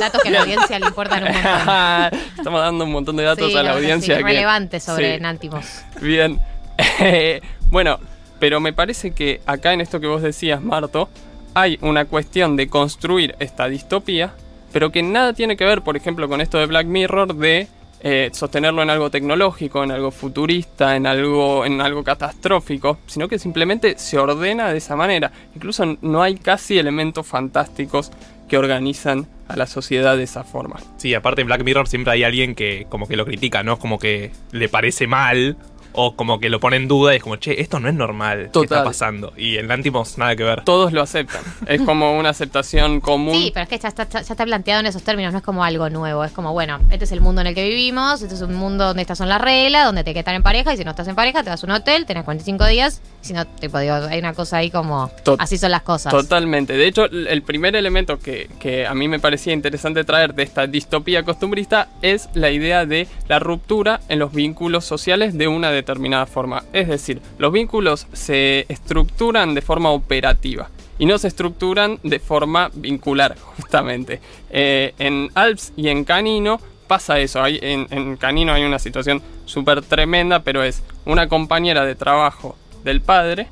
Datos 0.00 0.22
que 0.22 0.28
a 0.28 0.32
la 0.32 0.40
audiencia 0.42 0.78
le 0.78 0.86
importan 0.86 1.22
un 1.24 1.32
montón. 1.32 2.20
Estamos 2.38 2.60
dando 2.60 2.84
un 2.84 2.92
montón 2.92 3.16
de 3.16 3.22
datos 3.24 3.50
Sí, 3.50 3.56
a 3.56 3.62
la 3.62 3.72
audiencia. 3.72 4.16
sí, 4.16 4.22
que- 4.22 4.28
relevantes 4.28 4.82
sobre 4.82 5.16
sí. 5.16 5.20
Nántimos. 5.20 5.66
Bien. 6.00 6.40
bueno, 7.70 7.98
pero 8.38 8.60
me 8.60 8.72
parece 8.72 9.12
que 9.12 9.40
acá 9.46 9.72
en 9.72 9.80
esto 9.80 10.00
que 10.00 10.06
vos 10.06 10.22
decías, 10.22 10.60
Marto, 10.62 11.08
hay 11.54 11.78
una 11.82 12.04
cuestión 12.04 12.56
de 12.56 12.68
construir 12.68 13.34
esta 13.38 13.68
distopía, 13.68 14.32
pero 14.72 14.90
que 14.92 15.02
nada 15.02 15.32
tiene 15.32 15.56
que 15.56 15.64
ver, 15.64 15.82
por 15.82 15.96
ejemplo, 15.96 16.28
con 16.28 16.40
esto 16.40 16.58
de 16.58 16.66
Black 16.66 16.86
Mirror, 16.86 17.34
de 17.34 17.68
eh, 18.02 18.30
sostenerlo 18.32 18.82
en 18.82 18.90
algo 18.90 19.10
tecnológico, 19.10 19.84
en 19.84 19.90
algo 19.90 20.10
futurista, 20.10 20.96
en 20.96 21.06
algo, 21.06 21.64
en 21.66 21.80
algo 21.80 22.02
catastrófico, 22.02 22.98
sino 23.06 23.28
que 23.28 23.38
simplemente 23.38 23.98
se 23.98 24.18
ordena 24.18 24.70
de 24.72 24.78
esa 24.78 24.96
manera. 24.96 25.30
Incluso 25.54 25.98
no 26.00 26.22
hay 26.22 26.36
casi 26.36 26.78
elementos 26.78 27.26
fantásticos 27.26 28.10
que 28.48 28.58
organizan 28.58 29.26
a 29.48 29.56
la 29.56 29.66
sociedad 29.66 30.16
de 30.16 30.24
esa 30.24 30.44
forma. 30.44 30.80
Sí, 30.96 31.14
aparte 31.14 31.42
en 31.42 31.46
Black 31.46 31.62
Mirror 31.62 31.88
siempre 31.88 32.12
hay 32.14 32.24
alguien 32.24 32.54
que 32.54 32.86
como 32.88 33.06
que 33.06 33.16
lo 33.16 33.24
critica, 33.24 33.62
¿no? 33.62 33.78
Como 33.78 33.98
que 33.98 34.32
le 34.52 34.68
parece 34.68 35.06
mal 35.06 35.56
o 35.92 36.16
como 36.16 36.38
que 36.40 36.48
lo 36.48 36.60
pone 36.60 36.76
en 36.76 36.88
duda 36.88 37.12
y 37.12 37.16
es 37.16 37.22
como, 37.22 37.36
che, 37.36 37.60
esto 37.60 37.80
no 37.80 37.88
es 37.88 37.94
normal. 37.94 38.44
¿Qué 38.44 38.48
Total. 38.50 38.78
está 38.78 38.84
pasando? 38.84 39.32
Y 39.36 39.56
en 39.56 39.68
Lantimos 39.68 40.18
nada 40.18 40.36
que 40.36 40.44
ver. 40.44 40.64
Todos 40.64 40.92
lo 40.92 41.02
aceptan. 41.02 41.42
Es 41.66 41.82
como 41.82 42.18
una 42.18 42.30
aceptación 42.30 43.00
común. 43.00 43.34
Sí, 43.34 43.50
pero 43.52 43.64
es 43.64 43.68
que 43.68 43.78
ya 43.78 43.88
está, 43.88 44.08
ya 44.08 44.20
está 44.20 44.44
planteado 44.44 44.80
en 44.80 44.86
esos 44.86 45.02
términos, 45.02 45.32
no 45.32 45.38
es 45.38 45.44
como 45.44 45.64
algo 45.64 45.88
nuevo. 45.90 46.24
Es 46.24 46.32
como, 46.32 46.52
bueno, 46.52 46.78
este 46.90 47.04
es 47.04 47.12
el 47.12 47.20
mundo 47.20 47.40
en 47.40 47.48
el 47.48 47.54
que 47.54 47.68
vivimos, 47.68 48.22
este 48.22 48.34
es 48.34 48.42
un 48.42 48.54
mundo 48.54 48.86
donde 48.86 49.02
estas 49.02 49.18
son 49.18 49.28
las 49.28 49.40
reglas, 49.40 49.86
donde 49.86 50.04
te 50.04 50.12
que 50.12 50.20
estar 50.20 50.34
en 50.34 50.42
pareja, 50.42 50.74
y 50.74 50.76
si 50.76 50.84
no 50.84 50.90
estás 50.90 51.08
en 51.08 51.14
pareja, 51.14 51.42
te 51.42 51.50
vas 51.50 51.62
a 51.62 51.66
un 51.66 51.72
hotel, 51.72 52.06
tenés 52.06 52.24
45 52.24 52.66
días, 52.66 53.00
si 53.20 53.32
no, 53.32 53.46
tipo, 53.46 53.78
digo, 53.78 53.94
hay 53.94 54.18
una 54.18 54.34
cosa 54.34 54.58
ahí 54.58 54.70
como, 54.70 55.10
así 55.38 55.58
son 55.58 55.70
las 55.70 55.82
cosas. 55.82 56.12
Totalmente. 56.12 56.74
De 56.74 56.86
hecho, 56.86 57.04
el 57.04 57.42
primer 57.42 57.76
elemento 57.76 58.18
que, 58.18 58.48
que 58.58 58.86
a 58.86 58.94
mí 58.94 59.08
me 59.08 59.20
parecía 59.20 59.52
interesante 59.52 60.04
traer 60.04 60.34
de 60.34 60.42
esta 60.42 60.66
distopía 60.66 61.22
costumbrista 61.22 61.88
es 62.02 62.28
la 62.34 62.50
idea 62.50 62.86
de 62.86 63.08
la 63.28 63.38
ruptura 63.38 64.00
en 64.08 64.18
los 64.18 64.32
vínculos 64.32 64.84
sociales 64.84 65.36
de 65.36 65.48
una 65.48 65.70
determinada 65.80 66.26
forma. 66.26 66.64
Es 66.72 66.88
decir, 66.88 67.20
los 67.38 67.52
vínculos 67.52 68.06
se 68.12 68.66
estructuran 68.68 69.54
de 69.54 69.62
forma 69.62 69.90
operativa 69.90 70.70
y 70.98 71.06
no 71.06 71.18
se 71.18 71.28
estructuran 71.28 71.98
de 72.02 72.18
forma 72.18 72.70
vincular, 72.74 73.36
justamente. 73.56 74.20
Eh, 74.50 74.94
en 74.98 75.30
Alps 75.34 75.72
y 75.76 75.88
en 75.88 76.04
Canino 76.04 76.60
pasa 76.86 77.18
eso. 77.18 77.42
Hay, 77.42 77.58
en, 77.62 77.86
en 77.90 78.16
Canino 78.16 78.52
hay 78.52 78.64
una 78.64 78.78
situación 78.78 79.22
súper 79.44 79.82
tremenda, 79.82 80.42
pero 80.42 80.62
es 80.62 80.82
una 81.04 81.28
compañera 81.28 81.84
de 81.84 81.94
trabajo 81.94 82.56
del 82.84 83.00
padre 83.00 83.48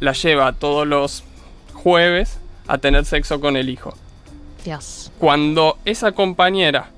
la 0.00 0.12
lleva 0.12 0.52
todos 0.52 0.86
los 0.86 1.24
jueves 1.72 2.38
a 2.66 2.78
tener 2.78 3.04
sexo 3.04 3.40
con 3.40 3.56
el 3.56 3.68
hijo. 3.68 3.94
Dios. 4.64 5.12
Cuando 5.18 5.78
esa 5.84 6.12
compañera 6.12 6.90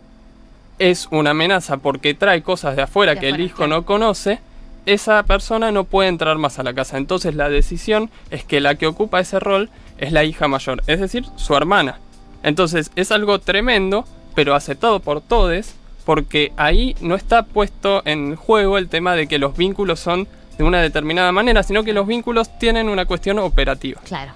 es 0.78 1.08
una 1.10 1.30
amenaza 1.30 1.78
porque 1.78 2.14
trae 2.14 2.42
cosas 2.42 2.76
de 2.76 2.82
afuera 2.82 3.14
De 3.14 3.20
que 3.20 3.28
el 3.28 3.40
hijo 3.40 3.66
no 3.66 3.84
conoce, 3.84 4.40
esa 4.86 5.22
persona 5.24 5.72
no 5.72 5.84
puede 5.84 6.08
entrar 6.08 6.38
más 6.38 6.58
a 6.58 6.62
la 6.62 6.74
casa. 6.74 6.96
Entonces 6.96 7.34
la 7.34 7.48
decisión 7.48 8.10
es 8.30 8.44
que 8.44 8.60
la 8.60 8.76
que 8.76 8.86
ocupa 8.86 9.20
ese 9.20 9.40
rol 9.40 9.70
es 9.98 10.12
la 10.12 10.24
hija 10.24 10.48
mayor, 10.48 10.82
es 10.86 11.00
decir, 11.00 11.24
su 11.36 11.56
hermana. 11.56 11.98
Entonces 12.42 12.90
es 12.94 13.10
algo 13.10 13.40
tremendo, 13.40 14.04
pero 14.34 14.54
aceptado 14.54 15.00
por 15.00 15.20
todos, 15.20 15.74
porque 16.04 16.52
ahí 16.56 16.94
no 17.00 17.16
está 17.16 17.42
puesto 17.42 18.02
en 18.04 18.36
juego 18.36 18.78
el 18.78 18.88
tema 18.88 19.14
de 19.16 19.26
que 19.26 19.38
los 19.38 19.56
vínculos 19.56 19.98
son 19.98 20.28
de 20.56 20.64
una 20.64 20.80
determinada 20.80 21.32
manera, 21.32 21.62
sino 21.62 21.82
que 21.84 21.92
los 21.92 22.06
vínculos 22.06 22.58
tienen 22.58 22.88
una 22.88 23.06
cuestión 23.06 23.38
operativa. 23.38 24.00
Claro. 24.04 24.32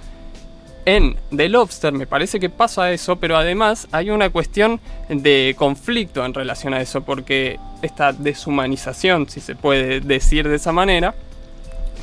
En 0.86 1.16
The 1.34 1.48
Lobster 1.48 1.92
me 1.92 2.06
parece 2.06 2.40
que 2.40 2.48
pasa 2.48 2.90
eso, 2.90 3.16
pero 3.16 3.36
además 3.36 3.86
hay 3.92 4.10
una 4.10 4.30
cuestión 4.30 4.80
de 5.08 5.54
conflicto 5.58 6.24
en 6.24 6.34
relación 6.34 6.72
a 6.72 6.80
eso, 6.80 7.02
porque 7.02 7.58
esta 7.82 8.12
deshumanización, 8.12 9.28
si 9.28 9.40
se 9.40 9.54
puede 9.54 10.00
decir 10.00 10.48
de 10.48 10.56
esa 10.56 10.72
manera, 10.72 11.14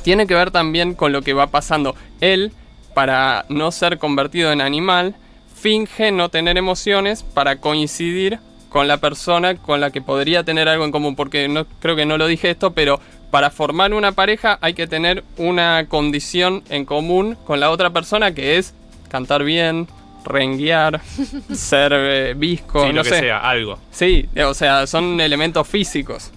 tiene 0.03 0.27
que 0.27 0.35
ver 0.35 0.51
también 0.51 0.93
con 0.93 1.11
lo 1.11 1.21
que 1.21 1.33
va 1.33 1.47
pasando. 1.47 1.95
Él, 2.21 2.51
para 2.93 3.45
no 3.49 3.71
ser 3.71 3.97
convertido 3.97 4.51
en 4.51 4.61
animal, 4.61 5.15
finge 5.55 6.11
no 6.11 6.29
tener 6.29 6.57
emociones 6.57 7.23
para 7.23 7.57
coincidir 7.57 8.39
con 8.69 8.87
la 8.87 8.97
persona 8.97 9.55
con 9.55 9.79
la 9.81 9.91
que 9.91 10.01
podría 10.01 10.43
tener 10.43 10.67
algo 10.67 10.85
en 10.85 10.91
común, 10.91 11.15
porque 11.15 11.47
no 11.47 11.65
creo 11.79 11.95
que 11.95 12.05
no 12.05 12.17
lo 12.17 12.27
dije 12.27 12.49
esto, 12.49 12.71
pero 12.73 12.99
para 13.31 13.49
formar 13.49 13.93
una 13.93 14.11
pareja 14.13 14.57
hay 14.61 14.73
que 14.73 14.87
tener 14.87 15.23
una 15.37 15.85
condición 15.87 16.63
en 16.69 16.85
común 16.85 17.37
con 17.45 17.59
la 17.59 17.71
otra 17.71 17.89
persona 17.91 18.33
que 18.33 18.57
es 18.57 18.73
cantar 19.09 19.43
bien, 19.43 19.87
renguear, 20.25 21.01
ser 21.53 21.91
eh, 21.93 22.33
visco, 22.35 22.81
Sí, 22.83 22.87
no 22.89 22.93
lo 22.97 23.03
que 23.03 23.09
sé. 23.09 23.19
sea, 23.19 23.39
algo. 23.39 23.79
Sí, 23.91 24.27
o 24.45 24.53
sea, 24.53 24.87
son 24.87 25.19
elementos 25.19 25.67
físicos. 25.67 26.31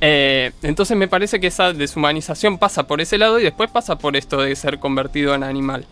Eh, 0.00 0.50
entonces 0.62 0.96
me 0.96 1.06
parece 1.06 1.38
que 1.38 1.46
esa 1.46 1.72
deshumanización 1.72 2.58
pasa 2.58 2.88
por 2.88 3.00
ese 3.00 3.18
lado 3.18 3.38
y 3.38 3.44
después 3.44 3.70
pasa 3.70 3.96
por 3.98 4.16
esto 4.16 4.40
de 4.42 4.54
ser 4.56 4.80
convertido 4.80 5.34
en 5.34 5.44
animal. 5.44 5.86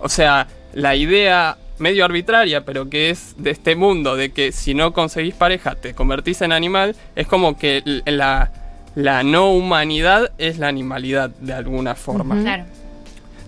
O 0.00 0.08
sea, 0.08 0.46
la 0.72 0.96
idea 0.96 1.58
medio 1.80 2.04
arbitraria, 2.04 2.64
pero 2.64 2.88
que 2.88 3.10
es 3.10 3.34
de 3.38 3.50
este 3.50 3.74
mundo, 3.74 4.16
de 4.16 4.30
que 4.30 4.52
si 4.52 4.74
no 4.74 4.92
conseguís 4.92 5.34
pareja 5.34 5.74
te 5.74 5.94
convertís 5.94 6.42
en 6.42 6.52
animal, 6.52 6.94
es 7.16 7.26
como 7.26 7.58
que 7.58 7.82
la, 8.06 8.52
la 8.94 9.22
no 9.22 9.52
humanidad 9.52 10.32
es 10.38 10.58
la 10.58 10.68
animalidad 10.68 11.30
de 11.30 11.54
alguna 11.54 11.94
forma. 11.94 12.40
Claro. 12.40 12.64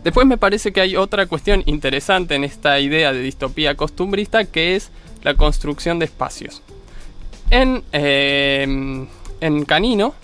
Después 0.05 0.27
me 0.27 0.37
parece 0.37 0.73
que 0.73 0.81
hay 0.81 0.97
otra 0.97 1.27
cuestión 1.27 1.63
interesante 1.67 2.35
en 2.35 2.43
esta 2.43 2.81
idea 2.81 3.13
de 3.13 3.21
distopía 3.21 3.77
costumbrista 3.77 4.45
que 4.45 4.75
es 4.75 4.91
la 5.23 5.35
construcción 5.35 5.99
de 5.99 6.07
espacios. 6.07 6.63
En, 7.51 7.85
eh, 7.93 9.07
en 9.41 9.65
Canino 9.65 10.15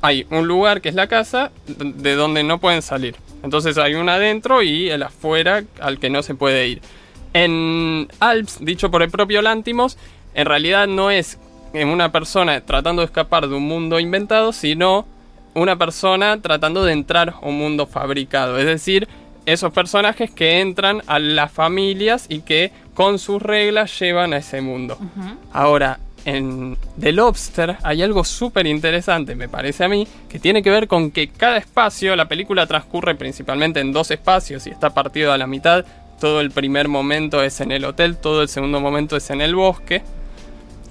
hay 0.00 0.26
un 0.30 0.46
lugar 0.46 0.80
que 0.80 0.88
es 0.88 0.94
la 0.94 1.06
casa 1.06 1.50
de 1.66 2.14
donde 2.14 2.42
no 2.42 2.58
pueden 2.60 2.80
salir. 2.80 3.16
Entonces 3.42 3.76
hay 3.78 3.94
un 3.94 4.08
adentro 4.08 4.62
y 4.62 4.90
el 4.90 5.02
afuera 5.02 5.64
al 5.80 5.98
que 5.98 6.10
no 6.10 6.22
se 6.22 6.34
puede 6.34 6.68
ir. 6.68 6.80
En 7.32 8.08
Alps, 8.18 8.58
dicho 8.60 8.90
por 8.90 9.02
el 9.02 9.10
propio 9.10 9.42
Lántimos, 9.42 9.96
en 10.34 10.46
realidad 10.46 10.86
no 10.86 11.10
es 11.10 11.38
una 11.72 12.10
persona 12.10 12.60
tratando 12.62 13.02
de 13.02 13.06
escapar 13.06 13.48
de 13.48 13.54
un 13.54 13.62
mundo 13.62 14.00
inventado, 14.00 14.52
sino 14.52 15.06
una 15.54 15.76
persona 15.76 16.40
tratando 16.40 16.84
de 16.84 16.92
entrar 16.92 17.30
a 17.30 17.46
un 17.46 17.58
mundo 17.58 17.86
fabricado. 17.86 18.58
Es 18.58 18.66
decir, 18.66 19.08
esos 19.46 19.72
personajes 19.72 20.30
que 20.30 20.60
entran 20.60 21.02
a 21.06 21.18
las 21.18 21.50
familias 21.50 22.26
y 22.28 22.40
que 22.40 22.72
con 22.94 23.18
sus 23.18 23.40
reglas 23.40 23.98
llevan 23.98 24.32
a 24.32 24.38
ese 24.38 24.60
mundo. 24.60 24.98
Ahora, 25.52 25.98
en 26.24 26.76
The 27.00 27.12
Lobster 27.12 27.76
hay 27.82 28.02
algo 28.02 28.24
súper 28.24 28.66
interesante, 28.66 29.34
me 29.34 29.48
parece 29.48 29.84
a 29.84 29.88
mí, 29.88 30.06
que 30.28 30.38
tiene 30.38 30.62
que 30.62 30.70
ver 30.70 30.86
con 30.86 31.10
que 31.10 31.28
cada 31.28 31.56
espacio, 31.56 32.14
la 32.14 32.28
película 32.28 32.66
transcurre 32.66 33.14
principalmente 33.14 33.80
en 33.80 33.92
dos 33.92 34.10
espacios 34.10 34.66
y 34.66 34.70
está 34.70 34.90
partido 34.90 35.32
a 35.32 35.38
la 35.38 35.46
mitad. 35.46 35.84
Todo 36.20 36.40
el 36.40 36.50
primer 36.50 36.88
momento 36.88 37.42
es 37.42 37.60
en 37.60 37.72
el 37.72 37.84
hotel, 37.84 38.16
todo 38.16 38.42
el 38.42 38.48
segundo 38.48 38.78
momento 38.80 39.16
es 39.16 39.30
en 39.30 39.40
el 39.40 39.54
bosque. 39.54 40.02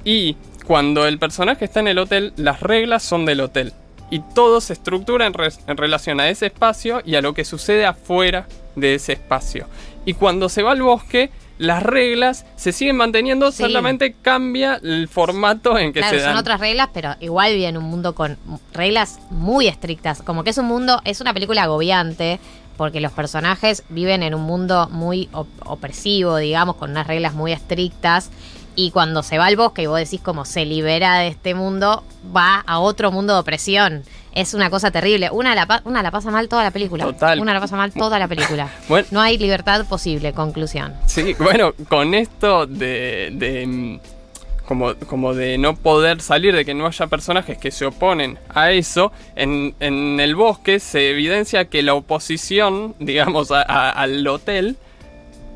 Y 0.03 0.35
cuando 0.65 1.05
el 1.05 1.19
personaje 1.19 1.65
está 1.65 1.79
en 1.81 1.87
el 1.87 1.99
hotel, 1.99 2.33
las 2.35 2.61
reglas 2.61 3.03
son 3.03 3.25
del 3.25 3.41
hotel. 3.41 3.73
Y 4.11 4.21
todo 4.33 4.59
se 4.59 4.73
estructura 4.73 5.27
en, 5.27 5.77
relación 5.77 6.19
a 6.19 6.29
ese 6.29 6.47
espacio 6.47 7.01
y 7.05 7.15
a 7.15 7.21
lo 7.21 7.33
que 7.33 7.45
sucede 7.45 7.85
afuera 7.85 8.47
de 8.75 8.95
ese 8.95 9.13
espacio. 9.13 9.67
Y 10.05 10.13
cuando 10.13 10.49
se 10.49 10.63
va 10.63 10.71
al 10.71 10.81
bosque, 10.81 11.29
las 11.59 11.83
reglas 11.83 12.45
se 12.55 12.71
siguen 12.71 12.95
manteniendo, 12.95 13.51
Sí. 13.51 13.61
solamente 13.63 14.15
cambia 14.19 14.79
el 14.81 15.07
formato 15.09 15.77
en 15.77 15.93
que 15.93 15.99
Claro, 15.99 16.17
se 16.17 16.23
son 16.23 16.33
dan. 16.33 16.39
otras 16.39 16.59
reglas, 16.59 16.89
pero 16.93 17.15
igual 17.19 17.53
vive 17.53 17.67
en 17.67 17.77
un 17.77 17.83
mundo 17.83 18.15
con 18.15 18.37
reglas 18.73 19.19
muy 19.29 19.67
estrictas. 19.67 20.23
Como 20.23 20.43
que 20.43 20.51
es 20.51 20.57
un 20.57 20.65
mundo, 20.65 21.01
es 21.03 21.21
una 21.21 21.33
película 21.33 21.63
agobiante, 21.63 22.39
porque 22.79 23.01
los 23.01 23.11
personajes 23.11 23.83
viven 23.89 24.23
en 24.23 24.33
un 24.33 24.43
mundo 24.43 24.87
muy 24.89 25.27
op- 25.33 25.49
opresivo, 25.65 26.37
digamos, 26.37 26.77
con 26.77 26.91
unas 26.91 27.05
reglas 27.07 27.33
muy 27.33 27.51
estrictas. 27.51 28.29
Y 28.77 28.91
cuando 28.91 29.21
se 29.21 29.37
va 29.37 29.47
al 29.47 29.57
bosque 29.57 29.81
y 29.81 29.87
vos 29.87 29.99
decís 29.99 30.21
como 30.21 30.45
se 30.45 30.63
libera 30.65 31.17
de 31.17 31.27
este 31.27 31.53
mundo, 31.55 32.05
va 32.33 32.63
a 32.65 32.79
otro 32.79 33.11
mundo 33.11 33.33
de 33.33 33.39
opresión. 33.41 34.03
Es 34.33 34.53
una 34.53 34.69
cosa 34.69 34.91
terrible. 34.91 35.29
Una 35.29 35.53
la, 35.55 35.81
una 35.83 36.01
la 36.01 36.11
pasa 36.11 36.31
mal 36.31 36.47
toda 36.47 36.63
la 36.63 36.71
película. 36.71 37.03
Total. 37.03 37.41
Una 37.41 37.53
la 37.53 37.59
pasa 37.59 37.75
mal 37.75 37.91
toda 37.91 38.17
la 38.17 38.29
película. 38.29 38.69
Bueno. 38.87 39.05
No 39.11 39.19
hay 39.19 39.37
libertad 39.37 39.85
posible, 39.85 40.31
conclusión. 40.31 40.93
Sí, 41.05 41.35
bueno, 41.37 41.73
con 41.89 42.13
esto 42.13 42.65
de, 42.65 43.31
de, 43.33 43.99
como, 44.69 44.93
como 45.07 45.33
de 45.33 45.57
no 45.57 45.75
poder 45.75 46.21
salir, 46.21 46.55
de 46.55 46.63
que 46.63 46.75
no 46.75 46.85
haya 46.85 47.07
personajes 47.07 47.57
que 47.57 47.71
se 47.71 47.87
oponen 47.87 48.37
a 48.49 48.71
eso, 48.71 49.11
en, 49.35 49.73
en 49.79 50.19
el 50.19 50.35
bosque 50.35 50.79
se 50.79 51.09
evidencia 51.09 51.65
que 51.65 51.81
la 51.81 51.95
oposición, 51.95 52.93
digamos, 52.99 53.49
al 53.49 54.27
hotel, 54.27 54.77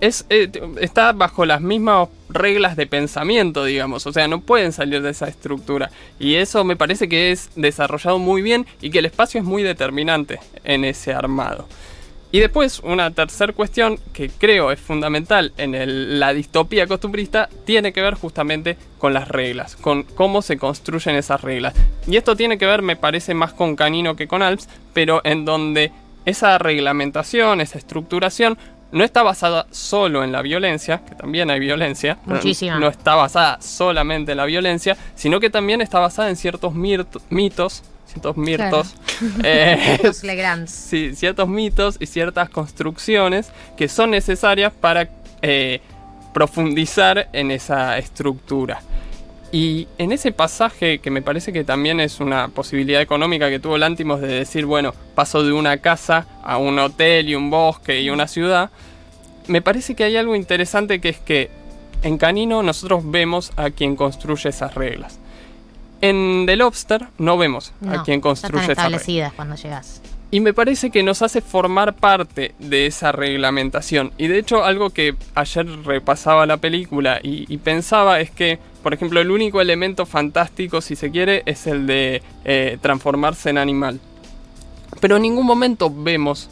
es, 0.02 0.26
eh, 0.32 0.50
está 0.82 1.12
bajo 1.12 1.46
las 1.46 1.62
mismas 1.62 2.10
reglas 2.28 2.76
de 2.76 2.88
pensamiento, 2.88 3.66
digamos. 3.66 4.08
O 4.08 4.12
sea, 4.12 4.28
no 4.28 4.42
pueden 4.42 4.72
salir 4.72 5.04
de 5.04 5.12
esa 5.12 5.28
estructura. 5.28 5.92
Y 6.20 6.34
eso 6.36 6.64
me 6.64 6.76
parece 6.76 7.08
que 7.08 7.32
es 7.32 7.52
desarrollado 7.56 8.18
muy 8.18 8.42
bien 8.42 8.66
y 8.82 8.90
que 8.90 8.98
el 8.98 9.06
espacio 9.06 9.40
es 9.40 9.46
muy 9.46 9.62
determinante 9.62 10.40
en 10.64 10.86
ese 10.86 11.14
armado. 11.14 11.68
Y 12.34 12.40
después, 12.40 12.80
una 12.84 13.12
tercera 13.12 13.54
cuestión 13.54 14.00
que 14.12 14.28
creo 14.28 14.72
es 14.72 14.80
fundamental 14.80 15.54
en 15.56 15.76
el- 15.76 16.20
la 16.20 16.34
distopía 16.34 16.88
costumbrista, 16.88 17.48
tiene 17.64 17.94
que 17.94 18.02
ver 18.02 18.16
justamente 18.16 18.76
con 18.98 19.14
las 19.14 19.28
reglas, 19.28 19.76
con 19.76 20.02
cómo 20.02 20.42
se 20.42 20.58
construyen 20.58 21.16
esas 21.16 21.42
reglas. 21.42 21.76
Y 22.08 22.18
esto 22.18 22.36
tiene 22.36 22.58
que 22.58 22.66
ver, 22.66 22.82
me 22.82 22.96
parece, 22.96 23.36
más 23.36 23.54
con 23.54 23.76
Canino 23.76 24.16
que 24.16 24.28
con 24.28 24.42
Alps, 24.42 24.68
pero 24.94 25.22
en 25.24 25.46
donde 25.46 25.92
esa 26.26 26.58
reglamentación, 26.58 27.62
esa 27.62 27.78
estructuración, 27.78 28.58
no 28.92 29.04
está 29.04 29.22
basada 29.22 29.68
solo 29.70 30.24
en 30.24 30.32
la 30.32 30.42
violencia, 30.42 31.02
que 31.08 31.14
también 31.14 31.52
hay 31.52 31.60
violencia, 31.60 32.18
Muchísima. 32.26 32.80
no 32.80 32.88
está 32.88 33.14
basada 33.14 33.62
solamente 33.62 34.32
en 34.32 34.38
la 34.40 34.46
violencia, 34.46 34.98
sino 35.14 35.40
que 35.40 35.52
también 35.52 35.82
está 35.82 36.00
basada 36.00 36.30
en 36.32 36.36
ciertos 36.36 36.74
mitos, 36.74 37.84
ciertos 38.14 38.38
mirtos, 38.38 38.96
eh, 39.44 40.00
Los 40.04 40.24
Legrands. 40.24 40.72
Sí, 40.72 41.16
ciertos 41.16 41.48
mitos 41.50 41.98
y 42.00 42.06
ciertas 42.06 42.50
construcciones 42.50 43.52
que 43.76 43.88
son 43.88 44.12
necesarias 44.12 44.72
para 44.72 45.10
eh, 45.42 45.82
profundizar 46.34 47.30
en 47.34 47.52
esa 47.52 47.98
estructura. 47.98 48.82
Y 49.52 49.88
en 50.00 50.12
ese 50.12 50.32
pasaje, 50.32 50.98
que 50.98 51.12
me 51.12 51.22
parece 51.22 51.54
que 51.54 51.64
también 51.64 52.00
es 52.00 52.20
una 52.20 52.48
posibilidad 52.48 53.02
económica 53.02 53.52
que 53.52 53.60
tuvo 53.60 53.78
Lántimos 53.78 54.20
de 54.20 54.28
decir, 54.28 54.66
bueno, 54.66 54.96
paso 55.14 55.44
de 55.44 55.54
una 55.54 55.78
casa 55.78 56.26
a 56.44 56.58
un 56.58 56.80
hotel 56.80 57.30
y 57.30 57.36
un 57.36 57.52
bosque 57.52 58.02
y 58.02 58.10
una 58.10 58.28
ciudad, 58.28 58.72
me 59.46 59.62
parece 59.62 59.94
que 59.94 60.06
hay 60.06 60.18
algo 60.18 60.36
interesante 60.36 61.00
que 61.00 61.10
es 61.10 61.20
que 61.20 61.52
en 62.02 62.18
Canino 62.18 62.64
nosotros 62.64 63.04
vemos 63.06 63.52
a 63.56 63.70
quien 63.70 63.96
construye 63.96 64.50
esas 64.50 64.74
reglas. 64.74 65.20
En 66.04 66.46
The 66.46 66.58
Lobster 66.58 67.08
no 67.18 67.38
vemos 67.38 67.72
No, 67.80 67.94
a 67.94 68.04
quien 68.04 68.20
ya 68.20 68.24
construye 68.24 68.60
están 68.60 68.72
establecidas 68.72 69.32
cuando 69.32 69.56
llegas. 69.56 70.02
Y 70.32 70.42
me 70.42 70.54
parece 70.54 70.90
que 70.90 71.02
nos 71.02 71.22
hace 71.22 71.40
formar 71.40 71.94
parte 71.94 72.56
de 72.60 72.88
esa 72.88 73.14
reglamentación. 73.14 74.12
Y 74.18 74.28
de 74.28 74.38
hecho 74.38 74.66
algo 74.66 74.90
que 74.90 75.16
ayer 75.34 75.66
repasaba 75.86 76.46
la 76.46 76.58
película 76.58 77.22
y, 77.24 77.46
y 77.48 77.58
pensaba 77.58 78.20
es 78.20 78.32
que, 78.32 78.60
por 78.82 78.94
ejemplo, 78.94 79.22
el 79.22 79.32
único 79.32 79.62
elemento 79.62 80.06
fantástico, 80.06 80.82
si 80.82 80.98
se 80.98 81.10
quiere, 81.10 81.42
es 81.46 81.68
el 81.68 81.88
de 81.88 82.22
eh, 82.44 82.78
transformarse 82.82 83.52
en 83.52 83.58
animal. 83.58 84.02
Pero 85.00 85.16
en 85.16 85.22
ningún 85.22 85.46
momento 85.46 85.90
vemos 85.90 86.50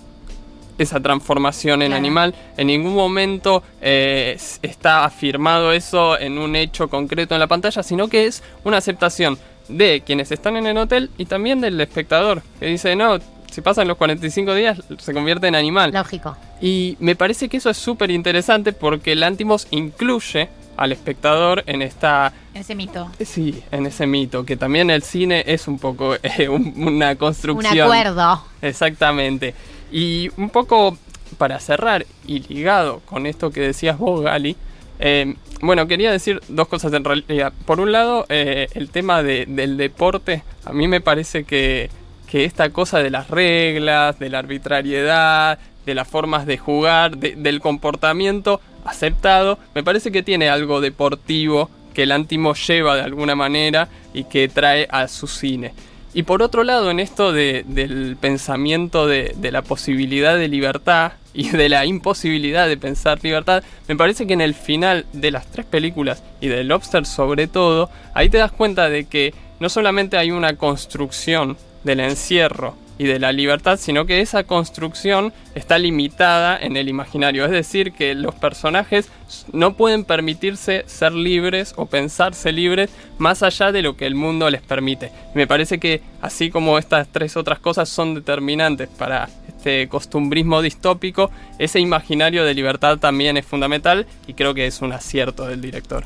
esa 0.77 0.99
transformación 0.99 1.81
en 1.81 1.89
Claro. 1.89 1.99
animal. 1.99 2.35
En 2.57 2.68
ningún 2.68 2.93
momento 2.95 3.64
eh, 3.81 4.38
está 4.61 5.06
afirmado 5.06 5.72
eso 5.72 6.18
en 6.19 6.38
un 6.38 6.56
hecho 6.56 6.89
concreto 6.89 7.34
en 7.35 7.39
la 7.39 7.48
pantalla, 7.48 7.84
sino 7.84 8.07
que 8.07 8.26
es 8.26 8.43
una 8.64 8.77
aceptación 8.77 9.38
de 9.68 10.02
quienes 10.06 10.31
están 10.31 10.57
en 10.57 10.65
el 10.68 10.77
hotel 10.77 11.10
y 11.18 11.26
también 11.26 11.61
del 11.61 11.80
espectador, 11.80 12.41
que 12.60 12.65
dice, 12.65 12.95
no, 12.95 13.19
si 13.52 13.61
pasan 13.61 13.88
los 13.88 13.98
45 13.98 14.53
días 14.56 14.81
se 14.98 15.14
convierte 15.14 15.48
en 15.48 15.56
animal. 15.56 15.91
Lógico. 15.91 16.35
Y 16.61 16.95
me 16.99 17.15
parece 17.15 17.49
que 17.49 17.57
eso 17.57 17.69
es 17.69 17.77
súper 17.77 18.10
interesante 18.11 18.73
porque 18.73 19.15
Lantimos 19.15 19.68
incluye 19.72 20.49
al 20.77 20.91
espectador 20.93 21.64
en 21.68 21.81
esta 21.81 22.31
Ese 22.53 22.76
mito. 22.76 23.10
Sí, 23.23 23.61
en 23.72 23.85
ese 23.85 24.07
mito, 24.07 24.45
que 24.45 24.56
también 24.57 24.89
el 24.89 25.03
cine 25.03 25.43
es 25.45 25.68
un 25.68 25.77
poco 25.80 26.15
eh, 26.23 26.48
un- 26.49 26.73
una 26.77 27.15
construcción. 27.15 27.73
Un 27.76 27.81
acuerdo. 27.81 28.43
Exactamente. 28.61 29.53
Y 29.91 30.30
un 30.38 30.49
poco 30.49 30.97
para 31.38 31.59
cerrar 31.59 32.05
y 32.26 32.39
ligado 32.39 33.01
con 33.05 33.26
esto 33.26 33.51
que 33.51 33.61
decías 33.61 33.97
vos, 33.97 34.22
Gali, 34.22 34.55
eh, 34.99 35.35
bueno, 35.61 35.88
quería 35.88 36.11
decir 36.11 36.41
dos 36.47 36.68
cosas 36.68 36.93
en 36.93 37.03
realidad. 37.03 37.53
Por 37.65 37.80
un 37.80 37.91
lado, 37.91 38.26
eh, 38.30 38.68
el 38.73 38.89
tema 38.89 39.23
de- 39.23 39.45
del 39.47 39.77
deporte, 39.77 40.43
a 40.65 40.73
mí 40.73 40.88
me 40.88 41.01
parece 41.01 41.43
que, 41.43 41.89
que 42.30 42.45
esta 42.45 42.69
cosa 42.69 42.99
de 42.99 43.09
las 43.09 43.30
reglas, 43.30 44.18
de 44.19 44.30
la 44.30 44.39
arbitrariedad, 44.39 45.59
de 45.85 45.95
las 45.95 46.07
formas 46.07 46.45
de 46.45 46.57
jugar, 46.57 47.18
de- 47.18 47.35
del 47.35 47.59
comportamiento 47.59 48.61
aceptado, 48.85 49.57
me 49.76 49.84
parece 49.84 50.11
que 50.11 50.23
tiene 50.23 50.49
algo 50.49 50.81
deportivo 50.81 51.69
que 51.93 52.03
el 52.03 52.11
Antimo 52.11 52.53
lleva 52.53 52.95
de 52.95 53.01
alguna 53.01 53.35
manera 53.35 53.89
y 54.13 54.23
que 54.23 54.47
trae 54.47 54.88
a 54.91 55.07
su 55.07 55.27
cine. 55.27 55.73
Y 56.13 56.23
por 56.23 56.41
otro 56.41 56.63
lado, 56.63 56.91
en 56.91 56.99
esto 56.99 57.31
de- 57.31 57.63
del 57.67 58.17
pensamiento 58.19 59.07
de, 59.07 59.33
de 59.38 59.51
la 59.51 59.61
posibilidad 59.61 60.38
de 60.38 60.47
libertad 60.49 61.13
y 61.33 61.49
de 61.49 61.69
la 61.69 61.85
imposibilidad 61.85 62.67
de 62.67 62.75
pensar 62.77 63.19
libertad, 63.23 63.63
me 63.88 63.95
parece 63.95 64.27
que 64.27 64.33
en 64.33 64.41
el 64.41 64.53
final 64.53 65.05
de 65.13 65.31
las 65.31 65.45
tres 65.49 65.65
películas 65.65 66.21
y 66.41 66.47
de 66.49 66.63
Lobster 66.65 67.05
sobre 67.05 67.47
todo, 67.47 67.89
ahí 68.13 68.29
te 68.29 68.38
das 68.39 68.51
cuenta 68.51 68.89
de 68.89 69.05
que 69.05 69.33
no 69.61 69.69
solamente 69.69 70.17
hay 70.17 70.31
una 70.31 70.57
construcción 70.57 71.55
del 71.85 72.01
encierro 72.01 72.75
y 73.02 73.06
de 73.06 73.18
la 73.18 73.32
libertad, 73.32 73.80
sino 73.82 74.06
que 74.06 74.22
esa 74.22 74.44
construcción 74.44 75.34
está 75.56 75.80
limitada 75.80 76.56
en 76.56 76.78
el 76.78 76.88
imaginario. 76.88 77.44
Es 77.45 77.49
decir, 77.49 77.94
que 77.94 78.14
los 78.14 78.36
personajes 78.36 79.10
no 79.53 79.73
pueden 79.73 80.06
permitirse 80.06 80.84
ser 80.86 81.11
libres 81.11 81.73
o 81.78 81.88
pensarse 81.88 82.52
libres 82.52 82.91
más 83.18 83.41
allá 83.41 83.72
de 83.72 83.82
lo 83.82 83.98
que 83.98 84.06
el 84.06 84.14
mundo 84.14 84.48
les 84.52 84.61
permite. 84.61 85.11
Me 85.34 85.48
parece 85.48 85.80
que 85.80 86.02
así 86.22 86.52
como 86.52 86.78
estas 86.78 87.07
tres 87.07 87.36
otras 87.38 87.57
cosas 87.57 87.90
son 87.90 88.14
determinantes 88.14 88.88
para 88.88 89.30
este 89.48 89.88
costumbrismo 89.88 90.61
distópico, 90.61 91.32
ese 91.57 91.80
imaginario 91.80 92.45
de 92.45 92.53
libertad 92.53 92.99
también 92.99 93.36
es 93.36 93.48
fundamental 93.48 94.06
y 94.28 94.36
creo 94.36 94.53
que 94.53 94.68
es 94.68 94.80
un 94.84 94.94
acierto 94.94 95.48
del 95.48 95.60
director. 95.60 96.06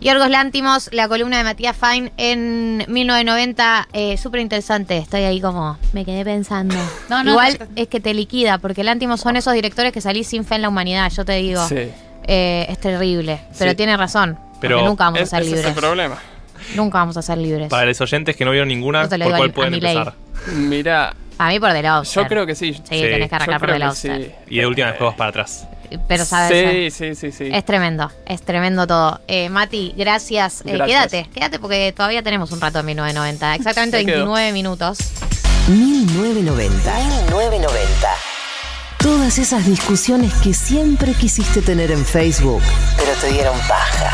Yorgos 0.00 0.30
Lántimos, 0.30 0.90
la 0.92 1.08
columna 1.08 1.38
de 1.38 1.44
Matías 1.44 1.76
Fine 1.76 2.12
en 2.18 2.84
1990, 2.86 3.88
eh, 3.92 4.16
súper 4.16 4.40
interesante. 4.40 4.96
Estoy 4.96 5.22
ahí 5.22 5.40
como, 5.40 5.76
me 5.92 6.04
quedé 6.04 6.24
pensando. 6.24 6.76
No, 7.08 7.24
no, 7.24 7.32
Igual 7.32 7.56
no. 7.58 7.66
es 7.74 7.88
que 7.88 7.98
te 7.98 8.14
liquida, 8.14 8.58
porque 8.58 8.84
Lántimos 8.84 9.20
son 9.20 9.34
esos 9.36 9.54
directores 9.54 9.92
que 9.92 10.00
salís 10.00 10.28
sin 10.28 10.44
fe 10.44 10.54
en 10.54 10.62
la 10.62 10.68
humanidad, 10.68 11.10
yo 11.10 11.24
te 11.24 11.32
digo. 11.34 11.66
Sí. 11.66 11.90
Eh, 12.30 12.66
es 12.68 12.78
terrible, 12.78 13.40
pero 13.58 13.70
Sí. 13.72 13.76
tiene 13.76 13.96
razón. 13.96 14.38
Pero 14.60 14.84
nunca 14.84 15.04
vamos 15.04 15.20
Es- 15.20 15.28
a 15.32 15.36
ser 15.38 15.42
ese 15.42 15.50
es 15.50 15.56
libres. 15.56 15.74
el 15.76 15.80
problema. 15.80 16.18
Nunca 16.76 16.98
vamos 16.98 17.16
a 17.16 17.22
ser 17.22 17.38
libres. 17.38 17.68
Para 17.68 17.86
los 17.86 18.00
oyentes 18.00 18.36
que 18.36 18.44
no 18.44 18.50
vieron 18.52 18.68
ninguna, 18.68 19.08
¿por 19.08 19.18
cuál 19.18 19.50
a- 19.50 19.52
pueden 19.52 19.74
empezar? 19.74 20.14
Mira, 20.54 21.14
A 21.38 21.48
mí 21.48 21.58
por 21.60 21.72
The 21.72 21.82
Lobster. 21.82 22.22
yo 22.22 22.28
creo 22.28 22.46
que 22.46 22.54
sí. 22.54 22.74
Sí, 22.74 22.82
tenés 22.88 23.28
que 23.28 23.34
arrancar 23.34 23.54
Yo 23.56 23.58
por 23.60 23.68
creo 23.68 23.78
The 23.80 23.84
Lobster. 23.84 24.22
sí. 24.22 24.54
Y 24.54 24.58
de 24.58 24.66
última 24.66 24.88
después 24.88 25.08
vas 25.08 25.16
para 25.16 25.30
atrás. 25.30 25.66
Pero 26.06 26.24
sabes. 26.24 26.92
Sí, 26.94 27.14
sí, 27.14 27.14
sí, 27.14 27.32
sí. 27.32 27.50
Es 27.52 27.64
tremendo, 27.64 28.10
es 28.26 28.42
tremendo 28.42 28.86
todo. 28.86 29.20
Eh, 29.28 29.48
Mati, 29.48 29.94
gracias. 29.96 30.62
Eh, 30.66 30.72
Gracias. 30.72 31.08
quédate, 31.10 31.30
quédate 31.32 31.58
porque 31.58 31.92
todavía 31.96 32.22
tenemos 32.22 32.52
un 32.52 32.60
rato 32.60 32.80
en 32.80 32.86
1990. 32.86 33.54
Exactamente 33.56 33.98
Me 33.98 34.04
quedo. 34.04 34.16
29 34.16 34.52
minutos. 34.52 34.98
1990. 35.68 36.94
1990. 36.94 38.08
Todas 38.98 39.38
esas 39.38 39.64
discusiones 39.64 40.32
que 40.42 40.52
siempre 40.52 41.12
quisiste 41.14 41.62
tener 41.62 41.90
en 41.92 42.04
Facebook, 42.04 42.62
pero 42.96 43.12
te 43.20 43.32
dieron 43.32 43.56
paja. 43.68 44.12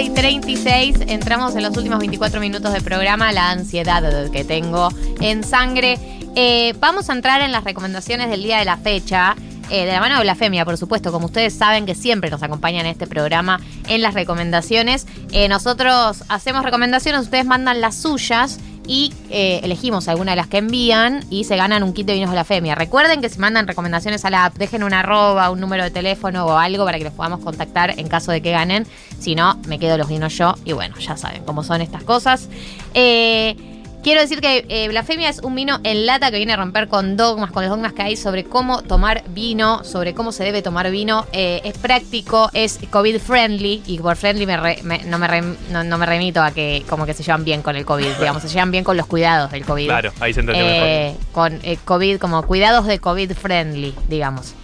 Y 0.00 0.08
36, 0.08 0.96
entramos 1.08 1.54
en 1.56 1.62
los 1.62 1.76
últimos 1.76 1.98
24 1.98 2.40
minutos 2.40 2.72
de 2.72 2.80
programa, 2.80 3.32
la 3.32 3.50
ansiedad 3.50 4.30
que 4.30 4.44
tengo 4.44 4.88
en 5.20 5.44
sangre. 5.44 5.98
Eh, 6.34 6.74
vamos 6.80 7.10
a 7.10 7.12
entrar 7.12 7.42
en 7.42 7.52
las 7.52 7.64
recomendaciones 7.64 8.30
del 8.30 8.42
día 8.42 8.58
de 8.58 8.64
la 8.64 8.78
fecha. 8.78 9.36
eh, 9.68 9.84
de 9.84 9.92
la 9.92 10.00
mano 10.00 10.16
de 10.16 10.22
Blasfemia, 10.22 10.64
por 10.64 10.76
supuesto, 10.78 11.12
como 11.12 11.26
ustedes 11.26 11.54
saben 11.54 11.86
que 11.86 11.94
siempre 11.94 12.28
nos 12.28 12.42
acompañan 12.42 12.86
en 12.86 12.92
este 12.92 13.06
programa 13.06 13.60
en 13.88 14.02
las 14.02 14.14
recomendaciones. 14.14 15.06
Eh, 15.30 15.48
nosotros 15.48 16.24
hacemos 16.28 16.64
recomendaciones, 16.64 17.20
ustedes 17.20 17.44
mandan 17.44 17.80
las 17.80 17.94
suyas 17.94 18.58
y 18.90 19.14
eh, 19.30 19.60
elegimos 19.62 20.08
alguna 20.08 20.32
de 20.32 20.36
las 20.36 20.48
que 20.48 20.58
envían 20.58 21.24
y 21.30 21.44
se 21.44 21.54
ganan 21.56 21.84
un 21.84 21.92
kit 21.92 22.08
de 22.08 22.14
vinos 22.14 22.32
blasfemia. 22.32 22.74
Recuerden 22.74 23.20
que 23.20 23.28
si 23.28 23.38
mandan 23.38 23.68
recomendaciones 23.68 24.24
a 24.24 24.30
la 24.30 24.46
app, 24.46 24.56
dejen 24.56 24.82
una 24.82 24.98
arroba, 24.98 25.48
un 25.50 25.60
número 25.60 25.84
de 25.84 25.92
teléfono 25.92 26.44
o 26.44 26.58
algo 26.58 26.84
para 26.84 26.98
que 26.98 27.04
los 27.04 27.12
podamos 27.12 27.38
contactar 27.38 28.00
en 28.00 28.08
caso 28.08 28.32
de 28.32 28.42
que 28.42 28.50
ganen. 28.50 28.88
Si 29.20 29.36
no, 29.36 29.56
me 29.68 29.78
quedo 29.78 29.96
los 29.96 30.08
vinos 30.08 30.36
yo 30.36 30.56
y 30.64 30.72
bueno, 30.72 30.96
ya 30.98 31.16
saben 31.16 31.44
cómo 31.44 31.62
son 31.62 31.82
estas 31.82 32.02
cosas. 32.02 32.48
Eh, 32.92 33.54
Quiero 34.02 34.22
decir 34.22 34.40
que 34.40 34.64
eh, 34.70 34.88
Blasfemia 34.88 35.28
es 35.28 35.40
un 35.40 35.54
vino 35.54 35.78
en 35.84 36.06
lata 36.06 36.30
que 36.30 36.38
viene 36.38 36.54
a 36.54 36.56
romper 36.56 36.88
con 36.88 37.18
dogmas, 37.18 37.50
con 37.50 37.62
los 37.62 37.70
dogmas 37.70 37.92
que 37.92 38.00
hay 38.00 38.16
sobre 38.16 38.44
cómo 38.44 38.80
tomar 38.80 39.22
vino, 39.28 39.84
sobre 39.84 40.14
cómo 40.14 40.32
se 40.32 40.42
debe 40.42 40.62
tomar 40.62 40.90
vino. 40.90 41.26
Eh, 41.32 41.60
es 41.64 41.76
práctico, 41.76 42.48
es 42.54 42.78
COVID 42.88 43.18
friendly 43.18 43.82
y 43.86 43.98
por 43.98 44.16
friendly 44.16 44.46
me 44.46 44.56
re- 44.56 44.78
me- 44.84 45.04
no, 45.04 45.18
me 45.18 45.28
rem- 45.28 45.56
no, 45.70 45.84
no 45.84 45.98
me 45.98 46.06
remito 46.06 46.42
a 46.42 46.50
que 46.50 46.82
como 46.88 47.04
que 47.04 47.12
se 47.12 47.22
llevan 47.22 47.44
bien 47.44 47.60
con 47.60 47.76
el 47.76 47.84
COVID, 47.84 48.06
digamos, 48.18 48.40
se 48.42 48.48
llevan 48.48 48.70
bien 48.70 48.84
con 48.84 48.96
los 48.96 49.04
cuidados 49.04 49.50
del 49.50 49.66
COVID. 49.66 49.84
Claro, 49.86 50.12
ahí 50.20 50.32
se 50.32 50.40
entendió 50.40 50.64
Eh, 50.66 51.14
con 51.32 51.60
eh, 51.62 51.76
COVID, 51.84 52.16
como 52.18 52.42
cuidados 52.46 52.86
de 52.86 53.00
COVID 53.00 53.32
friendly, 53.32 53.94
digamos. 54.08 54.54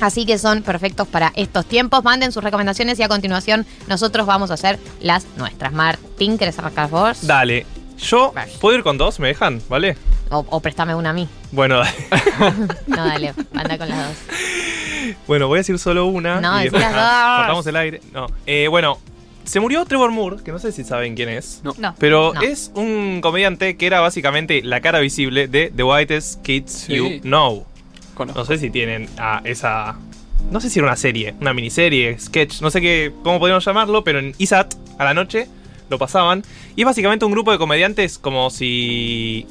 Así 0.00 0.24
que 0.24 0.38
son 0.38 0.62
perfectos 0.62 1.08
para 1.08 1.32
estos 1.34 1.66
tiempos. 1.66 2.04
Manden 2.04 2.30
sus 2.30 2.44
recomendaciones 2.44 3.00
y 3.00 3.02
a 3.02 3.08
continuación 3.08 3.66
nosotros 3.88 4.26
vamos 4.26 4.52
a 4.52 4.54
hacer 4.54 4.78
las 5.00 5.26
nuestras. 5.36 5.72
Martín, 5.72 6.38
¿querés 6.38 6.56
arrancar 6.60 6.88
vos? 6.88 7.26
Dale. 7.26 7.66
Yo 8.02 8.32
puedo 8.60 8.76
ir 8.76 8.82
con 8.82 8.98
dos, 8.98 9.20
¿me 9.20 9.28
dejan? 9.28 9.60
¿Vale? 9.68 9.96
O, 10.30 10.38
o 10.48 10.60
préstame 10.60 10.94
una 10.94 11.10
a 11.10 11.12
mí. 11.12 11.28
Bueno, 11.52 11.78
dale. 12.38 12.54
No, 12.86 12.96
dale, 13.06 13.34
anda 13.54 13.78
con 13.78 13.88
las 13.88 14.08
dos. 14.08 14.16
bueno, 15.26 15.48
voy 15.48 15.56
a 15.56 15.60
decir 15.60 15.78
solo 15.78 16.06
una. 16.06 16.40
No, 16.40 16.60
y 16.62 16.70
las 16.70 16.72
dos. 16.72 16.82
Ah, 16.84 17.36
Cortamos 17.40 17.66
el 17.66 17.76
aire. 17.76 18.00
No. 18.12 18.26
Eh, 18.46 18.68
bueno, 18.68 18.98
se 19.44 19.60
murió 19.60 19.84
Trevor 19.84 20.10
Moore, 20.12 20.36
que 20.44 20.52
no 20.52 20.58
sé 20.58 20.72
si 20.72 20.84
saben 20.84 21.14
quién 21.14 21.28
es. 21.28 21.60
No. 21.64 21.74
No. 21.78 21.94
Pero 21.98 22.32
No. 22.34 22.40
es 22.42 22.70
un 22.74 23.20
comediante 23.22 23.76
que 23.76 23.86
era 23.86 24.00
básicamente 24.00 24.62
la 24.62 24.80
cara 24.80 25.00
visible 25.00 25.48
de 25.48 25.72
The 25.74 25.82
Whitest 25.82 26.42
Kids 26.42 26.72
Sí. 26.72 26.94
You 26.96 27.20
Know. 27.22 27.66
Conozco. 28.14 28.40
No 28.40 28.44
sé 28.46 28.58
si 28.58 28.70
tienen 28.70 29.08
ah, 29.18 29.40
esa. 29.44 29.96
No 30.50 30.60
sé 30.60 30.70
si 30.70 30.78
era 30.78 30.88
una 30.88 30.96
serie, 30.96 31.34
una 31.40 31.52
miniserie, 31.52 32.18
sketch, 32.18 32.60
no 32.62 32.70
sé 32.70 32.80
qué, 32.80 33.12
cómo 33.22 33.38
podríamos 33.38 33.64
llamarlo, 33.64 34.02
pero 34.04 34.18
en 34.20 34.34
ISAT 34.38 34.74
a 34.98 35.04
la 35.04 35.12
noche 35.12 35.48
lo 35.90 35.98
pasaban. 35.98 36.42
Y 36.76 36.82
es 36.82 36.86
básicamente 36.86 37.24
un 37.24 37.32
grupo 37.32 37.52
de 37.52 37.58
comediantes 37.58 38.18
como 38.18 38.48
si. 38.50 39.46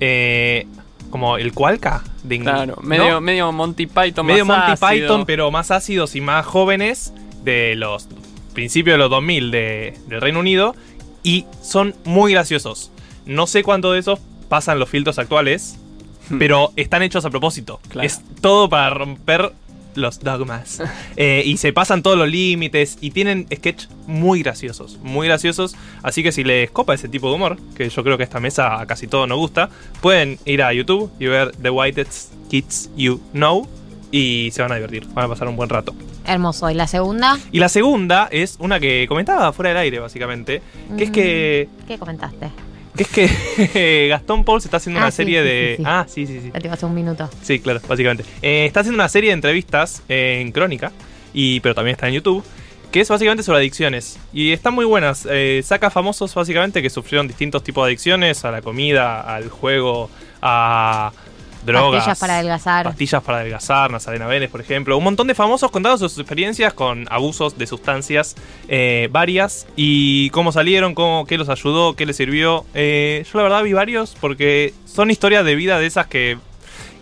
eh, 0.00 0.66
como 1.10 1.36
el 1.36 1.52
Cualca 1.52 2.02
de 2.22 2.36
Ing- 2.36 2.42
Claro, 2.42 2.76
¿no? 2.80 2.88
medio, 2.88 3.20
medio 3.20 3.52
Monty 3.52 3.86
Python 3.86 4.24
medio 4.26 4.44
más 4.46 4.58
Monty 4.68 4.72
ácido. 4.72 5.08
Python, 5.08 5.26
pero 5.26 5.50
más 5.50 5.70
ácidos 5.70 6.16
y 6.16 6.20
más 6.22 6.46
jóvenes 6.46 7.12
de 7.44 7.74
los 7.76 8.08
principios 8.54 8.94
de 8.94 8.98
los 8.98 9.10
2000 9.10 9.50
de, 9.50 9.98
del 10.06 10.20
Reino 10.20 10.40
Unido. 10.40 10.74
Y 11.22 11.44
son 11.62 11.94
muy 12.04 12.32
graciosos. 12.32 12.90
No 13.26 13.46
sé 13.46 13.62
cuánto 13.62 13.92
de 13.92 13.98
esos 14.00 14.18
pasan 14.48 14.78
los 14.78 14.88
filtros 14.88 15.18
actuales, 15.18 15.78
pero 16.38 16.72
están 16.76 17.02
hechos 17.02 17.24
a 17.26 17.30
propósito. 17.30 17.78
Hmm. 17.84 17.88
Claro. 17.90 18.06
Es 18.06 18.20
todo 18.40 18.68
para 18.68 18.90
romper 18.90 19.52
los 19.94 20.20
dogmas. 20.20 20.82
Eh, 21.16 21.42
y 21.44 21.58
se 21.58 21.72
pasan 21.72 22.02
todos 22.02 22.16
los 22.16 22.28
límites 22.28 22.96
y 23.00 23.10
tienen 23.10 23.46
sketch 23.54 23.86
muy 24.06 24.42
graciosos, 24.42 24.98
muy 25.02 25.26
graciosos. 25.26 25.76
Así 26.02 26.22
que 26.22 26.32
si 26.32 26.42
les 26.42 26.70
copa 26.70 26.94
ese 26.94 27.08
tipo 27.08 27.28
de 27.28 27.34
humor, 27.34 27.58
que 27.76 27.88
yo 27.88 28.02
creo 28.02 28.16
que 28.16 28.24
esta 28.24 28.40
mesa 28.40 28.80
a 28.80 28.86
casi 28.86 29.06
todo 29.06 29.26
nos 29.26 29.36
gusta, 29.38 29.68
pueden 30.00 30.38
ir 30.46 30.62
a 30.62 30.72
YouTube 30.72 31.10
y 31.20 31.26
ver 31.26 31.52
The 31.60 31.70
Whitest 31.70 32.32
Kids 32.48 32.90
You 32.96 33.20
Know 33.32 33.68
y 34.10 34.50
se 34.52 34.62
van 34.62 34.72
a 34.72 34.76
divertir, 34.76 35.06
van 35.12 35.26
a 35.26 35.28
pasar 35.28 35.48
un 35.48 35.56
buen 35.56 35.68
rato. 35.68 35.94
Hermoso. 36.26 36.70
¿Y 36.70 36.74
la 36.74 36.86
segunda? 36.86 37.38
Y 37.50 37.58
la 37.58 37.68
segunda 37.68 38.28
es 38.30 38.56
una 38.58 38.80
que 38.80 39.06
comentaba 39.08 39.52
fuera 39.52 39.70
del 39.70 39.78
aire, 39.78 39.98
básicamente, 39.98 40.62
que 40.96 41.04
es 41.04 41.10
que 41.10 41.68
Mm, 41.82 41.86
¿Qué 41.86 41.98
comentaste? 41.98 42.50
Que 42.96 43.02
es 43.02 43.70
que 43.70 44.08
Gastón 44.10 44.44
Paul 44.44 44.60
se 44.60 44.68
está 44.68 44.76
haciendo 44.78 45.00
Ah, 45.00 45.04
una 45.04 45.10
sí, 45.10 45.16
serie 45.16 45.40
sí, 45.42 45.48
de... 45.48 45.74
sí. 45.78 45.82
Ah, 45.86 46.06
sí, 46.08 46.26
sí, 46.26 46.40
sí. 46.42 46.50
Te 46.50 46.68
hace 46.68 46.86
un 46.86 46.94
minuto. 46.94 47.28
Sí, 47.42 47.58
claro, 47.60 47.80
básicamente. 47.88 48.24
Eh, 48.42 48.66
está 48.66 48.80
haciendo 48.80 48.96
una 48.96 49.08
serie 49.08 49.30
de 49.30 49.34
entrevistas 49.34 50.02
eh, 50.08 50.38
en 50.40 50.52
Crónica, 50.52 50.92
y, 51.32 51.60
pero 51.60 51.74
también 51.74 51.94
está 51.94 52.08
en 52.08 52.14
YouTube, 52.14 52.44
que 52.90 53.00
es 53.00 53.08
básicamente 53.08 53.42
sobre 53.42 53.58
adicciones. 53.58 54.18
Y 54.32 54.52
están 54.52 54.74
muy 54.74 54.84
buenas. 54.84 55.26
Eh, 55.30 55.62
saca 55.64 55.88
famosos 55.90 56.34
básicamente 56.34 56.82
que 56.82 56.90
sufrieron 56.90 57.26
distintos 57.26 57.64
tipos 57.64 57.84
de 57.84 57.88
adicciones, 57.88 58.44
a 58.44 58.50
la 58.50 58.60
comida, 58.60 59.20
al 59.20 59.48
juego, 59.48 60.10
a 60.42 61.12
drogas. 61.64 61.98
Pastillas 62.04 62.18
para 62.18 62.34
adelgazar. 62.34 62.84
Pastillas 62.86 63.22
para 63.22 63.38
adelgazar, 63.38 63.90
Nazarena 63.90 64.26
Vélez, 64.26 64.50
por 64.50 64.60
ejemplo. 64.60 64.96
Un 64.98 65.04
montón 65.04 65.26
de 65.26 65.34
famosos 65.34 65.70
contando 65.70 65.96
sus 65.98 66.18
experiencias 66.18 66.72
con 66.74 67.06
abusos 67.10 67.56
de 67.58 67.66
sustancias 67.66 68.34
eh, 68.68 69.08
varias 69.10 69.66
y 69.76 70.30
cómo 70.30 70.52
salieron, 70.52 70.94
cómo, 70.94 71.24
qué 71.26 71.38
los 71.38 71.48
ayudó, 71.48 71.94
qué 71.94 72.06
les 72.06 72.16
sirvió. 72.16 72.64
Eh, 72.74 73.24
yo 73.30 73.38
la 73.38 73.42
verdad 73.44 73.62
vi 73.62 73.72
varios 73.72 74.14
porque 74.20 74.74
son 74.86 75.10
historias 75.10 75.44
de 75.44 75.54
vida 75.54 75.78
de 75.78 75.86
esas 75.86 76.06
que 76.06 76.38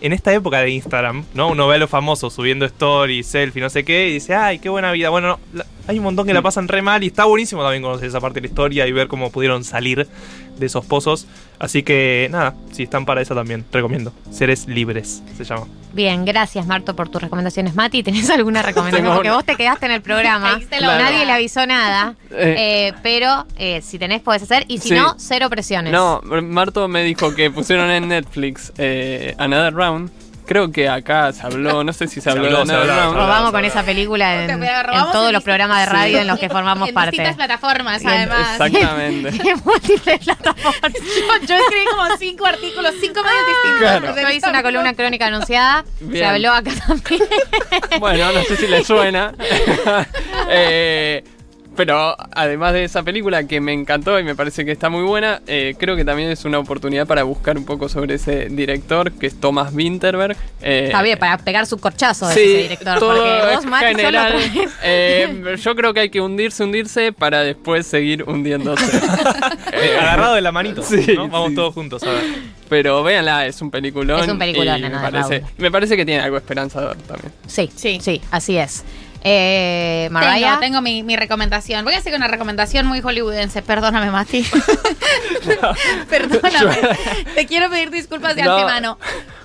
en 0.01 0.13
esta 0.13 0.33
época 0.33 0.59
de 0.61 0.71
Instagram, 0.71 1.25
¿no? 1.35 1.49
Uno 1.49 1.67
ve 1.67 1.75
a 1.75 1.77
los 1.77 1.89
famosos 1.89 2.33
subiendo 2.33 2.65
stories, 2.65 3.27
selfie, 3.27 3.61
no 3.61 3.69
sé 3.69 3.83
qué, 3.85 4.09
y 4.09 4.13
dice, 4.13 4.33
ay, 4.33 4.57
qué 4.57 4.67
buena 4.67 4.91
vida. 4.91 5.09
Bueno, 5.09 5.27
no, 5.27 5.39
la- 5.53 5.65
hay 5.87 5.99
un 5.99 6.03
montón 6.05 6.25
que 6.25 6.33
la 6.33 6.41
pasan 6.41 6.67
re 6.67 6.81
mal 6.81 7.03
y 7.03 7.07
está 7.07 7.25
buenísimo 7.25 7.61
también 7.61 7.83
conocer 7.83 8.07
esa 8.07 8.19
parte 8.19 8.39
de 8.41 8.47
la 8.47 8.51
historia 8.51 8.87
y 8.87 8.91
ver 8.93 9.07
cómo 9.07 9.29
pudieron 9.31 9.63
salir 9.63 10.07
de 10.61 10.67
esos 10.67 10.85
pozos. 10.85 11.27
Así 11.59 11.83
que 11.83 12.27
nada, 12.31 12.55
si 12.71 12.83
están 12.83 13.05
para 13.05 13.21
eso 13.21 13.35
también, 13.35 13.65
recomiendo. 13.71 14.13
Seres 14.31 14.67
libres, 14.67 15.21
se 15.37 15.43
llama. 15.43 15.67
Bien, 15.93 16.23
gracias 16.23 16.65
Marto 16.65 16.95
por 16.95 17.09
tus 17.09 17.21
recomendaciones. 17.21 17.75
Mati, 17.75 18.01
¿tenés 18.03 18.29
alguna 18.29 18.61
recomendación? 18.63 19.03
Tengo 19.03 19.15
Porque 19.15 19.27
una. 19.27 19.35
vos 19.35 19.45
te 19.45 19.55
quedaste 19.57 19.85
en 19.87 19.91
el 19.91 20.01
programa. 20.01 20.57
Lo 20.79 20.87
Nadie 20.87 21.25
le 21.25 21.31
avisó 21.33 21.65
nada. 21.67 22.15
Eh. 22.33 22.55
Eh, 22.87 22.93
pero 23.03 23.45
eh, 23.57 23.81
si 23.81 23.99
tenés, 23.99 24.21
podés 24.21 24.43
hacer. 24.43 24.63
Y 24.69 24.77
si 24.77 24.87
Sí. 24.89 24.95
no, 24.95 25.15
cero 25.17 25.49
presiones. 25.49 25.91
No, 25.91 26.21
Marto 26.23 26.87
me 26.87 27.03
dijo 27.03 27.35
que 27.35 27.51
pusieron 27.51 27.91
en 27.91 28.07
Netflix 28.07 28.71
eh, 28.77 29.35
Another 29.37 29.73
Round. 29.73 30.09
Creo 30.51 30.69
que 30.69 30.89
acá 30.89 31.31
se 31.31 31.45
habló, 31.45 31.81
no 31.81 31.93
sé 31.93 32.09
si 32.09 32.19
se 32.19 32.29
habló 32.29 32.43
se 32.43 32.73
habló, 32.73 32.85
se 32.85 32.91
habló. 32.91 33.13
Robamos 33.13 33.51
con 33.51 33.63
esa 33.63 33.83
película 33.83 34.43
en, 34.43 34.61
en 34.61 34.69
todos 35.13 35.27
en 35.27 35.31
los 35.31 35.43
programas 35.45 35.79
de 35.79 35.85
radio 35.85 36.17
en 36.19 36.27
los 36.27 36.37
que 36.39 36.49
formamos 36.49 36.89
en 36.89 36.93
parte. 36.93 37.11
distintas 37.11 37.37
plataformas, 37.37 38.05
además. 38.05 38.59
Exactamente. 38.59 39.29
En 39.49 39.61
múltiples 39.63 40.19
plataformas. 40.19 40.93
Yo, 40.93 41.47
yo 41.47 41.55
escribí 41.55 41.85
como 41.89 42.17
cinco 42.17 42.45
artículos, 42.45 42.93
cinco 42.99 43.21
medios 43.23 43.45
distintos. 43.47 43.79
Claro. 43.79 44.21
Yo 44.21 44.35
hice 44.35 44.49
una 44.49 44.61
columna 44.61 44.93
crónica 44.93 45.27
anunciada. 45.27 45.85
Se 46.11 46.25
habló 46.25 46.51
acá 46.51 46.71
también. 46.85 47.21
Bueno, 48.01 48.33
no 48.33 48.43
sé 48.43 48.57
si 48.57 48.67
le 48.67 48.83
suena. 48.83 49.33
Eh, 50.49 51.23
pero 51.75 52.15
además 52.33 52.73
de 52.73 52.83
esa 52.83 53.03
película 53.03 53.45
que 53.47 53.61
me 53.61 53.73
encantó 53.73 54.19
y 54.19 54.23
me 54.23 54.35
parece 54.35 54.65
que 54.65 54.71
está 54.71 54.89
muy 54.89 55.03
buena, 55.03 55.41
eh, 55.47 55.75
creo 55.79 55.95
que 55.95 56.03
también 56.03 56.29
es 56.29 56.43
una 56.45 56.59
oportunidad 56.59 57.07
para 57.07 57.23
buscar 57.23 57.57
un 57.57 57.65
poco 57.65 57.87
sobre 57.87 58.15
ese 58.15 58.47
director 58.49 59.11
que 59.13 59.27
es 59.27 59.39
Thomas 59.39 59.73
Winterberg. 59.73 60.35
Eh, 60.61 60.85
Está 60.87 61.01
bien, 61.01 61.17
para 61.17 61.37
pegar 61.37 61.65
su 61.65 61.77
corchazo 61.77 62.27
de 62.27 62.33
Sí, 62.33 62.41
ese 62.41 62.57
director. 62.63 62.99
todo 62.99 63.15
porque 63.15 63.55
vos, 63.55 63.63
solo 63.63 63.75
general. 63.77 64.35
eh, 64.83 65.55
yo 65.61 65.75
creo 65.75 65.93
que 65.93 66.01
hay 66.01 66.09
que 66.09 66.21
hundirse, 66.21 66.63
hundirse 66.63 67.13
para 67.13 67.41
después 67.41 67.87
seguir 67.87 68.23
hundiéndose. 68.23 68.85
Eh, 69.73 69.97
agarrado 69.99 70.35
de 70.35 70.41
la 70.41 70.51
manito, 70.51 70.83
Sí, 70.83 71.13
¿no? 71.15 71.27
Vamos 71.29 71.49
sí. 71.49 71.55
todos 71.55 71.73
juntos, 71.73 72.03
a 72.03 72.11
ver. 72.11 72.23
Pero 72.69 73.01
véanla, 73.03 73.47
es 73.47 73.61
un 73.61 73.71
peliculón. 73.71 74.19
Es 74.23 74.27
un 74.29 74.37
peliculón, 74.37 74.79
y 74.83 74.89
parece, 74.89 75.43
me 75.57 75.71
parece 75.71 75.95
que 75.97 76.05
tiene 76.05 76.21
algo 76.21 76.37
esperanzador 76.37 76.97
también. 76.97 77.31
Sí, 77.47 77.69
sí, 77.75 77.99
sí, 78.01 78.21
así 78.31 78.57
es. 78.57 78.83
Eh, 79.23 80.07
Mariah. 80.11 80.47
Tengo, 80.47 80.59
tengo 80.59 80.81
mi, 80.81 81.03
mi 81.03 81.15
recomendación. 81.15 81.85
Voy 81.85 81.93
a 81.93 81.99
hacer 81.99 82.15
una 82.15 82.27
recomendación 82.27 82.87
muy 82.87 83.01
hollywoodense. 83.01 83.61
Perdóname, 83.61 84.09
Mati. 84.11 84.45
Perdóname. 86.09 86.77
Te 87.35 87.45
quiero 87.45 87.69
pedir 87.69 87.91
disculpas 87.91 88.35
de 88.35 88.43
No. 88.43 88.55
antemano. 88.55 88.97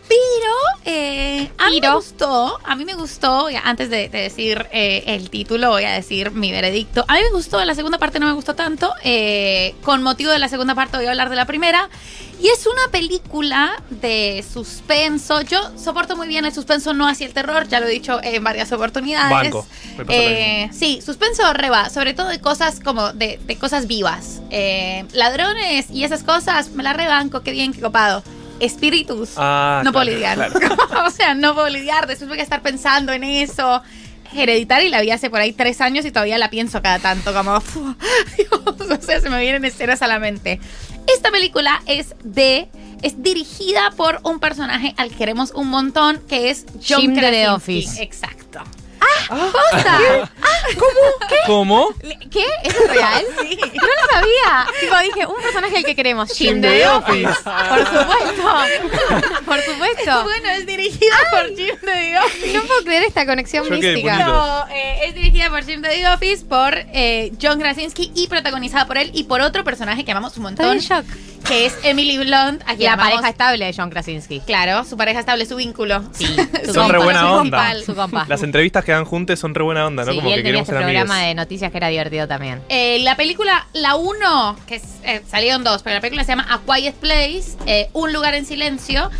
Pero 0.08 0.52
eh, 0.84 1.50
a 1.58 1.68
mí 1.70 1.80
me 1.80 1.92
gustó, 1.92 2.58
a 2.64 2.76
mí 2.76 2.84
me 2.84 2.94
gustó, 2.94 3.50
ya, 3.50 3.60
antes 3.64 3.90
de, 3.90 4.08
de 4.08 4.20
decir 4.22 4.66
eh, 4.72 5.02
el 5.06 5.30
título, 5.30 5.70
voy 5.70 5.84
a 5.84 5.92
decir 5.92 6.30
mi 6.30 6.52
veredicto. 6.52 7.04
A 7.08 7.14
mí 7.14 7.20
me 7.22 7.30
gustó, 7.30 7.64
la 7.64 7.74
segunda 7.74 7.98
parte 7.98 8.20
no 8.20 8.26
me 8.26 8.32
gustó 8.32 8.54
tanto. 8.54 8.92
eh, 9.02 9.74
con 9.82 10.02
motivo 10.02 10.30
de 10.30 10.38
la 10.38 10.48
segunda 10.48 10.74
parte 10.74 10.96
voy 10.96 11.06
a 11.06 11.10
hablar 11.10 11.28
de 11.30 11.36
la 11.36 11.44
primera. 11.44 11.88
Y 12.40 12.48
es 12.48 12.66
una 12.66 12.88
película 12.92 13.82
de 13.88 14.44
suspenso. 14.52 15.40
Yo 15.40 15.58
soporto 15.82 16.16
muy 16.16 16.28
bien 16.28 16.44
el 16.44 16.52
suspenso, 16.52 16.92
no 16.92 17.08
hacia 17.08 17.26
el 17.26 17.32
terror, 17.32 17.66
ya 17.66 17.80
lo 17.80 17.86
he 17.86 17.90
dicho 17.90 18.20
en 18.22 18.44
varias 18.44 18.70
oportunidades. 18.72 19.30
Banco. 19.30 19.66
Me 19.96 20.04
pasa 20.04 20.18
lo 20.18 20.24
Eh, 20.28 20.70
sí, 20.72 21.00
suspenso 21.04 21.50
reba, 21.54 21.88
sobre 21.88 22.12
todo 22.12 22.28
de 22.28 22.38
cosas 22.40 22.78
como 22.80 23.12
de, 23.14 23.40
de 23.44 23.56
cosas 23.56 23.86
vivas. 23.86 24.42
Eh, 24.50 25.06
ladrones 25.14 25.86
y 25.90 26.04
esas 26.04 26.22
cosas, 26.22 26.70
me 26.72 26.82
la 26.82 26.92
rebanco, 26.92 27.40
qué 27.40 27.52
bien, 27.52 27.72
qué 27.72 27.80
copado. 27.80 28.22
Espíritus, 28.60 29.30
Ah, 29.36 29.82
no 29.84 29.92
puedo 29.92 30.04
lidiar. 30.06 30.50
claro. 30.50 30.76
o 31.06 31.10
sea, 31.10 31.34
no 31.34 31.54
puedo 31.54 31.68
lidiar, 31.68 32.06
después 32.06 32.28
voy 32.28 32.38
a 32.40 32.42
estar 32.42 32.62
pensando 32.62 33.12
en 33.12 33.24
eso. 33.24 33.82
Hereditary 34.34 34.88
la 34.88 35.00
vi 35.00 35.10
hace 35.12 35.30
por 35.30 35.40
ahí 35.40 35.52
tres 35.52 35.80
años 35.80 36.04
y 36.04 36.10
todavía 36.10 36.36
la 36.38 36.50
pienso 36.50 36.82
cada 36.82 36.98
tanto, 36.98 37.32
como, 37.32 37.60
"Fu, 37.62 37.94
Dios", 38.36 38.90
o 38.90 39.02
sea, 39.02 39.20
se 39.20 39.30
me 39.30 39.40
vienen 39.40 39.64
escenas 39.64 40.02
a 40.02 40.06
la 40.06 40.18
mente. 40.18 40.60
Esta 41.14 41.30
película 41.30 41.80
es 41.86 42.14
de, 42.24 42.68
es 43.02 43.22
dirigida 43.22 43.92
por 43.96 44.20
un 44.24 44.40
personaje 44.40 44.94
al 44.96 45.10
que 45.10 45.16
queremos 45.16 45.52
un 45.52 45.68
montón, 45.68 46.20
que 46.28 46.50
es 46.50 46.66
John 46.86 47.00
Jim 47.02 47.14
de 47.14 47.20
The 47.20 47.28
Krasinski. 47.44 47.46
Office. 47.54 48.02
Exacto. 48.02 48.60
¡Posta! 49.28 49.98
¿Cómo? 50.78 51.28
¿Qué? 51.28 51.36
¿Cómo? 51.46 51.88
¿Qué? 52.30 52.44
¿Eso 52.64 52.78
es 52.84 52.90
real? 52.90 53.24
Sí. 53.46 53.58
No 53.74 53.86
lo 53.86 54.12
sabía. 54.12 54.66
Tipo, 54.80 54.98
dije, 54.98 55.26
un 55.26 55.40
personaje 55.42 55.76
al 55.78 55.84
que 55.84 55.94
queremos. 55.94 56.32
Jim 56.32 56.60
de 56.60 56.68
The 56.68 56.88
Office. 56.88 57.28
Por 57.44 57.78
supuesto. 57.86 58.42
Por 59.46 59.60
supuesto. 59.62 60.24
Bueno, 60.24 60.48
es 60.50 60.66
dirigida 60.66 61.16
por 61.30 61.46
Jim 61.54 61.74
de 61.80 61.92
The 61.92 62.18
Office. 62.18 62.52
No 62.54 62.62
puedo 62.64 62.82
creer 62.84 63.04
esta 63.04 63.24
conexión 63.26 63.64
Yo 63.64 63.70
mística. 63.70 64.18
No, 64.18 64.66
eh, 64.68 65.00
es 65.06 65.14
dirigida 65.14 65.48
por 65.50 65.64
Jim 65.64 65.80
de 65.82 65.88
The 65.90 66.08
Office, 66.08 66.44
por 66.44 66.74
eh, 66.76 67.32
John 67.40 67.60
Krasinski 67.60 68.10
y 68.14 68.26
protagonizada 68.26 68.86
por 68.86 68.98
él 68.98 69.10
y 69.14 69.24
por 69.24 69.40
otro 69.40 69.62
personaje 69.64 70.04
que 70.04 70.10
amamos 70.12 70.36
un 70.36 70.44
montón. 70.44 70.76
Estoy 70.76 70.96
en 70.98 71.04
shock. 71.04 71.16
Que 71.46 71.66
es 71.66 71.78
Emily 71.84 72.18
Blunt, 72.18 72.62
a 72.66 72.72
Y 72.74 72.78
quien 72.78 72.86
la 72.88 72.94
amamos. 72.94 73.12
pareja 73.12 73.28
estable 73.30 73.64
de 73.66 73.72
John 73.76 73.88
Krasinski. 73.88 74.40
Claro, 74.40 74.84
su 74.84 74.96
pareja 74.96 75.20
estable, 75.20 75.46
su 75.46 75.54
vínculo. 75.54 76.02
Sí, 76.12 76.26
su 76.64 76.74
Son 76.74 76.88
re 76.90 76.98
vínculo, 76.98 77.04
buena 77.04 77.20
su 77.20 77.26
onda. 77.26 77.38
compal. 77.58 77.84
Su 77.84 77.94
compa. 77.94 78.24
Las 78.28 78.42
entrevistas 78.42 78.84
que 78.86 78.92
dan 78.92 79.04
juntos 79.04 79.38
son 79.38 79.54
re 79.54 79.62
buena 79.62 79.84
onda, 79.86 80.04
¿no? 80.04 80.12
Sí, 80.12 80.16
Como 80.16 80.30
y 80.30 80.32
él 80.32 80.38
que 80.38 80.42
tenía 80.44 80.52
queremos 80.62 80.68
este 80.68 80.76
ser 80.78 80.84
programa 80.84 81.14
amigos. 81.16 81.28
de 81.28 81.34
noticias 81.34 81.70
que 81.70 81.76
era 81.76 81.88
divertido 81.88 82.26
también. 82.28 82.62
Eh, 82.70 83.00
la 83.00 83.16
película, 83.16 83.66
la 83.74 83.96
1, 83.96 84.56
que 84.66 84.76
es, 84.76 84.84
eh, 85.04 85.22
salieron 85.28 85.62
dos, 85.64 85.82
pero 85.82 85.94
la 85.94 86.00
película 86.00 86.24
se 86.24 86.28
llama 86.32 86.46
A 86.48 86.60
Quiet 86.60 86.94
Place, 86.94 87.56
eh, 87.66 87.90
Un 87.92 88.12
lugar 88.14 88.34
en 88.34 88.46
silencio. 88.46 89.10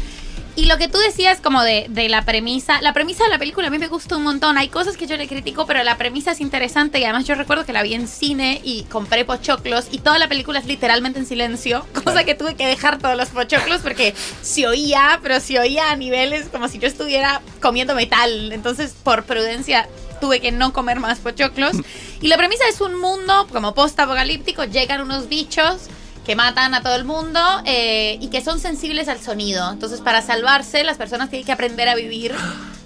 Y 0.56 0.64
lo 0.64 0.78
que 0.78 0.88
tú 0.88 0.96
decías 0.96 1.40
como 1.42 1.62
de, 1.62 1.84
de 1.90 2.08
la 2.08 2.24
premisa, 2.24 2.80
la 2.80 2.94
premisa 2.94 3.24
de 3.24 3.30
la 3.30 3.38
película 3.38 3.68
a 3.68 3.70
mí 3.70 3.78
me 3.78 3.88
gustó 3.88 4.16
un 4.16 4.22
montón. 4.22 4.56
Hay 4.56 4.68
cosas 4.68 4.96
que 4.96 5.06
yo 5.06 5.18
le 5.18 5.28
critico, 5.28 5.66
pero 5.66 5.84
la 5.84 5.98
premisa 5.98 6.32
es 6.32 6.40
interesante 6.40 6.98
y 6.98 7.04
además 7.04 7.26
yo 7.26 7.34
recuerdo 7.34 7.66
que 7.66 7.74
la 7.74 7.82
vi 7.82 7.92
en 7.92 8.08
cine 8.08 8.62
y 8.64 8.84
compré 8.84 9.26
pochoclos 9.26 9.88
y 9.90 9.98
toda 9.98 10.18
la 10.18 10.28
película 10.28 10.58
es 10.58 10.64
literalmente 10.64 11.18
en 11.18 11.26
silencio, 11.26 11.86
cosa 12.04 12.24
que 12.24 12.34
tuve 12.34 12.54
que 12.54 12.66
dejar 12.66 12.98
todos 12.98 13.18
los 13.18 13.28
pochoclos 13.28 13.82
porque 13.82 14.14
se 14.40 14.66
oía, 14.66 15.20
pero 15.22 15.40
se 15.40 15.58
oía 15.58 15.90
a 15.90 15.96
niveles 15.96 16.46
como 16.46 16.68
si 16.68 16.78
yo 16.78 16.88
estuviera 16.88 17.42
comiendo 17.60 17.94
metal. 17.94 18.50
Entonces, 18.50 18.94
por 19.02 19.24
prudencia, 19.24 19.86
tuve 20.22 20.40
que 20.40 20.52
no 20.52 20.72
comer 20.72 21.00
más 21.00 21.18
pochoclos. 21.18 21.76
Y 22.22 22.28
la 22.28 22.38
premisa 22.38 22.64
es 22.66 22.80
un 22.80 22.98
mundo 22.98 23.46
como 23.52 23.74
post-apocalíptico, 23.74 24.64
llegan 24.64 25.02
unos 25.02 25.28
bichos 25.28 25.90
que 26.26 26.34
matan 26.36 26.74
a 26.74 26.82
todo 26.82 26.96
el 26.96 27.04
mundo 27.04 27.40
eh, 27.64 28.18
y 28.20 28.28
que 28.28 28.40
son 28.42 28.58
sensibles 28.60 29.08
al 29.08 29.20
sonido. 29.20 29.70
Entonces, 29.72 30.00
para 30.00 30.20
salvarse, 30.22 30.82
las 30.84 30.96
personas 30.98 31.30
tienen 31.30 31.46
que 31.46 31.52
aprender 31.52 31.88
a 31.88 31.94
vivir 31.94 32.32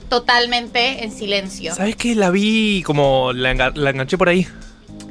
totalmente 0.08 1.04
en 1.04 1.12
silencio. 1.12 1.74
¿Sabes 1.74 1.96
qué? 1.96 2.14
La 2.14 2.30
vi 2.30 2.82
como 2.84 3.32
la, 3.32 3.52
enga- 3.52 3.74
la 3.74 3.90
enganché 3.90 4.18
por 4.18 4.28
ahí. 4.28 4.46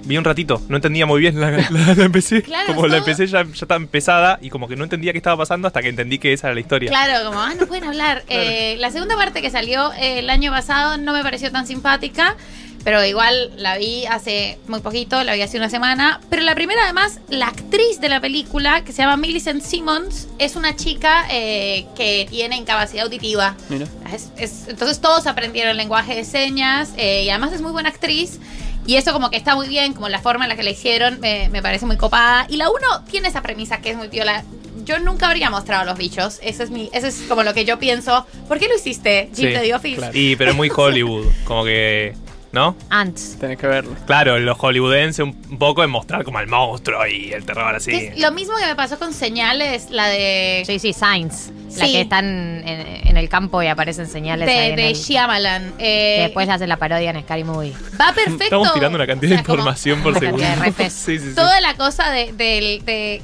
Vi 0.03 0.17
un 0.17 0.23
ratito, 0.23 0.61
no 0.69 0.75
entendía 0.77 1.05
muy 1.05 1.19
bien, 1.21 1.39
la, 1.39 1.51
la- 1.51 1.93
la 1.95 2.03
empecé. 2.03 2.41
Claro, 2.49 2.67
como 2.73 2.87
la 2.87 2.97
todo- 2.97 3.07
empecé 3.09 3.27
ya, 3.27 3.43
ya 3.45 3.65
tan 3.65 3.87
pesada 3.87 4.39
y 4.41 4.49
como 4.49 4.67
que 4.67 4.75
no 4.75 4.83
entendía 4.83 5.11
qué 5.11 5.17
estaba 5.17 5.37
pasando 5.37 5.67
hasta 5.67 5.81
que 5.81 5.89
entendí 5.89 6.17
que 6.19 6.33
esa 6.33 6.47
era 6.47 6.53
la 6.55 6.59
historia. 6.61 6.89
Claro, 6.89 7.25
como, 7.29 7.41
ah, 7.41 7.53
no 7.59 7.65
pueden 7.67 7.83
hablar. 7.85 8.23
Eh, 8.29 8.75
la 8.79 8.91
segunda 8.91 9.15
parte 9.15 9.41
que 9.41 9.49
salió 9.49 9.91
eh, 9.93 10.19
el 10.19 10.29
año 10.29 10.51
pasado 10.51 10.97
no 10.97 11.13
me 11.13 11.21
pareció 11.23 11.51
tan 11.51 11.65
simpática, 11.67 12.35
pero 12.83 13.03
igual 13.05 13.51
la 13.57 13.77
vi 13.77 14.05
hace 14.05 14.57
muy 14.67 14.79
poquito, 14.79 15.23
la 15.23 15.35
vi 15.35 15.41
hace 15.41 15.57
una 15.57 15.69
semana. 15.69 16.21
Pero 16.29 16.43
la 16.43 16.55
primera, 16.55 16.83
además, 16.83 17.19
la 17.29 17.47
actriz 17.47 17.99
de 17.99 18.09
la 18.09 18.21
película, 18.21 18.83
que 18.83 18.91
se 18.93 19.01
llama 19.01 19.17
Millicent 19.17 19.61
Simmons, 19.63 20.27
es 20.39 20.55
una 20.55 20.75
chica 20.75 21.25
eh, 21.31 21.85
que 21.95 22.25
tiene 22.29 22.55
incapacidad 22.57 23.05
auditiva. 23.05 23.55
Mira. 23.69 23.87
Es- 24.13 24.29
es- 24.37 24.67
entonces 24.67 24.99
todos 25.01 25.27
aprendieron 25.27 25.75
lenguaje 25.77 26.15
de 26.15 26.23
señas 26.25 26.89
eh, 26.97 27.23
y 27.25 27.29
además 27.29 27.53
es 27.53 27.61
muy 27.61 27.71
buena 27.71 27.89
actriz. 27.89 28.39
Y 28.87 28.95
eso 28.95 29.11
como 29.13 29.29
que 29.29 29.37
está 29.37 29.53
muy 29.55 29.67
bien, 29.67 29.93
como 29.93 30.09
la 30.09 30.19
forma 30.19 30.45
en 30.45 30.49
la 30.49 30.55
que 30.55 30.63
la 30.63 30.71
hicieron 30.71 31.19
me, 31.19 31.49
me 31.49 31.61
parece 31.61 31.85
muy 31.85 31.97
copada. 31.97 32.47
Y 32.49 32.55
la 32.55 32.69
uno 32.69 33.03
tiene 33.11 33.27
esa 33.27 33.41
premisa 33.43 33.81
que 33.81 33.91
es 33.91 33.97
muy 33.97 34.07
piola. 34.07 34.43
Yo 34.85 34.97
nunca 34.97 35.27
habría 35.27 35.51
mostrado 35.51 35.83
a 35.83 35.85
los 35.85 35.97
bichos. 35.97 36.39
Eso 36.41 36.63
es 36.63 36.71
mi, 36.71 36.89
eso 36.93 37.05
es 37.05 37.21
como 37.27 37.43
lo 37.43 37.53
que 37.53 37.65
yo 37.65 37.77
pienso. 37.77 38.25
¿Por 38.47 38.57
qué 38.57 38.67
lo 38.67 38.75
hiciste, 38.75 39.25
Jim 39.35 39.49
Sí, 39.49 39.53
de 39.53 39.59
The 39.59 39.75
Office? 39.75 39.97
claro. 39.97 40.17
Y 40.17 40.35
pero 40.37 40.51
es 40.51 40.57
muy 40.57 40.71
Hollywood, 40.75 41.25
como 41.43 41.65
que. 41.65 42.15
¿No? 42.51 42.75
Ants. 42.89 43.37
Tenés 43.39 43.57
que 43.59 43.67
verlo. 43.67 43.95
Claro, 44.07 44.39
los 44.39 44.57
hollywoodenses 44.57 45.19
un 45.19 45.33
poco 45.59 45.83
en 45.83 45.89
mostrar 45.91 46.23
como 46.23 46.39
el 46.39 46.47
monstruo 46.47 47.05
y 47.05 47.31
el 47.31 47.45
terror 47.45 47.75
así. 47.75 47.91
Que 47.91 48.07
es 48.07 48.19
lo 48.19 48.31
mismo 48.31 48.55
que 48.57 48.65
me 48.65 48.75
pasó 48.75 48.97
con 48.97 49.13
Señales, 49.13 49.91
la 49.91 50.07
de... 50.07 50.63
Sí, 50.65 50.79
sí, 50.79 50.93
Signs. 50.93 51.51
La 51.77 51.85
que 51.85 52.01
están 52.01 52.25
en, 52.25 53.07
en 53.07 53.17
el 53.17 53.29
campo 53.29 53.61
y 53.61 53.67
aparecen 53.67 54.07
señales. 54.07 54.49
ahí 54.49 54.55
de, 54.55 54.67
en 54.69 54.75
de 54.77 54.87
el- 54.89 54.95
Shyamalan. 54.95 55.73
eh, 55.77 56.15
que 56.17 56.21
después 56.23 56.47
le 56.47 56.53
hacen 56.53 56.67
la 56.69 56.77
parodia 56.77 57.11
en 57.11 57.21
Scary 57.21 57.43
Movie. 57.43 57.73
va 58.01 58.11
perfecto. 58.13 58.43
Estamos 58.43 58.73
tirando 58.73 58.95
una 58.95 59.05
cantidad 59.05 59.33
O 59.33 59.35
de 59.37 59.43
sea, 59.43 59.53
información 59.53 60.01
por 60.01 60.17
segundo. 60.17 60.43
sí, 60.77 60.89
sí, 60.89 61.19
sí. 61.19 61.35
Toda 61.35 61.61
la 61.61 61.75
cosa 61.75 62.09
de, 62.09 62.33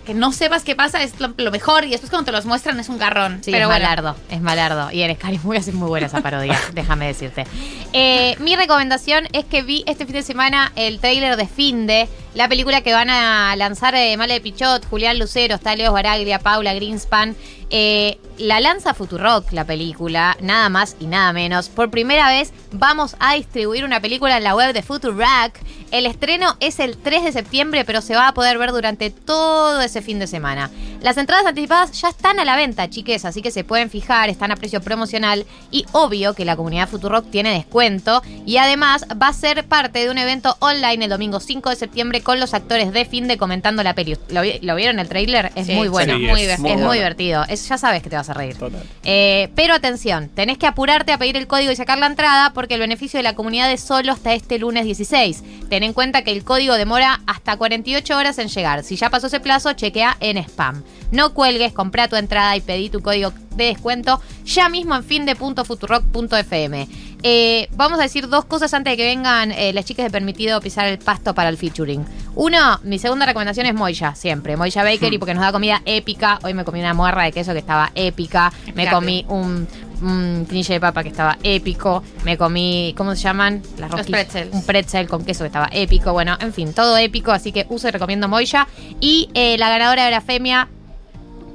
que 0.06 0.14
no 0.14 0.32
sepas 0.32 0.64
qué 0.64 0.76
pasa 0.76 1.02
es 1.02 1.20
lo, 1.20 1.34
lo 1.36 1.50
mejor 1.50 1.86
y 1.86 1.90
después 1.90 2.12
cuando 2.12 2.26
te 2.28 2.32
los 2.32 2.46
muestran 2.46 2.80
es 2.80 2.90
un 2.90 3.00
garrón. 3.00 3.40
Sí, 3.44 3.50
Pero 3.52 3.64
es 3.64 3.68
bueno. 3.70 3.84
malardo, 3.84 4.16
es 4.30 4.42
malardo. 4.42 4.92
Y 4.92 5.02
en 5.02 5.16
Scary 5.16 5.40
Movie 5.44 5.60
hace 5.60 5.72
muy 5.72 5.88
buena 5.88 6.06
esa 6.06 6.22
parodia, 6.22 6.60
déjame 6.74 7.08
decirte. 7.08 7.46
Eh, 7.94 8.36
mi 8.40 8.56
recomendación 8.56 9.15
es 9.32 9.46
que 9.46 9.62
vi 9.62 9.84
este 9.88 10.06
fin 10.06 10.16
de 10.16 10.24
semana 10.24 10.72
el 10.76 11.00
tráiler 11.00 11.38
de 11.38 11.48
Finde, 11.48 12.08
la 12.34 12.48
película 12.50 12.82
que 12.82 12.94
van 12.94 13.10
a 13.10 13.56
lanzar 13.56 13.96
eh, 13.96 14.18
Male 14.18 14.36
de 14.36 14.42
Pichot, 14.42 14.86
Julián 14.86 15.18
Lucero, 15.18 15.56
está 15.56 15.76
Leo 15.76 15.94
Baraglia, 15.94 16.40
Paula 16.40 16.74
Greenspan. 16.74 17.36
Eh, 17.70 18.20
la 18.38 18.60
lanza 18.60 18.94
Futurock, 18.94 19.52
la 19.54 19.64
película, 19.66 20.36
nada 20.42 20.70
más 20.70 20.96
y 21.00 21.08
nada 21.08 21.32
menos. 21.34 21.70
Por 21.70 21.90
primera 21.90 22.30
vez 22.30 22.52
vamos 22.72 23.16
a 23.20 23.34
distribuir 23.36 23.86
una 23.86 24.02
película 24.02 24.38
en 24.38 24.44
la 24.44 24.56
web 24.56 24.74
de 24.74 24.82
Futurock. 24.84 25.54
El 25.92 26.06
estreno 26.06 26.58
es 26.60 26.80
el 26.80 26.98
3 26.98 27.24
de 27.24 27.32
septiembre, 27.32 27.86
pero 27.86 28.02
se 28.02 28.16
va 28.16 28.28
a 28.28 28.34
poder 28.34 28.58
ver 28.58 28.72
durante 28.72 29.10
todo 29.10 29.82
ese 29.82 30.02
fin 30.02 30.20
de 30.20 30.28
semana. 30.28 30.70
Las 31.02 31.18
entradas 31.18 31.46
anticipadas 31.46 32.00
ya 32.02 32.10
están 32.10 32.40
a 32.40 32.46
la 32.46 32.56
venta, 32.56 32.90
chiques, 32.90 33.24
así 33.26 33.42
que 33.42 33.52
se 33.52 33.64
pueden 33.64 33.90
fijar, 33.90 34.30
están 34.30 34.52
a 34.52 34.56
precio 34.58 34.82
promocional 34.82 35.46
y 35.72 35.86
obvio 35.94 36.34
que 36.34 36.44
la 36.46 36.56
comunidad 36.58 36.90
Futurock 36.90 37.30
tiene 37.30 37.52
descuento 37.54 38.22
y 38.46 38.58
además 38.58 39.06
va 39.22 39.28
a 39.30 39.34
ser 39.34 39.66
parte 39.66 40.00
de 40.00 40.10
un 40.10 40.18
evento 40.18 40.58
online 40.60 41.06
el 41.06 41.10
domingo 41.12 41.40
5 41.40 41.70
de 41.70 41.76
septiembre 41.76 42.22
con 42.22 42.40
los 42.40 42.54
actores 42.54 42.92
de 42.92 43.06
Finde 43.06 43.38
comentando 43.38 43.82
la 43.84 43.94
peli. 43.94 44.18
¿Lo, 44.30 44.42
vi- 44.42 44.60
lo 44.62 44.76
vieron 44.76 45.00
el 45.00 45.08
tráiler? 45.08 45.52
Es 45.56 45.68
Sí, 45.68 45.74
muy 45.74 45.88
bueno. 45.88 46.18
sí, 46.18 46.26
muy 46.26 46.42
es 46.42 46.60
bueno. 46.60 46.86
muy 46.88 46.98
divertido. 46.98 47.46
Es, 47.56 47.68
ya 47.68 47.78
sabes 47.78 48.04
que 48.04 48.10
te 48.10 48.16
vas 48.16 48.30
a 48.30 48.34
reír. 48.34 48.56
Total. 48.56 48.84
Eh, 49.04 49.50
pero 49.56 49.74
atención, 49.74 50.30
tenés 50.30 50.58
que 50.58 50.68
apurarte 50.68 51.12
a 51.12 51.18
pedir 51.18 51.38
el 51.38 51.48
código 51.48 51.72
y 51.72 51.76
sacar 51.76 51.98
la 51.98 52.08
entrada 52.08 52.54
porque 52.54 52.76
el 52.76 52.80
beneficio 52.80 53.18
de 53.18 53.24
la 53.24 53.36
comunidad 53.36 53.72
es 53.72 53.82
solo 53.82 54.12
hasta 54.12 54.34
este 54.34 54.60
lunes 54.60 54.86
16. 54.86 55.44
Ten 55.70 55.84
en 55.84 55.94
cuenta 55.94 56.24
que 56.24 56.32
el 56.32 56.44
código 56.44 56.76
demora 56.76 57.22
hasta 57.26 57.58
48 57.58 58.18
horas 58.18 58.38
en 58.38 58.50
llegar. 58.50 58.84
Si 58.84 58.96
ya 58.96 59.10
pasó 59.10 59.28
ese 59.28 59.40
plazo, 59.40 59.74
chequea 59.74 60.18
en 60.20 60.38
spam. 60.38 60.84
No 61.12 61.34
cuelgues, 61.34 61.74
comprá 61.74 62.08
tu 62.08 62.16
entrada 62.16 62.56
y 62.56 62.62
pedí 62.62 62.90
tu 62.90 63.02
código 63.02 63.34
de 63.56 63.66
descuento 63.66 64.22
ya 64.44 64.70
mismo 64.70 64.96
en 64.96 65.04
finde.futurock.fm. 65.04 66.88
Eh, 67.28 67.70
vamos 67.76 67.98
a 67.98 68.04
decir 68.04 68.30
dos 68.30 68.46
cosas 68.46 68.72
antes 68.76 68.94
de 68.94 68.98
que 68.98 69.04
vengan 69.04 69.52
eh, 69.52 69.74
las 69.74 69.84
chicas 69.84 70.06
de 70.06 70.12
Permitido 70.12 70.62
pisar 70.62 70.86
el 70.86 71.00
pasto 71.00 71.34
para 71.34 71.50
el 71.50 71.58
featuring. 71.58 72.06
Uno, 72.36 72.80
mi 72.84 73.00
segunda 73.00 73.26
recomendación 73.26 73.66
es 73.66 73.74
Moya, 73.74 74.14
siempre. 74.14 74.56
Moya 74.56 74.84
Bakery 74.84 75.18
porque 75.18 75.34
nos 75.34 75.42
da 75.42 75.52
comida 75.52 75.82
épica. 75.86 76.38
Hoy 76.44 76.54
me 76.54 76.64
comí 76.64 76.82
una 76.82 76.94
muerra 76.94 77.24
de 77.24 77.32
queso 77.32 77.54
que 77.54 77.58
estaba 77.58 77.92
épica. 77.96 78.54
Me 78.76 78.88
comí 78.92 79.26
un, 79.28 79.68
un 80.04 80.48
de 80.48 80.80
papa 80.80 81.02
que 81.02 81.10
estaba 81.10 81.40
épico. 81.42 82.04
Me 82.24 82.38
comí, 82.38 82.94
¿cómo 82.96 83.16
se 83.16 83.24
llaman? 83.24 83.64
Las 83.80 83.90
Los 83.90 84.06
pretzels. 84.06 84.54
Un 84.54 84.64
pretzel 84.64 85.08
con 85.08 85.26
queso 85.26 85.46
que 85.46 85.48
estaba 85.48 85.70
épico. 85.72 86.14
Bueno, 86.14 86.38
en 86.40 86.54
fin, 86.54 86.74
todo 86.74 86.96
épico. 86.96 87.32
Así 87.32 87.52
que 87.52 87.66
uso 87.70 87.88
y 87.88 87.92
recomiendo 87.92 88.28
Moya. 88.28 88.68
Y 89.00 89.30
eh, 89.34 89.58
la 89.58 89.70
ganadora 89.70 90.06
de 90.06 90.12
la 90.12 90.22
femia 90.22 90.68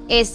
es 0.08 0.34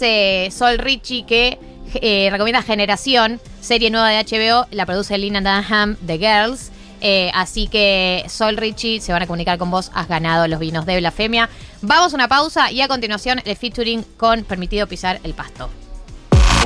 Sol 0.55 0.77
Richie 0.77 1.25
que 1.25 1.59
eh, 2.01 2.29
recomienda 2.31 2.61
Generación, 2.61 3.39
serie 3.61 3.89
nueva 3.89 4.09
de 4.09 4.23
HBO, 4.23 4.67
la 4.71 4.85
produce 4.85 5.17
Lina 5.17 5.41
Dunham, 5.41 5.97
The 6.05 6.17
Girls. 6.17 6.71
Eh, 7.01 7.29
así 7.33 7.67
que 7.67 8.25
Sol 8.27 8.57
Richie 8.57 8.99
se 8.99 9.11
van 9.11 9.21
a 9.21 9.27
comunicar 9.27 9.57
con 9.57 9.69
vos, 9.69 9.91
has 9.93 10.07
ganado 10.07 10.47
los 10.47 10.59
vinos 10.59 10.85
de 10.85 10.97
Blasfemia. 10.99 11.49
Vamos 11.81 12.13
a 12.13 12.15
una 12.15 12.27
pausa 12.27 12.71
y 12.71 12.81
a 12.81 12.87
continuación 12.87 13.41
el 13.45 13.55
featuring 13.55 14.03
con 14.17 14.43
Permitido 14.43 14.87
Pisar 14.87 15.19
el 15.23 15.33
Pasto. 15.33 15.69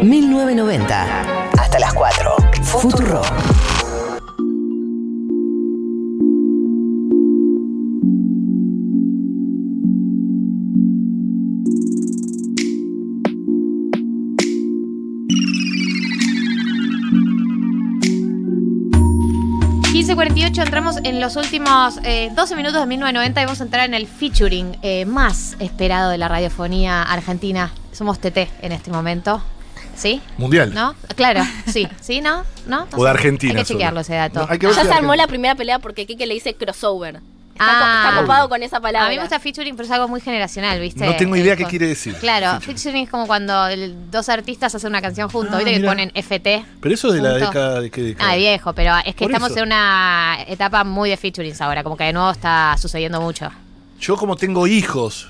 1990. 0.02 1.50
Hasta 1.58 1.80
las 1.80 1.94
4. 1.94 2.36
Futuro. 2.64 3.22
15.48 20.10 20.64
entramos 20.64 20.96
en 21.04 21.22
los 21.22 21.36
últimos 21.36 22.00
eh, 22.04 22.32
12 22.36 22.56
minutos 22.56 22.80
de 22.82 22.88
1990 22.88 23.42
y 23.42 23.46
vamos 23.46 23.62
a 23.62 23.64
entrar 23.64 23.86
en 23.86 23.94
el 23.94 24.08
featuring 24.08 24.76
eh, 24.82 25.06
más 25.06 25.56
esperado 25.60 26.10
de 26.10 26.18
la 26.18 26.28
radiofonía 26.28 27.04
argentina. 27.04 27.72
Somos 27.92 28.18
TT 28.18 28.38
en 28.64 28.72
este 28.72 28.90
momento. 28.90 29.40
¿Sí? 29.96 30.20
Mundial. 30.40 30.74
¿No? 30.74 30.96
Claro, 31.16 31.42
sí. 31.68 31.88
¿Sí? 32.02 32.22
¿No? 32.22 32.44
¿No? 32.66 32.88
No 32.92 32.98
O 32.98 33.04
de. 33.04 33.10
Argentina 33.12 33.52
Hay 33.52 33.58
que 33.60 33.66
solo. 33.66 33.78
chequearlo 33.78 34.00
ese 34.00 34.16
dato. 34.16 34.40
No, 34.40 34.48
hay 34.50 34.58
que 34.58 34.66
ver 34.66 34.76
Ya 34.76 34.84
se 34.84 34.92
armó 34.94 35.14
la 35.14 35.28
primera 35.28 35.54
pelea 35.54 35.78
porque 35.78 36.08
Kike 36.08 36.26
le 36.26 36.34
dice 36.34 36.56
crossover. 36.56 37.20
Está, 37.60 37.66
co- 37.66 37.84
Ah. 37.86 38.06
está 38.10 38.22
copado 38.22 38.48
con 38.50 38.64
esa 38.64 38.80
palabra. 38.80 39.08
A 39.08 39.10
mí 39.10 39.16
me 39.18 39.22
gusta 39.22 39.38
featuring, 39.40 39.76
pero 39.76 39.86
es 39.86 39.92
algo 39.92 40.08
muy 40.08 40.22
generacional, 40.22 40.80
¿viste? 40.80 41.06
No 41.06 41.16
tengo 41.18 41.36
idea 41.36 41.56
qué 41.58 41.66
quiere 41.66 41.88
decir. 41.88 42.16
Claro, 42.16 42.62
featuring 42.62 43.04
es 43.04 43.10
como 43.10 43.28
cuando 43.28 43.68
el- 43.68 44.10
dos 44.10 44.30
artistas 44.30 44.74
hacen 44.74 44.90
una 44.90 45.02
canción 45.02 45.30
juntos, 45.30 45.56
Ah, 45.56 45.58
¿viste? 45.64 45.82
Que 45.82 45.86
ponen 45.86 46.12
FT. 46.16 46.66
Pero 46.80 46.96
eso 46.96 47.12
de 47.12 47.22
la 47.22 47.34
década 47.34 47.82
de 47.82 47.92
qué 47.92 48.02
década. 48.02 48.32
Ah, 48.32 48.36
viejo, 48.38 48.74
pero 48.74 48.96
es 49.06 49.14
que 49.14 49.26
Por 49.26 49.32
estamos 49.32 49.52
eso. 49.52 49.60
en 49.60 49.66
una 49.66 50.38
etapa 50.48 50.84
muy 50.86 51.10
de 51.10 51.18
featurings 51.18 51.60
ahora, 51.60 51.84
como 51.84 51.98
que 51.98 52.06
de 52.06 52.14
nuevo 52.14 52.32
está 52.32 52.76
sucediendo 52.78 53.20
mucho. 53.20 53.50
Yo 54.00 54.16
como 54.16 54.38
tengo 54.38 54.66
hijos 54.66 55.28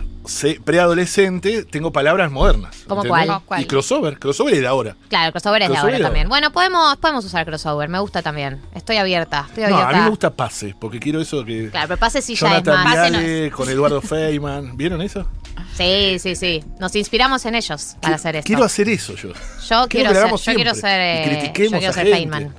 preadolescente, 0.63 1.63
tengo 1.65 1.91
palabras 1.91 2.31
modernas. 2.31 2.83
¿Cómo 2.87 3.03
cuál? 3.03 3.41
¿Cuál? 3.45 3.61
Y 3.61 3.65
crossover, 3.65 4.19
crossover 4.19 4.53
es 4.53 4.61
de 4.61 4.67
ahora. 4.67 4.95
Claro, 5.09 5.31
crossover 5.31 5.61
es 5.63 5.69
de 5.69 5.77
ahora 5.77 5.99
también. 5.99 6.29
Bueno, 6.29 6.51
podemos, 6.51 6.97
podemos 6.97 7.25
usar 7.25 7.45
crossover, 7.45 7.89
me 7.89 7.99
gusta 7.99 8.21
también. 8.21 8.61
Estoy 8.73 8.97
abierta, 8.97 9.45
estoy 9.47 9.65
No, 9.71 9.77
a 9.77 9.91
mí 9.91 9.99
me 9.99 10.09
gusta 10.09 10.29
Pase, 10.29 10.75
porque 10.79 10.99
quiero 10.99 11.19
eso 11.19 11.43
que... 11.43 11.69
Claro, 11.69 11.87
pero 11.89 11.99
pase 11.99 12.21
sí 12.21 12.35
ya 12.35 12.47
es 12.47 12.63
Jonathan 12.63 12.83
más. 12.83 12.95
Pase 12.95 13.11
Viale 13.11 13.51
con 13.51 13.69
Eduardo 13.69 14.01
Feynman. 14.01 14.77
¿Vieron 14.77 15.01
eso? 15.01 15.27
Sí, 15.75 16.17
sí, 16.19 16.35
sí. 16.35 16.63
Nos 16.79 16.95
inspiramos 16.95 17.45
en 17.45 17.55
ellos 17.55 17.95
para 18.01 18.15
hacer 18.15 18.35
esto. 18.37 18.47
Quiero 18.47 18.63
hacer 18.63 18.89
eso 18.89 19.15
yo. 19.15 19.29
Yo 19.69 19.87
quiero 19.87 20.13
ser, 20.13 20.29
yo 20.29 20.53
quiero 20.55 20.75
ser, 20.75 21.01
eh, 21.01 21.43
yo 21.45 21.53
quiero 21.53 21.89
a 21.89 21.93
ser. 21.93 22.07
Feynman. 22.07 22.53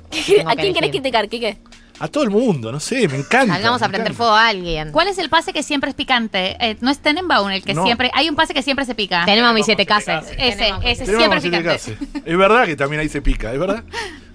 ¿A 0.47 0.57
quién 0.57 0.75
querés 0.75 0.91
criticar, 0.91 1.29
Kike? 1.29 1.59
A 2.01 2.09
todo 2.09 2.25
el 2.25 2.31
mundo, 2.31 2.73
no 2.73 2.81
sé, 2.81 3.07
me 3.09 3.17
encanta. 3.19 3.53
Salgamos 3.55 3.83
a 3.83 3.87
me 3.87 3.91
prender 3.93 4.13
encanta. 4.13 4.17
fuego 4.17 4.33
a 4.35 4.49
alguien. 4.49 4.91
¿Cuál 4.91 5.09
es 5.09 5.19
el 5.19 5.29
pase 5.29 5.53
que 5.53 5.63
siempre 5.63 5.91
es 5.91 5.95
picante? 5.95 6.57
Eh, 6.59 6.77
no 6.81 6.91
es 6.91 6.99
Tenenbaum 6.99 7.51
el 7.51 7.63
que 7.63 7.75
No. 7.75 7.85
siempre. 7.85 8.11
Hay 8.15 8.29
un 8.29 8.37
pase 8.37 8.55
que 8.55 8.63
siempre 8.63 8.85
se 8.87 8.95
pica. 8.95 9.25
Tenemos 9.27 9.53
mis 9.55 9.67
siete 9.67 9.85
casas. 9.87 10.27
Ese, 10.39 10.73
ese 10.83 11.05
Tenemos 11.05 11.43
siempre 11.43 11.69
es 11.75 11.83
siete 11.83 11.99
picante. 11.99 12.23
Es 12.31 12.37
verdad 12.39 12.65
que 12.67 12.75
también 12.77 13.01
ahí 13.01 13.09
se 13.09 13.21
pica, 13.23 13.53
es 13.53 13.59
verdad. 13.59 13.85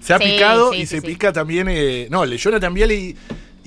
Se 0.00 0.14
ha 0.14 0.18
Sí, 0.18 0.24
picado 0.24 0.70
sí, 0.72 0.78
y 0.78 0.80
sí, 0.82 0.86
se 0.86 1.00
sí. 1.00 1.06
pica 1.08 1.32
también. 1.32 1.66
eh, 1.68 2.06
no, 2.10 2.22
el 2.22 2.30
de 2.30 2.36
Jonathan 2.38 2.72
y, 2.76 3.16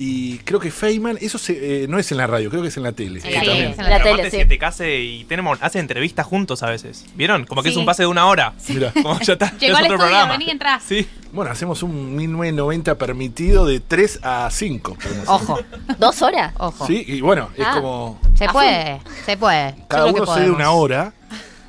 y 0.02 0.38
creo 0.38 0.58
que 0.58 0.70
Feynman, 0.70 1.18
eso 1.20 1.36
se- 1.36 1.82
eh, 1.84 1.86
no 1.86 1.98
es 1.98 2.10
en 2.10 2.16
la 2.16 2.26
radio, 2.26 2.48
creo 2.48 2.62
que 2.62 2.68
es 2.68 2.76
en 2.78 2.84
la 2.84 2.92
tele. 2.92 3.20
Sí, 3.20 3.28
también. 3.34 3.74
Pero 3.76 3.94
aparte 3.96 4.30
siete 4.30 4.56
case 4.58 4.98
y 4.98 5.24
tenemos, 5.24 5.58
hace 5.60 5.78
entrevistas 5.78 6.24
juntos 6.26 6.62
a 6.62 6.70
veces. 6.70 7.04
¿Vieron? 7.16 7.44
Como 7.44 7.62
que 7.62 7.68
es 7.68 7.76
un 7.76 7.84
pase 7.84 8.04
de 8.04 8.06
una 8.06 8.24
hora. 8.26 8.54
Mirá. 8.68 8.92
Como 8.92 9.20
ya 9.20 9.34
está, 9.34 9.52
Llegó 9.58 9.74
es 9.74 9.78
al 9.78 9.84
otro 9.84 9.96
estudio, 9.96 9.98
programa. 9.98 10.32
vení, 10.38 10.50
entrá. 10.50 10.80
Sí. 10.80 11.06
Bueno, 11.32 11.50
hacemos 11.50 11.82
un 11.82 12.16
1990 12.16 12.94
permitido 12.96 13.66
de 13.66 13.80
3 13.80 14.20
a 14.22 14.48
5. 14.50 14.96
Ojo. 15.26 15.58
¿Dos 15.98 16.22
horas? 16.22 16.54
Ojo. 16.56 16.86
Sí, 16.86 17.04
y 17.06 17.20
bueno, 17.20 17.50
es 17.56 17.66
Ah. 17.66 17.72
como 17.74 18.18
Se 18.38 18.48
puede, 18.48 19.00
se 19.26 19.36
puede. 19.36 19.74
Cada 19.86 20.06
uno 20.06 20.14
cede 20.24 20.24
podemos. 20.26 20.56
una 20.56 20.70
hora 20.70 21.12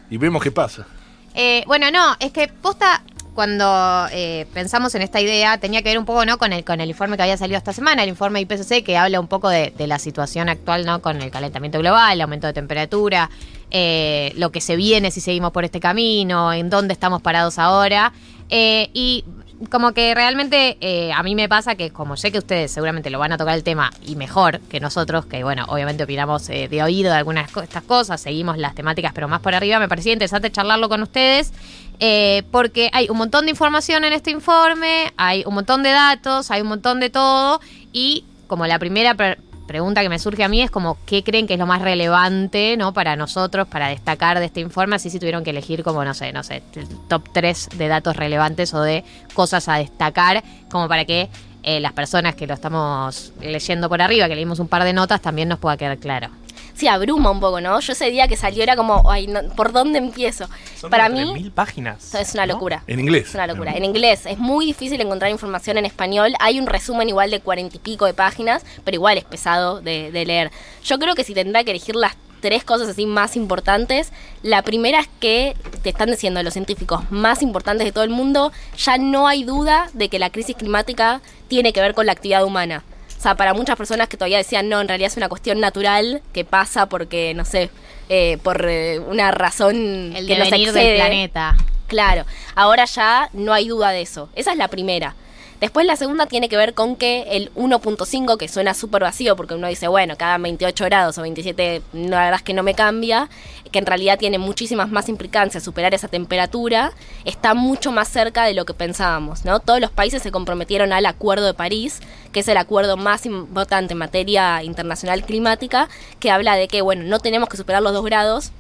y 0.10 0.16
vemos 0.16 0.42
qué 0.42 0.52
pasa. 0.52 0.88
Eh, 1.34 1.64
bueno, 1.68 1.92
no, 1.92 2.16
es 2.20 2.32
que 2.32 2.48
posta, 2.48 3.04
cuando 3.34 4.08
eh, 4.12 4.46
pensamos 4.54 4.94
en 4.96 5.02
esta 5.02 5.22
idea, 5.22 5.58
tenía 5.58 5.82
que 5.82 5.90
ver 5.90 6.00
un 6.00 6.06
poco 6.06 6.26
¿no? 6.26 6.38
con, 6.38 6.52
el, 6.54 6.64
con 6.64 6.82
el 6.82 6.90
informe 6.90 7.16
que 7.16 7.24
había 7.24 7.38
salido 7.38 7.58
esta 7.58 7.74
semana, 7.74 8.04
el 8.04 8.10
informe 8.10 8.42
IPCC, 8.42 8.84
que 8.84 8.98
habla 8.98 9.20
un 9.20 9.28
poco 9.28 9.50
de, 9.50 9.74
la 9.78 10.00
situación 10.00 10.50
actual 10.50 10.86
¿no? 10.86 11.02
con 11.02 11.22
el 11.22 11.32
calentamiento 11.32 11.80
global, 11.80 12.14
el 12.14 12.22
aumento 12.22 12.48
de 12.48 12.54
temperatura, 12.54 13.30
eh, 13.72 14.34
lo 14.36 14.52
que 14.52 14.60
se 14.62 14.76
viene 14.76 15.12
si 15.12 15.22
seguimos 15.22 15.52
por 15.52 15.64
este 15.64 15.80
camino, 15.80 16.52
en 16.52 16.70
dónde 16.70 16.94
estamos 16.94 17.22
parados 17.22 17.58
ahora. 17.58 18.12
Eh, 18.50 18.90
y 18.94 19.24
como 19.70 19.94
que 19.94 20.14
realmente 20.16 20.78
eh, 20.82 21.12
a 21.14 21.22
mí 21.24 21.36
me 21.36 21.48
pasa 21.48 21.76
que 21.76 21.92
como 21.92 22.18
sé 22.18 22.32
que 22.32 22.40
ustedes 22.40 22.72
seguramente 22.72 23.10
lo 23.10 23.20
van 23.20 23.32
a 23.32 23.38
tocar 23.38 23.56
el 23.56 23.64
tema 23.64 23.92
y 24.06 24.16
mejor 24.16 24.60
que 24.62 24.80
nosotros, 24.80 25.26
que 25.26 25.44
bueno, 25.44 25.66
obviamente 25.68 26.04
opinamos 26.04 26.50
eh, 26.50 26.68
de 26.68 26.82
oído 26.82 27.12
de 27.12 27.18
algunas 27.18 27.54
de 27.54 27.64
estas 27.64 27.84
cosas, 27.84 28.20
seguimos 28.20 28.58
las 28.58 28.74
temáticas 28.74 29.12
pero 29.14 29.28
más 29.28 29.42
por 29.42 29.54
arriba, 29.54 29.80
me 29.80 29.88
parecía 29.88 30.14
interesante 30.14 30.52
charlarlo 30.52 30.90
con 30.90 31.04
ustedes 31.04 31.54
eh, 32.02 32.44
porque 32.52 32.90
hay 32.94 33.08
un 33.10 33.18
montón 33.18 33.46
de 33.46 33.52
información 33.52 34.04
en 34.04 34.12
este 34.12 34.32
informe, 34.32 35.14
hay 35.18 35.44
un 35.46 35.54
montón 35.54 35.84
de 35.84 35.92
datos, 35.92 36.50
hay 36.52 36.62
un 36.62 36.68
montón 36.68 37.00
de 37.00 37.10
todo 37.10 37.62
y 37.94 38.26
como 38.48 38.66
la 38.66 38.80
primera 38.80 39.14
pre- 39.14 39.38
pregunta 39.68 40.02
que 40.02 40.10
me 40.10 40.18
surge 40.20 40.44
a 40.44 40.50
mí 40.50 40.62
es 40.62 40.72
como 40.72 40.98
qué 41.06 41.24
creen 41.24 41.46
que 41.48 41.54
es 41.54 41.60
lo 41.60 41.68
más 41.68 41.82
relevante, 41.82 42.76
¿no? 42.76 42.92
Para 42.92 43.16
nosotros, 43.16 43.68
para 43.68 43.88
destacar 43.88 44.40
de 44.40 44.46
este 44.46 44.60
informe, 44.60 44.96
así 44.98 45.10
si 45.10 45.20
tuvieron 45.20 45.44
que 45.44 45.52
elegir 45.52 45.84
como, 45.84 46.04
no 46.04 46.14
sé, 46.14 46.34
no 46.34 46.44
sé, 46.44 46.62
top 47.08 47.30
3 47.32 47.70
de 47.78 47.88
datos 47.88 48.18
relevantes 48.18 48.74
o 48.74 48.82
de 48.82 49.06
cosas 49.34 49.70
a 49.70 49.76
destacar, 49.76 50.44
como 50.70 50.90
para 50.90 51.06
que 51.06 51.30
eh, 51.64 51.80
las 51.80 51.94
personas 51.94 52.34
que 52.36 52.48
lo 52.48 52.56
estamos 52.56 53.32
leyendo 53.40 53.88
por 53.88 54.02
arriba, 54.02 54.28
que 54.28 54.36
leímos 54.36 54.58
un 54.60 54.68
par 54.68 54.84
de 54.84 54.94
notas, 54.94 55.22
también 55.22 55.48
nos 55.48 55.60
pueda 55.60 55.78
quedar 55.78 56.00
claro. 56.00 56.30
Sí, 56.74 56.88
abruma 56.88 57.32
un 57.32 57.40
poco, 57.40 57.62
¿no? 57.62 57.80
Yo 57.80 57.94
ese 57.94 58.10
día 58.10 58.28
que 58.28 58.38
salió 58.38 58.64
era 58.64 58.76
como, 58.76 59.10
ay, 59.10 59.28
no, 59.28 59.42
¿por 59.56 59.72
dónde 59.72 60.00
empiezo? 60.00 60.48
Son 60.76 60.90
Para 60.90 61.10
mí, 61.10 61.22
3.000 61.22 61.52
páginas. 61.52 62.16
es 62.16 62.34
una 62.34 62.46
locura. 62.46 62.84
En 62.88 63.00
inglés. 63.00 63.30
Es 63.30 63.36
una 63.36 63.48
locura. 63.48 63.74
En 63.74 63.86
inglés 63.86 64.26
es 64.26 64.38
muy 64.38 64.66
difícil 64.66 65.00
encontrar 65.02 65.32
información 65.32 65.78
en 65.78 65.86
español. 65.86 66.34
Hay 66.40 66.60
un 66.60 66.68
resumen 66.68 67.10
igual 67.10 67.32
de 67.32 67.40
cuarenta 67.40 67.76
y 67.76 67.80
pico 67.80 68.06
de 68.06 68.14
páginas, 68.14 68.66
pero 68.84 68.96
igual 68.96 69.18
es 69.18 69.26
pesado 69.26 69.82
de, 69.82 70.12
de 70.12 70.26
leer. 70.26 70.52
Yo 70.84 71.00
creo 71.00 71.16
que 71.16 71.24
si 71.24 71.34
tendrá 71.34 71.64
que 71.64 71.72
elegir 71.72 71.96
las 71.96 72.16
tres 72.42 72.64
cosas 72.64 72.90
así 72.90 73.06
más 73.06 73.36
importantes, 73.36 74.12
la 74.42 74.64
primera 74.64 75.00
es 75.00 75.10
que 75.20 75.56
te 75.84 75.90
están 75.90 76.10
diciendo 76.10 76.42
los 76.44 76.54
científicos 76.54 77.04
más 77.12 77.42
importantes 77.44 77.86
de 77.86 77.92
todo 77.92 78.04
el 78.04 78.10
mundo, 78.10 78.52
ya 78.78 78.98
no 78.98 79.28
hay 79.28 79.44
duda 79.44 79.90
de 79.94 80.10
que 80.10 80.20
la 80.20 80.32
crisis 80.32 80.56
climática 80.56 81.22
tiene 81.48 81.72
que 81.72 81.82
ver 81.82 81.94
con 81.94 82.08
la 82.08 82.12
actividad 82.12 82.44
humana. 82.44 82.84
O 83.22 83.24
sea, 83.24 83.36
para 83.36 83.54
muchas 83.54 83.76
personas 83.76 84.08
que 84.10 84.18
todavía 84.18 84.40
decían, 84.40 84.68
no, 84.68 84.82
en 84.82 84.88
realidad 84.88 85.12
es 85.12 85.16
una 85.16 85.30
cuestión 85.30 85.60
natural 85.60 86.24
que 86.34 86.44
pasa 86.44 86.88
porque, 86.90 87.36
no 87.36 87.46
sé, 87.46 87.70
eh, 88.10 88.40
por 88.42 88.66
eh, 88.68 88.98
una 88.98 89.30
razón 89.30 90.12
El 90.16 90.26
que 90.26 90.40
nos 90.40 90.46
devenir 90.46 90.74
del 90.74 90.84
excede. 90.84 90.96
planeta. 90.96 91.56
Claro, 91.86 92.26
ahora 92.56 92.86
ya 92.86 93.30
no 93.34 93.54
hay 93.54 93.68
duda 93.68 93.92
de 93.92 94.02
eso. 94.02 94.30
Esa 94.36 94.54
es 94.54 94.58
la 94.58 94.70
primera. 94.70 95.14
Después 95.62 95.86
la 95.86 95.96
segunda 95.96 96.26
tiene 96.26 96.50
que 96.50 96.58
ver 96.58 96.74
con 96.74 96.96
que 96.96 97.22
el 97.38 97.54
1.5, 97.54 98.38
que 98.38 98.48
suena 98.48 98.74
súper 98.74 99.04
vacío 99.04 99.36
porque 99.36 99.54
uno 99.54 99.68
dice, 99.68 99.88
bueno, 99.88 100.16
cada 100.18 100.40
28 100.40 100.86
grados 100.86 101.20
o 101.20 101.22
27, 101.22 101.84
no, 101.94 102.10
la 102.10 102.24
verdad 102.24 102.40
es 102.40 102.42
que 102.42 102.56
no 102.56 102.64
me 102.64 102.74
cambia, 102.74 103.30
que 103.72 103.78
en 103.78 103.86
realidad 103.86 104.18
tiene 104.18 104.40
muchísimas 104.40 104.90
más 104.90 105.08
implicancias 105.08 105.64
superar 105.64 105.94
esa 105.94 106.08
temperatura, 106.08 106.94
está 107.26 107.54
mucho 107.54 107.92
más 107.92 108.08
cerca 108.08 108.46
de 108.46 108.56
lo 108.56 108.66
que 108.66 108.74
pensábamos, 108.74 109.46
¿no? 109.46 109.60
Todos 109.60 109.80
los 109.80 109.92
países 109.92 110.24
se 110.24 110.32
comprometieron 110.32 110.94
al 110.94 111.06
Acuerdo 111.06 111.46
de 111.46 111.54
París, 111.54 112.00
que 112.32 112.40
es 112.40 112.48
el 112.48 112.58
acuerdo 112.58 112.98
más 112.98 113.28
importante 113.28 113.94
en 113.94 114.00
materia 114.00 114.64
internacional 114.64 115.24
climática, 115.24 115.90
que 116.20 116.32
habla 116.32 116.56
de 116.56 116.68
que, 116.70 116.82
bueno, 116.82 117.04
no 117.04 117.20
tenemos 117.20 117.50
que 117.50 117.58
superar 117.58 117.84
los 117.84 117.94
2 117.94 118.04
grados, 118.06 118.52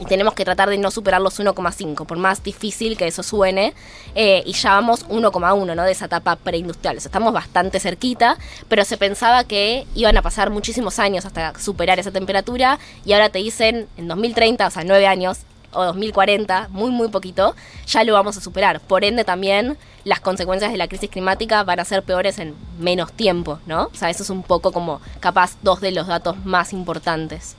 y 0.00 0.04
tenemos 0.06 0.34
que 0.34 0.44
tratar 0.44 0.68
de 0.70 0.78
no 0.78 0.90
superar 0.90 1.20
los 1.20 1.38
1,5, 1.38 2.06
por 2.06 2.18
más 2.18 2.42
difícil 2.42 2.96
que 2.96 3.06
eso 3.06 3.22
suene, 3.22 3.74
eh, 4.14 4.42
y 4.44 4.52
ya 4.52 4.70
vamos 4.70 5.06
1,1, 5.08 5.74
¿no? 5.74 5.82
De 5.82 5.92
esa 5.92 6.06
etapa 6.06 6.36
preindustrial. 6.36 6.96
O 6.96 7.00
sea, 7.00 7.08
estamos 7.08 7.32
bastante 7.32 7.80
cerquita, 7.80 8.36
pero 8.68 8.84
se 8.84 8.96
pensaba 8.96 9.44
que 9.44 9.86
iban 9.94 10.16
a 10.16 10.22
pasar 10.22 10.50
muchísimos 10.50 10.98
años 10.98 11.24
hasta 11.24 11.58
superar 11.58 11.98
esa 11.98 12.10
temperatura, 12.10 12.78
y 13.04 13.12
ahora 13.12 13.28
te 13.28 13.38
dicen 13.38 13.88
en 13.96 14.08
2030, 14.08 14.66
o 14.66 14.70
sea, 14.70 14.84
9 14.84 15.06
años, 15.06 15.38
o 15.72 15.84
2040, 15.84 16.68
muy, 16.70 16.90
muy 16.90 17.08
poquito, 17.08 17.54
ya 17.86 18.04
lo 18.04 18.12
vamos 18.12 18.36
a 18.36 18.40
superar. 18.40 18.80
Por 18.80 19.04
ende, 19.04 19.24
también 19.24 19.76
las 20.04 20.20
consecuencias 20.20 20.70
de 20.70 20.78
la 20.78 20.86
crisis 20.86 21.10
climática 21.10 21.64
van 21.64 21.80
a 21.80 21.84
ser 21.84 22.02
peores 22.02 22.38
en 22.38 22.54
menos 22.78 23.12
tiempo, 23.12 23.58
¿no? 23.66 23.86
O 23.86 23.94
sea, 23.94 24.10
eso 24.10 24.22
es 24.22 24.30
un 24.30 24.42
poco 24.42 24.70
como, 24.70 25.00
capaz, 25.18 25.56
dos 25.62 25.80
de 25.80 25.90
los 25.90 26.06
datos 26.06 26.36
más 26.44 26.72
importantes. 26.72 27.56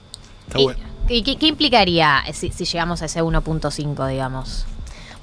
Está 0.48 0.60
bueno. 0.60 0.95
¿Y 1.08 1.24
qué, 1.24 1.38
qué 1.38 1.48
implicaría 1.48 2.24
si, 2.34 2.52
si 2.52 2.66
llegamos 2.66 3.02
a 3.02 3.06
ese 3.06 3.22
1.5, 3.22 4.08
digamos? 4.10 4.66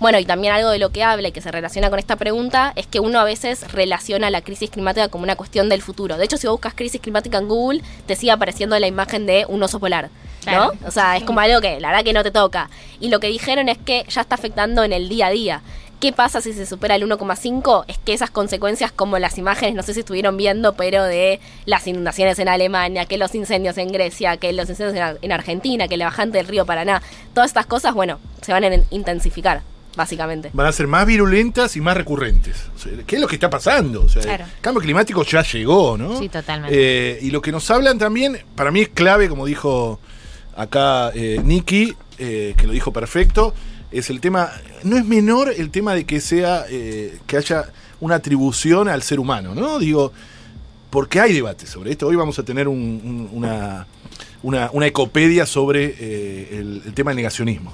Bueno, 0.03 0.19
y 0.19 0.25
también 0.25 0.53
algo 0.53 0.71
de 0.71 0.81
lo 0.81 0.91
que 0.91 1.05
habla 1.05 1.29
y 1.29 1.33
que 1.33 1.41
se 1.41 1.53
relaciona 1.53 1.89
con 1.89 2.01
esta 2.01 2.17
pregunta 2.17 2.73
es 2.75 2.89
que 2.89 2.99
uno 2.99 3.21
a 3.21 3.25
veces 3.25 3.71
relaciona 3.71 4.31
la 4.31 4.41
crisis 4.41 4.69
climática 4.69 5.07
como 5.07 5.23
una 5.23 5.37
cuestión 5.37 5.69
del 5.69 5.81
futuro. 5.81 6.17
De 6.17 6.25
hecho, 6.25 6.37
si 6.37 6.49
vos 6.49 6.55
buscas 6.55 6.75
crisis 6.75 7.01
climática 7.01 7.39
en 7.39 7.47
Google, 7.47 7.83
te 8.07 8.17
sigue 8.17 8.33
apareciendo 8.33 8.77
la 8.81 8.89
imagen 8.89 9.27
de 9.27 9.47
un 9.49 9.63
oso 9.63 9.79
polar. 9.79 10.11
¿No? 10.45 10.71
Claro. 10.71 10.73
O 10.85 10.91
sea, 10.91 11.17
es 11.17 11.23
como 11.23 11.39
algo 11.39 11.61
que 11.61 11.79
la 11.79 11.91
verdad 11.91 12.03
que 12.03 12.13
no 12.13 12.25
te 12.25 12.33
toca. 12.33 12.69
Y 12.99 13.11
lo 13.11 13.21
que 13.21 13.29
dijeron 13.29 13.69
es 13.69 13.79
que 13.79 14.05
ya 14.09 14.23
está 14.23 14.35
afectando 14.35 14.83
en 14.83 14.93
el 14.93 15.09
día 15.09 15.29
a 15.29 15.31
día. 15.31 15.63
¿Qué 16.03 16.13
pasa 16.13 16.41
si 16.41 16.53
se 16.53 16.67
supera 16.67 16.97
el 16.97 17.05
1,5? 17.09 17.85
Es 17.87 17.97
que 17.99 18.13
esas 18.13 18.29
consecuencias, 18.29 18.91
como 18.91 19.21
las 19.21 19.39
imágenes, 19.39 19.77
no 19.77 19.85
sé 19.85 19.95
si 19.95 20.01
estuvieron 20.01 20.37
viendo, 20.37 20.73
pero 20.75 21.05
de 21.05 21.39
las 21.65 21.87
inundaciones 21.87 22.41
en 22.41 22.49
Alemania, 22.49 23.07
que 23.07 23.19
los 23.19 23.37
incendios 23.37 23.79
en 23.79 23.87
Grecia, 23.93 24.37
que 24.37 24.53
los 24.53 24.69
incendios 24.69 24.97
en 24.97 25.03
Ar- 25.03 25.19
en 25.23 25.31
Argentina, 25.31 25.87
que 25.87 25.97
la 25.97 26.07
bajante 26.07 26.39
del 26.39 26.49
río 26.49 26.67
Paraná, 26.67 27.01
todas 27.35 27.51
estas 27.51 27.67
cosas, 27.67 27.95
bueno, 27.95 28.19
se 28.41 28.51
van 28.53 28.65
a 28.65 28.71
intensificar, 28.91 29.63
básicamente. 29.95 30.51
Van 30.53 30.67
a 30.67 30.73
ser 30.73 30.89
más 30.89 31.07
virulentas 31.07 31.77
y 31.77 31.81
más 31.81 31.97
recurrentes. 31.97 32.57
O 32.75 32.79
sea, 32.81 32.93
¿Qué 33.07 33.15
es 33.15 33.23
lo 33.23 33.29
que 33.29 33.37
está 33.37 33.49
pasando? 33.49 34.03
O 34.03 34.09
sea, 34.09 34.23
Claro. 34.23 34.45
El 34.45 34.61
cambio 34.61 34.83
climático 34.83 35.23
ya 35.23 35.43
llegó, 35.45 35.97
¿no? 35.97 36.19
Sí, 36.19 36.29
totalmente. 36.29 36.77
Eh, 36.77 37.19
y 37.23 37.31
lo 37.31 37.41
que 37.41 37.53
nos 37.53 37.71
hablan 37.71 37.99
también, 37.99 38.39
para 38.57 38.73
mí 38.73 38.81
es 38.81 38.89
clave, 38.89 39.29
como 39.29 39.47
dijo 39.47 40.01
acá 40.57 41.13
eh, 41.15 41.41
Nicky, 41.45 41.95
eh, 42.19 42.55
que 42.57 42.67
lo 42.67 42.73
dijo 42.73 42.93
perfecto, 42.93 43.55
es 43.93 44.11
el 44.11 44.21
tema, 44.21 44.51
no 44.85 44.97
es 44.97 45.05
menor 45.05 45.53
el 45.57 45.71
tema 45.71 45.95
de 45.95 46.05
que 46.05 46.21
sea, 46.21 46.65
eh, 46.69 47.19
que 47.27 47.37
haya 47.37 47.67
una 48.01 48.17
atribución 48.17 48.89
al 48.89 49.03
ser 49.03 49.21
humano, 49.21 49.55
¿no? 49.55 49.79
Digo, 49.79 50.13
porque 50.91 51.21
hay 51.21 51.33
debate 51.33 51.67
sobre 51.67 51.93
esto. 51.93 52.07
Hoy 52.07 52.17
vamos 52.17 52.39
a 52.39 52.43
tener 52.43 52.69
un- 52.69 52.77
un- 53.05 53.29
una, 53.33 53.87
una, 54.43 54.71
una 54.73 54.87
ecopedia 54.87 55.47
sobre 55.47 55.95
eh, 55.99 56.49
el, 56.59 56.83
el 56.87 56.95
tema 56.95 57.11
del 57.11 57.17
negacionismo. 57.17 57.73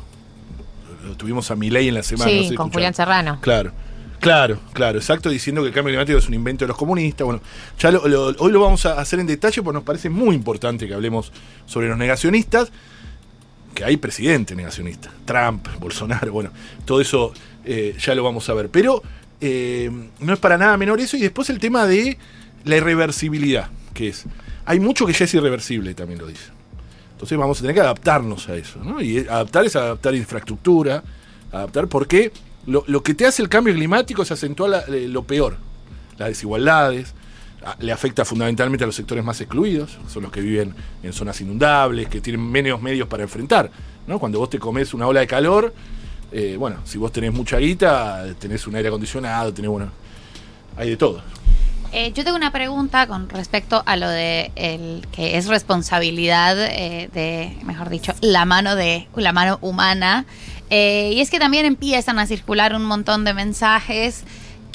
Lo 1.06 1.14
Tuvimos 1.16 1.50
a 1.50 1.56
Milei 1.56 1.88
en 1.88 1.94
la 1.94 2.02
semana. 2.02 2.30
sí, 2.30 2.36
no 2.36 2.42
sé 2.42 2.48
si 2.50 2.54
con. 2.54 2.70
Julián 2.70 2.94
Serrano. 2.94 3.38
Claro. 3.40 3.72
Claro, 4.20 4.58
claro, 4.72 4.98
exacto, 4.98 5.30
diciendo 5.30 5.62
que 5.62 5.68
el 5.68 5.72
cambio 5.74 5.92
climático 5.92 6.18
es 6.18 6.26
un 6.26 6.34
invento 6.34 6.64
de 6.64 6.68
los 6.68 6.76
comunistas. 6.76 7.24
Bueno, 7.24 7.40
ya 7.78 7.92
lo- 7.92 8.08
lo- 8.08 8.34
hoy 8.40 8.50
lo 8.50 8.60
vamos 8.60 8.84
a 8.84 9.00
hacer 9.00 9.20
en 9.20 9.28
detalle 9.28 9.62
porque 9.62 9.76
nos 9.76 9.84
parece 9.84 10.10
muy 10.10 10.34
importante 10.34 10.88
que 10.88 10.94
hablemos 10.94 11.32
sobre 11.66 11.86
los 11.88 11.96
negacionistas, 11.96 12.72
que 13.74 13.84
hay 13.84 13.96
presidente 13.96 14.54
negacionista, 14.54 15.10
Trump, 15.24 15.68
Bolsonaro, 15.78 16.32
bueno, 16.32 16.50
todo 16.84 17.00
eso 17.00 17.32
eh, 17.64 17.96
ya 17.98 18.14
lo 18.14 18.24
vamos 18.24 18.48
a 18.48 18.54
ver. 18.54 18.68
Pero 18.70 19.02
eh, 19.40 19.90
no 20.20 20.32
es 20.32 20.38
para 20.38 20.58
nada 20.58 20.76
menor 20.76 21.00
eso 21.00 21.16
y 21.16 21.20
después 21.20 21.50
el 21.50 21.58
tema 21.58 21.86
de 21.86 22.18
la 22.64 22.76
irreversibilidad, 22.76 23.68
que 23.94 24.08
es, 24.08 24.24
hay 24.64 24.80
mucho 24.80 25.06
que 25.06 25.12
ya 25.12 25.24
es 25.24 25.34
irreversible, 25.34 25.94
también 25.94 26.20
lo 26.20 26.26
dice. 26.26 26.50
Entonces 27.12 27.36
vamos 27.36 27.58
a 27.58 27.60
tener 27.62 27.74
que 27.74 27.80
adaptarnos 27.80 28.48
a 28.48 28.56
eso, 28.56 28.82
¿no? 28.84 29.00
Y 29.02 29.18
adaptar 29.18 29.64
es 29.64 29.74
adaptar 29.74 30.14
infraestructura, 30.14 31.02
adaptar 31.50 31.88
porque 31.88 32.32
lo, 32.66 32.84
lo 32.86 33.02
que 33.02 33.14
te 33.14 33.26
hace 33.26 33.42
el 33.42 33.48
cambio 33.48 33.74
climático 33.74 34.22
es 34.22 34.30
acentuar 34.30 34.84
eh, 34.88 35.08
lo 35.08 35.24
peor, 35.24 35.56
las 36.16 36.28
desigualdades, 36.28 37.14
le 37.80 37.92
afecta 37.92 38.24
fundamentalmente 38.24 38.84
a 38.84 38.86
los 38.86 38.96
sectores 38.96 39.24
más 39.24 39.40
excluidos, 39.40 39.98
son 40.08 40.22
los 40.22 40.32
que 40.32 40.40
viven 40.40 40.74
en 41.02 41.12
zonas 41.12 41.40
inundables, 41.40 42.08
que 42.08 42.20
tienen 42.20 42.42
menos 42.42 42.80
medios 42.80 43.08
para 43.08 43.22
enfrentar, 43.22 43.70
¿no? 44.06 44.18
Cuando 44.18 44.38
vos 44.38 44.50
te 44.50 44.58
comes 44.58 44.94
una 44.94 45.06
ola 45.06 45.20
de 45.20 45.26
calor, 45.26 45.74
eh, 46.30 46.56
bueno, 46.58 46.78
si 46.84 46.98
vos 46.98 47.12
tenés 47.12 47.32
mucha 47.32 47.58
guita, 47.58 48.26
tenés 48.38 48.66
un 48.66 48.76
aire 48.76 48.88
acondicionado, 48.88 49.52
tenés, 49.52 49.70
bueno, 49.70 49.90
hay 50.76 50.90
de 50.90 50.96
todo. 50.96 51.22
Eh, 51.90 52.12
yo 52.12 52.22
tengo 52.22 52.36
una 52.36 52.52
pregunta 52.52 53.06
con 53.06 53.30
respecto 53.30 53.82
a 53.86 53.96
lo 53.96 54.08
de 54.08 54.52
el 54.56 55.06
que 55.10 55.38
es 55.38 55.46
responsabilidad 55.46 56.58
eh, 56.60 57.08
de, 57.14 57.56
mejor 57.64 57.88
dicho, 57.88 58.12
la 58.20 58.44
mano 58.44 58.76
de 58.76 59.08
la 59.16 59.32
mano 59.32 59.58
humana. 59.62 60.26
Eh, 60.68 61.12
y 61.14 61.20
es 61.20 61.30
que 61.30 61.38
también 61.38 61.64
empiezan 61.64 62.18
a 62.18 62.26
circular 62.26 62.74
un 62.74 62.84
montón 62.84 63.24
de 63.24 63.32
mensajes 63.32 64.24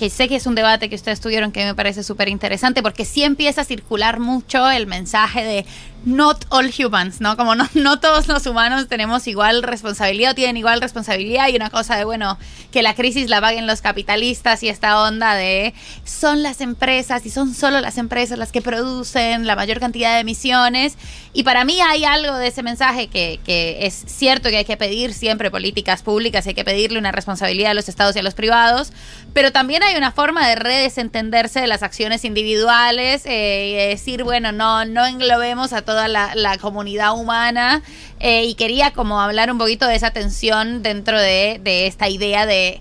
que 0.03 0.09
sé 0.09 0.27
que 0.27 0.35
es 0.35 0.47
un 0.47 0.53
debate 0.53 0.89
que 0.89 0.95
ustedes 0.95 1.21
tuvieron 1.21 1.53
que 1.53 1.63
me 1.63 1.75
parece 1.75 2.03
súper 2.03 2.27
interesante 2.27 2.83
porque 2.83 3.05
sí 3.05 3.23
empieza 3.23 3.61
a 3.61 3.63
circular 3.63 4.19
mucho 4.19 4.69
el 4.69 4.85
mensaje 4.85 5.45
de 5.45 5.65
not 6.05 6.45
all 6.49 6.69
humans, 6.71 7.21
¿no? 7.21 7.37
Como 7.37 7.55
no, 7.55 7.67
no 7.73 7.99
todos 7.99 8.27
los 8.27 8.45
humanos 8.45 8.87
tenemos 8.87 9.27
igual 9.27 9.63
responsabilidad 9.63 10.31
o 10.31 10.35
tienen 10.35 10.57
igual 10.57 10.81
responsabilidad 10.81 11.47
y 11.49 11.55
una 11.55 11.69
cosa 11.69 11.95
de, 11.95 12.03
bueno, 12.03 12.37
que 12.71 12.81
la 12.81 12.95
crisis 12.95 13.29
la 13.29 13.39
paguen 13.39 13.67
los 13.67 13.81
capitalistas 13.81 14.63
y 14.63 14.69
esta 14.69 15.01
onda 15.01 15.35
de 15.35 15.73
son 16.03 16.43
las 16.43 16.61
empresas 16.61 17.25
y 17.25 17.29
son 17.29 17.53
solo 17.53 17.79
las 17.81 17.97
empresas 17.97 18.37
las 18.37 18.51
que 18.51 18.61
producen 18.61 19.47
la 19.47 19.55
mayor 19.55 19.79
cantidad 19.79 20.15
de 20.15 20.21
emisiones. 20.21 20.97
Y 21.33 21.43
para 21.43 21.65
mí 21.65 21.79
hay 21.81 22.05
algo 22.05 22.35
de 22.35 22.47
ese 22.47 22.63
mensaje 22.63 23.07
que, 23.07 23.39
que 23.45 23.85
es 23.85 24.03
cierto 24.05 24.49
que 24.49 24.57
hay 24.57 24.65
que 24.65 24.77
pedir 24.77 25.13
siempre 25.13 25.49
políticas 25.49 26.03
públicas, 26.03 26.45
hay 26.45 26.53
que 26.53 26.63
pedirle 26.63 26.99
una 26.99 27.11
responsabilidad 27.11 27.71
a 27.71 27.73
los 27.73 27.89
estados 27.89 28.15
y 28.15 28.19
a 28.19 28.23
los 28.23 28.33
privados, 28.33 28.91
pero 29.33 29.51
también 29.51 29.83
hay 29.83 29.95
una 29.95 30.11
forma 30.11 30.47
de 30.47 30.55
redesentenderse 30.55 31.59
de 31.59 31.67
las 31.67 31.81
acciones 31.81 32.23
individuales 32.25 33.25
eh, 33.25 33.69
y 33.69 33.75
de 33.75 33.87
decir, 33.87 34.23
bueno, 34.23 34.51
no, 34.51 34.85
no 34.85 35.05
englobemos 35.05 35.73
a 35.73 35.81
toda 35.93 36.07
la, 36.07 36.33
la 36.35 36.57
comunidad 36.57 37.13
humana. 37.17 37.81
eh, 38.19 38.45
y 38.45 38.55
quería 38.55 38.91
como 38.93 39.19
hablar 39.21 39.51
un 39.51 39.57
poquito 39.57 39.85
de 39.87 39.95
esa 39.95 40.11
tensión 40.11 40.81
dentro 40.81 41.19
de, 41.19 41.59
de 41.63 41.87
esta 41.87 42.09
idea 42.09 42.45
de 42.45 42.79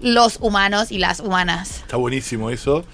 los 0.00 0.38
humanos 0.40 0.92
y 0.92 0.98
las 0.98 1.20
humanas. 1.20 1.78
Está 1.82 1.96
buenísimo 1.96 2.50
eso. 2.50 2.84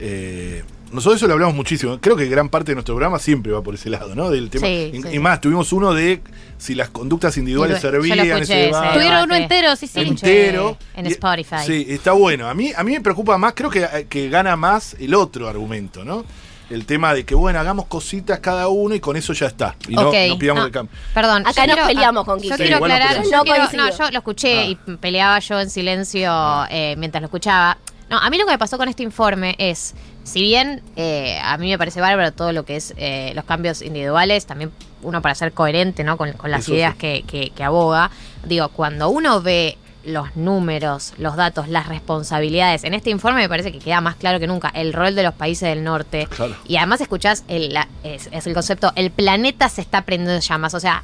Eh, 0.00 0.62
nosotros 0.92 1.16
eso 1.16 1.26
lo 1.26 1.32
hablamos 1.34 1.54
muchísimo. 1.56 1.98
Creo 2.00 2.14
que 2.16 2.26
gran 2.26 2.48
parte 2.48 2.70
de 2.70 2.76
nuestro 2.76 2.94
programa 2.94 3.18
siempre 3.18 3.50
va 3.52 3.62
por 3.62 3.74
ese 3.74 3.90
lado, 3.90 4.14
¿no? 4.14 4.30
Del 4.30 4.48
tema. 4.50 4.66
Sí, 4.66 4.90
y, 4.94 5.02
sí. 5.02 5.08
y 5.12 5.18
más, 5.18 5.40
tuvimos 5.40 5.72
uno 5.72 5.92
de 5.92 6.20
si 6.58 6.74
las 6.76 6.90
conductas 6.90 7.36
individuales 7.36 7.82
Yo 7.82 7.90
servían. 7.90 8.18
ese. 8.42 8.70
Tuvieron 8.92 9.24
uno 9.24 9.34
entero, 9.34 9.74
sí, 9.76 9.86
sí. 9.88 10.00
Entero. 10.00 10.76
En 10.96 11.06
Y- 11.06 11.10
Spotify. 11.10 11.56
Sí, 11.66 11.86
está 11.88 12.12
bueno. 12.12 12.48
A 12.48 12.54
mí, 12.54 12.72
a 12.76 12.84
mí 12.84 12.92
me 12.92 13.00
preocupa 13.00 13.36
más, 13.38 13.54
creo 13.54 13.70
que, 13.70 14.06
que 14.08 14.28
gana 14.28 14.54
más 14.56 14.94
el 15.00 15.14
otro 15.14 15.48
argumento, 15.48 16.04
¿no? 16.04 16.24
El 16.70 16.86
tema 16.86 17.12
de 17.14 17.24
que, 17.24 17.34
bueno, 17.34 17.58
hagamos 17.60 17.86
cositas 17.86 18.38
cada 18.40 18.68
uno 18.68 18.94
y 18.94 19.00
con 19.00 19.16
eso 19.16 19.32
ya 19.32 19.46
está. 19.46 19.76
Y 19.88 19.94
no, 19.94 20.08
Ok, 20.08 20.14
no 20.28 20.38
pidamos 20.38 20.60
no. 20.62 20.66
el 20.66 20.72
cambio. 20.72 20.96
Perdón, 21.12 21.46
Acá 21.46 21.66
yo 21.66 21.76
nos 21.76 21.86
peleamos 21.86 22.24
con 22.24 22.38
Yo 22.38 22.42
Kike. 22.42 22.56
quiero 22.56 22.78
Sí, 22.78 22.82
aclarar, 22.84 23.16
yo, 23.16 23.30
No 23.36 23.42
quiero- 23.44 23.90
yo 23.98 24.10
lo 24.10 24.18
escuché 24.18 24.64
y 24.66 24.74
peleaba 25.00 25.38
yo 25.40 25.60
en 25.60 25.68
silencio 25.70 26.32
eh, 26.70 26.94
mientras 26.98 27.20
lo 27.20 27.26
escuchaba. 27.26 27.76
No, 28.10 28.18
a 28.18 28.28
mí 28.30 28.38
lo 28.38 28.44
que 28.46 28.52
me 28.52 28.58
pasó 28.58 28.76
con 28.78 28.88
este 28.88 29.02
informe 29.02 29.54
es, 29.58 29.94
si 30.24 30.42
bien 30.42 30.82
eh, 30.96 31.38
a 31.42 31.56
mí 31.58 31.68
me 31.70 31.78
parece 31.78 32.00
bárbaro 32.00 32.32
todo 32.32 32.52
lo 32.52 32.64
que 32.64 32.76
es 32.76 32.92
eh, 32.96 33.32
los 33.34 33.44
cambios 33.44 33.80
individuales, 33.82 34.46
también 34.46 34.70
uno 35.02 35.20
para 35.22 35.34
ser 35.34 35.52
coherente 35.52 36.04
¿no? 36.04 36.16
con, 36.16 36.32
con 36.32 36.50
las 36.50 36.62
Eso 36.62 36.74
ideas 36.74 36.92
sí. 36.94 36.98
que, 36.98 37.24
que- 37.26 37.50
que 37.50 37.64
aboga, 37.64 38.10
digo, 38.44 38.68
cuando 38.68 39.08
uno 39.08 39.40
ve 39.42 39.78
los 40.06 40.36
números, 40.36 41.14
los 41.18 41.36
datos, 41.36 41.68
las 41.68 41.86
responsabilidades, 41.88 42.84
en 42.84 42.94
este 42.94 43.10
informe 43.10 43.40
me 43.40 43.48
parece 43.48 43.72
que 43.72 43.78
queda 43.78 44.00
más 44.00 44.16
claro 44.16 44.38
que 44.40 44.46
nunca 44.46 44.68
el 44.74 44.92
rol 44.92 45.14
de 45.14 45.22
los 45.22 45.34
países 45.34 45.68
del 45.68 45.82
norte. 45.84 46.26
Claro. 46.30 46.54
Y 46.66 46.76
además 46.76 47.00
escuchás 47.00 47.44
el, 47.48 47.72
la- 47.74 47.88
es, 48.02 48.28
es 48.32 48.46
el 48.46 48.54
concepto, 48.54 48.92
el 48.96 49.10
planeta 49.10 49.68
se 49.68 49.80
está 49.80 50.02
prendiendo 50.02 50.34
en 50.34 50.40
llamas. 50.40 50.74
O 50.74 50.80
sea, 50.80 51.02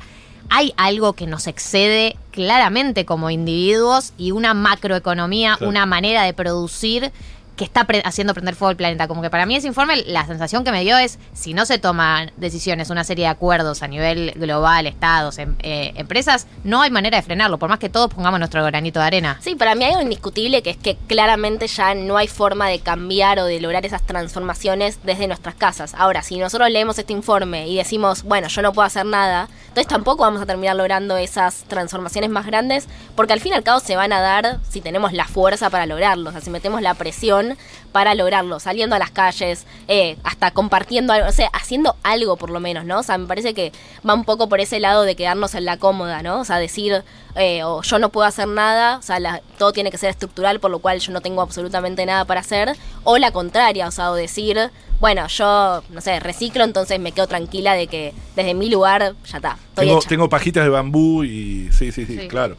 hay 0.48 0.72
algo 0.76 1.12
que 1.14 1.26
nos 1.26 1.46
excede 1.46 2.16
claramente 2.30 3.04
como 3.04 3.30
individuos 3.30 4.12
y 4.18 4.32
una 4.32 4.52
macroeconomía, 4.54 5.56
Claro. 5.56 5.68
una 5.70 5.86
manera 5.86 6.22
de 6.22 6.32
producir 6.34 7.12
que 7.60 7.64
está 7.66 7.84
pre- 7.84 8.00
haciendo 8.06 8.32
prender 8.32 8.54
fuego 8.54 8.70
el 8.70 8.76
planeta. 8.78 9.06
Como 9.06 9.20
que 9.20 9.28
para 9.28 9.44
mí 9.44 9.54
ese 9.54 9.66
informe, 9.66 10.02
la 10.06 10.24
sensación 10.26 10.64
que 10.64 10.72
me 10.72 10.80
dio 10.80 10.96
es, 10.96 11.18
si 11.34 11.52
no 11.52 11.66
se 11.66 11.78
toman 11.78 12.32
decisiones, 12.38 12.88
una 12.88 13.04
serie 13.04 13.26
de 13.26 13.28
acuerdos 13.28 13.82
a 13.82 13.86
nivel 13.86 14.32
global, 14.36 14.86
estados, 14.86 15.36
em- 15.36 15.56
eh, 15.58 15.92
empresas, 15.96 16.46
no 16.64 16.80
hay 16.80 16.90
manera 16.90 17.18
de 17.18 17.22
frenarlo, 17.22 17.58
por 17.58 17.68
más 17.68 17.78
que 17.78 17.90
todos 17.90 18.08
pongamos 18.14 18.38
nuestro 18.40 18.64
granito 18.64 18.98
de 18.98 19.04
arena. 19.04 19.36
Sí, 19.42 19.56
para 19.56 19.74
mí 19.74 19.84
hay 19.84 19.90
algo 19.90 20.02
indiscutible 20.04 20.62
que 20.62 20.70
es 20.70 20.78
que 20.78 20.96
claramente 21.06 21.66
ya 21.66 21.94
no 21.94 22.16
hay 22.16 22.28
forma 22.28 22.66
de 22.68 22.78
cambiar 22.80 23.38
o 23.40 23.44
de 23.44 23.60
lograr 23.60 23.84
esas 23.84 24.06
transformaciones 24.06 24.98
desde 25.02 25.26
nuestras 25.26 25.54
casas. 25.54 25.92
Ahora, 25.98 26.22
si 26.22 26.38
nosotros 26.38 26.70
leemos 26.70 26.98
este 26.98 27.12
informe 27.12 27.68
y 27.68 27.76
decimos, 27.76 28.22
bueno, 28.22 28.48
yo 28.48 28.62
no 28.62 28.72
puedo 28.72 28.86
hacer 28.86 29.04
nada, 29.04 29.48
entonces 29.68 29.86
tampoco 29.86 30.22
vamos 30.22 30.40
a 30.40 30.46
terminar 30.46 30.76
logrando 30.76 31.18
esas 31.18 31.64
transformaciones 31.64 32.30
más 32.30 32.46
grandes, 32.46 32.88
porque 33.14 33.34
al 33.34 33.40
fin 33.40 33.52
y 33.52 33.56
al 33.56 33.62
cabo 33.64 33.80
se 33.80 33.96
van 33.96 34.14
a 34.14 34.20
dar 34.22 34.60
si 34.70 34.80
tenemos 34.80 35.12
la 35.12 35.26
fuerza 35.26 35.68
para 35.68 35.84
lograrlo, 35.84 36.30
o 36.30 36.40
si 36.40 36.48
metemos 36.48 36.80
la 36.80 36.94
presión 36.94 37.49
para 37.92 38.14
lograrlo, 38.14 38.60
saliendo 38.60 38.96
a 38.96 38.98
las 38.98 39.10
calles, 39.10 39.66
eh, 39.88 40.16
hasta 40.24 40.50
compartiendo 40.52 41.12
algo, 41.12 41.28
o 41.28 41.32
sea, 41.32 41.48
haciendo 41.52 41.96
algo 42.02 42.36
por 42.36 42.50
lo 42.50 42.60
menos, 42.60 42.84
¿no? 42.84 43.00
O 43.00 43.02
sea, 43.02 43.18
me 43.18 43.26
parece 43.26 43.54
que 43.54 43.72
va 44.08 44.14
un 44.14 44.24
poco 44.24 44.48
por 44.48 44.60
ese 44.60 44.80
lado 44.80 45.02
de 45.02 45.16
quedarnos 45.16 45.54
en 45.54 45.64
la 45.64 45.76
cómoda, 45.78 46.22
¿no? 46.22 46.40
O 46.40 46.44
sea, 46.44 46.58
decir, 46.58 47.02
eh, 47.36 47.62
o 47.64 47.82
yo 47.82 47.98
no 47.98 48.08
puedo 48.10 48.26
hacer 48.26 48.48
nada, 48.48 48.98
o 48.98 49.02
sea, 49.02 49.18
la- 49.20 49.40
todo 49.58 49.72
tiene 49.72 49.90
que 49.90 49.98
ser 49.98 50.10
estructural, 50.10 50.60
por 50.60 50.70
lo 50.70 50.78
cual 50.80 50.98
yo 51.00 51.12
no 51.12 51.20
tengo 51.20 51.42
absolutamente 51.42 52.04
nada 52.06 52.24
para 52.24 52.40
hacer, 52.40 52.76
o 53.04 53.18
la 53.18 53.30
contraria, 53.32 53.86
o 53.88 53.90
sea, 53.90 54.10
o 54.10 54.14
decir, 54.14 54.70
bueno, 55.00 55.26
yo, 55.28 55.82
no 55.90 56.00
sé, 56.00 56.20
reciclo, 56.20 56.62
entonces 56.64 57.00
me 57.00 57.12
quedo 57.12 57.26
tranquila 57.26 57.72
de 57.74 57.86
que 57.86 58.12
desde 58.36 58.52
mi 58.54 58.68
lugar 58.68 59.14
ya 59.26 59.36
está, 59.38 59.58
Tengo, 59.74 59.98
tengo 60.00 60.28
pajitas 60.28 60.62
de 60.64 60.68
bambú 60.70 61.24
y. 61.24 61.70
Sí, 61.72 61.90
sí, 61.90 62.04
sí, 62.04 62.18
Sí. 62.18 62.28
claro. 62.28 62.56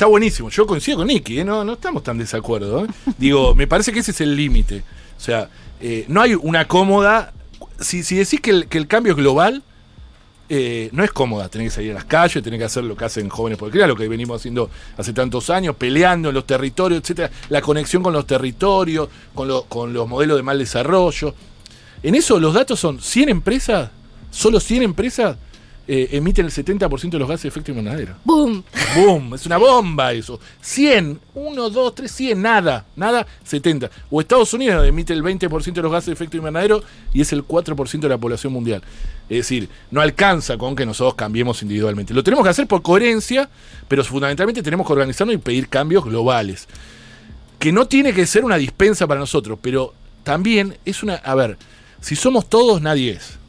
Está 0.00 0.08
buenísimo. 0.08 0.48
Yo 0.48 0.66
coincido 0.66 0.96
con 0.96 1.08
Nicky, 1.08 1.40
¿eh? 1.40 1.44
no, 1.44 1.62
no 1.62 1.74
estamos 1.74 2.02
tan 2.02 2.16
desacuerdo. 2.16 2.86
¿eh? 2.86 2.88
Digo, 3.18 3.54
me 3.54 3.66
parece 3.66 3.92
que 3.92 3.98
ese 3.98 4.12
es 4.12 4.22
el 4.22 4.34
límite. 4.34 4.82
O 5.14 5.20
sea, 5.20 5.50
eh, 5.78 6.06
no 6.08 6.22
hay 6.22 6.34
una 6.34 6.66
cómoda. 6.66 7.34
Si, 7.80 8.02
si 8.02 8.16
decís 8.16 8.40
que 8.40 8.48
el, 8.48 8.66
que 8.66 8.78
el 8.78 8.86
cambio 8.86 9.12
es 9.12 9.18
global, 9.18 9.62
eh, 10.48 10.88
no 10.92 11.04
es 11.04 11.12
cómoda. 11.12 11.50
Tenés 11.50 11.66
que 11.66 11.74
salir 11.74 11.90
a 11.90 11.94
las 11.96 12.06
calles, 12.06 12.42
tenés 12.42 12.58
que 12.58 12.64
hacer 12.64 12.82
lo 12.84 12.96
que 12.96 13.04
hacen 13.04 13.28
jóvenes 13.28 13.58
por 13.58 13.74
lo 13.76 13.94
que 13.94 14.08
venimos 14.08 14.40
haciendo 14.40 14.70
hace 14.96 15.12
tantos 15.12 15.50
años, 15.50 15.76
peleando 15.76 16.30
en 16.30 16.34
los 16.34 16.46
territorios, 16.46 17.02
etcétera. 17.02 17.30
La 17.50 17.60
conexión 17.60 18.02
con 18.02 18.14
los 18.14 18.26
territorios, 18.26 19.10
con, 19.34 19.48
lo- 19.48 19.64
con 19.64 19.92
los 19.92 20.08
modelos 20.08 20.38
de 20.38 20.42
mal 20.42 20.58
desarrollo. 20.58 21.34
En 22.02 22.14
eso 22.14 22.40
los 22.40 22.54
datos 22.54 22.80
son 22.80 23.02
100 23.02 23.28
empresas, 23.28 23.90
solo 24.30 24.60
100 24.60 24.82
empresas 24.82 25.36
eh, 25.92 26.08
emiten 26.12 26.46
el 26.46 26.52
70% 26.52 27.10
de 27.10 27.18
los 27.18 27.28
gases 27.28 27.42
de 27.42 27.48
efecto 27.48 27.72
invernadero. 27.72 28.14
¡Boom! 28.24 28.62
¡Boom! 28.94 29.34
Es 29.34 29.44
una 29.44 29.56
bomba 29.56 30.12
eso. 30.12 30.38
100, 30.60 31.18
1, 31.34 31.70
2, 31.70 31.94
3, 31.96 32.12
100, 32.12 32.40
nada, 32.40 32.86
nada, 32.94 33.26
70. 33.42 33.90
O 34.08 34.20
Estados 34.20 34.54
Unidos 34.54 34.86
emite 34.86 35.12
el 35.12 35.20
20% 35.24 35.72
de 35.72 35.82
los 35.82 35.90
gases 35.90 36.06
de 36.06 36.12
efecto 36.12 36.36
invernadero 36.36 36.80
y 37.12 37.22
es 37.22 37.32
el 37.32 37.44
4% 37.44 37.98
de 37.98 38.08
la 38.08 38.18
población 38.18 38.52
mundial. 38.52 38.84
Es 39.28 39.38
decir, 39.38 39.68
no 39.90 40.00
alcanza 40.00 40.56
con 40.56 40.76
que 40.76 40.86
nosotros 40.86 41.16
cambiemos 41.16 41.60
individualmente. 41.62 42.14
Lo 42.14 42.22
tenemos 42.22 42.44
que 42.44 42.50
hacer 42.50 42.68
por 42.68 42.82
coherencia, 42.82 43.50
pero 43.88 44.04
fundamentalmente 44.04 44.62
tenemos 44.62 44.86
que 44.86 44.92
organizarnos 44.92 45.34
y 45.34 45.38
pedir 45.38 45.68
cambios 45.68 46.04
globales. 46.04 46.68
Que 47.58 47.72
no 47.72 47.88
tiene 47.88 48.12
que 48.12 48.26
ser 48.26 48.44
una 48.44 48.58
dispensa 48.58 49.08
para 49.08 49.18
nosotros, 49.18 49.58
pero 49.60 49.92
también 50.22 50.78
es 50.84 51.02
una... 51.02 51.16
A 51.16 51.34
ver, 51.34 51.58
si 52.00 52.14
somos 52.14 52.48
todos, 52.48 52.80
nadie 52.80 53.10
es. 53.10 53.39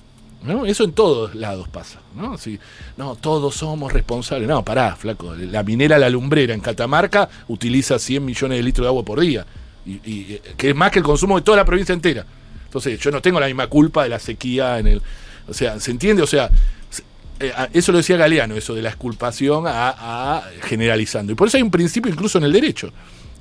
¿No? 0.44 0.66
Eso 0.66 0.84
en 0.84 0.92
todos 0.94 1.36
lados 1.36 1.68
pasa. 1.68 2.00
¿no? 2.16 2.38
Si, 2.38 2.60
no, 2.98 3.16
todos 3.16 3.56
somos 3.56 3.92
responsables. 3.94 4.48
No, 4.48 4.64
pará, 4.64 4.96
flaco. 4.96 5.36
La 5.36 5.64
minera 5.64 5.98
La 5.98 6.10
Lumbrera 6.10 6.54
en 6.54 6.62
Catamarca 6.62 7.30
utiliza 7.48 8.00
100 8.00 8.24
millones 8.26 8.58
de 8.58 8.64
litros 8.64 8.86
de 8.86 8.90
agua 8.90 9.04
por 9.06 9.20
día, 9.20 9.46
y, 9.86 10.34
eh, 10.34 10.42
que 10.58 10.70
es 10.70 10.76
más 10.76 10.92
que 10.92 11.00
el 11.00 11.06
consumo 11.06 11.36
de 11.38 11.42
toda 11.44 11.58
la 11.58 11.66
provincia 11.66 11.94
entera. 11.94 12.26
Entonces, 12.66 13.00
yo 13.00 13.12
no 13.12 13.22
tengo 13.22 13.40
la 13.40 13.48
misma 13.48 13.68
culpa 13.68 14.04
de 14.04 14.10
la 14.10 14.20
sequía 14.20 14.80
en 14.80 14.88
el. 14.88 15.02
O 15.48 15.54
sea, 15.54 15.80
¿se 15.80 15.92
entiende? 15.92 16.22
O 16.24 16.28
sea, 16.28 16.50
se- 16.90 17.04
eh, 17.40 17.52
eso 17.74 17.92
lo 17.92 17.98
decía 17.98 18.16
Galeano, 18.18 18.56
eso 18.56 18.74
de 18.74 18.82
la 18.82 18.90
exculpación 18.90 19.66
a 19.68 20.44
generalizando. 20.64 21.32
Y 21.34 21.36
por 21.36 21.48
eso 21.48 21.58
hay 21.58 21.64
un 21.64 21.72
principio 21.72 22.12
incluso 22.12 22.38
en 22.38 22.46
el 22.46 22.54
derecho. 22.54 22.92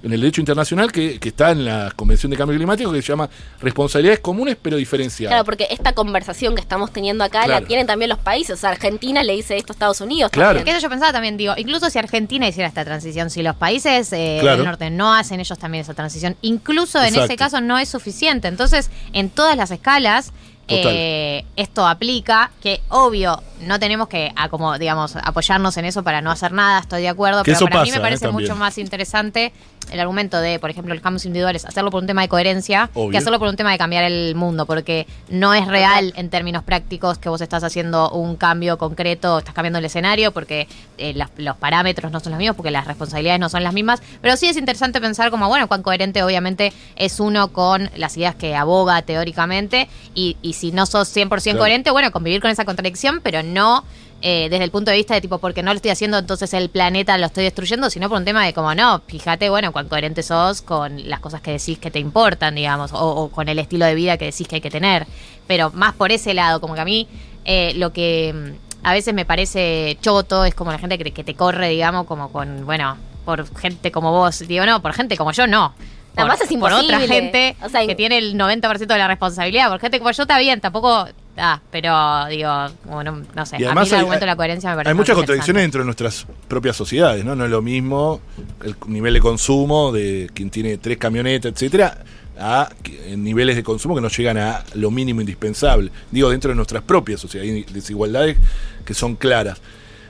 En 0.02 0.12
el 0.12 0.20
derecho 0.20 0.40
internacional 0.40 0.90
que, 0.93 1.18
que 1.20 1.28
está 1.28 1.51
en 1.51 1.64
la 1.64 1.93
Convención 1.94 2.31
de 2.31 2.36
Cambio 2.36 2.56
Climático 2.56 2.90
que 2.93 3.02
se 3.02 3.09
llama 3.09 3.28
responsabilidades 3.60 4.20
comunes 4.20 4.56
pero 4.60 4.77
diferenciadas. 4.77 5.32
Claro, 5.32 5.44
porque 5.44 5.66
esta 5.70 5.93
conversación 5.93 6.55
que 6.55 6.60
estamos 6.60 6.93
teniendo 6.93 7.22
acá 7.24 7.44
Claro. 7.44 7.60
la 7.60 7.66
tienen 7.66 7.86
también 7.86 8.09
los 8.09 8.18
países. 8.18 8.55
O 8.55 8.56
sea, 8.60 8.70
Argentina 8.70 9.22
le 9.22 9.35
dice 9.35 9.56
esto 9.56 9.72
a 9.72 9.74
Estados 9.74 10.01
Unidos. 10.01 10.31
Claro. 10.31 10.60
eso 10.60 10.78
yo 10.78 10.89
pensaba 10.89 11.12
también, 11.12 11.36
digo, 11.36 11.55
incluso 11.56 11.90
si 11.90 11.98
Argentina 11.98 12.48
hiciera 12.48 12.68
esta 12.68 12.85
transición, 12.85 13.31
si 13.31 13.43
los 13.43 13.56
países 13.56 14.12
eh, 14.12 14.39
Claro. 14.40 14.56
del 14.59 14.66
norte 14.66 14.90
no 14.90 15.12
hacen 15.14 15.40
ellos 15.40 15.59
también 15.59 15.82
esa 15.82 15.94
transición, 15.94 16.36
incluso 16.43 16.98
en 16.98 17.06
Exacto. 17.09 17.24
ese 17.27 17.36
caso 17.36 17.60
no 17.60 17.78
es 17.78 17.89
suficiente. 17.89 18.48
Entonces, 18.48 18.90
en 19.12 19.31
todas 19.31 19.56
las 19.56 19.70
escalas. 19.70 20.32
Eh, 20.70 21.44
esto 21.56 21.86
aplica, 21.86 22.51
que 22.62 22.80
obvio, 22.88 23.42
no 23.60 23.78
tenemos 23.78 24.09
que, 24.09 24.32
a 24.36 24.48
como, 24.48 24.78
digamos, 24.78 25.16
apoyarnos 25.16 25.76
en 25.76 25.84
eso 25.84 26.02
para 26.02 26.20
no 26.22 26.30
hacer 26.30 26.52
nada, 26.52 26.80
estoy 26.80 27.02
de 27.02 27.09
acuerdo, 27.09 27.42
Que 27.42 27.52
pero 27.52 27.66
para 27.66 27.82
mí 27.82 27.90
me 27.90 28.01
parece 28.01 28.26
eh, 28.26 28.32
mucho 28.32 28.56
más 28.56 28.78
interesante 28.78 29.52
el 29.90 29.98
argumento 29.98 30.40
de, 30.40 30.59
por 30.59 30.70
ejemplo, 30.70 30.94
los 30.94 31.02
cambios 31.02 31.24
individuales, 31.26 31.64
hacerlo 31.64 31.90
por 31.90 32.01
un 32.01 32.06
tema 32.06 32.22
de 32.22 32.28
coherencia, 32.28 32.90
Obvio. 32.94 33.10
que 33.10 33.18
hacerlo 33.18 33.38
por 33.38 33.48
un 33.48 33.56
tema 33.56 33.72
de 33.72 33.78
cambiar 33.78 34.05
el 34.05 34.34
mundo, 34.34 34.66
porque 34.66 35.06
no 35.28 35.52
es 35.52 35.66
real 35.66 36.12
en 36.16 36.30
términos 36.30 36.62
prácticos 36.62 37.18
que 37.18 37.28
vos 37.28 37.40
estás 37.40 37.64
haciendo 37.64 38.10
un 38.10 38.36
cambio 38.36 38.78
concreto, 38.78 39.38
estás 39.38 39.55
cambiando 39.55 39.78
el 39.78 39.84
escenario, 39.84 40.32
porque 40.32 40.68
eh, 40.98 41.14
los 41.36 41.56
parámetros 41.56 42.12
no 42.12 42.20
son 42.20 42.32
los 42.32 42.38
mismos, 42.38 42.56
porque 42.56 42.70
las 42.70 42.86
responsabilidades 42.86 43.40
no 43.40 43.48
son 43.48 43.64
las 43.64 43.72
mismas, 43.72 44.02
pero 44.20 44.36
sí 44.36 44.48
es 44.48 44.56
interesante 44.56 45.01
pensar 45.01 45.30
como, 45.30 45.48
bueno, 45.48 45.66
cuán 45.66 45.82
coherente 45.82 46.22
obviamente 46.22 46.72
es 46.97 47.18
uno 47.18 47.48
con 47.52 47.90
las 47.97 48.16
ideas 48.16 48.34
que 48.34 48.55
aboga 48.55 49.02
teóricamente, 49.02 49.88
y, 50.14 50.36
y 50.42 50.52
si 50.61 50.73
no 50.73 50.87
sos 50.87 51.09
100% 51.15 51.43
Claro. 51.43 51.59
coherente, 51.59 51.91
bueno, 51.91 52.11
convivir 52.12 52.41
con 52.41 52.51
esa 52.51 52.65
contradicción, 52.65 53.20
pero 53.23 53.43
no... 53.43 53.85
eh, 54.23 54.49
desde 54.51 54.65
el 54.65 54.70
punto 54.70 54.91
de 54.91 54.99
vista 54.99 55.15
de 55.15 55.23
tipo, 55.23 55.39
porque 55.39 55.62
no 55.62 55.73
lo 55.73 55.77
estoy 55.77 55.91
haciendo, 55.93 56.19
entonces 56.19 56.53
el 56.53 56.69
planeta 56.69 57.16
lo 57.16 57.24
estoy 57.24 57.45
destruyendo, 57.45 57.89
sino 57.89 58.11
por 58.11 58.19
un 58.19 58.27
tema 58.27 58.45
de 58.45 58.53
como, 58.53 58.74
no, 58.74 59.01
fíjate, 59.07 59.49
bueno, 59.49 59.73
cuán 59.73 59.89
coherente 59.89 60.23
sos 60.23 60.61
con 60.61 61.09
las 61.09 61.20
cosas 61.20 61.41
que 61.41 61.53
decís 61.53 61.78
que 61.78 61.91
te 61.91 61.99
importan, 62.01 62.55
digamos, 62.55 62.93
o, 62.93 62.99
o 62.99 63.31
con 63.31 63.49
el 63.49 63.59
estilo 63.59 63.87
de 63.87 63.95
vida 63.95 64.19
que 64.19 64.27
decís 64.27 64.47
que 64.47 64.57
hay 64.57 64.61
que 64.61 64.70
tener. 64.70 65.07
Pero 65.47 65.70
más 65.73 65.95
por 65.95 66.12
ese 66.12 66.35
lado, 66.35 66.61
como 66.61 66.74
que 66.74 66.81
a 66.82 66.85
mí 66.85 67.09
eh, 67.47 67.73
lo 67.77 67.95
que 67.95 68.35
mm, 68.35 68.87
a 68.87 68.93
veces 68.93 69.15
me 69.15 69.24
parece 69.24 69.97
choto 70.03 70.45
es 70.45 70.55
como 70.55 70.70
la 70.70 70.78
gente 70.78 70.99
que, 70.99 71.11
que 71.12 71.24
te 71.24 71.35
corre, 71.35 71.70
digamos, 71.70 72.05
como 72.07 72.31
con, 72.31 72.66
bueno, 72.66 72.99
por 73.24 73.47
gente 73.59 73.91
como 73.91 74.12
vos. 74.12 74.41
Digo, 74.47 74.66
no, 74.66 74.82
por 74.82 74.93
gente 74.93 75.16
como 75.16 75.32
yo, 75.32 75.47
no. 75.47 75.73
Por, 76.15 76.20
Además 76.20 76.41
es 76.41 76.49
por 76.59 76.73
otra 76.73 76.82
imposible. 76.82 77.09
gente 77.09 77.57
O 77.62 77.69
sea, 77.69 77.87
que 77.87 77.95
tiene 77.95 78.19
el 78.19 78.35
90% 78.37 78.78
de 78.78 78.99
la 78.99 79.07
responsabilidad. 79.09 79.69
Por 79.70 79.81
gente 79.81 79.99
como 79.99 80.11
yo 80.11 80.23
está 80.23 80.39
bien, 80.39 80.61
tampoco... 80.61 81.09
Ah, 81.37 81.61
pero 81.70 82.27
digo, 82.28 82.51
bueno, 82.85 83.23
no 83.35 83.47
sé. 83.47 83.57
Y 83.59 83.65
a 83.65 83.69
además 83.69 83.85
mí 83.85 83.89
el 83.91 83.95
hay- 83.95 83.99
argumento 84.01 84.20
de 84.20 84.27
la 84.27 84.37
coherencia 84.37 84.70
me 84.70 84.77
parece 84.77 84.91
Hay 84.91 84.95
muchas 84.97 85.16
contradicciones 85.16 85.62
dentro 85.62 85.81
de 85.81 85.85
nuestras 85.87 86.27
propias 86.49 86.77
sociedades, 86.77 87.24
¿no? 87.24 87.35
No 87.37 87.45
es 87.45 87.51
lo 87.51 87.62
mismo 87.62 88.20
el 88.62 88.74
nivel 88.89 89.15
de 89.15 89.20
consumo 89.20 89.93
de 89.93 90.28
quien 90.35 90.51
tiene 90.51 90.77
tres 90.78 90.99
camionetas, 90.99 91.53
etcétera, 91.53 91.99
a 92.39 92.69
niveles 93.16 93.57
de 93.57 93.62
consumo 93.62 93.95
que 93.95 94.01
no 94.01 94.09
llegan 94.09 94.37
a 94.39 94.65
lo 94.74 94.91
mínimo 94.91 95.20
indispensable. 95.20 95.91
Digo, 96.11 96.28
dentro 96.31 96.51
de 96.51 96.57
nuestras 96.57 96.82
propias 96.82 97.20
sociedades, 97.20 97.55
hay 97.55 97.62
desigualdades 97.73 98.37
que 98.85 98.93
son 98.93 99.15
claras. 99.15 99.61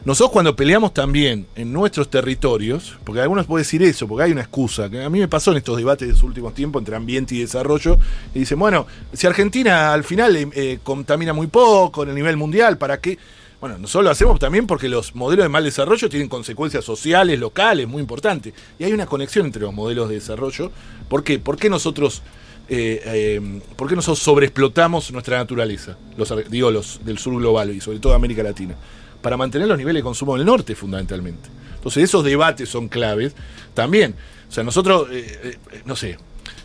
Nosotros 0.05 0.33
cuando 0.33 0.57
peleamos 0.57 0.95
también 0.95 1.47
en 1.55 1.73
nuestros 1.73 2.09
territorios, 2.09 2.97
porque 3.05 3.21
algunos 3.21 3.47
pueden 3.47 3.65
decir 3.65 3.83
eso, 3.83 4.09
porque 4.09 4.25
hay 4.25 4.33
una 4.33 4.41
excusa, 4.41 4.89
que 4.89 5.03
a 5.03 5.11
mí 5.11 5.19
me 5.19 5.29
pasó 5.29 5.51
en 5.51 5.59
estos 5.59 5.77
debates 5.77 6.09
de 6.09 6.15
los 6.15 6.23
últimos 6.23 6.55
tiempos 6.55 6.81
entre 6.81 6.97
ambiente 6.97 7.35
y 7.35 7.41
desarrollo, 7.41 7.99
y 8.35 8.41
dicen, 8.41 8.59
bueno, 8.59 8.87
si 9.13 9.27
Argentina 9.27 9.93
al 9.93 10.05
final 10.05 10.37
eh, 10.37 10.49
eh, 10.55 10.79
contamina 10.83 11.35
muy 11.35 11.49
poco 11.49 12.03
en 12.03 12.11
el 12.11 12.15
nivel 12.15 12.37
mundial, 12.39 12.79
¿para 12.79 12.99
qué? 13.01 13.19
Bueno, 13.61 13.77
nosotros 13.77 14.05
lo 14.05 14.11
hacemos 14.11 14.39
también 14.39 14.67
porque 14.67 14.89
los 14.89 15.15
modelos 15.15 15.45
de 15.45 15.51
mal 15.51 15.63
desarrollo 15.63 16.09
tienen 16.09 16.31
consecuencias 16.31 16.83
sociales, 16.83 17.39
locales, 17.39 17.87
muy 17.87 18.01
importantes. 18.01 18.55
Y 18.79 18.85
hay 18.85 18.95
una 18.95 19.05
conexión 19.05 19.45
entre 19.45 19.61
los 19.61 19.75
modelos 19.75 20.09
de 20.09 20.15
desarrollo. 20.15 20.73
¿Por 21.11 21.23
qué? 21.23 21.39
¿Por 21.39 21.59
qué 21.59 21.69
nosotros, 21.69 22.23
eh, 22.71 23.03
eh, 23.05 23.61
¿por 23.77 23.87
qué 23.87 23.97
nosotros 23.97 24.21
sobreexplotamos 24.21 25.13
nuestra 25.13 25.37
naturaleza? 25.37 25.99
Los, 26.17 26.33
digo, 26.49 26.71
los 26.71 27.05
del 27.05 27.19
sur 27.19 27.37
global 27.37 27.77
y 27.77 27.83
sobre 27.83 27.99
todo 27.99 28.15
América 28.15 28.43
Latina. 28.43 28.77
Para 29.23 29.37
mantener 29.37 29.69
los 29.69 29.79
niveles 29.79 30.01
de 30.01 30.05
consumo 30.05 30.37
del 30.37 30.47
norte, 30.47 30.75
fundamentalmente. 30.75 31.49
Entonces, 31.75 32.05
esos 32.05 32.25
debates 32.25 32.69
son 32.69 32.89
claves 32.89 33.35
también. 33.75 34.15
O 34.49 34.53
sea, 34.53 34.65
nosotros, 34.65 35.09
eh, 35.11 35.59
eh, 35.73 35.83
no 35.85 35.97
sé, 35.97 36.19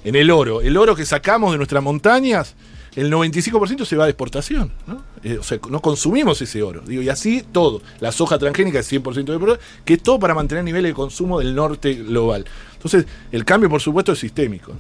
en 0.03 0.15
el 0.15 0.32
oro, 0.32 0.61
el 0.61 0.76
oro 0.77 0.95
que 0.95 1.06
sacamos 1.06 1.52
de 1.52 1.57
nuestras 1.57 1.84
montañas, 1.84 2.56
el 2.95 3.11
95% 3.11 3.86
se 3.86 3.95
va 3.95 4.06
de 4.06 4.11
exportación. 4.11 4.72
¿no? 4.88 5.03
Eh, 5.23 5.38
o 5.38 5.44
sea, 5.44 5.60
no 5.69 5.82
consumimos 5.82 6.41
ese 6.41 6.64
oro. 6.64 6.82
Digo, 6.86 7.02
y 7.02 7.10
así 7.10 7.44
todo. 7.52 7.82
La 7.99 8.11
soja 8.11 8.38
transgénica 8.38 8.80
es 8.80 8.91
100% 8.91 9.26
de 9.26 9.36
oro, 9.36 9.57
que 9.84 9.95
es 9.95 10.03
todo 10.03 10.19
para 10.19 10.34
mantener 10.34 10.64
niveles 10.64 10.91
de 10.91 10.95
consumo 10.95 11.40
del 11.40 11.56
norte 11.56 11.94
global. 11.94 12.45
Entonces, 12.73 13.06
el 13.32 13.45
cambio, 13.45 13.69
por 13.69 13.82
supuesto, 13.82 14.14
es 14.14 14.19
sistémico. 14.19 14.73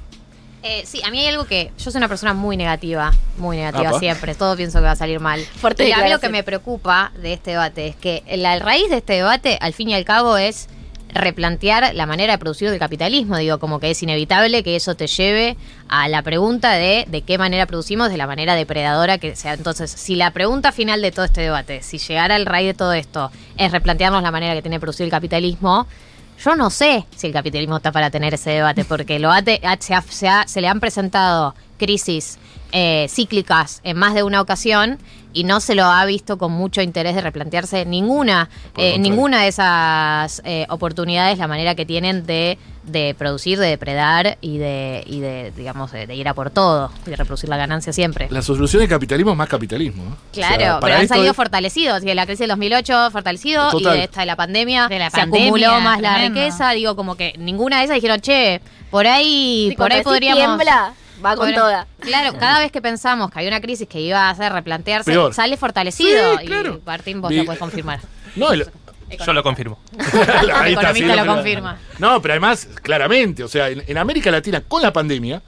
Eh, 0.67 0.83
sí, 0.83 0.99
a 1.05 1.11
mí 1.11 1.19
hay 1.19 1.27
algo 1.27 1.45
que. 1.45 1.71
Yo 1.77 1.91
soy 1.91 1.99
una 1.99 2.07
persona 2.07 2.33
muy 2.33 2.57
negativa, 2.57 3.13
muy 3.37 3.57
negativa 3.57 3.89
Apa. 3.89 3.99
siempre. 3.99 4.33
Todo 4.33 4.57
pienso 4.57 4.79
que 4.79 4.85
va 4.85 4.91
a 4.91 4.95
salir 4.95 5.19
mal. 5.19 5.39
Fuerte 5.41 5.87
y 5.87 5.91
a 5.91 5.97
mí 5.97 6.09
lo 6.09 6.19
que 6.19 6.29
me 6.29 6.41
preocupa 6.41 7.11
de 7.21 7.33
este 7.33 7.51
debate 7.51 7.85
es 7.87 7.95
que 7.95 8.23
la 8.35 8.57
raíz 8.57 8.89
de 8.89 8.97
este 8.97 9.13
debate, 9.13 9.59
al 9.61 9.73
fin 9.73 9.89
y 9.89 9.93
al 9.93 10.03
cabo, 10.05 10.37
es 10.37 10.67
replantear 11.09 11.93
la 11.93 12.07
manera 12.07 12.33
de 12.33 12.39
producir 12.39 12.71
del 12.71 12.79
capitalismo. 12.79 13.37
Digo, 13.37 13.59
como 13.59 13.79
que 13.79 13.91
es 13.91 14.01
inevitable 14.01 14.63
que 14.63 14.75
eso 14.75 14.95
te 14.95 15.05
lleve 15.05 15.55
a 15.87 16.09
la 16.09 16.23
pregunta 16.23 16.71
de 16.73 17.05
de 17.07 17.21
qué 17.21 17.37
manera 17.37 17.67
producimos, 17.67 18.09
de 18.09 18.17
la 18.17 18.25
manera 18.25 18.55
depredadora 18.55 19.19
que 19.19 19.35
sea. 19.35 19.53
Entonces, 19.53 19.91
si 19.91 20.15
la 20.15 20.31
pregunta 20.31 20.71
final 20.71 20.99
de 20.99 21.11
todo 21.11 21.25
este 21.25 21.41
debate, 21.41 21.83
si 21.83 21.99
llegara 21.99 22.33
al 22.33 22.47
raíz 22.47 22.69
de 22.69 22.73
todo 22.73 22.93
esto, 22.93 23.29
es 23.57 23.71
replantearnos 23.71 24.23
la 24.23 24.31
manera 24.31 24.55
que 24.55 24.63
tiene 24.63 24.77
de 24.77 24.79
producir 24.79 25.03
el 25.03 25.11
capitalismo, 25.11 25.85
yo 26.43 26.55
no 26.55 26.69
sé 26.69 27.05
si 27.15 27.27
el 27.27 27.33
capitalismo 27.33 27.77
está 27.77 27.91
para 27.91 28.09
tener 28.11 28.33
ese 28.33 28.51
debate, 28.51 28.85
porque 28.85 29.19
lo 29.19 29.31
ate- 29.31 29.61
se, 29.79 29.93
ha- 29.95 30.01
se 30.01 30.27
ha- 30.27 30.47
se 30.47 30.61
le 30.61 30.67
han 30.67 30.79
presentado 30.79 31.55
crisis 31.77 32.37
eh, 32.71 33.07
cíclicas 33.09 33.79
en 33.83 33.97
más 33.97 34.13
de 34.13 34.23
una 34.23 34.41
ocasión 34.41 34.97
y 35.33 35.43
no 35.43 35.59
se 35.59 35.75
lo 35.75 35.85
ha 35.85 36.03
visto 36.05 36.37
con 36.37 36.51
mucho 36.51 36.81
interés 36.81 37.15
de 37.15 37.21
replantearse 37.21 37.85
ninguna, 37.85 38.49
eh, 38.77 38.97
ninguna 38.99 39.41
de 39.41 39.47
esas 39.49 40.41
eh, 40.45 40.65
oportunidades, 40.69 41.37
la 41.37 41.47
manera 41.47 41.75
que 41.75 41.85
tienen 41.85 42.25
de, 42.25 42.57
de 42.85 43.15
producir, 43.17 43.57
de 43.59 43.67
depredar 43.67 44.37
y 44.41 44.57
de, 44.57 45.03
y 45.07 45.19
de 45.19 45.51
digamos, 45.55 45.91
de, 45.91 46.05
de 46.07 46.15
ir 46.15 46.27
a 46.27 46.33
por 46.33 46.49
todo 46.51 46.91
y 47.05 47.09
de 47.09 47.15
reproducir 47.15 47.49
la 47.49 47.57
ganancia 47.57 47.91
siempre. 47.93 48.27
La 48.29 48.41
solución 48.41 48.81
del 48.81 48.89
capitalismo 48.89 49.31
es 49.31 49.37
más 49.37 49.49
capitalismo. 49.49 50.03
¿no? 50.05 50.17
Claro, 50.31 50.55
O 50.55 50.59
sea, 50.59 50.79
para 50.79 50.79
pero 50.81 50.95
han 51.01 51.07
salido 51.07 51.31
es- 51.31 51.35
fortalecidos. 51.35 52.03
Y 52.03 52.05
de 52.05 52.15
la 52.15 52.25
crisis 52.25 52.39
del 52.41 52.49
2008 52.49 53.11
fortalecido 53.11 53.69
Total. 53.71 53.95
y 53.95 53.97
de 53.99 54.03
esta 54.05 54.19
de 54.21 54.25
la 54.27 54.35
pandemia 54.35 54.87
De 54.87 54.99
la 54.99 55.09
se 55.09 55.17
pandemia, 55.17 55.47
acumuló 55.47 55.81
más 55.81 55.99
la 56.01 56.13
tremendo. 56.15 56.39
riqueza. 56.41 56.71
Digo, 56.71 56.95
como 56.95 57.15
que 57.15 57.33
ninguna 57.37 57.79
de 57.79 57.85
esas 57.85 57.95
dijeron, 57.95 58.21
che, 58.21 58.61
por 58.91 59.07
ahí, 59.07 59.67
Sí, 59.71 59.75
por 59.75 59.91
ahí 59.91 60.03
podríamos. 60.03 60.37
tiembla, 60.43 60.93
va 61.25 61.35
con 61.35 61.53
toda. 61.53 61.87
Claro, 61.99 62.37
cada 62.37 62.59
vez 62.59 62.71
que 62.71 62.81
pensamos 62.81 63.31
que 63.31 63.39
había 63.39 63.49
una 63.49 63.61
crisis 63.61 63.87
que 63.87 63.99
iba 63.99 64.19
a 64.27 64.29
hacer 64.29 64.51
replantearse, 64.53 65.11
Peor. 65.11 65.33
sale 65.33 65.57
fortalecido. 65.57 66.37
Sí, 66.39 66.45
claro. 66.45 66.79
Y 66.81 66.85
Martín, 66.85 67.21
vos 67.21 67.33
lo 67.33 67.45
puedes 67.45 67.59
confirmar. 67.59 67.99
No, 68.35 68.51
el- 68.51 68.67
Yo 69.25 69.33
lo 69.33 69.43
confirmo. 69.43 69.77
Ahí 69.97 70.73
está, 70.73 70.89
economista 70.91 70.93
sí, 70.93 71.19
lo 71.19 71.25
confirma. 71.25 71.77
No, 71.99 72.21
pero 72.21 72.33
además, 72.33 72.67
claramente, 72.81 73.43
o 73.43 73.47
sea, 73.47 73.69
en, 73.69 73.83
en 73.85 73.97
América 73.97 74.31
Latina, 74.31 74.61
con 74.61 74.81
la 74.81 74.91
pandemia, 74.91 75.41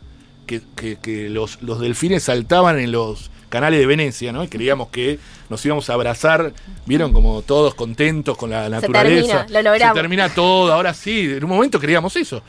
que, 0.46 0.62
que- 0.76 0.98
que 0.98 1.30
los, 1.30 1.62
los 1.62 1.80
delfines 1.80 2.24
saltaban 2.24 2.80
en 2.80 2.92
los 2.92 3.32
canales 3.50 3.80
de 3.80 3.86
Venecia, 3.86 4.32
¿no? 4.32 4.44
Y 4.44 4.48
creíamos 4.48 4.90
que 4.90 5.20
nos 5.50 5.66
íbamos 5.66 5.90
a 5.90 5.94
abrazar, 5.94 6.54
vieron 6.86 7.14
como 7.14 7.42
todos 7.42 7.74
contentos 7.76 8.38
con 8.38 8.50
la 8.50 8.68
naturaleza. 8.70 9.46
termina, 9.46 9.62
lo 9.62 9.70
logramos. 9.72 9.96
Se 9.96 10.02
termina 10.02 10.30
todo, 10.30 10.72
ahora 10.74 10.94
sí, 10.94 11.22
en 11.38 11.44
un 11.44 11.50
momento 11.50 11.80
creíamos 11.80 12.16
eso. 12.16 12.42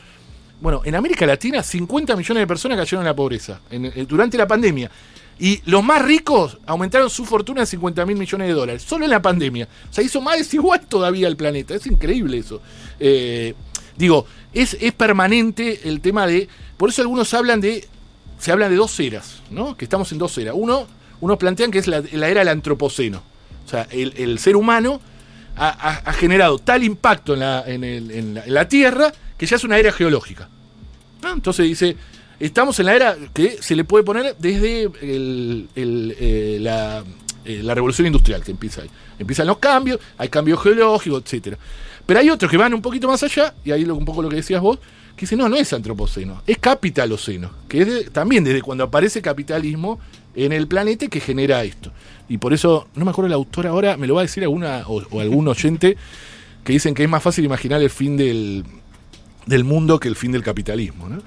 Bueno, 0.61 0.81
en 0.83 0.93
América 0.95 1.25
Latina 1.25 1.63
50 1.63 2.15
millones 2.17 2.41
de 2.41 2.47
personas 2.47 2.77
cayeron 2.77 3.01
en 3.01 3.07
la 3.07 3.15
pobreza 3.15 3.61
en- 3.71 4.05
durante 4.07 4.37
la 4.37 4.45
pandemia. 4.47 4.91
Y 5.39 5.61
los 5.65 5.83
más 5.83 6.01
ricos 6.03 6.57
aumentaron 6.65 7.09
su 7.09 7.25
fortuna 7.25 7.61
en 7.61 7.67
50 7.67 8.05
mil 8.05 8.17
millones 8.17 8.47
de 8.49 8.53
dólares, 8.53 8.83
solo 8.83 9.05
en 9.05 9.11
la 9.11 9.21
pandemia. 9.21 9.67
O 9.89 9.93
sea, 9.93 10.03
hizo 10.03 10.19
más 10.21 10.37
desigual 10.39 10.81
todavía 10.87 11.27
el 11.27 11.37
planeta. 11.37 11.75
Es 11.75 11.87
increíble 11.87 12.37
eso. 12.39 12.61
Eh, 12.99 13.53
digo, 13.97 14.25
es, 14.53 14.75
es 14.81 14.91
permanente 14.93 15.87
el 15.87 16.01
tema 16.01 16.27
de... 16.27 16.47
Por 16.77 16.89
eso 16.89 17.01
algunos 17.01 17.33
hablan 17.33 17.61
de... 17.61 17.87
Se 18.37 18.51
habla 18.51 18.69
de 18.69 18.75
dos 18.75 18.97
eras, 18.99 19.41
¿no? 19.49 19.75
Que 19.75 19.85
estamos 19.85 20.11
en 20.11 20.17
dos 20.17 20.37
eras. 20.37 20.55
Uno, 20.57 20.87
unos 21.21 21.37
plantean 21.37 21.71
que 21.71 21.79
es 21.79 21.87
la, 21.87 21.97
era 21.97 22.39
del 22.39 22.47
antropoceno. 22.49 23.21
O 23.65 23.69
sea, 23.69 23.87
el, 23.91 24.13
el 24.17 24.39
ser 24.39 24.55
humano 24.55 24.99
ha, 25.57 25.69
ha- 26.05 26.13
generado 26.13 26.57
tal 26.59 26.83
impacto 26.83 27.33
en 27.33 27.39
la, 27.41 27.63
en 27.67 27.83
el- 27.83 28.11
en 28.11 28.41
la- 28.53 28.67
Tierra 28.69 29.11
que 29.37 29.45
ya 29.45 29.57
es 29.57 29.63
una 29.65 29.77
era 29.77 29.91
geológica. 29.91 30.47
Entonces 31.33 31.65
dice, 31.65 31.97
estamos 32.39 32.79
en 32.79 32.85
la 32.87 32.95
era 32.95 33.17
que 33.33 33.61
se 33.61 33.75
le 33.75 33.83
puede 33.83 34.03
poner 34.03 34.35
desde 34.39 34.83
el- 35.01 35.67
eh, 35.75 36.57
la, 36.61 37.03
eh, 37.45 37.61
la 37.63 37.73
revolución 37.75 38.07
industrial 38.07 38.43
que 38.43 38.51
empieza 38.51 38.81
ahí. 38.81 38.89
Empiezan 39.17 39.47
los 39.47 39.57
cambios, 39.57 39.99
hay 40.17 40.29
cambios 40.29 40.61
geológicos, 40.61 41.23
etcétera. 41.25 41.57
Pero 42.05 42.19
hay 42.19 42.29
otros 42.29 42.49
que 42.49 42.57
van 42.57 42.73
un 42.73 42.81
poquito 42.81 43.07
más 43.07 43.21
allá, 43.23 43.53
y 43.63 43.71
ahí 43.71 43.85
lo- 43.85 43.95
un 43.95 44.05
poco 44.05 44.21
lo 44.21 44.29
que 44.29 44.37
decías 44.37 44.61
vos, 44.61 44.79
que 45.15 45.21
dicen, 45.25 45.37
no, 45.39 45.49
no 45.49 45.57
es 45.57 45.71
antropoceno, 45.73 46.41
es 46.47 46.57
capitaloceno, 46.59 47.51
que 47.67 47.81
es 47.81 47.87
de- 47.87 48.03
también 48.05 48.43
desde 48.43 48.61
cuando 48.61 48.85
aparece 48.85 49.21
capitalismo 49.21 49.99
en 50.33 50.53
el 50.53 50.67
planeta 50.67 51.07
que 51.07 51.19
genera 51.19 51.63
esto. 51.63 51.91
Y 52.29 52.37
por 52.37 52.53
eso, 52.53 52.87
no 52.95 53.03
me 53.05 53.11
acuerdo 53.11 53.27
el 53.27 53.33
autor 53.33 53.67
ahora, 53.67 53.97
me 53.97 54.07
lo 54.07 54.15
va 54.15 54.21
a 54.21 54.23
decir 54.23 54.43
alguna 54.43 54.83
o, 54.87 55.03
o 55.11 55.19
algún 55.19 55.47
oyente, 55.47 55.97
que 56.63 56.73
dicen 56.73 56.93
que 56.93 57.03
es 57.03 57.09
más 57.09 57.21
fácil 57.21 57.43
imaginar 57.45 57.81
el 57.81 57.89
fin 57.89 58.15
del 58.15 59.63
mundo 59.63 59.99
que 59.99 60.07
el 60.07 60.15
fin 60.15 60.31
del 60.31 60.43
capitalismo, 60.43 61.09
¿no? 61.09 61.21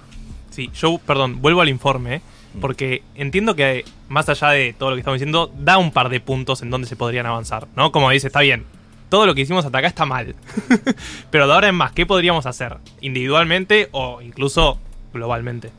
Sí, 0.52 0.70
yo, 0.74 0.98
perdón, 0.98 1.40
vuelvo 1.40 1.62
al 1.62 1.68
informe, 1.68 2.16
¿eh? 2.16 2.20
porque 2.60 3.02
entiendo 3.14 3.56
que 3.56 3.84
más 4.08 4.28
allá 4.28 4.50
de 4.50 4.74
todo 4.74 4.90
lo 4.90 4.96
que 4.96 5.00
estamos 5.00 5.18
diciendo, 5.18 5.50
da 5.58 5.78
un 5.78 5.90
par 5.90 6.10
de 6.10 6.20
puntos 6.20 6.60
en 6.62 6.70
donde 6.70 6.86
se 6.86 6.96
podrían 6.96 7.26
avanzar, 7.26 7.66
¿no? 7.74 7.90
Como 7.90 8.10
dice, 8.10 8.26
está 8.26 8.40
bien, 8.40 8.66
todo 9.08 9.26
lo 9.26 9.34
que 9.34 9.40
hicimos 9.40 9.64
hasta 9.64 9.78
acá 9.78 9.88
está 9.88 10.04
mal, 10.04 10.34
pero 11.30 11.46
de 11.46 11.52
ahora 11.54 11.68
en 11.68 11.74
más, 11.74 11.92
¿qué 11.92 12.04
podríamos 12.04 12.44
hacer? 12.44 12.76
¿Individualmente 13.00 13.88
o 13.92 14.20
incluso 14.20 14.78
globalmente? 15.14 15.70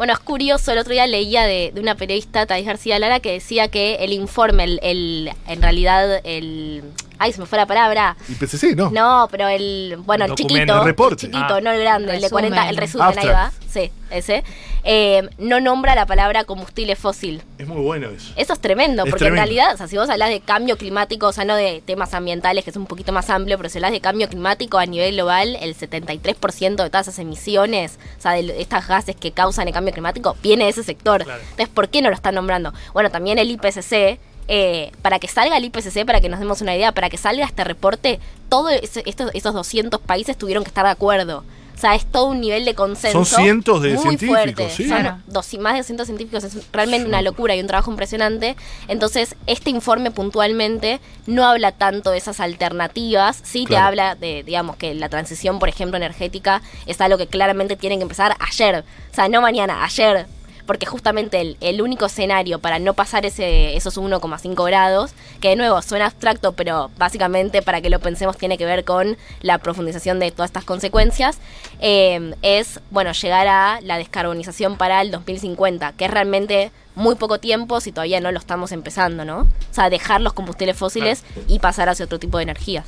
Bueno, 0.00 0.14
es 0.14 0.18
curioso, 0.18 0.72
el 0.72 0.78
otro 0.78 0.94
día 0.94 1.06
leía 1.06 1.42
de, 1.44 1.72
de 1.74 1.78
una 1.82 1.94
periodista, 1.94 2.46
Thais 2.46 2.64
García 2.64 2.98
Lara, 2.98 3.20
que 3.20 3.32
decía 3.32 3.68
que 3.68 3.96
el 3.96 4.14
informe, 4.14 4.64
el, 4.64 4.80
el- 4.82 5.30
en 5.46 5.60
realidad, 5.60 6.22
el... 6.24 6.82
Ay, 7.22 7.34
se 7.34 7.40
me 7.42 7.44
fue 7.44 7.58
la 7.58 7.66
palabra. 7.66 8.16
Y 8.30 8.34
PCC, 8.34 8.74
¿no? 8.74 8.88
No, 8.90 9.28
pero 9.30 9.46
el, 9.46 9.98
bueno, 10.06 10.24
el 10.24 10.34
chiquito, 10.36 10.78
El 10.78 10.84
reporte. 10.86 11.26
el 11.26 11.32
chiquito, 11.32 11.54
Ah. 11.56 11.60
no 11.60 11.70
el 11.70 11.80
grande, 11.82 12.14
el 12.14 12.22
de 12.22 12.30
40, 12.30 12.70
el 12.70 12.76
resumen, 12.78 13.18
ahí 13.18 13.26
va, 13.28 13.52
sí, 13.70 13.90
ese, 14.10 14.42
eh, 14.84 15.28
no 15.36 15.60
nombra 15.60 15.94
la 15.94 16.06
palabra 16.06 16.44
combustible 16.44 16.96
fósil. 16.96 17.42
Es 17.58 17.68
muy 17.68 17.82
bueno 17.82 18.08
eso. 18.08 18.32
Eso 18.36 18.54
es 18.54 18.60
tremendo, 18.60 19.04
Es 19.04 19.10
porque 19.10 19.26
en 19.26 19.34
realidad, 19.34 19.74
o 19.74 19.76
sea, 19.76 19.86
si 19.86 19.98
vos 19.98 20.08
hablas 20.08 20.30
de 20.30 20.40
cambio 20.40 20.78
climático, 20.78 21.26
o 21.26 21.32
sea, 21.32 21.44
no 21.44 21.56
de 21.56 21.82
temas 21.84 22.14
ambientales, 22.14 22.64
que 22.64 22.70
es 22.70 22.76
un 22.76 22.86
poquito 22.86 23.12
más 23.12 23.28
amplio, 23.28 23.58
pero 23.58 23.68
si 23.68 23.76
hablas 23.76 23.92
de 23.92 24.00
cambio 24.00 24.26
climático 24.30 24.78
a 24.78 24.86
nivel 24.86 25.12
global, 25.12 25.58
el 25.60 25.76
73% 25.76 26.82
de 26.84 26.88
todas 26.88 27.06
esas 27.06 27.18
emisiones, 27.18 27.98
o 28.18 28.22
sea, 28.22 28.32
de 28.32 28.62
estas 28.62 28.88
gases 28.88 29.14
que 29.14 29.32
causan 29.32 29.68
el 29.68 29.74
cambio 29.74 29.89
climático, 29.92 30.36
viene 30.42 30.64
de 30.64 30.70
ese 30.70 30.82
sector. 30.82 31.22
Entonces, 31.22 31.68
¿por 31.68 31.88
qué 31.88 32.02
no 32.02 32.08
lo 32.08 32.14
están 32.14 32.34
nombrando? 32.34 32.72
Bueno, 32.92 33.10
también 33.10 33.38
el 33.38 33.50
IPCC, 33.50 34.18
eh, 34.48 34.92
para 35.02 35.18
que 35.18 35.28
salga 35.28 35.56
el 35.56 35.64
IPCC, 35.64 36.04
para 36.04 36.20
que 36.20 36.28
nos 36.28 36.40
demos 36.40 36.60
una 36.60 36.74
idea, 36.74 36.92
para 36.92 37.08
que 37.10 37.16
salga 37.16 37.44
este 37.44 37.64
reporte, 37.64 38.20
todos 38.48 38.72
estos, 38.72 39.30
esos 39.34 39.54
200 39.54 40.00
países 40.00 40.36
tuvieron 40.36 40.64
que 40.64 40.68
estar 40.68 40.84
de 40.84 40.90
acuerdo. 40.90 41.44
O 41.80 41.82
sea, 41.82 41.94
es 41.94 42.04
todo 42.04 42.26
un 42.26 42.42
nivel 42.42 42.66
de 42.66 42.74
consenso. 42.74 43.24
Son 43.24 43.42
cientos 43.42 43.80
de 43.80 43.94
muy 43.94 44.02
científicos, 44.02 44.36
fuerte. 44.38 44.68
sí. 44.68 44.86
Son 44.86 45.22
dos- 45.26 45.58
más 45.60 45.72
de 45.72 45.78
200 45.78 46.06
científicos, 46.06 46.44
es 46.44 46.58
realmente 46.72 47.08
una 47.08 47.22
locura 47.22 47.56
y 47.56 47.60
un 47.60 47.66
trabajo 47.66 47.90
impresionante. 47.90 48.54
Entonces, 48.86 49.34
este 49.46 49.70
informe 49.70 50.10
puntualmente 50.10 51.00
no 51.26 51.46
habla 51.46 51.72
tanto 51.72 52.10
de 52.10 52.18
esas 52.18 52.38
alternativas, 52.38 53.40
sí 53.42 53.64
te 53.64 53.78
habla 53.78 54.14
de, 54.14 54.42
digamos, 54.42 54.76
que 54.76 54.92
la 54.94 55.08
transición, 55.08 55.58
por 55.58 55.70
ejemplo, 55.70 55.96
energética 55.96 56.60
es 56.84 57.00
algo 57.00 57.16
que 57.16 57.26
claramente 57.26 57.76
tienen 57.76 57.98
que 57.98 58.02
empezar 58.02 58.36
ayer. 58.40 58.84
O 59.10 59.14
sea, 59.14 59.28
no 59.30 59.40
mañana, 59.40 59.82
ayer. 59.82 60.26
Porque 60.70 60.86
justamente 60.86 61.40
el, 61.40 61.56
el 61.60 61.82
único 61.82 62.06
escenario 62.06 62.60
para 62.60 62.78
no 62.78 62.94
pasar 62.94 63.26
ese, 63.26 63.76
esos 63.76 63.98
1,5 63.98 64.64
grados, 64.64 65.10
que 65.40 65.48
de 65.48 65.56
nuevo 65.56 65.82
suena 65.82 66.06
abstracto, 66.06 66.52
pero 66.52 66.92
básicamente 66.96 67.60
para 67.60 67.80
que 67.80 67.90
lo 67.90 67.98
pensemos 67.98 68.38
tiene 68.38 68.56
que 68.56 68.66
ver 68.66 68.84
con 68.84 69.16
la 69.40 69.58
profundización 69.58 70.20
de 70.20 70.30
todas 70.30 70.50
estas 70.50 70.62
consecuencias, 70.62 71.38
eh, 71.80 72.36
es, 72.42 72.78
bueno, 72.92 73.10
llegar 73.10 73.48
a 73.48 73.80
la 73.80 73.98
descarbonización 73.98 74.76
para 74.76 75.02
el 75.02 75.10
2050, 75.10 75.94
que 75.94 76.04
es 76.04 76.10
realmente 76.12 76.70
muy 76.94 77.16
poco 77.16 77.40
tiempo 77.40 77.80
si 77.80 77.90
todavía 77.90 78.20
no 78.20 78.30
lo 78.30 78.38
estamos 78.38 78.70
empezando, 78.70 79.24
¿no? 79.24 79.40
O 79.40 79.74
sea, 79.74 79.90
dejar 79.90 80.20
los 80.20 80.34
combustibles 80.34 80.76
fósiles 80.76 81.24
y 81.48 81.58
pasar 81.58 81.88
hacia 81.88 82.04
otro 82.04 82.20
tipo 82.20 82.36
de 82.36 82.44
energías. 82.44 82.86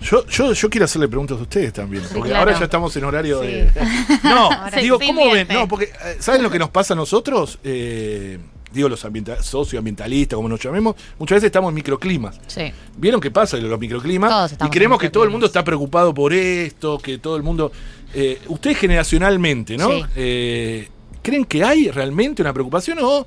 Yo, 0.00 0.24
yo, 0.28 0.52
yo 0.52 0.70
quiero 0.70 0.84
hacerle 0.84 1.08
preguntas 1.08 1.38
a 1.38 1.42
ustedes 1.42 1.72
también, 1.72 2.02
porque 2.12 2.28
claro. 2.30 2.38
ahora 2.50 2.58
ya 2.58 2.64
estamos 2.66 2.94
en 2.96 3.04
horario 3.04 3.40
Sí. 3.40 3.46
de... 3.48 3.70
No, 4.22 4.50
Ahora 4.52 4.78
digo, 4.80 4.98
sí, 5.00 5.06
¿cómo 5.08 5.30
ven? 5.32 5.48
No, 5.50 5.66
porque, 5.66 5.86
eh, 5.86 6.16
¿saben 6.20 6.42
lo 6.42 6.50
que 6.50 6.58
nos 6.58 6.70
pasa 6.70 6.94
a 6.94 6.96
nosotros? 6.96 7.58
Eh, 7.64 8.38
digo, 8.72 8.88
los 8.88 9.04
ambienta- 9.04 9.42
socioambientalistas, 9.42 10.36
como 10.36 10.48
nos 10.48 10.60
llamemos, 10.60 10.94
muchas 11.18 11.36
veces 11.36 11.46
estamos 11.46 11.70
en 11.70 11.74
microclimas. 11.74 12.40
Sí. 12.46 12.72
¿Vieron 12.96 13.20
qué 13.20 13.30
pasa 13.32 13.56
en 13.56 13.68
los 13.68 13.80
microclimas? 13.80 14.30
Todos 14.30 14.68
y 14.68 14.70
creemos 14.70 14.98
que 15.00 15.10
todo 15.10 15.24
el 15.24 15.30
mundo 15.30 15.46
está 15.46 15.64
preocupado 15.64 16.14
por 16.14 16.32
esto, 16.32 16.98
que 16.98 17.18
todo 17.18 17.36
el 17.36 17.42
mundo... 17.42 17.72
Eh, 18.14 18.40
ustedes 18.48 18.78
generacionalmente, 18.78 19.76
¿no? 19.76 19.88
Sí. 19.90 20.02
Eh, 20.16 20.88
¿Creen 21.22 21.44
que 21.44 21.64
hay 21.64 21.90
realmente 21.90 22.40
una 22.42 22.52
preocupación 22.52 22.98
o... 23.02 23.26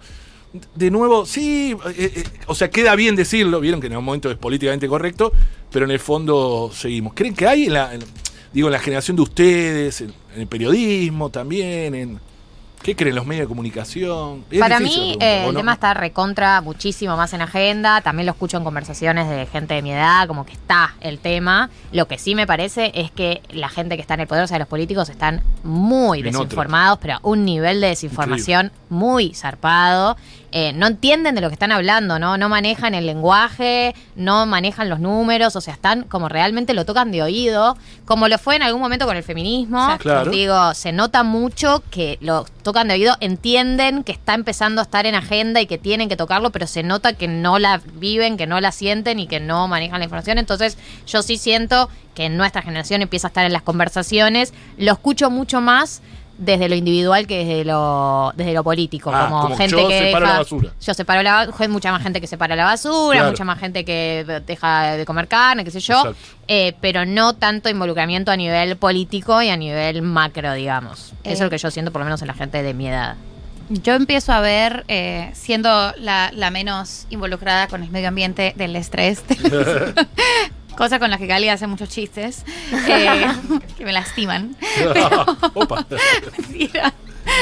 De 0.75 0.91
nuevo, 0.91 1.25
sí, 1.25 1.73
eh, 1.97 2.11
eh, 2.13 2.23
o 2.47 2.53
sea, 2.55 2.69
queda 2.69 2.93
bien 2.97 3.15
decirlo, 3.15 3.61
vieron 3.61 3.79
que 3.79 3.87
en 3.87 3.95
un 3.95 4.03
momento 4.03 4.29
es 4.29 4.35
políticamente 4.35 4.85
correcto, 4.85 5.31
pero 5.71 5.85
en 5.85 5.91
el 5.91 5.99
fondo 5.99 6.69
seguimos. 6.73 7.13
¿Creen 7.13 7.33
que 7.33 7.47
hay 7.47 7.65
en 7.65 7.73
la, 7.73 7.93
en- 7.93 8.03
digo, 8.53 8.67
en 8.67 8.73
la 8.73 8.79
generación 8.79 9.15
de 9.15 9.23
ustedes, 9.23 10.01
en, 10.01 10.13
en 10.35 10.41
el 10.41 10.47
periodismo 10.47 11.29
también, 11.29 11.95
en 11.95 12.19
qué 12.83 12.95
creen 12.95 13.15
los 13.15 13.25
medios 13.27 13.43
de 13.45 13.47
comunicación? 13.47 14.43
Es 14.51 14.59
Para 14.59 14.79
mí 14.79 15.15
eh, 15.21 15.43
¿o 15.45 15.49
el 15.49 15.53
no? 15.53 15.59
tema 15.59 15.73
está 15.73 15.93
recontra 15.93 16.61
muchísimo 16.61 17.15
más 17.15 17.31
en 17.33 17.41
agenda. 17.41 18.01
También 18.01 18.25
lo 18.25 18.31
escucho 18.33 18.57
en 18.57 18.63
conversaciones 18.63 19.29
de 19.29 19.45
gente 19.45 19.75
de 19.75 19.81
mi 19.83 19.91
edad, 19.91 20.27
como 20.27 20.45
que 20.45 20.53
está 20.53 20.95
el 20.99 21.19
tema. 21.19 21.69
Lo 21.91 22.07
que 22.07 22.17
sí 22.17 22.33
me 22.35 22.47
parece 22.47 22.91
es 22.95 23.11
que 23.11 23.41
la 23.51 23.69
gente 23.69 23.95
que 23.95 24.01
está 24.01 24.15
en 24.15 24.21
el 24.21 24.27
poder, 24.27 24.43
o 24.43 24.47
sea, 24.47 24.57
los 24.59 24.67
políticos 24.67 25.09
están 25.09 25.41
muy 25.63 26.19
En 26.19 26.25
desinformados, 26.25 26.97
pero 27.01 27.13
a 27.15 27.19
un 27.23 27.45
nivel 27.45 27.79
de 27.81 27.87
desinformación 27.87 28.71
muy 28.89 29.33
zarpado. 29.35 30.17
Eh, 30.53 30.73
no 30.73 30.87
entienden 30.87 31.33
de 31.33 31.41
lo 31.41 31.47
que 31.47 31.53
están 31.53 31.71
hablando, 31.71 32.19
¿no? 32.19 32.37
No 32.37 32.49
manejan 32.49 32.93
el 32.93 33.05
lenguaje, 33.05 33.95
no 34.17 34.45
manejan 34.45 34.89
los 34.89 34.99
números, 34.99 35.55
o 35.55 35.61
sea, 35.61 35.73
están 35.73 36.03
como 36.03 36.27
realmente 36.27 36.73
lo 36.73 36.83
tocan 36.85 37.11
de 37.11 37.23
oído, 37.23 37.77
como 38.03 38.27
lo 38.27 38.37
fue 38.37 38.57
en 38.57 38.63
algún 38.63 38.81
momento 38.81 39.05
con 39.05 39.15
el 39.15 39.23
feminismo. 39.23 39.97
Claro. 39.99 40.29
Digo, 40.29 40.73
se 40.73 40.91
nota 40.91 41.23
mucho 41.23 41.81
que 41.89 42.17
lo 42.19 42.45
tocan 42.63 42.89
de 42.89 42.95
oído, 42.95 43.15
entienden 43.21 44.03
que 44.03 44.11
está 44.11 44.33
empezando 44.33 44.81
a 44.81 44.83
estar 44.83 45.05
en 45.05 45.15
agenda 45.15 45.61
y 45.61 45.67
que 45.67 45.77
tienen 45.77 46.09
que 46.09 46.17
tocarlo, 46.17 46.51
pero 46.51 46.67
se 46.67 46.83
nota 46.83 47.13
que 47.13 47.29
no 47.29 47.57
la 47.57 47.81
viven, 47.93 48.35
que 48.35 48.45
no 48.45 48.59
la 48.59 48.73
sienten 48.73 49.19
y 49.19 49.27
que 49.27 49.39
no 49.39 49.69
manejan 49.69 49.99
la 49.99 50.05
información. 50.05 50.37
Entonces, 50.37 50.77
yo 51.07 51.21
sí 51.21 51.37
siento 51.37 51.89
que 52.13 52.25
en 52.25 52.35
nuestra 52.35 52.61
generación 52.61 53.01
empieza 53.01 53.27
a 53.27 53.29
estar 53.29 53.45
en 53.45 53.53
las 53.53 53.61
conversaciones. 53.61 54.53
Lo 54.77 54.91
escucho 54.91 55.29
mucho 55.29 55.61
más 55.61 56.01
desde 56.43 56.67
lo 56.67 56.75
individual 56.75 57.27
que 57.27 57.45
desde 57.45 57.65
lo 57.65 58.33
desde 58.35 58.53
lo 58.53 58.63
político, 58.63 59.11
Ah, 59.13 59.27
como, 59.29 59.41
como 59.43 59.57
gente 59.57 59.71
yo 59.79 59.87
que 59.87 59.99
separo 59.99 60.25
deja- 60.25 60.33
la 60.33 60.39
basura. 60.39 60.69
yo 60.81 60.93
separo 60.95 61.21
la 61.21 61.45
ba- 61.45 61.67
mucha 61.67 61.91
más 61.91 62.01
gente 62.01 62.19
que 62.19 62.25
separa 62.27 62.55
la 62.55 62.65
basura, 62.65 63.17
Claro. 63.19 63.31
mucha 63.31 63.43
más 63.45 63.59
gente 63.59 63.85
que 63.85 64.41
deja 64.47 64.97
de 64.97 65.05
comer 65.05 65.27
carne, 65.27 65.63
qué 65.63 65.69
sé 65.71 65.79
yo, 65.79 66.13
eh, 66.47 66.73
pero 66.81 67.05
no 67.05 67.33
tanto 67.33 67.69
involucramiento 67.69 68.31
a 68.31 68.35
nivel 68.37 68.75
político 68.75 69.41
y 69.43 69.49
a 69.49 69.55
nivel 69.57 70.01
macro, 70.01 70.53
digamos. 70.53 71.13
Eso 71.23 71.29
Eh. 71.29 71.33
es 71.33 71.39
lo 71.41 71.49
que 71.51 71.57
yo 71.59 71.69
siento 71.69 71.91
por 71.91 71.99
lo 72.01 72.05
menos 72.05 72.21
en 72.21 72.27
la 72.27 72.33
gente 72.33 72.63
de 72.63 72.73
mi 72.73 72.87
edad. 72.87 73.15
Yo 73.69 73.93
empiezo 73.93 74.33
a 74.33 74.41
ver, 74.41 74.83
eh, 74.89 75.29
siendo 75.33 75.69
la, 75.97 76.31
la 76.33 76.49
menos 76.51 77.05
involucrada 77.09 77.67
con 77.67 77.83
el 77.83 77.89
medio 77.91 78.07
ambiente 78.09 78.53
del 78.57 78.75
estrés, 78.75 79.23
cosa 80.77 80.99
con 80.99 81.09
la 81.11 81.17
que 81.17 81.27
Gali 81.27 81.49
hace 81.49 81.67
muchos 81.67 81.89
chistes, 81.89 82.43
eh, 82.87 83.25
que 83.77 83.85
me 83.85 83.91
lastiman. 83.93 84.55
Opa. 85.53 85.85
Mentira. 86.37 86.93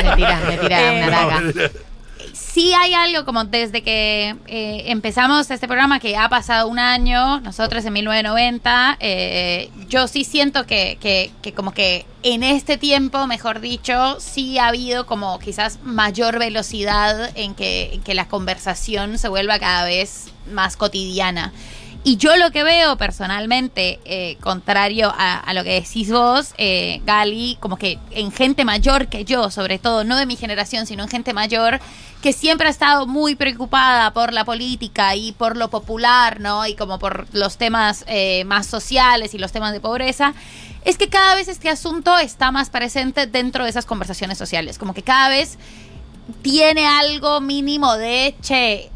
Me 0.03 0.15
tira, 0.15 0.39
me 0.47 0.57
tira 0.57 0.81
Eh, 0.81 1.07
una 1.07 1.09
daga. 1.09 1.41
Sí 2.33 2.73
hay 2.73 2.93
algo 2.93 3.25
como 3.25 3.43
desde 3.45 3.81
que 3.81 4.35
eh, 4.47 4.83
empezamos 4.87 5.49
este 5.51 5.67
programa, 5.67 5.99
que 5.99 6.17
ha 6.17 6.29
pasado 6.29 6.67
un 6.67 6.79
año, 6.79 7.39
nosotros 7.41 7.85
en 7.85 7.93
1990, 7.93 8.97
eh, 8.99 9.69
yo 9.87 10.07
sí 10.07 10.23
siento 10.23 10.65
que, 10.65 10.97
que, 10.99 11.31
que 11.41 11.53
como 11.53 11.73
que 11.73 12.05
en 12.23 12.43
este 12.43 12.77
tiempo, 12.77 13.25
mejor 13.27 13.61
dicho, 13.61 14.19
sí 14.19 14.57
ha 14.57 14.67
habido 14.67 15.05
como 15.05 15.39
quizás 15.39 15.79
mayor 15.83 16.39
velocidad 16.39 17.31
en 17.35 17.55
que, 17.55 17.93
en 17.93 18.01
que 18.01 18.13
la 18.13 18.27
conversación 18.27 19.17
se 19.17 19.29
vuelva 19.29 19.59
cada 19.59 19.85
vez 19.85 20.27
más 20.51 20.75
cotidiana. 20.75 21.53
Y 22.03 22.15
yo 22.15 22.37
lo 22.37 22.51
que 22.51 22.63
veo 22.63 22.95
personalmente, 22.97 23.99
eh, 24.05 24.37
contrario 24.39 25.13
a, 25.15 25.53
lo 25.53 25.65
que 25.65 25.81
decís 25.81 26.09
vos, 26.09 26.53
eh, 26.57 27.01
Gali, 27.05 27.57
como 27.59 27.75
que 27.75 27.99
en 28.11 28.31
gente 28.31 28.63
mayor 28.63 29.07
que 29.07 29.25
yo, 29.25 29.51
sobre 29.51 29.79
todo, 29.79 30.05
no 30.05 30.15
de 30.15 30.25
mi 30.25 30.37
generación, 30.37 30.87
sino 30.87 31.03
en 31.03 31.09
gente 31.09 31.33
mayor, 31.33 31.81
que 32.21 32.31
siempre 32.31 32.67
ha 32.67 32.71
estado 32.71 33.05
muy 33.05 33.35
preocupada 33.35 34.13
por 34.13 34.31
la 34.31 34.45
política 34.45 35.15
y 35.15 35.33
por 35.33 35.57
lo 35.57 35.69
popular, 35.69 36.39
¿no? 36.39 36.65
Y 36.65 36.75
como 36.75 36.99
por 36.99 37.27
los 37.33 37.57
temas 37.57 38.05
eh, 38.07 38.45
más 38.45 38.65
sociales 38.65 39.33
y 39.33 39.37
los 39.37 39.51
temas 39.51 39.73
de 39.73 39.81
pobreza, 39.81 40.33
es 40.85 40.97
que 40.97 41.09
cada 41.09 41.35
vez 41.35 41.49
este 41.49 41.69
asunto 41.69 42.17
está 42.17 42.51
más 42.51 42.69
presente 42.69 43.27
dentro 43.27 43.65
de 43.65 43.71
esas 43.71 43.85
conversaciones 43.85 44.37
sociales. 44.37 44.77
Como 44.77 44.93
que 44.93 45.03
cada 45.03 45.27
vez 45.27 45.57
tiene 46.41 46.85
algo 46.85 47.41
mínimo 47.41 47.97
de, 47.97 48.35
che, 48.41 48.89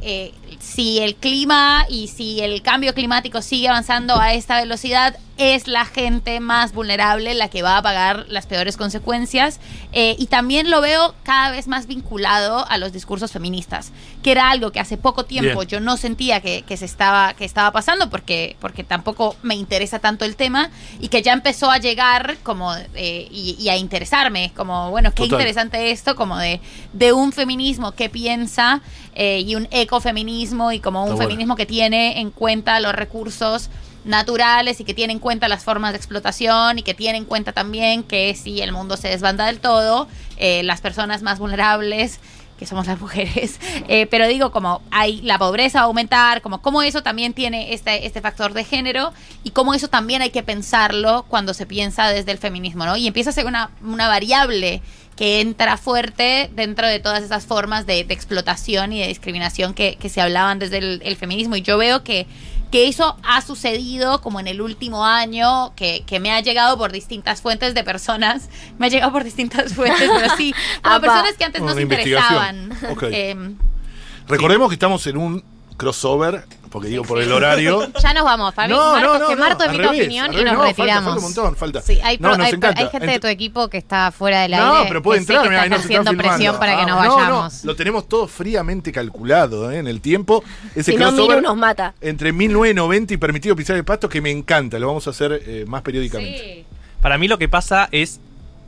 si 0.59 0.99
el 0.99 1.15
clima 1.15 1.85
y 1.89 2.07
si 2.07 2.41
el 2.41 2.61
cambio 2.61 2.93
climático 2.93 3.41
sigue 3.41 3.69
avanzando 3.69 4.19
a 4.19 4.33
esta 4.33 4.59
velocidad, 4.59 5.17
es 5.37 5.67
la 5.67 5.85
gente 5.85 6.39
más 6.39 6.73
vulnerable 6.73 7.33
la 7.33 7.49
que 7.49 7.63
va 7.63 7.77
a 7.77 7.81
pagar 7.81 8.25
las 8.29 8.45
peores 8.45 8.77
consecuencias. 8.77 9.59
Eh, 9.91 10.15
y 10.19 10.27
también 10.27 10.69
lo 10.69 10.81
veo 10.81 11.15
cada 11.23 11.51
vez 11.51 11.67
más 11.67 11.87
vinculado 11.87 12.67
a 12.69 12.77
los 12.77 12.93
discursos 12.93 13.31
feministas, 13.31 13.91
que 14.21 14.31
era 14.31 14.51
algo 14.51 14.71
que 14.71 14.79
hace 14.79 14.97
poco 14.97 15.25
tiempo 15.25 15.59
Bien. 15.59 15.67
yo 15.67 15.79
no 15.79 15.97
sentía 15.97 16.41
que, 16.41 16.63
que 16.63 16.77
se 16.77 16.85
estaba, 16.85 17.33
que 17.33 17.45
estaba 17.45 17.71
pasando 17.71 18.09
porque, 18.09 18.55
porque 18.59 18.83
tampoco 18.83 19.35
me 19.41 19.55
interesa 19.55 19.99
tanto 19.99 20.25
el 20.25 20.35
tema 20.35 20.69
y 20.99 21.07
que 21.07 21.21
ya 21.21 21.33
empezó 21.33 21.71
a 21.71 21.77
llegar 21.77 22.37
como 22.43 22.73
eh, 22.75 23.27
y, 23.31 23.55
y 23.59 23.69
a 23.69 23.77
interesarme, 23.77 24.51
como, 24.55 24.91
bueno, 24.91 25.11
qué 25.11 25.23
Total. 25.23 25.39
interesante 25.39 25.91
esto, 25.91 26.15
como 26.15 26.37
de, 26.37 26.61
de 26.93 27.13
un 27.13 27.31
feminismo 27.31 27.93
que 27.93 28.09
piensa 28.09 28.81
eh, 29.15 29.43
y 29.45 29.55
un 29.55 29.67
ecofeminismo 29.69 30.42
y 30.71 30.79
como 30.79 31.03
un 31.03 31.15
bueno. 31.15 31.23
feminismo 31.23 31.55
que 31.55 31.65
tiene 31.65 32.19
en 32.19 32.31
cuenta 32.31 32.79
los 32.79 32.93
recursos 32.93 33.69
naturales 34.05 34.79
y 34.79 34.83
que 34.83 34.93
tiene 34.93 35.13
en 35.13 35.19
cuenta 35.19 35.47
las 35.47 35.63
formas 35.63 35.91
de 35.93 35.97
explotación 35.97 36.79
y 36.79 36.83
que 36.83 36.93
tiene 36.93 37.17
en 37.17 37.25
cuenta 37.25 37.53
también 37.53 38.03
que 38.03 38.35
si 38.35 38.61
el 38.61 38.71
mundo 38.71 38.97
se 38.97 39.07
desbanda 39.07 39.45
del 39.45 39.59
todo, 39.59 40.07
eh, 40.37 40.63
las 40.63 40.81
personas 40.81 41.21
más 41.21 41.39
vulnerables 41.39 42.19
que 42.57 42.65
somos 42.65 42.85
las 42.85 42.99
mujeres, 42.99 43.59
eh, 43.87 44.05
pero 44.07 44.27
digo 44.27 44.51
como 44.51 44.81
hay 44.91 45.21
la 45.21 45.39
pobreza 45.39 45.79
va 45.79 45.83
a 45.83 45.87
aumentar, 45.87 46.41
como 46.41 46.61
cómo 46.61 46.81
eso 46.81 47.01
también 47.01 47.33
tiene 47.33 47.73
este, 47.73 48.05
este 48.05 48.21
factor 48.21 48.53
de 48.53 48.63
género 48.63 49.13
y 49.43 49.51
cómo 49.51 49.73
eso 49.73 49.87
también 49.87 50.21
hay 50.21 50.29
que 50.29 50.43
pensarlo 50.43 51.25
cuando 51.27 51.53
se 51.53 51.65
piensa 51.65 52.09
desde 52.09 52.31
el 52.31 52.37
feminismo, 52.37 52.85
¿no? 52.85 52.95
Y 52.95 53.07
empieza 53.07 53.31
a 53.31 53.33
ser 53.33 53.45
una, 53.45 53.71
una 53.81 54.07
variable 54.07 54.81
que 55.15 55.41
entra 55.41 55.77
fuerte 55.77 56.49
dentro 56.55 56.87
de 56.87 56.99
todas 56.99 57.23
esas 57.23 57.45
formas 57.45 57.85
de, 57.85 58.03
de 58.03 58.13
explotación 58.13 58.93
y 58.93 58.99
de 58.99 59.07
discriminación 59.07 59.73
que, 59.73 59.95
que 59.95 60.09
se 60.09 60.21
hablaban 60.21 60.59
desde 60.59 60.79
el, 60.79 61.01
el 61.03 61.15
feminismo. 61.15 61.55
Y 61.55 61.61
yo 61.61 61.77
veo 61.77 62.03
que, 62.03 62.25
que 62.71 62.87
eso 62.87 63.17
ha 63.21 63.41
sucedido 63.41 64.21
como 64.21 64.39
en 64.39 64.47
el 64.47 64.59
último 64.59 65.05
año, 65.05 65.75
que, 65.75 66.03
que 66.07 66.19
me 66.19 66.31
ha 66.31 66.39
llegado 66.39 66.75
por 66.75 66.91
distintas 66.91 67.39
fuentes 67.41 67.75
de 67.75 67.83
personas, 67.83 68.49
me 68.79 68.87
ha 68.87 68.89
llegado 68.89 69.11
por 69.11 69.23
distintas 69.23 69.73
fuentes, 69.73 70.09
pero 70.11 70.35
sí, 70.35 70.55
Apa. 70.81 71.01
personas 71.01 71.33
que 71.37 71.43
antes 71.43 71.61
no 71.61 71.73
se 71.75 71.83
interesaban. 71.83 72.71
Ok. 72.89 73.03
Em, 73.11 73.55
Recordemos 74.27 74.69
que 74.69 74.73
estamos 74.75 75.05
en 75.05 75.17
un 75.17 75.43
crossover, 75.77 76.45
porque 76.73 76.89
digo 76.89 77.03
por 77.03 77.21
el 77.21 77.31
horario. 77.31 77.87
Ya 78.03 78.13
nos 78.13 78.23
vamos, 78.25 78.53
Fabi. 78.53 78.69
No, 78.73 78.93
Marto, 78.93 79.07
no, 79.07 79.19
no, 79.19 79.27
que 79.27 79.35
Marto 79.37 79.65
revés, 79.67 79.87
opinión 80.01 80.33
y 80.33 80.37
nos 80.43 80.45
falta, 80.55 80.65
retiramos. 80.65 81.03
falta 81.03 81.15
un 81.17 81.23
montón, 81.23 81.55
falta. 81.55 81.81
Sí, 81.81 81.99
hay, 82.03 82.17
No, 82.17 82.29
nos 82.29 82.39
hay- 82.39 82.53
encanta. 82.53 82.81
hay 82.81 82.89
gente 82.89 83.07
de 83.11 83.19
tu 83.19 83.27
equipo 83.27 83.69
que 83.69 83.77
está 83.77 84.11
fuera 84.11 84.41
del 84.41 84.55
aire. 84.55 84.65
No, 84.65 84.83
pero 84.87 85.01
puede 85.01 85.19
entrar, 85.21 85.43
que 85.43 85.49
mirá, 85.49 85.63
están 85.63 85.81
filmando. 85.83 86.17
presión 86.17 86.59
para 86.59 86.75
que 86.75 86.81
Ah, 86.81 86.85
nos 86.87 86.97
no, 86.97 87.03
no, 87.05 87.15
vayamos. 87.15 87.63
lo 87.63 87.75
tenemos 87.75 88.09
todo 88.09 88.27
fríamente 88.27 88.91
calculado 88.91 89.71
¿eh? 89.71 89.77
en 89.77 89.87
el 89.87 90.01
tiempo. 90.01 90.43
Ese 90.75 90.91
Si 90.91 90.97
crossover 90.97 91.41
nos 91.41 91.55
mata. 91.55 91.93
entre 92.01 92.33
1990 92.33 93.13
y 93.13 93.17
Permitido 93.17 93.55
Pisar 93.55 93.77
el 93.77 93.85
Pasto 93.85 94.09
que 94.09 94.19
me 94.19 94.31
encanta, 94.31 94.79
lo 94.79 94.87
vamos 94.87 95.05
a 95.07 95.11
hacer 95.11 95.41
eh, 95.45 95.65
más 95.67 95.83
periódicamente. 95.83 96.65
Para 97.01 97.17
mí 97.17 97.27
lo 97.27 97.37
que 97.37 97.47
pasa 97.47 97.87
es 97.91 98.19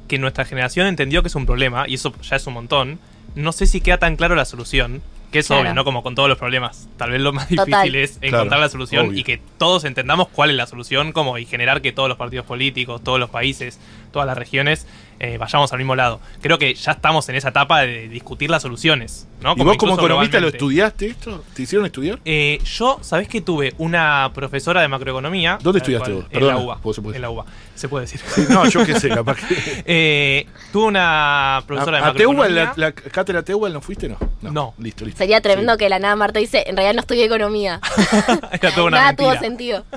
que 0.07 0.19
nuestra 0.19 0.45
generación 0.45 0.85
entendió 0.87 1.21
que 1.23 1.29
es 1.29 1.35
un 1.35 1.45
problema, 1.47 1.87
y 1.87 1.95
eso 1.95 2.13
ya 2.21 2.35
es 2.35 2.45
un 2.45 2.53
montón. 2.53 2.99
No 3.33 3.51
sé 3.51 3.65
si 3.65 3.81
queda 3.81 3.97
tan 3.97 4.15
claro 4.15 4.35
la 4.35 4.45
solución, 4.45 5.01
que 5.35 5.39
es 5.39 5.47
Claro. 5.47 5.63
obvio, 5.63 5.73
¿no? 5.73 5.83
Como 5.83 6.01
con 6.01 6.15
todos 6.15 6.29
los 6.29 6.37
problemas. 6.37 6.87
Tal 6.97 7.11
vez 7.11 7.19
lo 7.19 7.33
más 7.33 7.49
Total. 7.49 7.65
difícil 7.65 7.95
es 7.95 8.11
Claro, 8.19 8.37
encontrar 8.37 8.61
la 8.61 8.69
solución 8.69 9.07
obvio. 9.09 9.19
y 9.19 9.23
que 9.25 9.41
todos 9.57 9.83
entendamos 9.83 10.29
cuál 10.29 10.49
es 10.49 10.55
la 10.55 10.65
solución 10.65 11.11
como 11.11 11.37
y 11.37 11.45
generar 11.45 11.81
que 11.81 11.91
todos 11.91 12.07
los 12.07 12.17
partidos 12.17 12.45
políticos, 12.45 13.03
todos 13.03 13.19
los 13.19 13.29
países, 13.29 13.77
todas 14.13 14.25
las 14.27 14.37
regiones 14.37 14.87
eh, 15.19 15.37
vayamos 15.37 15.71
al 15.71 15.77
mismo 15.77 15.95
lado. 15.95 16.19
Creo 16.41 16.57
que 16.57 16.73
ya 16.73 16.91
estamos 16.93 17.27
en 17.29 17.35
esa 17.35 17.49
etapa 17.49 17.81
de 17.81 18.07
discutir 18.09 18.49
las 18.49 18.61
soluciones, 18.61 19.27
¿no? 19.41 19.53
¿Y 19.57 19.63
vos 19.63 19.77
como 19.77 19.95
economista 19.95 20.39
lo 20.39 20.47
estudiaste 20.49 21.07
esto? 21.07 21.43
¿Te 21.53 21.61
hicieron 21.63 21.85
estudiar? 21.85 22.19
Eh, 22.25 22.59
yo, 22.65 22.99
¿sabés 23.01 23.27
que 23.27 23.41
tuve 23.41 23.73
una 23.77 24.31
profesora 24.33 24.81
de 24.81 24.87
macroeconomía? 24.87 25.57
¿Dónde 25.61 25.79
estudiaste 25.79 26.11
cual, 26.11 26.23
vos? 26.23 26.31
En 26.31 26.47
la 26.47 26.57
UBA. 26.57 26.79
vos 26.83 26.95
se 26.95 27.01
puede 27.01 27.15
En 27.15 27.21
la 27.21 27.29
UBA. 27.29 27.45
Se 27.75 27.87
puede 27.89 28.05
decir. 28.05 28.21
No, 28.49 28.67
yo 28.67 28.85
qué 28.85 28.99
sé, 28.99 29.09
capaz 29.09 29.35
que. 29.37 29.55
Eh, 29.87 30.45
tuve 30.71 30.85
una 30.85 31.63
profesora 31.67 31.99
¿A, 31.99 32.07
a 32.09 32.11
de 32.13 32.17
Tehuel, 32.19 32.37
macroeconomía. 32.37 32.73
la, 32.77 32.87
la 32.87 32.91
cátedra 32.93 33.43
Tehuel 33.43 33.73
no 33.73 33.81
fuiste? 33.81 34.09
No. 34.09 34.17
No. 34.41 34.73
Listo, 34.77 35.05
listo. 35.05 35.17
Sería 35.19 35.41
tremendo 35.41 35.77
que 35.77 35.89
la 35.89 35.99
nada 35.99 36.15
Marta 36.15 36.39
dice, 36.39 36.63
en 36.67 36.75
realidad 36.75 36.93
no 36.95 37.01
estudié 37.01 37.25
economía. 37.25 37.79
Era 38.51 38.71
toda 38.71 38.87
una 38.87 38.97
Nada 38.97 39.07
mentira. 39.11 39.31
tuvo 39.31 39.39
sentido. 39.39 39.85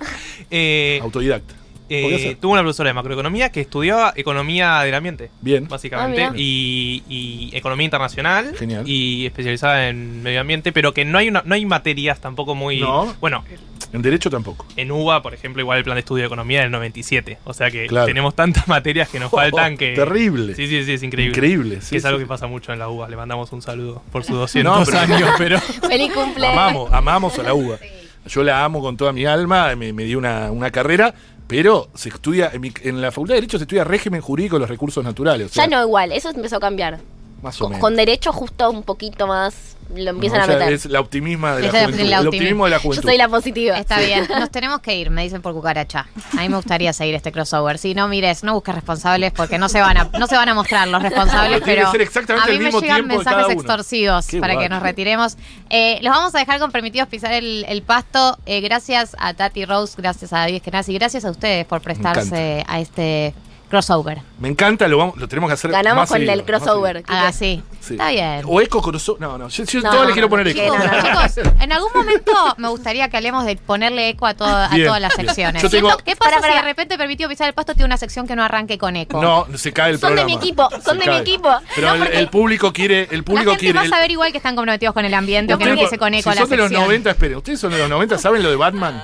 Eh, 0.51 0.99
Autodidacta. 1.03 1.55
Eh, 1.89 2.37
tuve 2.41 2.53
una 2.53 2.63
profesora 2.63 2.91
de 2.91 2.95
macroeconomía 2.95 3.51
que 3.51 3.61
estudiaba 3.61 4.13
economía 4.17 4.81
del 4.83 4.95
ambiente. 4.95 5.31
Bien. 5.41 5.67
Básicamente. 5.69 6.23
Ah, 6.25 6.33
y, 6.37 7.03
y 7.09 7.51
economía 7.57 7.85
internacional. 7.85 8.55
Genial. 8.57 8.85
Y 8.89 9.27
especializada 9.27 9.89
en 9.89 10.23
medio 10.23 10.41
ambiente. 10.41 10.73
Pero 10.73 10.93
que 10.95 11.05
no 11.05 11.19
hay, 11.19 11.29
una, 11.29 11.43
no 11.45 11.55
hay 11.55 11.65
materias 11.67 12.21
tampoco 12.21 12.55
muy. 12.55 12.81
No. 12.81 13.15
Bueno, 13.21 13.45
En 13.93 14.03
Derecho 14.03 14.29
tampoco. 14.31 14.67
en 14.77 14.91
UBA, 14.93 15.23
por 15.23 15.33
ejemplo, 15.35 15.63
igual 15.63 15.79
el 15.79 15.85
plan 15.85 15.95
de 15.97 16.01
estudio 16.01 16.23
de 16.23 16.27
economía 16.27 16.61
del 16.61 16.71
97. 16.71 17.39
O 17.45 17.55
sea 17.55 17.71
que 17.71 17.87
Claro. 17.87 18.07
tenemos 18.07 18.35
tantas 18.35 18.69
materias 18.69 19.09
que 19.09 19.19
nos 19.19 19.31
faltan 19.31 19.77
que. 19.77 19.95
Terrible. 19.95 20.55
Sí, 20.55 20.67
sí, 20.67 20.85
sí, 20.85 20.93
es 20.93 21.03
increíble. 21.03 21.31
Increíble, 21.37 21.81
sí, 21.81 21.91
Que 21.91 21.97
es 21.97 22.05
algo 22.05 22.19
sí. 22.19 22.25
que 22.25 22.29
pasa 22.29 22.47
mucho 22.47 22.73
en 22.73 22.79
la 22.79 22.89
UBA. 22.89 23.09
Le 23.09 23.17
mandamos 23.17 23.51
un 23.53 23.63
saludo 23.63 24.03
por 24.13 24.25
sus 24.25 24.37
200 24.37 24.79
No, 24.79 24.85
pero- 24.85 24.99
años, 25.17 25.31
pero. 25.39 25.59
Feliz 25.61 26.13
cumple. 26.13 26.47
Amamos, 26.47 26.93
amamos 26.93 27.39
a 27.39 27.43
la 27.43 27.55
UBA. 27.55 27.79
Yo 28.27 28.43
la 28.43 28.63
amo 28.63 28.83
con 28.83 28.99
toda 28.99 29.13
mi 29.15 29.25
alma, 29.25 29.75
me, 29.75 29.95
me 29.95 30.05
dio 30.05 30.19
una, 30.19 30.51
una 30.51 30.71
carrera, 30.71 31.15
pero 31.49 31.89
se 31.95 32.11
estudia, 32.11 32.51
en, 32.53 32.61
mi- 32.61 32.73
en 32.83 33.01
la 33.01 33.11
Facultad 33.11 33.35
de 33.35 33.41
Derecho 33.41 33.59
se 33.59 33.65
estudia 33.65 33.83
régimen 33.83 34.21
jurídico 34.21 34.57
de 34.57 34.61
los 34.61 34.69
recursos 34.69 35.03
naturales. 35.03 35.51
o 35.51 35.55
sea, 35.55 35.65
Ya 35.65 35.77
no 35.77 35.83
igual, 35.83 36.13
eso 36.13 36.31
empezó 36.31 36.57
a 36.57 36.61
cambiar. 36.61 37.01
Más 37.43 37.57
o 37.61 37.65
Con, 37.65 37.71
menos. 37.73 37.81
con 37.81 37.97
derecho 37.97 38.33
justo 38.33 38.71
un 38.71 38.83
poquito 38.83 39.27
más 39.27 39.77
lo 39.95 40.11
empiezan 40.11 40.41
No, 40.41 40.45
a 40.45 40.47
meter. 40.49 40.73
Es 40.75 40.85
la 40.85 41.01
optimismo 41.01 41.47
de 41.47 41.63
la 41.63 41.69
el 41.85 42.01
El 42.01 42.27
optimismo. 42.27 42.65
de 42.67 42.71
la 42.73 42.77
Yo 42.77 42.83
juventud. 42.83 43.09
soy 43.09 43.17
la 43.17 43.27
positiva. 43.29 43.79
Está 43.79 43.99
bien. 44.01 44.27
Nos 44.39 44.51
tenemos 44.51 44.81
que 44.81 44.95
ir, 44.95 45.09
me 45.09 45.23
dicen 45.23 45.41
por 45.41 45.55
cucaracha. 45.55 46.07
A 46.37 46.43
mí 46.43 46.49
me 46.51 46.57
gustaría 46.57 46.93
seguir 46.93 47.15
este 47.15 47.33
crossover. 47.33 47.79
Si 47.79 47.95
no, 47.95 48.07
mires, 48.07 48.45
no 48.45 48.53
busques 48.53 48.75
responsables 48.75 49.33
porque 49.33 49.57
no 49.57 49.71
se 49.71 49.81
van 49.81 49.97
a, 49.97 50.05
no 50.19 50.27
se 50.27 50.37
van 50.37 50.49
a 50.51 50.55
mostrar 50.55 50.89
los 50.89 51.03
responsables, 51.03 51.63
Pero 51.65 51.65
tiene 51.65 51.85
que 51.87 51.93
ser 51.93 52.01
exactamente 52.03 52.51
a 52.51 52.59
mí 52.59 52.67
el 52.67 52.73
me 52.73 52.81
llegan 52.81 53.07
mensajes 53.07 53.49
extorsivos 53.51 54.27
Qué 54.27 54.41
para 54.41 54.59
que 54.59 54.69
nos 54.69 54.83
retiremos. 54.83 55.39
Eh, 55.71 55.99
los 56.03 56.13
vamos 56.15 56.35
a 56.35 56.39
dejar 56.41 56.59
con 56.61 56.71
permitidos 56.71 57.09
pisar 57.09 57.33
el, 57.33 57.65
el 57.67 57.81
pasto. 57.81 58.37
Eh, 58.45 58.61
gracias 58.61 59.17
a 59.19 59.33
Tati 59.33 59.65
Rose, 59.65 59.95
gracias 59.97 60.35
a 60.35 60.41
David 60.41 60.61
y 60.87 60.93
gracias 60.95 61.25
a 61.25 61.31
ustedes 61.31 61.65
por 61.65 61.81
prestarse 61.81 62.63
a 62.69 62.79
este 62.81 63.33
crossover. 63.69 64.19
Me 64.39 64.49
encanta, 64.49 64.87
lo, 64.89 64.99
vamos, 64.99 65.17
lo 65.17 65.29
tenemos 65.29 65.49
que 65.49 65.55
hacer 65.55 65.71
Ganamos 65.71 66.03
más 66.03 66.09
con 66.09 66.17
seguido, 66.19 66.33
el 66.35 66.45
crossover. 66.45 67.05
Ah, 67.09 67.33
sí. 67.33 67.63
Sí. 67.81 67.95
Está 67.95 68.11
bien. 68.11 68.43
O 68.47 68.61
eco 68.61 68.83
crossover. 68.83 69.21
No, 69.21 69.39
no, 69.39 69.49
yo, 69.49 69.65
yo 69.65 69.81
No, 69.81 69.91
todas 69.91 70.07
le 70.09 70.13
quiero 70.13 70.29
poner 70.29 70.49
eco. 70.49 70.77
no, 70.77 70.79
no, 70.79 70.85
no. 70.85 71.29
Chicos, 71.29 71.47
en 71.61 71.73
algún 71.73 71.91
momento 71.95 72.33
me 72.57 72.69
gustaría 72.69 73.09
que 73.09 73.17
hablemos 73.17 73.45
de 73.45 73.57
ponerle 73.57 74.09
eco 74.11 74.27
a, 74.27 74.35
todo- 74.35 74.49
a 74.49 74.69
Bien, 74.69 74.87
todas 74.87 75.01
las 75.01 75.17
bien. 75.17 75.27
secciones. 75.27 75.63
Yo 75.63 75.71
tengo- 75.71 75.97
¿Qué 75.99 76.15
pasa 76.17 76.31
Para, 76.31 76.41
para. 76.41 76.53
si 76.55 76.59
de 76.59 76.65
repente 76.65 76.99
permitió 76.99 77.29
pisar 77.29 77.49
el 77.49 77.55
pasto 77.55 77.75
tiene 77.75 77.87
una 77.87 77.97
sección 77.97 78.27
que 78.27 78.37
no 78.37 78.43
arranque 78.45 78.79
con 78.79 78.97
eco? 78.97 79.23
No, 79.23 79.47
se 79.57 79.73
cae 79.73 79.91
el 79.93 79.99
Son 79.99 80.11
de 80.11 80.17
programa. 80.23 80.27
mi 80.41 80.47
equipo, 80.47 80.69
Se 80.71 80.83
son 80.83 80.99
de 80.99 81.05
mi 81.07 81.11
cae. 81.13 81.21
equipo. 81.21 81.51
Pero 81.75 81.97
No, 81.97 82.05
el, 82.05 82.13
el 82.13 82.29
público 82.29 82.73
quiere, 82.73 83.09
el 83.11 83.19
La 83.19 83.25
público 83.25 83.51
gente 83.53 83.61
quiere. 83.61 83.79
va 83.79 83.85
a 83.85 83.89
saber 83.89 84.11
igual 84.11 84.31
que 84.33 84.39
están 84.39 84.55
comprometidos 84.57 84.95
con 84.95 85.05
el 85.05 85.15
ambiente 85.15 85.55
o 85.55 85.59
que 85.59 85.65
no 85.65 85.71
Ustedes, 85.73 85.85
empiece 85.93 85.99
con 85.99 86.15
eco 86.15 86.31
si 86.31 86.37
la 86.37 86.43
son 86.43 86.51
de 86.51 86.57
los 86.57 86.69
sección. 86.69 86.85
90, 86.85 87.11
esperen, 87.11 87.37
¿ustedes 87.39 87.61
son 87.61 87.73
de 87.73 87.79
los 87.79 87.89
90? 87.89 88.19
¿Saben 88.19 88.43
lo 88.43 88.51
de 88.51 88.57
Batman? 88.57 89.03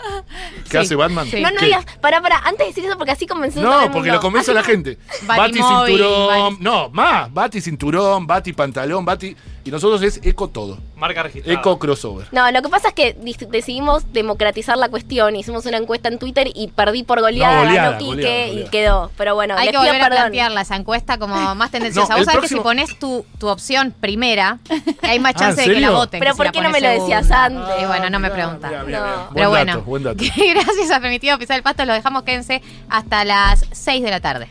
¿Qué 0.71 0.79
hace 0.79 0.95
Batman? 0.95 1.29
No, 1.41 1.51
no 1.51 1.61
digas, 1.61 1.85
pará, 2.01 2.21
pará, 2.21 2.39
antes 2.45 2.59
de 2.59 2.67
decir 2.67 2.85
eso 2.85 2.97
porque 2.97 3.13
así 3.13 3.27
todo 3.27 3.39
No, 3.63 3.91
porque 3.93 4.11
lo 4.11 4.21
a 4.51 4.54
la 4.55 4.63
gente. 4.63 4.99
Bati 5.27 5.53
cinturón. 5.87 6.29
bati- 6.29 6.57
No, 6.61 6.89
más. 6.91 7.33
Bati 7.33 7.61
cinturón, 7.61 8.27
bati 8.27 8.53
pantalón, 8.53 9.05
bati. 9.05 9.37
Y 9.67 9.71
nosotros 9.71 10.03
es 10.03 10.21
eco 10.23 10.49
todo. 10.49 10.77
Marca 10.95 11.23
registrada. 11.23 11.59
Eco 11.59 11.79
crossover. 11.79 12.27
No, 12.33 12.51
lo 12.51 12.61
que 12.61 12.69
pasa 12.69 12.89
es 12.89 12.95
que 12.95 13.17
decidimos 13.51 14.13
democratizar 14.13 14.77
la 14.77 14.91
cuestión. 14.91 15.37
Hicimos 15.37 15.65
una 15.65 15.79
encuesta 15.79 16.09
en 16.11 16.19
Twitter 16.19 16.49
y 16.55 16.69
perdí 16.69 17.03
por 17.03 17.21
goleada, 17.21 17.57
No, 17.63 17.65
goleada, 17.65 17.87
ganó 17.93 17.99
Quique 17.99 18.13
goleada, 18.15 18.47
y 18.61 18.65
quedó. 18.71 19.11
Pero 19.17 19.35
bueno, 19.35 19.55
Hay 19.57 19.61
les 19.67 19.73
que 19.73 19.79
pido 19.79 19.83
volver 19.85 20.01
a 20.03 20.05
perdón. 20.05 20.19
plantearla 20.25 20.61
esa 20.61 20.77
encuesta 20.77 21.17
como 21.17 21.55
más 21.55 21.71
tendenciosa. 21.71 22.13
No, 22.13 22.19
Vos 22.19 22.27
sabés 22.27 22.39
próximo- 22.41 22.63
que 22.63 22.69
si 22.69 22.77
pones 22.87 22.99
tu, 22.99 23.25
tu 23.39 23.49
opción 23.49 23.95
primera, 23.99 24.59
hay 25.01 25.19
más 25.19 25.33
Ah, 25.37 25.39
chance 25.39 25.63
¿en 25.63 25.69
de 25.71 25.75
que 25.77 25.81
la 25.81 25.91
voten. 25.93 26.21
Pero 26.21 26.35
¿por 26.37 26.53
qué 26.53 26.61
no 26.61 26.69
me 26.69 26.83
lo 26.83 26.89
decías 26.91 27.27
segunda. 27.27 27.45
antes? 27.45 27.83
Y 27.83 27.87
bueno, 27.87 28.11
no 28.11 28.19
me 28.21 28.29
Mirá, 28.69 28.85
mirá, 28.85 29.01
No. 29.01 29.29
Pero 29.35 29.49
Buen 29.49 29.49
bueno, 29.49 29.73
dato, 29.73 29.85
buen 29.85 30.03
dato. 30.03 30.25
gracias 30.55 30.91
a 30.91 31.01
Permitido 31.01 31.39
Pisar 31.39 31.57
el 31.57 31.63
Pasto, 31.63 31.87
los 31.87 31.97
dejamos, 31.97 32.23
quédense 32.25 32.61
hasta 32.91 33.25
las 33.25 33.65
6 33.73 34.03
de 34.03 34.11
la 34.11 34.21
tarde. 34.21 34.49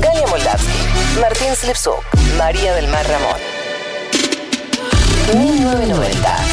Galia 0.00 0.26
Moldavsky, 0.26 1.20
Martín 1.20 1.54
Slipsuk, 1.54 2.02
María 2.36 2.74
del 2.74 2.88
Mar 2.88 3.06
Ramón. 3.08 3.36
1990. 5.34 6.48